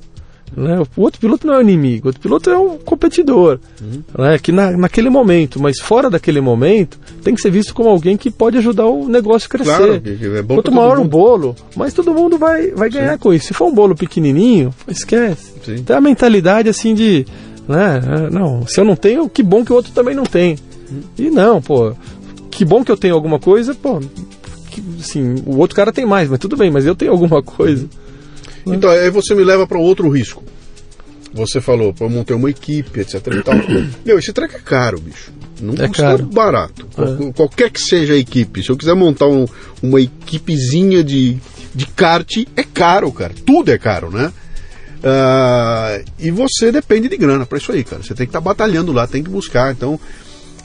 Né? 0.57 0.81
O 0.97 1.03
outro 1.03 1.21
piloto 1.21 1.47
não 1.47 1.55
é 1.55 1.59
um 1.59 1.63
inimigo, 1.63 2.07
o 2.07 2.09
outro 2.09 2.21
piloto 2.21 2.51
é 2.51 2.59
um 2.59 2.79
competidor. 2.79 3.59
Uhum. 3.81 4.03
Né? 4.19 4.39
Que 4.39 4.53
na, 4.53 4.73
naquele 4.73 5.11
momento, 5.11 5.61
mas 5.61 5.81
fora 5.81 6.09
daquele 6.09 6.41
momento, 6.41 6.99
tem 7.23 7.35
que 7.35 7.41
ser 7.41 7.51
visto 7.51 7.75
como 7.75 7.89
alguém 7.89 8.17
que 8.17 8.31
pode 8.31 8.59
ajudar 8.59 8.87
o 8.87 9.09
negócio 9.09 9.47
a 9.47 9.51
crescer. 9.51 9.77
Claro, 9.77 10.39
é 10.39 10.43
Quanto 10.43 10.73
maior 10.73 10.99
o 10.99 11.05
bolo, 11.05 11.57
mas 11.77 11.93
todo 11.93 12.15
mundo 12.15 12.39
vai, 12.39 12.69
vai 12.69 12.89
ganhar 12.89 13.15
Sim. 13.15 13.19
com 13.19 13.33
isso. 13.33 13.49
Se 13.49 13.55
for 13.55 13.67
um 13.67 13.75
bolo 13.75 13.95
pequenininho, 13.97 14.73
esquece. 14.89 15.53
Sim. 15.65 15.83
Tem 15.83 15.97
a 15.97 16.01
mentalidade 16.01 16.69
assim 16.69 16.95
de. 16.95 17.27
Né? 17.67 18.01
Não, 18.31 18.67
se 18.67 18.81
eu 18.81 18.85
não 18.85 18.95
tenho, 18.95 19.29
que 19.29 19.43
bom 19.43 19.65
que 19.65 19.73
o 19.73 19.77
outro 19.77 19.93
também 19.93 20.15
não 20.15 20.25
tem. 20.25 20.57
Uhum. 20.91 21.01
E 21.19 21.31
não, 21.31 21.63
pô, 21.63 21.95
que 22.51 22.65
bom 22.65 22.85
que 22.85 22.93
eu 22.93 22.97
tenho 22.97 23.15
alguma 23.15 23.39
coisa, 23.39 23.75
pô, 23.75 24.01
que, 24.71 24.83
assim, 25.01 25.37
o 25.47 25.59
outro 25.59 25.75
cara 25.75 25.93
tem 25.93 26.07
mais, 26.07 26.29
mas 26.29 26.39
tudo 26.39 26.57
bem, 26.57 26.71
mas 26.71 26.85
eu 26.85 26.95
tenho 26.95 27.11
alguma 27.11 27.43
coisa. 27.43 27.85
Uhum. 27.85 28.04
Então, 28.67 28.91
aí 28.91 29.11
você 29.11 29.35
me 29.35 29.45
leva 29.45 29.67
para 29.67 29.79
outro 29.79 30.09
risco. 30.09 30.43
Você 31.35 31.61
falou, 31.61 31.93
pô, 31.93 32.05
eu 32.05 32.11
montei 32.11 32.35
uma 32.35 32.49
equipe, 32.49 33.01
etc 33.01 33.15
e 33.27 33.43
tal. 33.43 33.55
Meu, 34.07 34.19
esse 34.19 34.33
treco 34.33 34.57
é 34.57 34.61
caro, 34.61 35.01
bicho. 35.01 35.33
Não 35.61 35.75
é 35.75 35.89
custa 35.89 36.03
caro. 36.03 36.27
barato. 36.27 36.87
É. 36.97 37.33
Qualquer 37.33 37.71
que 37.71 37.81
seja 37.81 38.15
a 38.15 38.17
equipe. 38.17 38.63
Se 38.63 38.71
eu 38.71 38.77
quiser 38.77 38.95
montar 38.95 39.27
um, 39.27 39.47
uma 39.83 40.01
equipezinha 40.01 41.03
de, 41.03 41.39
de 41.75 41.87
kart, 41.87 42.31
é 42.57 42.63
caro, 42.63 43.11
cara. 43.11 43.35
Tudo 43.45 43.71
é 43.71 43.79
caro, 43.79 44.11
né? 44.11 44.33
Uh, 45.05 46.05
e 46.19 46.31
você 46.31 46.73
depende 46.73 47.09
de 47.09 47.17
grana 47.17 47.45
para 47.45 47.59
isso 47.59 47.73
aí, 47.73 47.83
cara. 47.83 48.03
Você 48.03 48.15
tem 48.15 48.27
que 48.27 48.31
estar 48.31 48.41
tá 48.41 48.45
batalhando 48.45 48.93
lá, 48.93 49.07
tem 49.07 49.23
que 49.23 49.29
buscar. 49.29 49.73
Então, 49.73 49.99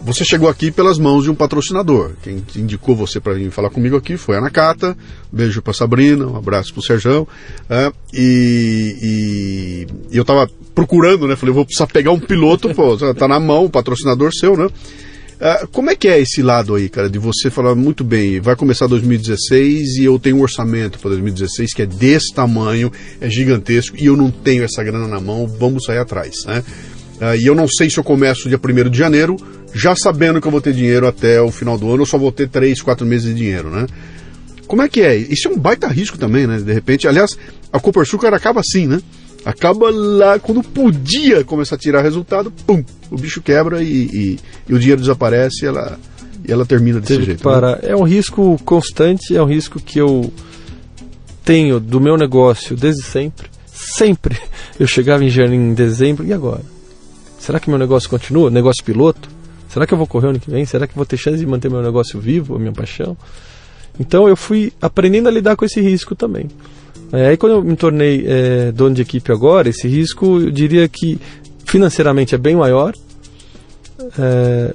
você 0.01 0.23
chegou 0.23 0.49
aqui 0.49 0.71
pelas 0.71 0.97
mãos 0.97 1.23
de 1.23 1.31
um 1.31 1.35
patrocinador. 1.35 2.11
Quem 2.23 2.43
indicou 2.55 2.95
você 2.95 3.19
para 3.19 3.33
vir 3.33 3.51
falar 3.51 3.69
comigo 3.69 3.95
aqui 3.95 4.17
foi 4.17 4.37
a 4.37 4.41
Nakata. 4.41 4.97
Beijo 5.31 5.61
para 5.61 5.73
Sabrina, 5.73 6.25
um 6.25 6.35
abraço 6.35 6.73
para 6.73 6.79
o 6.79 6.83
Serjão. 6.83 7.27
É, 7.69 7.91
e, 8.13 8.97
e, 9.01 9.87
eu 10.15 10.21
estava 10.21 10.49
procurando, 10.73 11.27
né? 11.27 11.35
Falei, 11.35 11.53
vou 11.53 11.65
precisar 11.65 11.87
pegar 11.87 12.11
um 12.11 12.19
piloto, 12.19 12.73
pô, 12.73 12.95
tá 13.13 13.27
na 13.27 13.39
mão, 13.39 13.65
o 13.65 13.69
patrocinador 13.69 14.33
seu, 14.33 14.55
né? 14.55 14.69
É, 15.39 15.65
como 15.71 15.89
é 15.89 15.95
que 15.95 16.07
é 16.07 16.19
esse 16.19 16.41
lado 16.41 16.75
aí, 16.75 16.89
cara, 16.89 17.09
de 17.09 17.17
você 17.17 17.49
falar 17.49 17.73
muito 17.73 18.03
bem, 18.03 18.41
vai 18.41 18.57
começar 18.57 18.87
2016 18.87 19.97
e 19.97 20.03
eu 20.03 20.19
tenho 20.19 20.37
um 20.37 20.41
orçamento 20.41 20.99
para 20.99 21.11
2016 21.11 21.73
que 21.73 21.81
é 21.81 21.85
desse 21.85 22.33
tamanho, 22.33 22.91
é 23.21 23.29
gigantesco 23.29 23.95
e 23.97 24.05
eu 24.05 24.17
não 24.17 24.29
tenho 24.29 24.63
essa 24.63 24.83
grana 24.83 25.07
na 25.07 25.19
mão, 25.19 25.47
vamos 25.47 25.85
sair 25.85 25.99
atrás, 25.99 26.43
né? 26.45 26.61
É, 27.21 27.37
e 27.37 27.45
eu 27.45 27.55
não 27.55 27.67
sei 27.67 27.89
se 27.89 27.97
eu 27.97 28.03
começo 28.03 28.49
dia 28.49 28.59
1 28.59 28.89
de 28.89 28.97
janeiro 28.97 29.37
já 29.73 29.95
sabendo 29.95 30.41
que 30.41 30.47
eu 30.47 30.51
vou 30.51 30.61
ter 30.61 30.73
dinheiro 30.73 31.07
até 31.07 31.41
o 31.41 31.51
final 31.51 31.77
do 31.77 31.91
ano, 31.91 32.03
eu 32.03 32.05
só 32.05 32.17
vou 32.17 32.31
ter 32.31 32.49
3, 32.49 32.81
4 32.81 33.05
meses 33.05 33.27
de 33.27 33.33
dinheiro, 33.35 33.69
né? 33.69 33.85
Como 34.67 34.81
é 34.81 34.89
que 34.89 35.01
é? 35.01 35.15
Isso 35.15 35.47
é 35.47 35.51
um 35.51 35.57
baita 35.57 35.87
risco 35.87 36.17
também, 36.17 36.45
né? 36.45 36.59
De 36.59 36.71
repente, 36.71 37.07
aliás, 37.07 37.37
a 37.73 37.79
Cooper 37.79 38.05
Sugar 38.05 38.33
acaba 38.33 38.59
assim, 38.59 38.87
né? 38.87 39.01
Acaba 39.45 39.89
lá 39.89 40.37
quando 40.37 40.61
podia 40.61 41.43
começar 41.43 41.75
a 41.75 41.79
tirar 41.79 42.01
resultado, 42.01 42.51
pum, 42.67 42.83
o 43.09 43.17
bicho 43.17 43.41
quebra 43.41 43.81
e, 43.81 43.87
e, 43.87 44.39
e 44.67 44.73
o 44.73 44.79
dinheiro 44.79 45.01
desaparece 45.01 45.63
e 45.63 45.67
ela, 45.67 45.97
e 46.47 46.51
ela 46.51 46.65
termina 46.65 46.99
desse 46.99 47.13
Teve 47.13 47.25
jeito. 47.25 47.43
Para. 47.43 47.77
Né? 47.77 47.79
É 47.83 47.95
um 47.95 48.03
risco 48.03 48.59
constante, 48.65 49.35
é 49.35 49.41
um 49.41 49.47
risco 49.47 49.79
que 49.79 49.99
eu 49.99 50.31
tenho 51.43 51.79
do 51.79 51.99
meu 51.99 52.17
negócio 52.17 52.75
desde 52.75 53.03
sempre. 53.03 53.49
Sempre. 53.65 54.37
Eu 54.79 54.87
chegava 54.87 55.23
em 55.25 55.29
janeiro, 55.29 55.55
em 55.55 55.73
dezembro, 55.73 56.25
e 56.25 56.31
agora? 56.31 56.61
Será 57.37 57.59
que 57.59 57.69
meu 57.69 57.77
negócio 57.77 58.09
continua? 58.09 58.49
Negócio 58.49 58.83
piloto? 58.83 59.29
Será 59.69 59.85
que 59.85 59.93
eu 59.93 59.97
vou 59.97 60.07
correr 60.07 60.29
ano 60.29 60.39
que 60.39 60.49
vem? 60.49 60.65
Será 60.65 60.87
que 60.87 60.95
vou 60.95 61.05
ter 61.05 61.15
chance 61.15 61.37
de 61.37 61.45
manter 61.45 61.69
meu 61.69 61.81
negócio 61.81 62.19
vivo, 62.19 62.55
a 62.55 62.59
minha 62.59 62.71
paixão? 62.71 63.15
Então 63.99 64.27
eu 64.27 64.35
fui 64.35 64.73
aprendendo 64.81 65.27
a 65.27 65.31
lidar 65.31 65.55
com 65.55 65.63
esse 65.63 65.79
risco 65.79 66.15
também. 66.15 66.47
É, 67.13 67.27
aí 67.27 67.37
quando 67.37 67.53
eu 67.53 67.63
me 67.63 67.75
tornei 67.75 68.25
é, 68.27 68.71
dono 68.71 68.95
de 68.95 69.03
equipe 69.03 69.31
agora, 69.31 69.69
esse 69.69 69.87
risco 69.87 70.39
eu 70.39 70.51
diria 70.51 70.87
que 70.87 71.19
financeiramente 71.65 72.33
é 72.33 72.37
bem 72.37 72.55
maior, 72.55 72.93
é, 74.17 74.73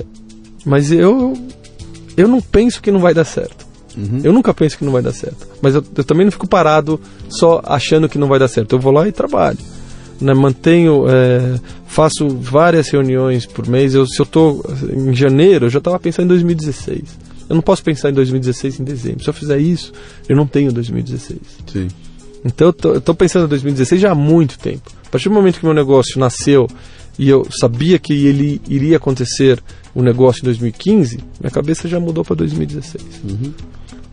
mas 0.64 0.92
eu, 0.92 1.34
eu 2.16 2.28
não 2.28 2.40
penso 2.40 2.80
que 2.80 2.92
não 2.92 3.00
vai 3.00 3.12
dar 3.12 3.24
certo. 3.24 3.66
Uhum. 3.96 4.20
Eu 4.22 4.32
nunca 4.32 4.54
penso 4.54 4.78
que 4.78 4.84
não 4.84 4.92
vai 4.92 5.02
dar 5.02 5.12
certo. 5.12 5.46
Mas 5.60 5.74
eu, 5.74 5.84
eu, 5.96 6.04
também 6.04 6.24
não 6.24 6.32
fico 6.32 6.48
parado 6.48 7.00
só 7.28 7.60
achando 7.64 8.08
que 8.08 8.18
não 8.18 8.28
vai 8.28 8.38
dar 8.38 8.48
certo. 8.48 8.74
Eu 8.74 8.80
vou 8.80 8.92
lá 8.92 9.06
e 9.06 9.12
trabalho 9.12 9.58
né, 10.20 10.34
mantenho, 10.34 11.06
é, 11.08 11.60
faço 11.94 12.28
várias 12.28 12.88
reuniões 12.88 13.46
por 13.46 13.68
mês. 13.68 13.94
Eu, 13.94 14.04
se 14.04 14.20
eu 14.20 14.24
estou 14.24 14.64
em 14.92 15.14
janeiro, 15.14 15.66
eu 15.66 15.70
já 15.70 15.78
estava 15.78 15.98
pensando 16.00 16.24
em 16.24 16.28
2016. 16.28 17.02
Eu 17.48 17.54
não 17.54 17.62
posso 17.62 17.84
pensar 17.84 18.10
em 18.10 18.12
2016 18.12 18.80
em 18.80 18.84
dezembro. 18.84 19.22
Se 19.22 19.30
eu 19.30 19.34
fizer 19.34 19.58
isso, 19.58 19.92
eu 20.28 20.34
não 20.34 20.44
tenho 20.44 20.72
2016. 20.72 21.38
Sim. 21.72 21.88
Então 22.44 22.74
eu 22.82 22.98
estou 22.98 23.14
pensando 23.14 23.44
em 23.44 23.48
2016 23.48 24.00
já 24.00 24.10
há 24.10 24.14
muito 24.14 24.58
tempo. 24.58 24.90
A 25.06 25.10
partir 25.10 25.28
do 25.28 25.34
momento 25.34 25.60
que 25.60 25.64
meu 25.64 25.74
negócio 25.74 26.18
nasceu 26.18 26.68
e 27.16 27.28
eu 27.28 27.46
sabia 27.60 27.96
que 27.96 28.26
ele 28.26 28.60
iria 28.68 28.96
acontecer 28.96 29.62
o 29.94 30.00
um 30.00 30.02
negócio 30.02 30.40
em 30.40 30.44
2015, 30.46 31.20
minha 31.40 31.50
cabeça 31.50 31.86
já 31.86 32.00
mudou 32.00 32.24
para 32.24 32.34
2016. 32.34 33.04
Uhum. 33.22 33.52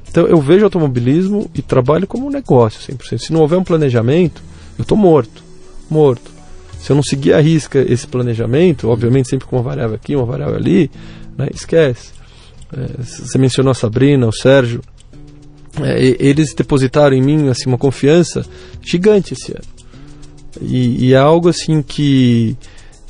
Então 0.08 0.28
eu 0.28 0.40
vejo 0.40 0.66
automobilismo 0.66 1.50
e 1.56 1.64
trabalho 1.64 2.06
como 2.06 2.28
um 2.28 2.30
negócio 2.30 2.80
100%. 2.94 3.18
Se 3.18 3.34
não 3.34 3.42
houver 3.42 3.58
um 3.58 3.64
planejamento, 3.64 4.44
eu 4.78 4.84
estou 4.84 4.96
morto 4.96 5.50
morto. 5.92 6.31
Se 6.82 6.92
eu 6.92 6.96
não 6.96 7.04
seguir 7.04 7.34
a 7.34 7.40
risca 7.40 7.80
esse 7.80 8.08
planejamento, 8.08 8.90
obviamente 8.90 9.30
sempre 9.30 9.46
com 9.46 9.56
uma 9.56 9.62
variável 9.62 9.96
aqui, 9.96 10.16
uma 10.16 10.26
variável 10.26 10.56
ali, 10.56 10.90
né, 11.38 11.48
esquece. 11.54 12.12
É, 12.74 13.04
você 13.04 13.38
mencionou 13.38 13.70
a 13.70 13.76
Sabrina, 13.76 14.28
o 14.28 14.34
Sérgio, 14.34 14.82
é, 15.80 16.16
eles 16.20 16.56
depositaram 16.56 17.16
em 17.16 17.22
mim 17.22 17.50
assim 17.50 17.68
uma 17.68 17.78
confiança 17.78 18.44
gigante 18.82 19.36
esse 19.36 19.52
ano. 19.52 19.62
E, 20.60 21.06
e 21.06 21.14
é 21.14 21.18
algo 21.18 21.50
assim 21.50 21.84
que, 21.84 22.58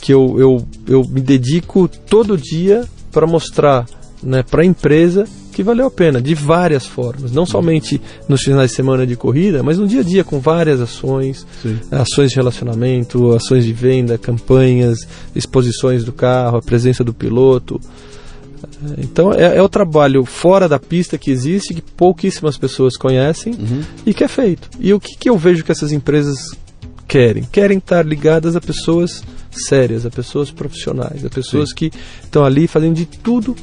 que 0.01 0.13
eu, 0.13 0.37
eu, 0.37 0.67
eu 0.85 1.03
me 1.07 1.21
dedico 1.21 1.87
todo 1.87 2.37
dia 2.37 2.85
para 3.09 3.25
mostrar 3.25 3.85
né, 4.21 4.43
para 4.43 4.63
a 4.63 4.65
empresa 4.65 5.25
que 5.51 5.63
valeu 5.63 5.87
a 5.87 5.91
pena, 5.91 6.21
de 6.21 6.33
várias 6.33 6.85
formas. 6.85 7.31
Não 7.31 7.45
somente 7.45 8.01
nos 8.27 8.41
finais 8.41 8.71
de 8.71 8.75
semana 8.75 9.05
de 9.05 9.15
corrida, 9.15 9.61
mas 9.61 9.77
no 9.77 9.87
dia 9.87 10.01
a 10.01 10.03
dia, 10.03 10.23
com 10.23 10.39
várias 10.39 10.81
ações, 10.81 11.45
Sim. 11.61 11.79
ações 11.91 12.31
de 12.31 12.35
relacionamento, 12.37 13.33
ações 13.33 13.65
de 13.65 13.73
venda, 13.73 14.17
campanhas, 14.17 15.07
exposições 15.35 16.03
do 16.03 16.11
carro, 16.11 16.57
a 16.57 16.61
presença 16.61 17.03
do 17.03 17.13
piloto. 17.13 17.79
Então 18.97 19.33
é, 19.33 19.57
é, 19.57 19.61
o 19.61 19.69
trabalho 19.69 20.25
fora 20.25 20.67
da 20.67 20.79
pista 20.79 21.17
que 21.17 21.31
existe, 21.31 21.73
que 21.73 21.81
pouquíssimas 21.81 22.57
pessoas 22.57 22.95
conhecem 22.97 23.53
uhum. 23.53 23.81
e 24.05 24.13
que 24.13 24.23
é 24.23 24.27
feito. 24.27 24.69
E 24.79 24.93
o 24.93 24.99
que, 24.99 25.15
que 25.17 25.29
eu 25.29 25.37
vejo 25.37 25.63
que 25.63 25.71
essas 25.71 25.91
empresas 25.91 26.37
querem? 27.07 27.43
Querem 27.51 27.77
estar 27.77 28.05
ligadas 28.05 28.55
a 28.55 28.61
pessoas 28.61 29.23
sérias, 29.51 30.05
a 30.05 30.09
pessoas 30.09 30.49
profissionais, 30.49 31.25
a 31.25 31.29
pessoas 31.29 31.69
Sim. 31.69 31.75
que 31.75 31.91
estão 32.23 32.43
ali 32.43 32.67
fazendo 32.67 32.95
de 32.95 33.05
tudo 33.05 33.55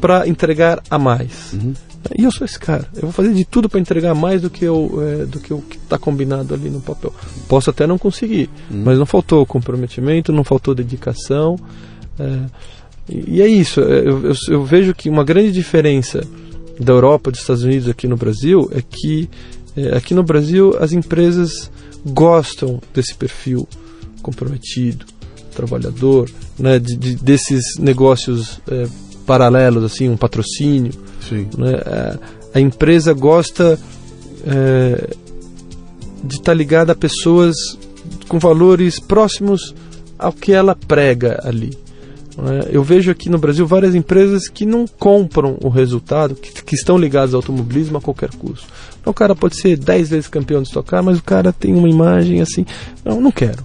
para 0.00 0.28
entregar 0.28 0.82
a 0.90 0.98
mais. 0.98 1.52
Uhum. 1.52 1.74
E 2.16 2.24
eu 2.24 2.30
sou 2.30 2.44
esse 2.44 2.58
cara. 2.58 2.86
Eu 2.94 3.02
vou 3.02 3.12
fazer 3.12 3.32
de 3.32 3.44
tudo 3.44 3.68
para 3.68 3.80
entregar 3.80 4.14
mais 4.14 4.42
do 4.42 4.50
que, 4.50 4.64
eu, 4.64 5.00
é, 5.02 5.24
do 5.24 5.40
que 5.40 5.54
o 5.54 5.62
que 5.62 5.76
está 5.76 5.98
combinado 5.98 6.52
ali 6.52 6.68
no 6.68 6.80
papel. 6.80 7.14
Posso 7.48 7.70
até 7.70 7.86
não 7.86 7.96
conseguir, 7.96 8.50
uhum. 8.70 8.82
mas 8.84 8.98
não 8.98 9.06
faltou 9.06 9.44
comprometimento, 9.46 10.32
não 10.32 10.44
faltou 10.44 10.74
dedicação. 10.74 11.58
É, 12.18 12.40
e, 13.08 13.40
é 13.40 13.48
isso. 13.48 13.80
É, 13.80 14.00
eu, 14.00 14.26
eu, 14.26 14.34
eu, 14.48 14.64
vejo 14.64 14.94
que 14.94 15.08
uma 15.08 15.24
grande 15.24 15.52
diferença 15.52 16.20
da 16.78 16.92
Europa, 16.92 17.30
dos 17.30 17.40
Estados 17.40 17.62
Unidos 17.62 17.88
aqui 17.88 18.06
no 18.06 18.16
Brasil 18.16 18.68
é 18.72 18.82
que 18.82 19.28
é, 19.76 19.96
aqui 19.96 20.14
no 20.14 20.22
Brasil 20.22 20.76
as 20.78 20.92
empresas 20.92 21.70
gostam 22.04 22.80
desse 22.92 23.14
perfil 23.14 23.66
comprometido, 24.22 25.06
trabalhador, 25.54 26.30
né, 26.58 26.78
de, 26.78 26.96
de 26.96 27.16
desses 27.16 27.76
negócios 27.78 28.60
é, 28.68 28.86
paralelos, 29.26 29.84
assim, 29.84 30.08
um 30.08 30.16
patrocínio. 30.16 30.92
Né? 31.58 31.74
A, 31.86 32.18
a 32.58 32.60
empresa 32.60 33.12
gosta 33.12 33.78
é, 34.46 35.10
de 36.22 36.34
estar 36.34 36.52
tá 36.52 36.54
ligada 36.54 36.92
a 36.92 36.96
pessoas 36.96 37.56
com 38.28 38.38
valores 38.38 39.00
próximos 39.00 39.74
ao 40.18 40.32
que 40.32 40.52
ela 40.52 40.74
prega 40.74 41.40
ali. 41.44 41.76
Né? 42.36 42.68
Eu 42.70 42.82
vejo 42.82 43.10
aqui 43.10 43.28
no 43.28 43.38
Brasil 43.38 43.66
várias 43.66 43.94
empresas 43.94 44.48
que 44.48 44.66
não 44.66 44.86
compram 44.86 45.56
o 45.62 45.68
resultado, 45.68 46.34
que, 46.34 46.62
que 46.62 46.74
estão 46.74 46.96
ligadas 46.98 47.34
ao 47.34 47.38
automobilismo 47.38 47.98
a 47.98 48.00
qualquer 48.00 48.30
custo. 48.30 48.66
Então, 49.00 49.10
o 49.10 49.14
cara 49.14 49.34
pode 49.34 49.56
ser 49.56 49.76
10 49.76 50.10
vezes 50.10 50.28
campeão 50.28 50.62
de 50.62 50.68
estocar, 50.68 51.02
mas 51.02 51.18
o 51.18 51.22
cara 51.22 51.52
tem 51.52 51.74
uma 51.74 51.88
imagem 51.88 52.40
assim. 52.40 52.64
Não, 53.04 53.20
não 53.20 53.30
quero. 53.30 53.64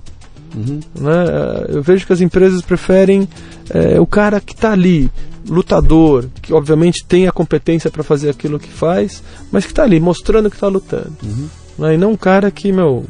Uhum. 0.55 0.79
Né? 0.95 1.65
Eu 1.69 1.81
vejo 1.81 2.05
que 2.05 2.13
as 2.13 2.21
empresas 2.21 2.61
preferem 2.61 3.27
é, 3.69 3.99
o 3.99 4.05
cara 4.05 4.39
que 4.39 4.53
está 4.53 4.71
ali, 4.71 5.09
lutador, 5.47 6.25
que 6.41 6.53
obviamente 6.53 7.05
tem 7.05 7.27
a 7.27 7.31
competência 7.31 7.89
para 7.89 8.03
fazer 8.03 8.29
aquilo 8.29 8.59
que 8.59 8.69
faz, 8.69 9.23
mas 9.51 9.65
que 9.65 9.71
está 9.71 9.83
ali 9.83 9.99
mostrando 9.99 10.49
que 10.49 10.55
está 10.55 10.67
lutando. 10.67 11.13
Uhum. 11.23 11.47
Né? 11.77 11.95
E 11.95 11.97
não 11.97 12.11
um 12.11 12.17
cara 12.17 12.51
que, 12.51 12.71
meu, 12.71 13.05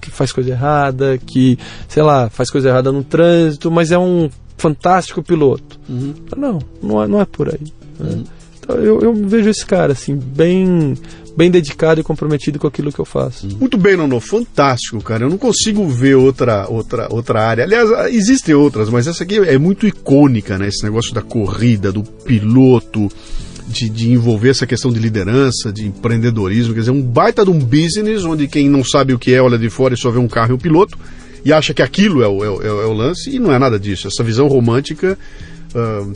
que 0.00 0.10
faz 0.10 0.32
coisa 0.32 0.50
errada, 0.50 1.18
que, 1.18 1.58
sei 1.88 2.02
lá, 2.02 2.28
faz 2.28 2.50
coisa 2.50 2.68
errada 2.68 2.92
no 2.92 3.02
trânsito, 3.02 3.70
mas 3.70 3.90
é 3.90 3.98
um 3.98 4.30
fantástico 4.56 5.22
piloto. 5.22 5.78
Uhum. 5.88 6.14
Não, 6.36 6.58
não 6.82 7.02
é, 7.02 7.06
não 7.06 7.20
é 7.20 7.24
por 7.24 7.48
aí. 7.48 7.72
Né? 7.98 8.24
Uhum. 8.68 8.74
Então 8.74 8.76
eu, 8.76 9.00
eu 9.00 9.14
vejo 9.14 9.48
esse 9.48 9.64
cara, 9.64 9.92
assim, 9.92 10.16
bem 10.16 10.94
bem 11.36 11.50
dedicado 11.50 12.00
e 12.00 12.02
comprometido 12.02 12.58
com 12.58 12.66
aquilo 12.66 12.90
que 12.90 12.98
eu 12.98 13.04
faço. 13.04 13.46
Muito 13.60 13.76
bem, 13.76 13.94
Nono, 13.94 14.18
fantástico, 14.20 15.02
cara. 15.02 15.24
Eu 15.24 15.28
não 15.28 15.36
consigo 15.36 15.86
ver 15.86 16.14
outra, 16.14 16.66
outra, 16.66 17.08
outra 17.10 17.46
área. 17.46 17.64
Aliás, 17.64 17.90
existem 18.08 18.54
outras, 18.54 18.88
mas 18.88 19.06
essa 19.06 19.22
aqui 19.22 19.38
é 19.38 19.58
muito 19.58 19.86
icônica, 19.86 20.56
né? 20.56 20.68
Esse 20.68 20.82
negócio 20.82 21.12
da 21.12 21.20
corrida, 21.20 21.92
do 21.92 22.02
piloto, 22.02 23.10
de, 23.68 23.90
de, 23.90 24.10
envolver 24.10 24.48
essa 24.48 24.66
questão 24.66 24.90
de 24.90 24.98
liderança, 24.98 25.70
de 25.70 25.86
empreendedorismo, 25.86 26.72
quer 26.72 26.80
dizer, 26.80 26.92
um 26.92 27.02
baita 27.02 27.44
de 27.44 27.50
um 27.50 27.58
business 27.58 28.24
onde 28.24 28.48
quem 28.48 28.68
não 28.70 28.82
sabe 28.82 29.12
o 29.12 29.18
que 29.18 29.34
é 29.34 29.42
olha 29.42 29.58
de 29.58 29.68
fora 29.68 29.92
e 29.92 29.98
só 29.98 30.10
vê 30.10 30.18
um 30.18 30.28
carro 30.28 30.52
e 30.52 30.54
um 30.54 30.58
piloto 30.58 30.96
e 31.44 31.52
acha 31.52 31.74
que 31.74 31.82
aquilo 31.82 32.22
é 32.22 32.28
o, 32.28 32.42
é, 32.42 32.66
é, 32.66 32.68
é 32.68 32.86
o 32.86 32.92
lance 32.92 33.30
e 33.30 33.38
não 33.38 33.52
é 33.52 33.58
nada 33.58 33.78
disso. 33.78 34.08
Essa 34.08 34.24
visão 34.24 34.48
romântica, 34.48 35.18
uh, 35.74 36.12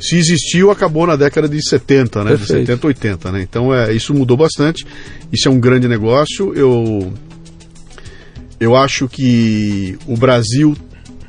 se 0.00 0.16
existiu, 0.16 0.70
acabou 0.70 1.06
na 1.06 1.16
década 1.16 1.48
de 1.48 1.60
70, 1.62 2.24
né? 2.24 2.30
Perfeito. 2.30 2.60
De 2.60 2.66
70, 2.66 2.86
80, 2.86 3.32
né? 3.32 3.42
Então 3.42 3.74
é, 3.74 3.92
isso 3.92 4.14
mudou 4.14 4.36
bastante. 4.36 4.86
Isso 5.32 5.48
é 5.48 5.50
um 5.50 5.60
grande 5.60 5.88
negócio. 5.88 6.52
Eu, 6.54 7.12
eu 8.58 8.76
acho 8.76 9.08
que 9.08 9.96
o 10.06 10.16
Brasil 10.16 10.76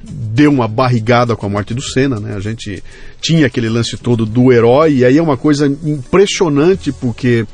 deu 0.03 0.51
uma 0.51 0.67
barrigada 0.67 1.35
com 1.35 1.45
a 1.45 1.49
morte 1.49 1.73
do 1.73 1.81
Senna, 1.81 2.19
né? 2.19 2.35
A 2.35 2.39
gente 2.39 2.83
tinha 3.21 3.45
aquele 3.45 3.69
lance 3.69 3.97
todo 3.97 4.25
do 4.25 4.51
herói, 4.51 4.97
e 4.97 5.05
aí 5.05 5.17
é 5.17 5.21
uma 5.21 5.37
coisa 5.37 5.67
impressionante 5.67 6.91
porque 6.91 7.45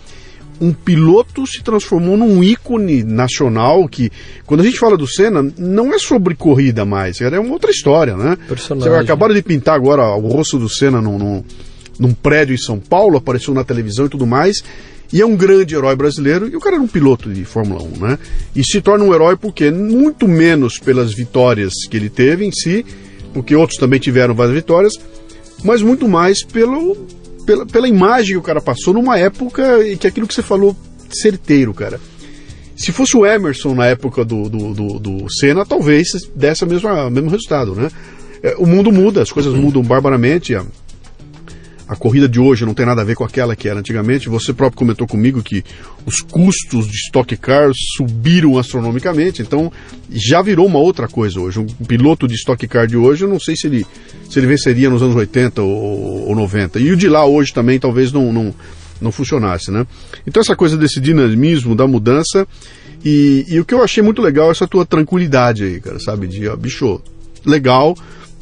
um 0.61 0.73
piloto 0.73 1.47
se 1.47 1.63
transformou 1.63 2.17
num 2.17 2.43
ícone 2.43 3.03
nacional 3.03 3.87
que, 3.87 4.11
quando 4.45 4.61
a 4.61 4.63
gente 4.63 4.77
fala 4.77 4.97
do 4.97 5.07
Senna, 5.07 5.41
não 5.57 5.93
é 5.93 5.99
sobre 5.99 6.35
corrida 6.35 6.85
mais, 6.85 7.21
é 7.21 7.39
uma 7.39 7.53
outra 7.53 7.71
história, 7.71 8.15
né? 8.15 8.37
Personagem. 8.47 8.91
Você 8.91 8.99
acabaram 8.99 9.33
de 9.33 9.41
pintar 9.41 9.75
agora 9.75 10.03
o 10.15 10.27
rosto 10.27 10.59
do 10.59 10.69
Senna 10.69 11.01
num, 11.01 11.17
num, 11.17 11.43
num 11.97 12.13
prédio 12.13 12.53
em 12.53 12.57
São 12.57 12.79
Paulo, 12.79 13.17
apareceu 13.17 13.53
na 13.53 13.63
televisão 13.63 14.05
e 14.05 14.09
tudo 14.09 14.27
mais, 14.27 14.63
e 15.11 15.21
é 15.21 15.25
um 15.25 15.35
grande 15.35 15.75
herói 15.75 15.95
brasileiro, 15.95 16.47
e 16.47 16.55
o 16.55 16.59
cara 16.59 16.75
era 16.75 16.83
um 16.83 16.87
piloto 16.87 17.33
de 17.33 17.43
Fórmula 17.43 17.81
1, 17.81 17.87
né? 17.99 18.19
E 18.55 18.63
se 18.63 18.79
torna 18.81 19.03
um 19.03 19.13
herói 19.13 19.35
porque, 19.35 19.71
muito 19.71 20.27
menos 20.27 20.77
pelas 20.77 21.13
vitórias 21.13 21.73
que 21.89 21.97
ele 21.97 22.09
teve 22.09 22.45
em 22.45 22.51
si, 22.51 22.85
porque 23.33 23.55
outros 23.55 23.79
também 23.79 23.99
tiveram 23.99 24.35
várias 24.35 24.55
vitórias, 24.55 24.93
mas 25.63 25.81
muito 25.81 26.07
mais 26.07 26.43
pelo, 26.43 26.95
pela, 27.49 27.65
pela 27.65 27.87
imagem 27.87 28.33
que 28.33 28.37
o 28.37 28.43
cara 28.43 28.61
passou 28.61 28.93
numa 28.93 29.17
época 29.17 29.83
e 29.83 29.97
que 29.97 30.05
aquilo 30.05 30.27
que 30.27 30.35
você 30.35 30.43
falou, 30.43 30.75
certeiro, 31.09 31.73
cara. 31.73 31.99
Se 32.75 32.91
fosse 32.91 33.17
o 33.17 33.25
Emerson 33.25 33.73
na 33.73 33.87
época 33.87 34.23
do, 34.23 34.47
do, 34.47 34.71
do, 34.71 34.99
do 34.99 35.33
Senna, 35.33 35.65
talvez 35.65 36.09
desse 36.35 36.63
o 36.63 36.67
mesmo, 36.67 37.29
resultado, 37.29 37.73
né? 37.73 37.89
É, 38.43 38.55
o 38.59 38.67
mundo 38.67 38.91
muda, 38.91 39.23
as 39.23 39.31
coisas 39.31 39.51
mudam 39.55 39.81
barbaramente. 39.81 40.55
A, 41.89 41.95
corrida 41.95 42.29
de 42.29 42.39
hoje 42.39 42.65
não 42.65 42.73
tem 42.73 42.85
nada 42.85 43.01
a 43.01 43.03
ver 43.03 43.15
com 43.15 43.23
aquela 43.23 43.55
que 43.55 43.67
era 43.67 43.79
antigamente. 43.79 44.29
Você 44.29 44.53
próprio 44.53 44.77
comentou 44.77 45.07
comigo 45.07 45.41
que 45.41 45.63
os 46.05 46.21
custos 46.21 46.87
de 46.87 46.95
Stock 46.95 47.35
Car 47.37 47.71
subiram 47.97 48.57
astronomicamente, 48.57 49.41
então 49.41 49.71
já 50.09 50.41
virou 50.41 50.67
uma 50.67 50.79
outra 50.79 51.07
coisa 51.07 51.39
hoje. 51.39 51.59
Um 51.59 51.65
piloto 51.65 52.27
de 52.27 52.35
Stock 52.35 52.67
Car 52.67 52.87
de 52.87 52.95
hoje, 52.95 53.25
eu 53.25 53.29
não 53.29 53.39
sei 53.39 53.55
se 53.55 53.67
ele, 53.67 53.85
se 54.29 54.37
ele 54.37 54.47
venceria 54.47 54.89
nos 54.89 55.01
anos 55.01 55.15
80 55.15 55.61
ou, 55.61 56.27
ou 56.29 56.35
90. 56.35 56.79
E 56.79 56.91
o 56.91 56.95
de 56.95 57.09
lá 57.09 57.25
hoje 57.25 57.53
também 57.53 57.79
talvez 57.79 58.11
não, 58.11 58.31
não, 58.31 58.53
não 59.01 59.11
funcionasse, 59.11 59.71
né? 59.71 59.85
Então 60.27 60.41
essa 60.41 60.55
coisa 60.55 60.77
desse 60.77 60.99
dinamismo, 60.99 61.75
da 61.75 61.87
mudança. 61.87 62.47
E, 63.03 63.45
e 63.47 63.59
o 63.59 63.65
que 63.65 63.73
eu 63.73 63.81
achei 63.81 64.03
muito 64.03 64.21
legal 64.21 64.49
é 64.49 64.51
essa 64.51 64.67
tua 64.67 64.85
tranquilidade 64.85 65.63
aí, 65.63 65.79
cara, 65.79 65.99
sabe? 65.99 66.27
De, 66.27 66.47
ó, 66.47 66.55
bicho, 66.55 67.01
legal, 67.45 67.95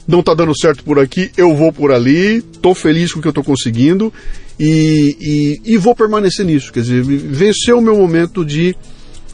não 0.08 0.22
está 0.22 0.34
dando 0.34 0.58
certo 0.58 0.84
por 0.84 1.00
aqui, 1.00 1.32
eu 1.36 1.56
vou 1.56 1.74
por 1.74 1.92
ali, 1.92 2.38
estou 2.38 2.74
feliz 2.74 3.12
com 3.12 3.20
o 3.20 3.22
que 3.22 3.28
eu 3.28 3.32
estou 3.32 3.44
conseguindo 3.44 4.14
e, 4.60 5.18
e, 5.66 5.74
e, 5.74 5.78
vou 5.78 5.94
permanecer 5.94 6.46
nisso. 6.46 6.72
Quer 6.72 6.82
dizer, 6.82 7.04
venceu 7.04 7.78
o 7.78 7.82
meu 7.82 7.98
momento 7.98 8.46
de, 8.46 8.76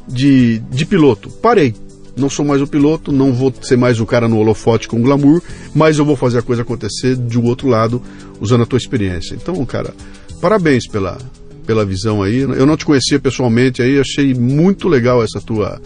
de, 0.08 0.60
de 0.72 0.86
piloto. 0.86 1.30
Parei. 1.30 1.74
Não 2.16 2.30
sou 2.30 2.46
mais 2.46 2.62
o 2.62 2.68
piloto, 2.68 3.12
não 3.12 3.34
vou 3.34 3.52
ser 3.62 3.76
mais 3.76 4.00
o 4.00 4.06
cara 4.06 4.28
no 4.28 4.38
holofote 4.38 4.88
com 4.88 5.02
glamour, 5.02 5.42
mas 5.74 5.98
eu 5.98 6.06
vou 6.06 6.16
fazer 6.16 6.40
a 6.40 6.44
coisa 6.44 6.62
acontecer 6.62 7.16
de 7.16 7.40
um 7.40 7.46
outro 7.46 7.68
lado, 7.68 8.02
usando 8.40 8.62
a 8.62 8.66
tua 8.68 8.78
experiência. 8.78 9.34
Então, 9.34 9.66
cara, 9.66 9.96
parabéns 10.40 10.88
pela, 10.88 11.18
pela 11.66 11.84
visão 11.84 12.22
aí. 12.22 12.38
Eu 12.38 12.68
não 12.68 12.78
te 12.78 12.86
conhecia 12.86 13.20
pessoalmente 13.20 13.82
aí, 13.82 14.00
achei 14.00 14.32
muito 14.36 14.88
legal 14.88 15.24
essa 15.24 15.42
tua 15.42 15.82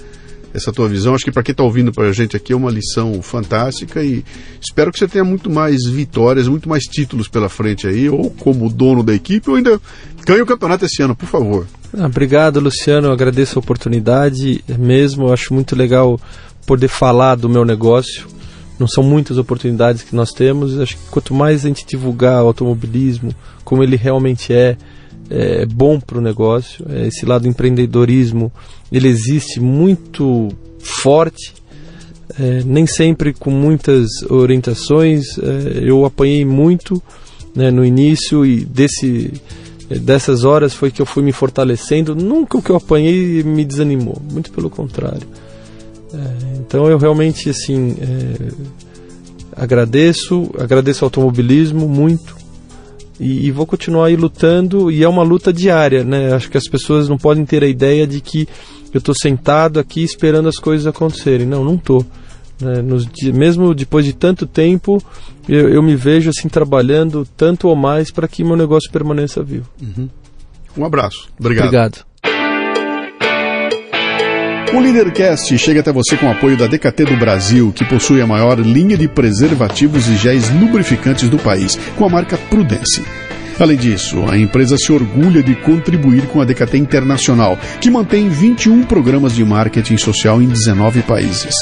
essa 0.54 0.72
tua 0.72 0.88
visão. 0.88 1.14
Acho 1.14 1.26
que 1.26 1.32
para 1.32 1.44
quem 1.44 1.54
está 1.54 1.64
ouvindo 1.64 1.92
para 1.92 2.08
a 2.08 2.12
gente 2.12 2.36
aqui 2.36 2.54
é 2.54 2.56
uma 2.56 2.72
lição 2.72 3.22
fantástica 3.22 4.04
e 4.04 4.24
espero 4.62 4.92
que 4.92 5.00
você 5.00 5.08
tenha 5.08 5.24
muito 5.24 5.50
mais 5.50 5.86
vitórias, 5.86 6.48
muito 6.48 6.68
mais 6.68 6.84
títulos 6.84 7.28
pela 7.28 7.50
frente 7.50 7.88
aí, 7.88 8.10
ou 8.10 8.30
como 8.30 8.70
dono 8.70 9.04
da 9.04 9.14
equipe, 9.14 9.50
ou 9.50 9.56
ainda 9.56 9.80
ganhe 10.26 10.42
o 10.42 10.46
campeonato 10.46 10.86
esse 10.86 11.02
ano, 11.02 11.16
por 11.16 11.28
favor. 11.28 11.68
Ah, 11.98 12.06
obrigado, 12.06 12.60
Luciano. 12.60 13.08
Eu 13.08 13.12
agradeço 13.12 13.58
a 13.58 13.62
oportunidade 13.62 14.64
mesmo. 14.78 15.28
Eu 15.28 15.34
acho 15.34 15.54
muito 15.54 15.76
legal 15.76 16.20
poder 16.66 16.88
falar 16.88 17.36
do 17.36 17.50
meu 17.50 17.64
negócio. 17.64 18.28
Não 18.78 18.88
são 18.88 19.04
muitas 19.04 19.38
oportunidades 19.38 20.04
que 20.04 20.16
nós 20.16 20.32
temos. 20.32 20.78
Acho 20.80 20.98
que 20.98 21.04
quanto 21.10 21.34
mais 21.34 21.64
a 21.64 21.68
gente 21.68 21.86
divulgar 21.86 22.44
o 22.44 22.48
automobilismo, 22.48 23.34
como 23.64 23.82
ele 23.82 23.96
realmente 23.96 24.54
é, 24.54 24.78
é 25.30 25.66
bom 25.66 26.00
para 26.00 26.18
o 26.18 26.22
negócio. 26.22 26.86
É, 26.90 27.08
esse 27.08 27.26
lado 27.26 27.48
empreendedorismo 27.48 28.52
ele 28.92 29.08
existe 29.08 29.60
muito 29.60 30.50
forte, 30.80 31.54
é, 32.40 32.64
nem 32.66 32.86
sempre 32.88 33.34
com 33.34 33.52
muitas 33.52 34.08
orientações. 34.30 35.38
É, 35.38 35.80
eu 35.82 36.06
apanhei 36.06 36.46
muito 36.46 37.02
né, 37.56 37.72
no 37.72 37.84
início 37.84 38.46
e 38.46 38.64
desse 38.64 39.34
dessas 39.90 40.44
horas 40.44 40.74
foi 40.74 40.92
que 40.92 41.02
eu 41.02 41.06
fui 41.06 41.24
me 41.24 41.32
fortalecendo. 41.32 42.14
Nunca 42.14 42.58
o 42.58 42.62
que 42.62 42.70
eu 42.70 42.76
apanhei 42.76 43.42
me 43.42 43.64
desanimou, 43.64 44.22
muito 44.32 44.52
pelo 44.52 44.70
contrário. 44.70 45.26
É, 46.14 46.58
então 46.58 46.90
eu 46.90 46.98
realmente 46.98 47.50
assim 47.50 47.96
é, 48.00 48.52
agradeço, 49.56 50.50
agradeço 50.60 51.04
ao 51.04 51.08
automobilismo 51.08 51.88
muito 51.88 52.37
e, 53.20 53.48
e, 53.48 53.52
vou 53.52 53.66
continuar 53.66 54.08
aí 54.08 54.16
lutando 54.16 54.92
e 54.92 55.04
é 55.04 55.10
uma 55.10 55.24
luta 55.24 55.52
diária, 55.52 56.04
né? 56.04 56.34
Acho 56.34 56.50
que 56.50 56.58
as 56.58 56.68
pessoas 56.68 57.10
não 57.10 57.18
podem 57.18 57.46
ter 57.46 57.64
a 57.64 57.68
ideia 57.68 58.06
de 58.06 58.22
que 58.22 58.48
eu 58.94 59.00
estou 59.00 59.16
sentado 59.16 59.80
aqui 59.80 60.04
esperando 60.04 60.48
as 60.48 60.58
coisas 60.58 60.86
acontecerem. 60.86 61.46
Não, 61.46 61.64
não 61.64 61.76
estou. 61.76 62.06
Né? 62.60 62.84
mesmo 63.34 63.74
depois 63.74 64.04
de 64.06 64.14
tanto 64.14 64.48
tempo, 64.48 65.02
eu, 65.48 65.70
eu, 65.70 65.84
me 65.84 65.96
vejo 65.96 66.30
assim 66.30 66.50
trabalhando 66.50 67.28
tanto 67.38 67.68
ou 67.68 67.76
mais 67.76 68.12
para 68.12 68.28
que 68.28 68.44
meu 68.44 68.56
negócio 68.56 68.92
permaneça 68.92 69.44
vivo. 69.44 69.70
Uhum. 69.82 70.10
Um 70.76 70.86
abraço. 70.86 71.30
Obrigado. 71.40 71.66
Obrigado. 71.66 72.06
O 74.74 74.80
Leadercast 74.80 75.58
chega 75.58 75.80
até 75.80 75.94
você 75.94 76.18
com 76.18 76.26
o 76.26 76.32
apoio 76.32 76.58
da 76.58 76.68
DKT 76.68 77.06
do 77.06 77.16
Brasil, 77.16 77.72
que 77.74 77.86
possui 77.86 78.22
a 78.22 78.28
maior 78.28 78.60
linha 78.60 78.98
de 78.98 79.08
preservativos 79.08 80.10
e 80.10 80.18
géis 80.18 80.50
lubrificantes 80.50 81.30
do 81.30 81.38
país, 81.38 81.80
com 81.96 82.06
a 82.06 82.10
marca 82.10 82.38
Prudence. 82.38 83.02
Além 83.58 83.78
disso, 83.78 84.26
a 84.30 84.38
empresa 84.38 84.78
se 84.78 84.92
orgulha 84.92 85.42
de 85.42 85.56
contribuir 85.56 86.28
com 86.28 86.42
a 86.42 86.46
DKT 86.46 86.78
Internacional, 86.78 87.58
que 87.80 87.90
mantém 87.90 88.28
21 88.28 88.84
programas 88.84 89.34
de 89.34 89.44
marketing 89.44 89.98
social 89.98 90.42
em 90.42 90.48
19 90.48 91.02
países. 91.04 91.56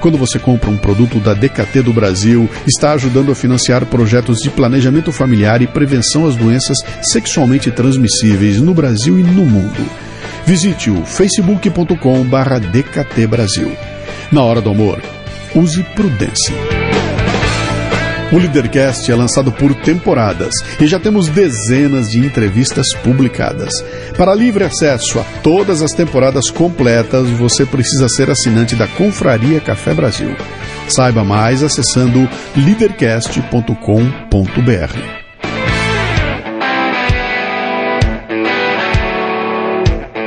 Quando 0.00 0.16
você 0.16 0.38
compra 0.38 0.70
um 0.70 0.78
produto 0.78 1.20
da 1.20 1.34
DKT 1.34 1.82
do 1.82 1.92
Brasil, 1.92 2.48
está 2.66 2.92
ajudando 2.92 3.30
a 3.30 3.34
financiar 3.34 3.84
projetos 3.84 4.38
de 4.38 4.48
planejamento 4.48 5.12
familiar 5.12 5.60
e 5.60 5.66
prevenção 5.66 6.26
às 6.26 6.34
doenças 6.36 6.78
sexualmente 7.02 7.70
transmissíveis 7.70 8.60
no 8.62 8.72
Brasil 8.72 9.18
e 9.18 9.22
no 9.22 9.44
mundo. 9.44 10.10
Visite 10.44 10.90
o 10.90 11.04
facebook.com/dkt 11.04 13.26
Brasil. 13.26 13.76
Na 14.32 14.42
hora 14.42 14.60
do 14.60 14.70
amor, 14.70 15.00
use 15.54 15.82
prudência. 15.94 16.54
O 18.32 18.38
Leadercast 18.38 19.10
é 19.10 19.14
lançado 19.14 19.50
por 19.50 19.74
temporadas 19.74 20.54
e 20.80 20.86
já 20.86 21.00
temos 21.00 21.28
dezenas 21.28 22.08
de 22.08 22.20
entrevistas 22.20 22.94
publicadas. 23.02 23.72
Para 24.16 24.34
livre 24.34 24.62
acesso 24.62 25.18
a 25.18 25.24
todas 25.42 25.82
as 25.82 25.92
temporadas 25.92 26.48
completas, 26.48 27.28
você 27.30 27.66
precisa 27.66 28.08
ser 28.08 28.30
assinante 28.30 28.76
da 28.76 28.86
Confraria 28.86 29.60
Café 29.60 29.92
Brasil. 29.92 30.36
Saiba 30.86 31.24
mais 31.24 31.64
acessando 31.64 32.28
leadercast.com.br. 32.56 35.19